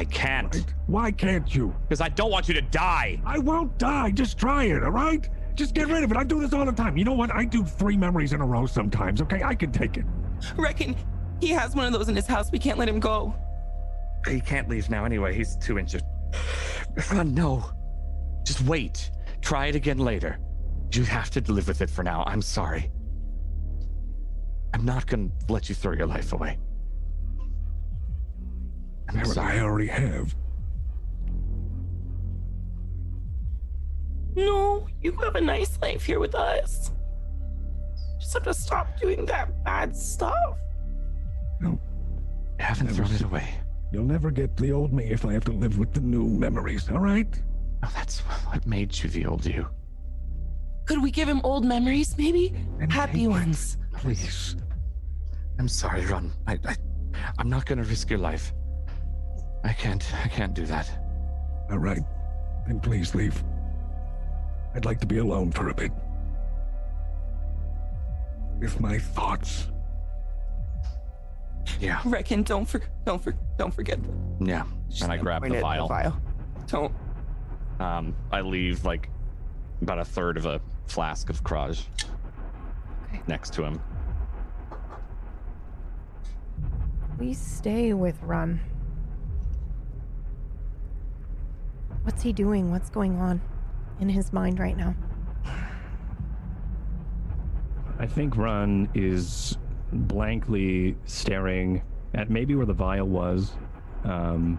[0.00, 0.54] I can't.
[0.54, 0.74] Right?
[0.86, 1.76] Why can't you?
[1.82, 3.20] Because I don't want you to die.
[3.26, 4.10] I won't die.
[4.12, 5.28] Just try it, all right?
[5.54, 6.16] Just get rid of it.
[6.16, 6.96] I do this all the time.
[6.96, 7.30] You know what?
[7.34, 9.42] I do three memories in a row sometimes, okay?
[9.42, 10.06] I can take it.
[10.56, 10.96] Reckon
[11.38, 12.50] he has one of those in his house.
[12.50, 13.34] We can't let him go.
[14.26, 15.34] He can't leave now anyway.
[15.34, 16.02] He's too injured.
[17.12, 17.70] Run, no.
[18.46, 19.10] Just wait.
[19.42, 20.38] Try it again later.
[20.94, 22.24] You have to live with it for now.
[22.26, 22.90] I'm sorry.
[24.72, 26.58] I'm not gonna let you throw your life away.
[29.12, 29.58] I'm But sorry.
[29.58, 30.34] I already have.
[34.36, 36.92] No, you have a nice life here with us.
[38.20, 40.56] Just have to stop doing that bad stuff.
[41.60, 41.78] No,
[42.58, 43.48] I haven't Never thrown it away.
[43.92, 46.88] you'll never get the old me if I have to live with the new memories,
[46.90, 47.28] all right?
[47.82, 49.66] No, that's what made you the old you.
[50.86, 52.54] Could we give him old memories, maybe?
[52.80, 53.28] And Happy take it.
[53.28, 53.76] ones.
[53.94, 54.56] Please.
[55.58, 56.32] I'm sorry, Ron.
[56.46, 56.76] I, I,
[57.38, 58.52] I'm not gonna risk your life.
[59.64, 60.04] I can't.
[60.24, 60.90] I can't do that.
[61.70, 62.02] All right.
[62.66, 63.42] Then please leave.
[64.74, 65.92] I'd like to be alone for a bit.
[68.58, 69.68] With my thoughts.
[71.78, 72.00] Yeah.
[72.04, 73.98] Reckon, don't for, don't for, don't forget.
[74.02, 74.10] The,
[74.44, 74.64] Yeah.
[75.02, 75.88] And I grab the at vial.
[75.88, 76.20] vial.
[76.66, 76.94] Don't.
[77.78, 79.08] Um, I leave like
[79.82, 81.82] about a third of a flask of Kraj
[83.08, 83.22] Okay.
[83.28, 83.80] next to him.
[87.18, 88.60] We stay with Run.
[92.10, 92.72] What's he doing?
[92.72, 93.40] What's going on
[94.00, 94.96] in his mind right now?
[98.00, 99.56] I think Run is
[99.92, 101.82] blankly staring
[102.14, 103.52] at maybe where the vial was.
[104.02, 104.58] Um,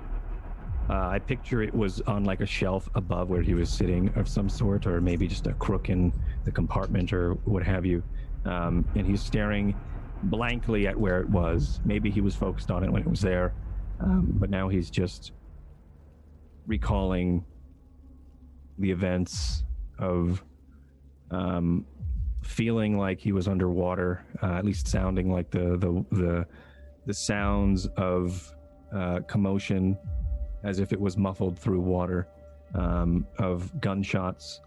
[0.89, 4.29] uh, I picture it was on like a shelf above where he was sitting of
[4.29, 6.13] some sort, or maybe just a crook in
[6.45, 8.01] the compartment or what have you.
[8.45, 9.75] Um, and he's staring
[10.23, 11.81] blankly at where it was.
[11.83, 13.53] Maybe he was focused on it when it was there,
[13.99, 15.33] um, but now he's just
[16.67, 17.43] recalling
[18.79, 19.63] the events
[19.99, 20.43] of
[21.29, 21.85] um,
[22.41, 26.47] feeling like he was underwater, uh, at least sounding like the the the,
[27.05, 28.53] the sounds of
[28.93, 29.97] uh, commotion,
[30.63, 32.27] as if it was muffled through water,
[32.75, 34.61] um, of gunshots,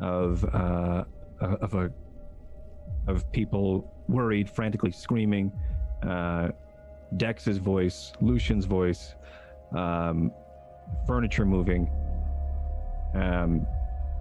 [0.00, 1.04] of uh,
[1.40, 1.90] of a
[3.06, 5.52] of people worried, frantically screaming.
[6.02, 6.48] Uh,
[7.16, 9.14] Dex's voice, Lucian's voice,
[9.72, 10.32] um,
[11.06, 11.88] furniture moving,
[13.14, 13.66] um,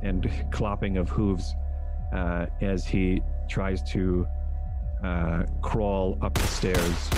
[0.01, 1.55] and clopping of hooves
[2.13, 4.27] uh, as he tries to
[5.03, 7.09] uh, crawl up the stairs.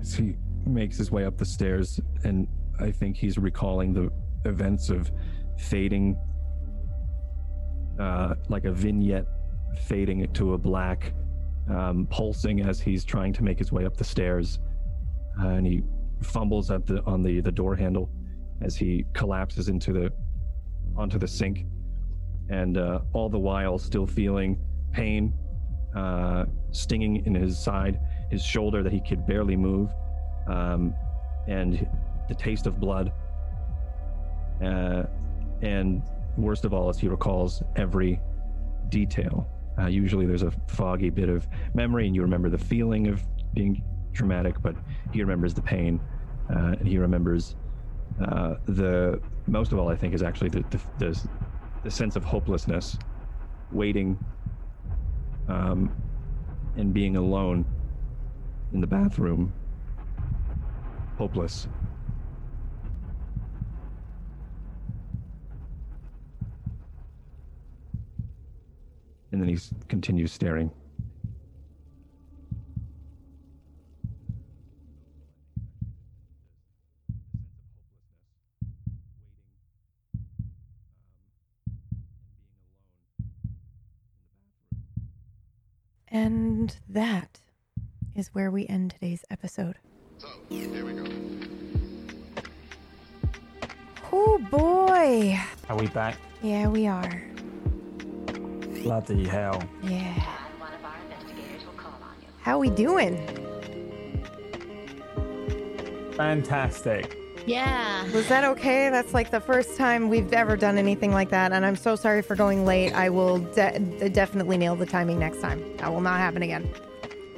[0.00, 0.36] As he
[0.66, 2.46] makes his way up the stairs, and
[2.78, 4.10] I think he's recalling the
[4.44, 5.10] events of
[5.58, 6.16] fading,
[7.98, 9.26] uh, like a vignette
[9.78, 11.12] fading to a black,
[11.70, 14.58] um, pulsing as he's trying to make his way up the stairs,
[15.42, 15.82] uh, and he
[16.22, 18.10] fumbles at the on the the door handle
[18.62, 20.12] as he collapses into the
[20.96, 21.66] onto the sink,
[22.48, 24.58] and uh, all the while still feeling
[24.92, 25.32] pain,
[25.94, 29.90] uh, stinging in his side, his shoulder that he could barely move,
[30.48, 30.94] um,
[31.48, 31.86] and
[32.28, 33.12] the taste of blood.
[34.62, 35.02] Uh,
[35.62, 36.02] and
[36.38, 38.20] worst of all, as he recalls every
[38.88, 39.46] detail.
[39.78, 43.22] Uh, usually there's a foggy bit of memory, and you remember the feeling of
[43.54, 43.82] being
[44.14, 44.74] traumatic, but
[45.12, 46.00] he remembers the pain,
[46.50, 47.56] uh, and he remembers
[48.24, 49.88] uh, the most of all.
[49.88, 51.28] I think is actually the the, the,
[51.82, 52.96] the sense of hopelessness,
[53.70, 54.18] waiting,
[55.48, 55.90] um,
[56.76, 57.64] and being alone
[58.72, 59.52] in the bathroom,
[61.18, 61.68] hopeless.
[69.36, 69.58] And then he
[69.88, 70.70] continues staring.
[86.08, 87.40] And that
[88.14, 89.76] is where we end today's episode.
[94.10, 95.38] Oh boy.
[95.68, 96.16] Are we back?
[96.42, 97.35] Yeah, we are.
[98.86, 99.60] Bloody hell.
[99.82, 100.12] Yeah.
[102.42, 103.16] How are we doing?
[106.12, 107.18] Fantastic.
[107.46, 108.04] Yeah.
[108.12, 108.88] Was that okay?
[108.88, 112.22] That's like the first time we've ever done anything like that, and I'm so sorry
[112.22, 112.92] for going late.
[112.92, 115.76] I will de- uh, definitely nail the timing next time.
[115.78, 116.72] That will not happen again.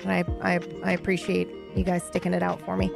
[0.03, 2.91] And I, I, I appreciate you guys sticking it out for me.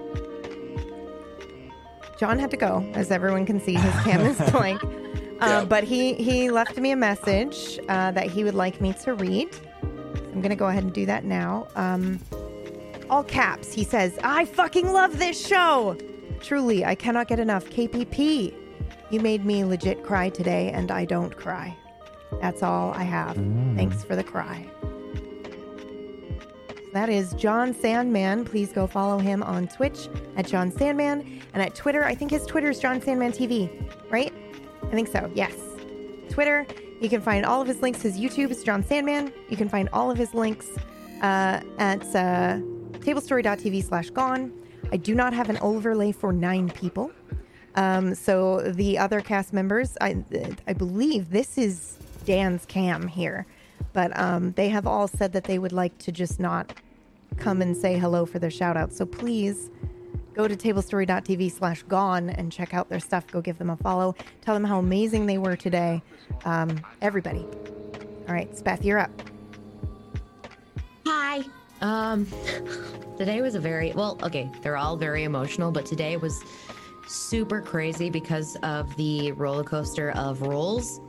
[2.19, 3.75] John had to go, as everyone can see.
[3.77, 4.83] His cam is blank,
[5.43, 9.15] uh, but he he left me a message uh, that he would like me to
[9.15, 9.49] read.
[10.33, 11.69] I'm gonna go ahead and do that now.
[11.75, 12.21] Um,
[13.11, 13.73] all caps.
[13.73, 15.97] He says, "I fucking love this show."
[16.41, 17.67] Truly, I cannot get enough.
[17.67, 18.55] KPP,
[19.11, 21.77] you made me legit cry today, and I don't cry.
[22.41, 23.37] That's all I have.
[23.77, 24.67] Thanks for the cry.
[26.93, 28.45] That is John Sandman.
[28.45, 32.05] Please go follow him on Twitch at John Sandman and at Twitter.
[32.05, 33.71] I think his Twitter is John Sandman TV,
[34.11, 34.32] right?
[34.93, 35.31] I think so.
[35.35, 35.55] Yes.
[36.29, 36.67] Twitter.
[37.01, 38.03] You can find all of his links.
[38.03, 39.33] His YouTube is John Sandman.
[39.49, 40.69] You can find all of his links
[41.23, 42.59] uh, at uh,
[43.01, 44.53] tablestory.tv slash gone.
[44.93, 47.11] I do not have an overlay for nine people.
[47.75, 50.23] Um, so the other cast members, I,
[50.67, 51.97] I believe this is
[52.27, 53.47] Dan's cam here,
[53.95, 56.75] but um, they have all said that they would like to just not
[57.39, 58.93] come and say hello for their shout out.
[58.93, 59.71] So please
[60.35, 63.27] go to tablestory.tv slash gone and check out their stuff.
[63.29, 64.15] Go give them a follow.
[64.41, 66.03] Tell them how amazing they were today.
[66.45, 67.45] Um, everybody.
[68.29, 69.11] All right, Speth, you're up.
[71.07, 71.43] Hi.
[71.81, 72.27] Um,
[73.19, 74.19] today was a very well.
[74.23, 76.43] Okay, they're all very emotional, but today was
[77.09, 81.01] super crazy because of the roller coaster of rolls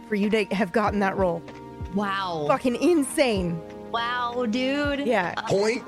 [0.08, 1.42] for you to have gotten that roll.
[1.94, 2.46] Wow.
[2.48, 3.60] Fucking insane.
[3.90, 5.06] Wow, dude.
[5.06, 5.34] Yeah.
[5.48, 5.82] Point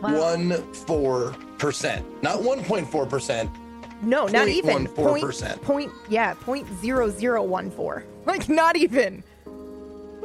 [0.00, 3.50] one four percent, not one point four percent.
[4.02, 4.86] No, not even.
[4.88, 5.62] 0.14%.
[5.62, 8.04] Point, yeah, point zero zero one four.
[8.26, 9.22] Like, not even.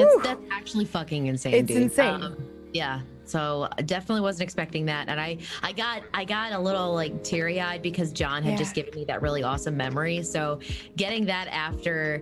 [0.02, 1.54] It's, that's actually fucking insane.
[1.54, 1.82] It's dude.
[1.84, 2.22] insane.
[2.24, 2.38] Um,
[2.74, 3.02] yeah.
[3.26, 7.24] So I definitely wasn't expecting that, and I, I got, I got a little like
[7.24, 8.58] teary eyed because John had Yeah.
[8.58, 10.22] just given me that really awesome memory.
[10.24, 10.60] So
[10.98, 12.22] getting that after,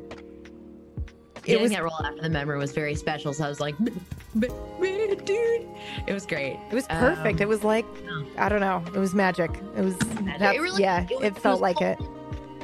[1.43, 3.33] getting was- that roll after the memory was very special.
[3.33, 3.75] So I was like,
[4.37, 5.67] dude,
[6.07, 6.57] it was great.
[6.69, 7.37] It was perfect.
[7.37, 7.85] Um, it was like,
[8.37, 8.83] I don't know.
[8.93, 9.49] It was magic.
[9.75, 11.97] It was, that's- really- yeah, it was- it, it felt was like it.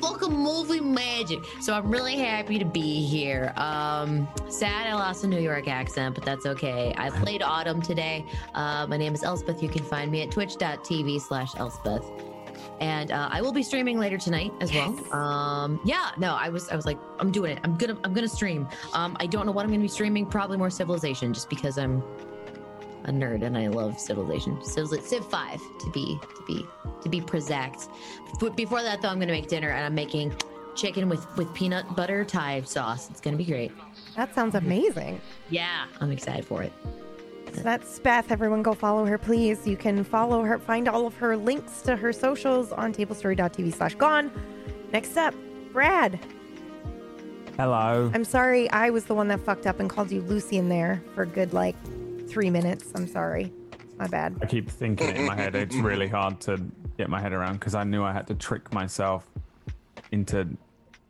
[0.05, 1.39] Fucking movie magic.
[1.61, 3.53] So I'm really happy to be here.
[3.57, 6.93] Um, sad I lost a New York accent, but that's okay.
[6.97, 8.25] I played Autumn today.
[8.53, 9.61] Uh, my name is Elspeth.
[9.63, 12.05] You can find me at twitch.tv slash Elspeth.
[12.79, 15.13] And uh, I will be streaming later tonight as well.
[15.13, 17.59] Um, yeah, no, I was I was like, I'm doing it.
[17.63, 18.67] I'm gonna I'm gonna stream.
[18.93, 20.25] Um, I don't know what I'm gonna be streaming.
[20.25, 22.03] Probably more Civilization, just because I'm
[23.05, 24.63] a nerd and I love Civilization.
[24.63, 26.65] Civ, Civ Five to be to be
[27.01, 27.87] to be exact.
[28.55, 30.35] Before that though, I'm gonna make dinner and I'm making
[30.75, 33.09] chicken with with peanut butter Thai sauce.
[33.09, 33.71] It's gonna be great.
[34.15, 35.21] That sounds amazing.
[35.49, 36.73] Yeah, I'm excited for it.
[37.53, 38.31] So that's Beth.
[38.31, 39.65] Everyone go follow her, please.
[39.65, 43.95] You can follow her, find all of her links to her socials on tablestory.tv slash
[43.95, 44.31] gone.
[44.91, 45.33] Next up,
[45.71, 46.19] Brad.
[47.55, 48.11] Hello.
[48.13, 51.01] I'm sorry I was the one that fucked up and called you Lucy in there
[51.13, 51.75] for good like
[52.27, 52.91] three minutes.
[52.95, 53.53] I'm sorry.
[53.97, 54.37] My bad.
[54.41, 55.55] I keep thinking it in my head.
[55.55, 56.61] It's really hard to
[56.97, 59.29] get my head around because I knew I had to trick myself
[60.11, 60.47] into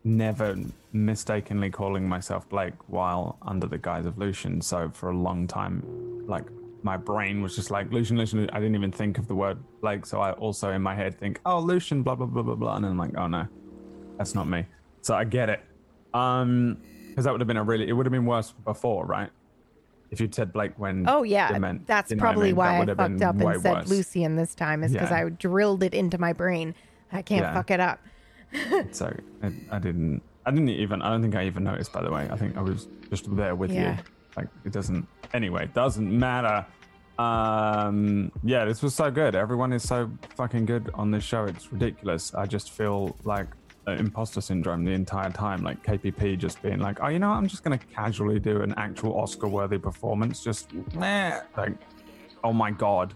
[0.03, 0.55] never
[0.93, 4.61] mistakenly calling myself Blake while under the guise of Lucian.
[4.61, 5.83] So for a long time,
[6.27, 6.45] like
[6.83, 8.47] my brain was just like Lucian, Lucian.
[8.51, 10.05] I didn't even think of the word Blake.
[10.05, 12.85] So I also in my head think, oh, Lucian, blah blah blah blah blah, and
[12.85, 13.47] then I'm like, oh no,
[14.17, 14.65] that's not me.
[15.01, 15.63] So I get it.
[16.13, 16.77] Um,
[17.09, 19.29] because that would have been a really, it would have been worse before, right?
[20.11, 21.05] If you'd said Blake when.
[21.09, 22.55] Oh yeah, meant- that's you know what I probably mean?
[22.55, 23.89] That why I fucked up and said worse.
[23.89, 25.25] Lucian this time is because Yeah.
[25.25, 26.75] I drilled it into my brain.
[27.11, 27.53] I can't Yeah.
[27.53, 27.99] fuck it up.
[28.91, 30.21] So I, I didn't.
[30.45, 31.01] I didn't even.
[31.01, 31.91] I don't think I even noticed.
[31.91, 33.97] By the way, I think I was just there with Yeah.
[33.97, 34.03] you.
[34.37, 35.07] Like it doesn't.
[35.33, 36.65] Anyway, it doesn't matter.
[37.17, 38.31] Um.
[38.43, 39.35] Yeah, this was so good.
[39.35, 41.45] Everyone is so fucking good on this show.
[41.45, 42.33] It's ridiculous.
[42.35, 43.47] I just feel like
[43.87, 45.63] imposter syndrome the entire time.
[45.63, 47.35] Like KPP just being like, oh, you know, what?
[47.37, 50.43] I'm just gonna casually do an actual Oscar-worthy performance.
[50.43, 51.39] Just nah.
[51.57, 51.73] Like,
[52.43, 53.13] oh my god.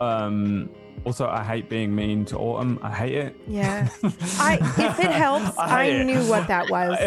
[0.00, 0.70] Um.
[1.04, 2.80] Also, I hate being mean to Autumn.
[2.82, 3.36] I hate it.
[3.46, 3.88] Yeah.
[4.02, 6.04] I if it helps, I I, hate it.
[6.04, 6.98] knew what that was.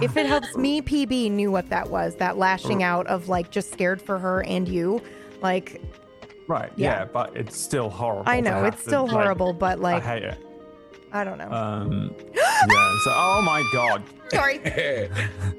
[0.00, 2.14] if it helps me, PB knew what that was.
[2.16, 5.02] That lashing out of like just scared for her and you.
[5.42, 5.82] Like
[6.46, 6.70] Right.
[6.76, 7.00] Yeah.
[7.00, 8.22] Yeah, but it's still horrible.
[8.26, 10.38] I know it's to, still like- horrible, but like I hate it.
[11.14, 11.50] I don't know.
[11.50, 12.12] Um.
[12.34, 12.94] yeah.
[13.04, 14.02] So, oh my god.
[14.30, 14.60] Sorry.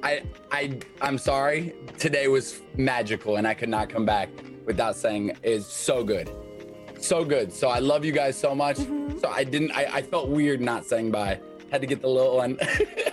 [0.03, 1.74] I I I'm sorry.
[1.98, 4.27] Today was magical, and I could not come back
[4.66, 6.30] without saying it's so good,
[7.00, 7.53] so good.
[7.53, 8.77] So I love you guys so much.
[8.77, 9.19] Mm-hmm.
[9.19, 9.72] So I didn't.
[9.72, 11.40] I, I felt weird not saying bye.
[11.72, 12.58] Had to get the little one.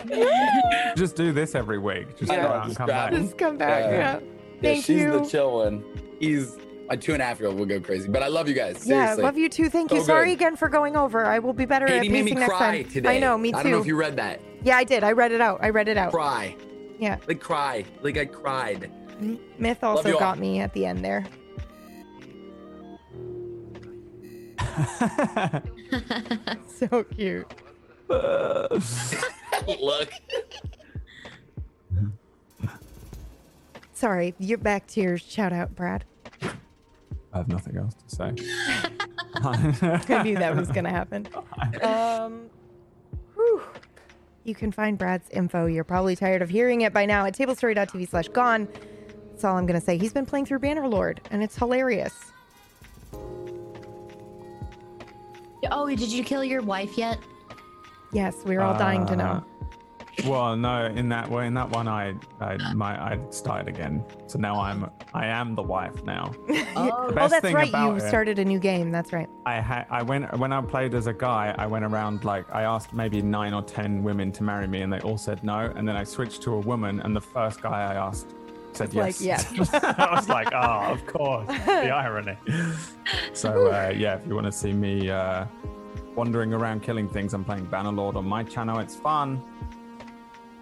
[0.96, 2.18] Just do this every week.
[2.18, 3.20] Just Yeah, go out and just come grab back.
[3.20, 3.84] Just come back.
[3.84, 4.20] Yeah.
[4.20, 4.20] Yeah,
[4.60, 5.12] Thank she's you.
[5.12, 5.84] the chill one.
[6.20, 6.58] He's
[6.92, 8.06] my two and a half year old will go crazy.
[8.06, 8.86] But I love you guys.
[8.86, 9.24] Yeah, Seriously.
[9.24, 9.70] love you too.
[9.70, 10.00] Thank you.
[10.00, 10.32] So Sorry good.
[10.34, 11.24] again for going over.
[11.24, 12.90] I will be better at Katie made pacing me next cry time.
[12.90, 13.16] today.
[13.16, 13.56] I know, me too.
[13.56, 14.42] I don't know if you read that.
[14.62, 15.02] Yeah, I did.
[15.02, 15.60] I read it out.
[15.62, 16.12] I read it out.
[16.12, 16.54] Cry.
[16.98, 17.16] Yeah.
[17.26, 17.86] Like cry.
[18.02, 18.90] Like I cried.
[19.58, 20.20] Myth also you all.
[20.20, 21.24] got me at the end there.
[26.76, 27.50] so cute.
[28.10, 30.10] Look.
[33.94, 36.04] Sorry, you're back to your shout out, Brad.
[37.32, 38.34] I have nothing else to say.
[39.36, 41.28] I knew that was going to happen.
[41.82, 42.50] Um,
[43.34, 43.62] whew.
[44.44, 45.66] You can find Brad's info.
[45.66, 48.68] You're probably tired of hearing it by now at tablestory.tv slash gone.
[49.30, 49.96] That's all I'm going to say.
[49.96, 52.14] He's been playing through Bannerlord, and it's hilarious.
[55.70, 57.18] Oh, did you kill your wife yet?
[58.12, 59.44] Yes, we're all dying to know.
[60.26, 64.04] Well, no, in that way, in that one, I, I, my, I started again.
[64.26, 66.32] So now I'm, I am the wife now.
[66.48, 67.66] The oh, best that's thing right.
[67.66, 68.90] You about it- started a new game.
[68.90, 69.28] That's right.
[69.46, 71.54] I ha- I went when I played as a guy.
[71.58, 74.92] I went around like I asked maybe nine or ten women to marry me, and
[74.92, 75.72] they all said no.
[75.76, 78.28] And then I switched to a woman, and the first guy I asked
[78.72, 79.52] said Like, yes.
[79.54, 79.70] yes.
[79.74, 82.36] I was like, oh, of course, the irony.
[83.34, 85.44] So uh, yeah, if you want to see me uh,
[86.14, 88.78] wandering around killing things, I'm playing Bannerlord on my channel.
[88.78, 89.42] It's fun.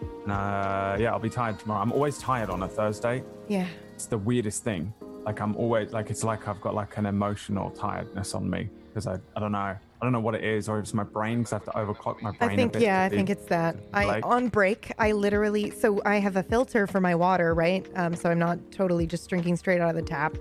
[0.01, 1.81] And, uh, yeah, I'll be tired tomorrow.
[1.81, 3.23] I'm always tired on a Thursday.
[3.49, 3.67] Yeah.
[3.95, 4.93] It's the weirdest thing.
[5.25, 9.07] Like I'm always like it's like I've got like an emotional tiredness on me because
[9.07, 11.41] I, I don't know I don't know what it is or if it's my brain
[11.41, 12.51] because I have to overclock my brain.
[12.51, 13.77] I think yeah, I be- think it's that.
[13.93, 17.87] I on break, I literally so I have a filter for my water, right?
[17.97, 20.37] Um, so I'm not totally just drinking straight out of the tap.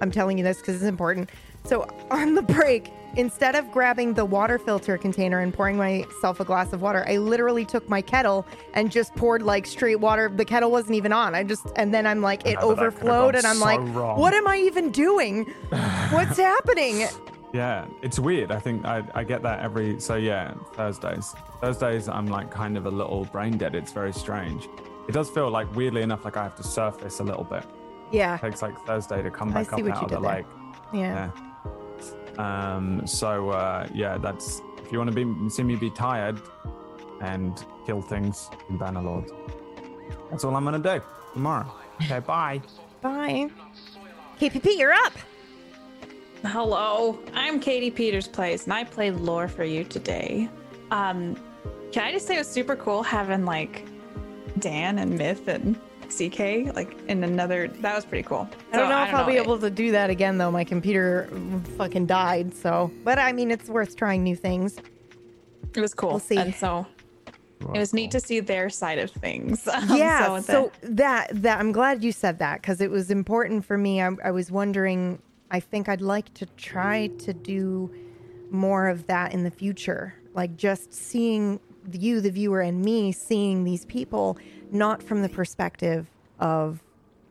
[0.00, 1.30] I'm telling you this because it's important.
[1.66, 6.44] So on the break, instead of grabbing the water filter container and pouring myself a
[6.44, 10.28] glass of water, I literally took my kettle and just poured like straight water.
[10.28, 11.34] The kettle wasn't even on.
[11.34, 13.64] I just and then I'm like it Yeah, but that could've overflowed, and I'm so
[13.64, 14.18] like, wrong.
[14.20, 15.44] what am I even doing?
[16.10, 17.06] What's happening?
[17.54, 18.50] Yeah, it's weird.
[18.50, 21.34] I think I, I get that every so yeah Thursdays.
[21.62, 23.74] Thursdays I'm like kind of a little brain dead.
[23.74, 24.68] It's very strange.
[25.08, 27.64] It does feel like weirdly enough like I have to surface a little bit.
[28.10, 28.34] Yeah.
[28.34, 30.20] It takes like Thursday to come back up out of the there.
[30.20, 30.46] lake.
[30.92, 31.30] Yeah.
[31.34, 31.53] Yeah.
[32.38, 33.06] Um.
[33.06, 36.40] So uh, yeah, that's if you want to be see me be tired
[37.20, 39.30] and kill things in Bannerlord.
[40.30, 41.00] That's all I'm gonna do
[41.32, 41.72] tomorrow.
[42.02, 42.20] Okay.
[42.20, 42.60] Bye.
[43.00, 43.50] Bye.
[44.40, 45.12] KPP, you're up.
[46.44, 50.48] Hello, I'm Katie Peters Place, and I played Lore for you today.
[50.90, 51.36] Um,
[51.92, 53.86] can I just say it was super cool having like
[54.58, 55.78] Dan and Myth and
[56.16, 57.68] CK like in another.
[57.68, 58.48] That was pretty cool.
[58.72, 60.50] I don't So, know if I'll be able to do that again though.
[60.50, 61.28] My computer
[61.76, 62.54] fucking died.
[62.54, 64.78] So, but I mean, it's worth trying new things.
[65.74, 66.10] It was cool.
[66.10, 66.36] We'll see.
[66.36, 66.86] And so
[67.74, 69.66] it was neat to see their side of things.
[69.72, 70.38] Um, yeah.
[70.40, 74.00] so So, that that I'm glad you said that because it was important for me.
[74.02, 75.20] I, I was wondering.
[75.50, 77.92] I think I'd like to try to do
[78.50, 81.60] more of that in the future, like just seeing
[81.92, 84.38] you, the viewer, and me seeing these people
[84.70, 86.06] not from the perspective
[86.40, 86.82] of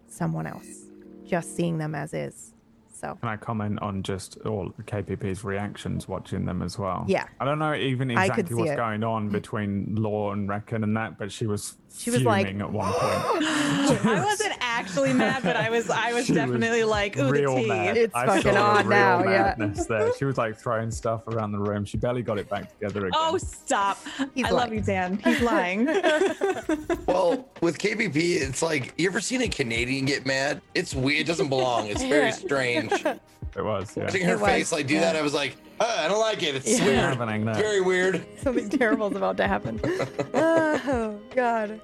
[0.07, 0.89] someone else,
[1.25, 2.52] just seeing them as is.
[3.03, 7.03] So Can I comment on just all KPP's reactions watching them as well?
[7.05, 7.27] Yeah.
[7.39, 8.77] I don't know even exactly what's it.
[8.77, 12.71] going on between Lore and Reckon and that, but she was She was like, at
[12.71, 13.03] one point.
[13.45, 17.55] I wasn't actually mad, but I was I was She was definitely like, ooh, Real
[17.55, 17.67] the tea.
[17.67, 18.11] mad.
[18.15, 20.13] I saw a real madness there.
[20.17, 21.83] She was like throwing stuff around the room.
[21.83, 23.11] She barely got it back together again.
[23.15, 23.97] Oh, stop.
[24.33, 25.17] He's I love you, Dan.
[25.17, 25.89] He's lying.
[27.05, 30.61] Well, with KPP, it's like you ever seen a Canadian get mad?
[30.73, 31.21] It's weird.
[31.21, 31.87] It doesn't belong.
[31.87, 32.91] It's very strange.
[33.55, 34.05] It was, yeah.
[34.05, 35.01] Watching her It was, face like do yeah.
[35.01, 36.55] that, I was like, oh, I don't like it.
[36.55, 36.85] It's Yeah.
[36.85, 36.97] weird.
[36.99, 37.53] happening there.
[37.53, 38.25] Very weird.
[38.41, 39.79] something terrible is about to happen.
[40.33, 41.79] Oh God.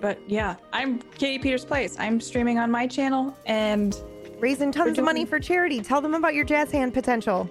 [0.00, 1.96] but yeah, I'm Katie Peters Place.
[2.00, 3.96] I'm streaming on my channel and
[4.40, 5.82] Raising tons of money for charity.
[5.82, 7.48] Tell them about your jazz hand potential.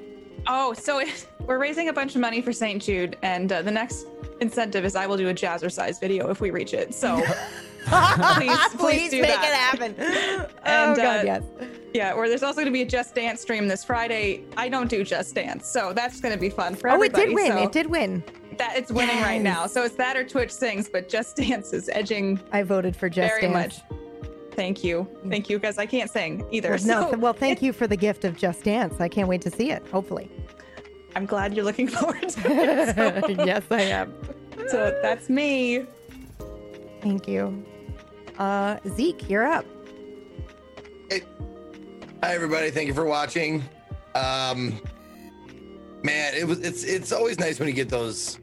[0.48, 1.03] oh, so
[1.45, 2.82] we're raising a bunch of money for St.
[2.82, 4.08] Jude, and uh, the next
[4.42, 6.95] incentive is I will do a jazzercise video if we reach it.
[6.95, 7.18] So
[7.85, 9.72] please, please, do make that.
[9.77, 9.95] it happen.
[10.64, 11.43] And, oh God, uh, yes.
[11.93, 14.43] Yeah, or there's also going to be a Just Dance stream this Friday.
[14.58, 17.34] I don't do Just Dance, so that's going to be fun for Oh, it did
[17.34, 17.48] win.
[17.48, 18.24] so It did win.
[18.58, 19.66] That it's winning right now.
[19.68, 23.30] So it's that or Twitch sings, but Just Dance is edging I voted for Just
[23.30, 23.82] dance very Dance.
[23.90, 24.00] much.
[24.56, 26.72] Thank you, thank you, because I can't sing either.
[26.72, 29.00] Well, no, so th- well, thank you for the gift of Just Dance.
[29.00, 29.88] I can't wait to see it.
[29.88, 30.30] Hopefully.
[31.16, 32.95] I'm glad you're looking forward to it.
[32.95, 34.14] So, yes, I am.
[34.68, 35.85] so that's me.
[37.01, 37.66] Thank you.
[38.38, 39.66] Uh, Zeke, you're up.
[42.22, 43.64] Hi everybody, thank you for watching.
[44.14, 44.81] Um
[46.03, 48.39] man, it was it's it's always nice when you get those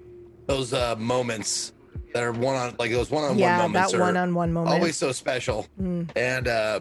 [0.46, 1.74] those uh moments
[2.14, 4.74] that are one on like those one-on-one yeah, moments that one-on-one moment.
[4.74, 5.66] always so special.
[5.80, 6.08] Mm.
[6.16, 6.80] And uh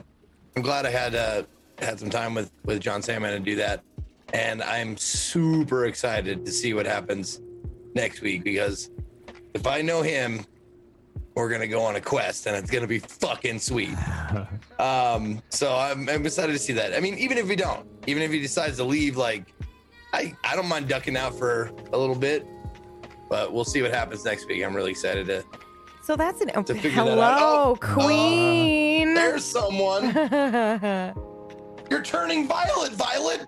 [0.56, 1.44] I'm glad I had uh
[1.80, 3.84] had some time with with John Sandman to do that.
[4.34, 7.42] And I'm super excited to see what happens
[7.94, 8.90] next week because
[9.54, 10.46] if I know him,
[11.36, 13.96] we're gonna go on a quest and it's gonna be fucking sweet.
[14.78, 16.94] Um, so I'm, I'm excited to see that.
[16.94, 19.54] I mean, even if we don't, even if he decides to leave, like
[20.12, 22.46] I, I don't mind ducking out for a little bit,
[23.30, 24.62] but we'll see what happens next week.
[24.66, 25.46] I'm really excited to.
[26.04, 26.50] So that's an.
[26.66, 27.08] To figure that out.
[27.08, 29.14] hello, Oh, Queen.
[29.16, 30.08] There's someone.
[31.90, 33.48] You're turning violet, Violet.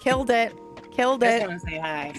[0.00, 0.58] Killed it.
[0.90, 1.48] Killed Just it.
[1.48, 2.12] want to say hi.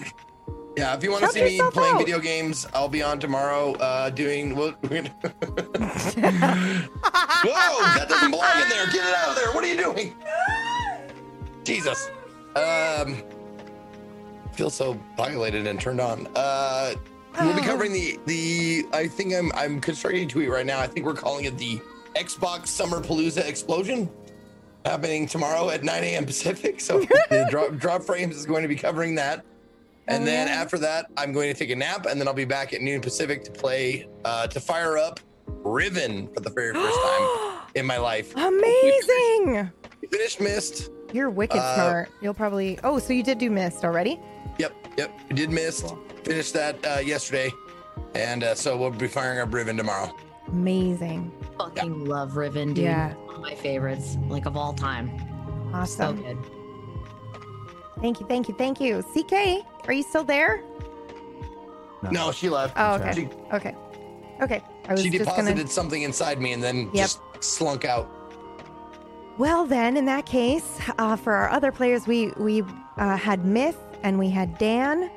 [0.76, 1.98] Yeah, if you want to see me playing out.
[1.98, 4.54] video games, I'll be on tomorrow uh, doing.
[4.54, 5.14] What, we're gonna...
[7.42, 8.86] Whoa, that doesn't belong in there.
[8.86, 9.52] Get it out of there.
[9.52, 10.14] What are you doing?
[11.64, 12.10] Jesus.
[12.54, 13.22] Um,
[14.52, 16.28] feel so violated and turned on.
[16.34, 16.94] Uh,
[17.40, 18.86] we'll be covering the the.
[18.92, 20.78] I think I'm I'm constructing a tweet right now.
[20.78, 21.80] I think we're calling it the
[22.14, 24.10] Xbox Summer Palooza Explosion.
[24.84, 26.24] Happening tomorrow at 9 a.m.
[26.24, 26.80] Pacific.
[26.80, 29.44] So the drop drop frames is going to be covering that.
[30.08, 32.72] And then after that, I'm going to take a nap, and then I'll be back
[32.72, 37.58] at noon Pacific to play, uh, to fire up Riven for the very first time
[37.74, 38.32] in my life.
[38.36, 39.70] Amazing.
[40.00, 40.90] We finished Myst.
[41.12, 42.10] You're wicked Uh, smart.
[42.20, 42.78] You'll probably.
[42.84, 44.20] Oh, so you did do Myst already?
[44.58, 45.10] Yep, yep.
[45.28, 45.94] We did Myst.
[46.24, 47.50] Finished that uh, yesterday,
[48.14, 50.14] and uh, so we'll be firing up Riven tomorrow.
[50.48, 51.32] Amazing.
[51.58, 52.84] Fucking love Riven, dude.
[52.84, 53.14] Yeah.
[53.14, 55.10] One of my favorites, like of all time.
[55.18, 56.22] So Awesome.
[56.22, 56.38] good.
[58.00, 58.26] Thank you.
[58.26, 58.54] Thank you.
[58.54, 59.02] Thank you.
[59.02, 60.62] CK, are you still there?
[62.10, 62.74] No, she left.
[62.76, 63.12] Oh, okay.
[63.14, 63.74] She, Okay.
[64.42, 64.62] Okay.
[64.88, 65.68] I was she just deposited gonna.
[65.68, 67.06] something inside me and then Yep.
[67.06, 68.08] just slunk out.
[69.38, 72.62] Well, then, in that case, uh, for our other players, we we
[72.96, 75.10] uh, had Myth and we had Dan.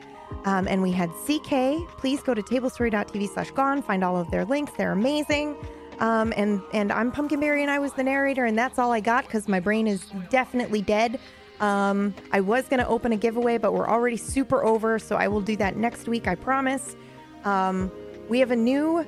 [0.46, 1.86] Um, and we had CK.
[1.98, 3.82] Please go to tablestory.tv slash gone.
[3.82, 4.72] Find all of their links.
[4.78, 5.56] They're amazing.
[6.00, 9.26] Um, and and I'm Pumpkinberry, and I was the narrator, and that's all I got
[9.26, 11.20] because my brain is definitely dead.
[11.60, 15.42] Um, I was gonna open a giveaway, but we're already super over, so I will
[15.42, 16.28] do that next week.
[16.28, 16.96] I promise.
[17.44, 17.92] Um,
[18.30, 19.06] we have a new.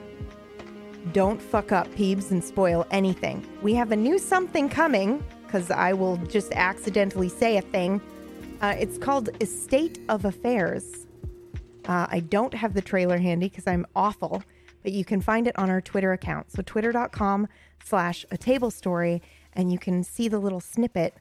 [1.13, 3.47] Don't fuck up, peeps, and spoil anything.
[3.61, 8.01] We have a new something coming because I will just accidentally say a thing.
[8.61, 11.07] Uh, it's called Estate of Affairs.
[11.88, 14.43] Uh, I don't have the trailer handy because I'm awful,
[14.83, 16.51] but you can find it on our Twitter account.
[16.51, 17.47] So twitter.com
[17.83, 19.21] slash a table story,
[19.53, 21.15] and you can see the little snippet.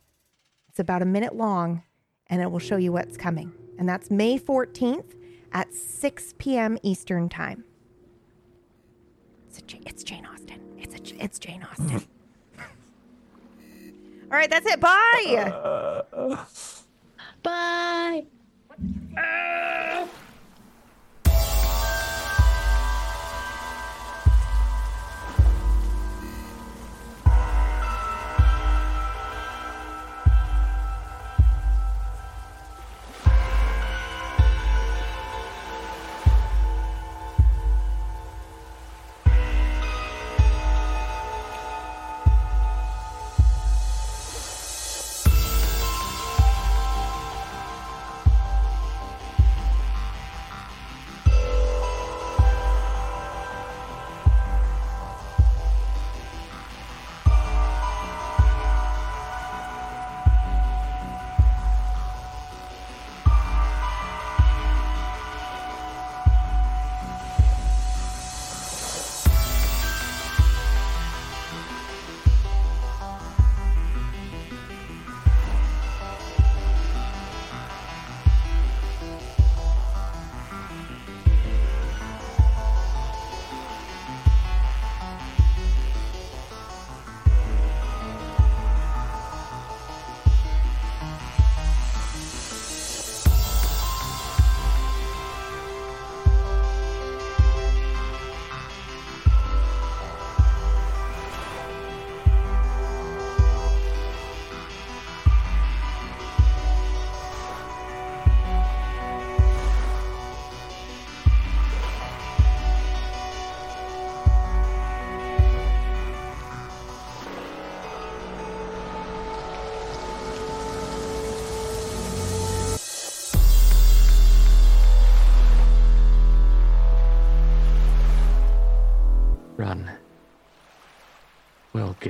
[0.81, 1.83] It's about a minute long,
[2.29, 3.53] and it will show you what's coming.
[3.79, 5.15] And that's May 14th
[5.53, 6.79] at 6 p.m.
[6.83, 7.65] Eastern Time.
[9.47, 10.59] It's, a, J- it's Jane Austen.
[10.79, 12.03] It's a, J- it's Jane Austen.
[12.59, 12.65] All
[14.31, 14.81] right, that's it.
[14.81, 16.47] Bye.
[17.43, 18.25] Bye.
[19.15, 20.09] Run.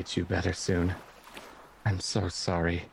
[0.01, 0.95] Get you better soon.
[1.85, 2.85] I'm so sorry.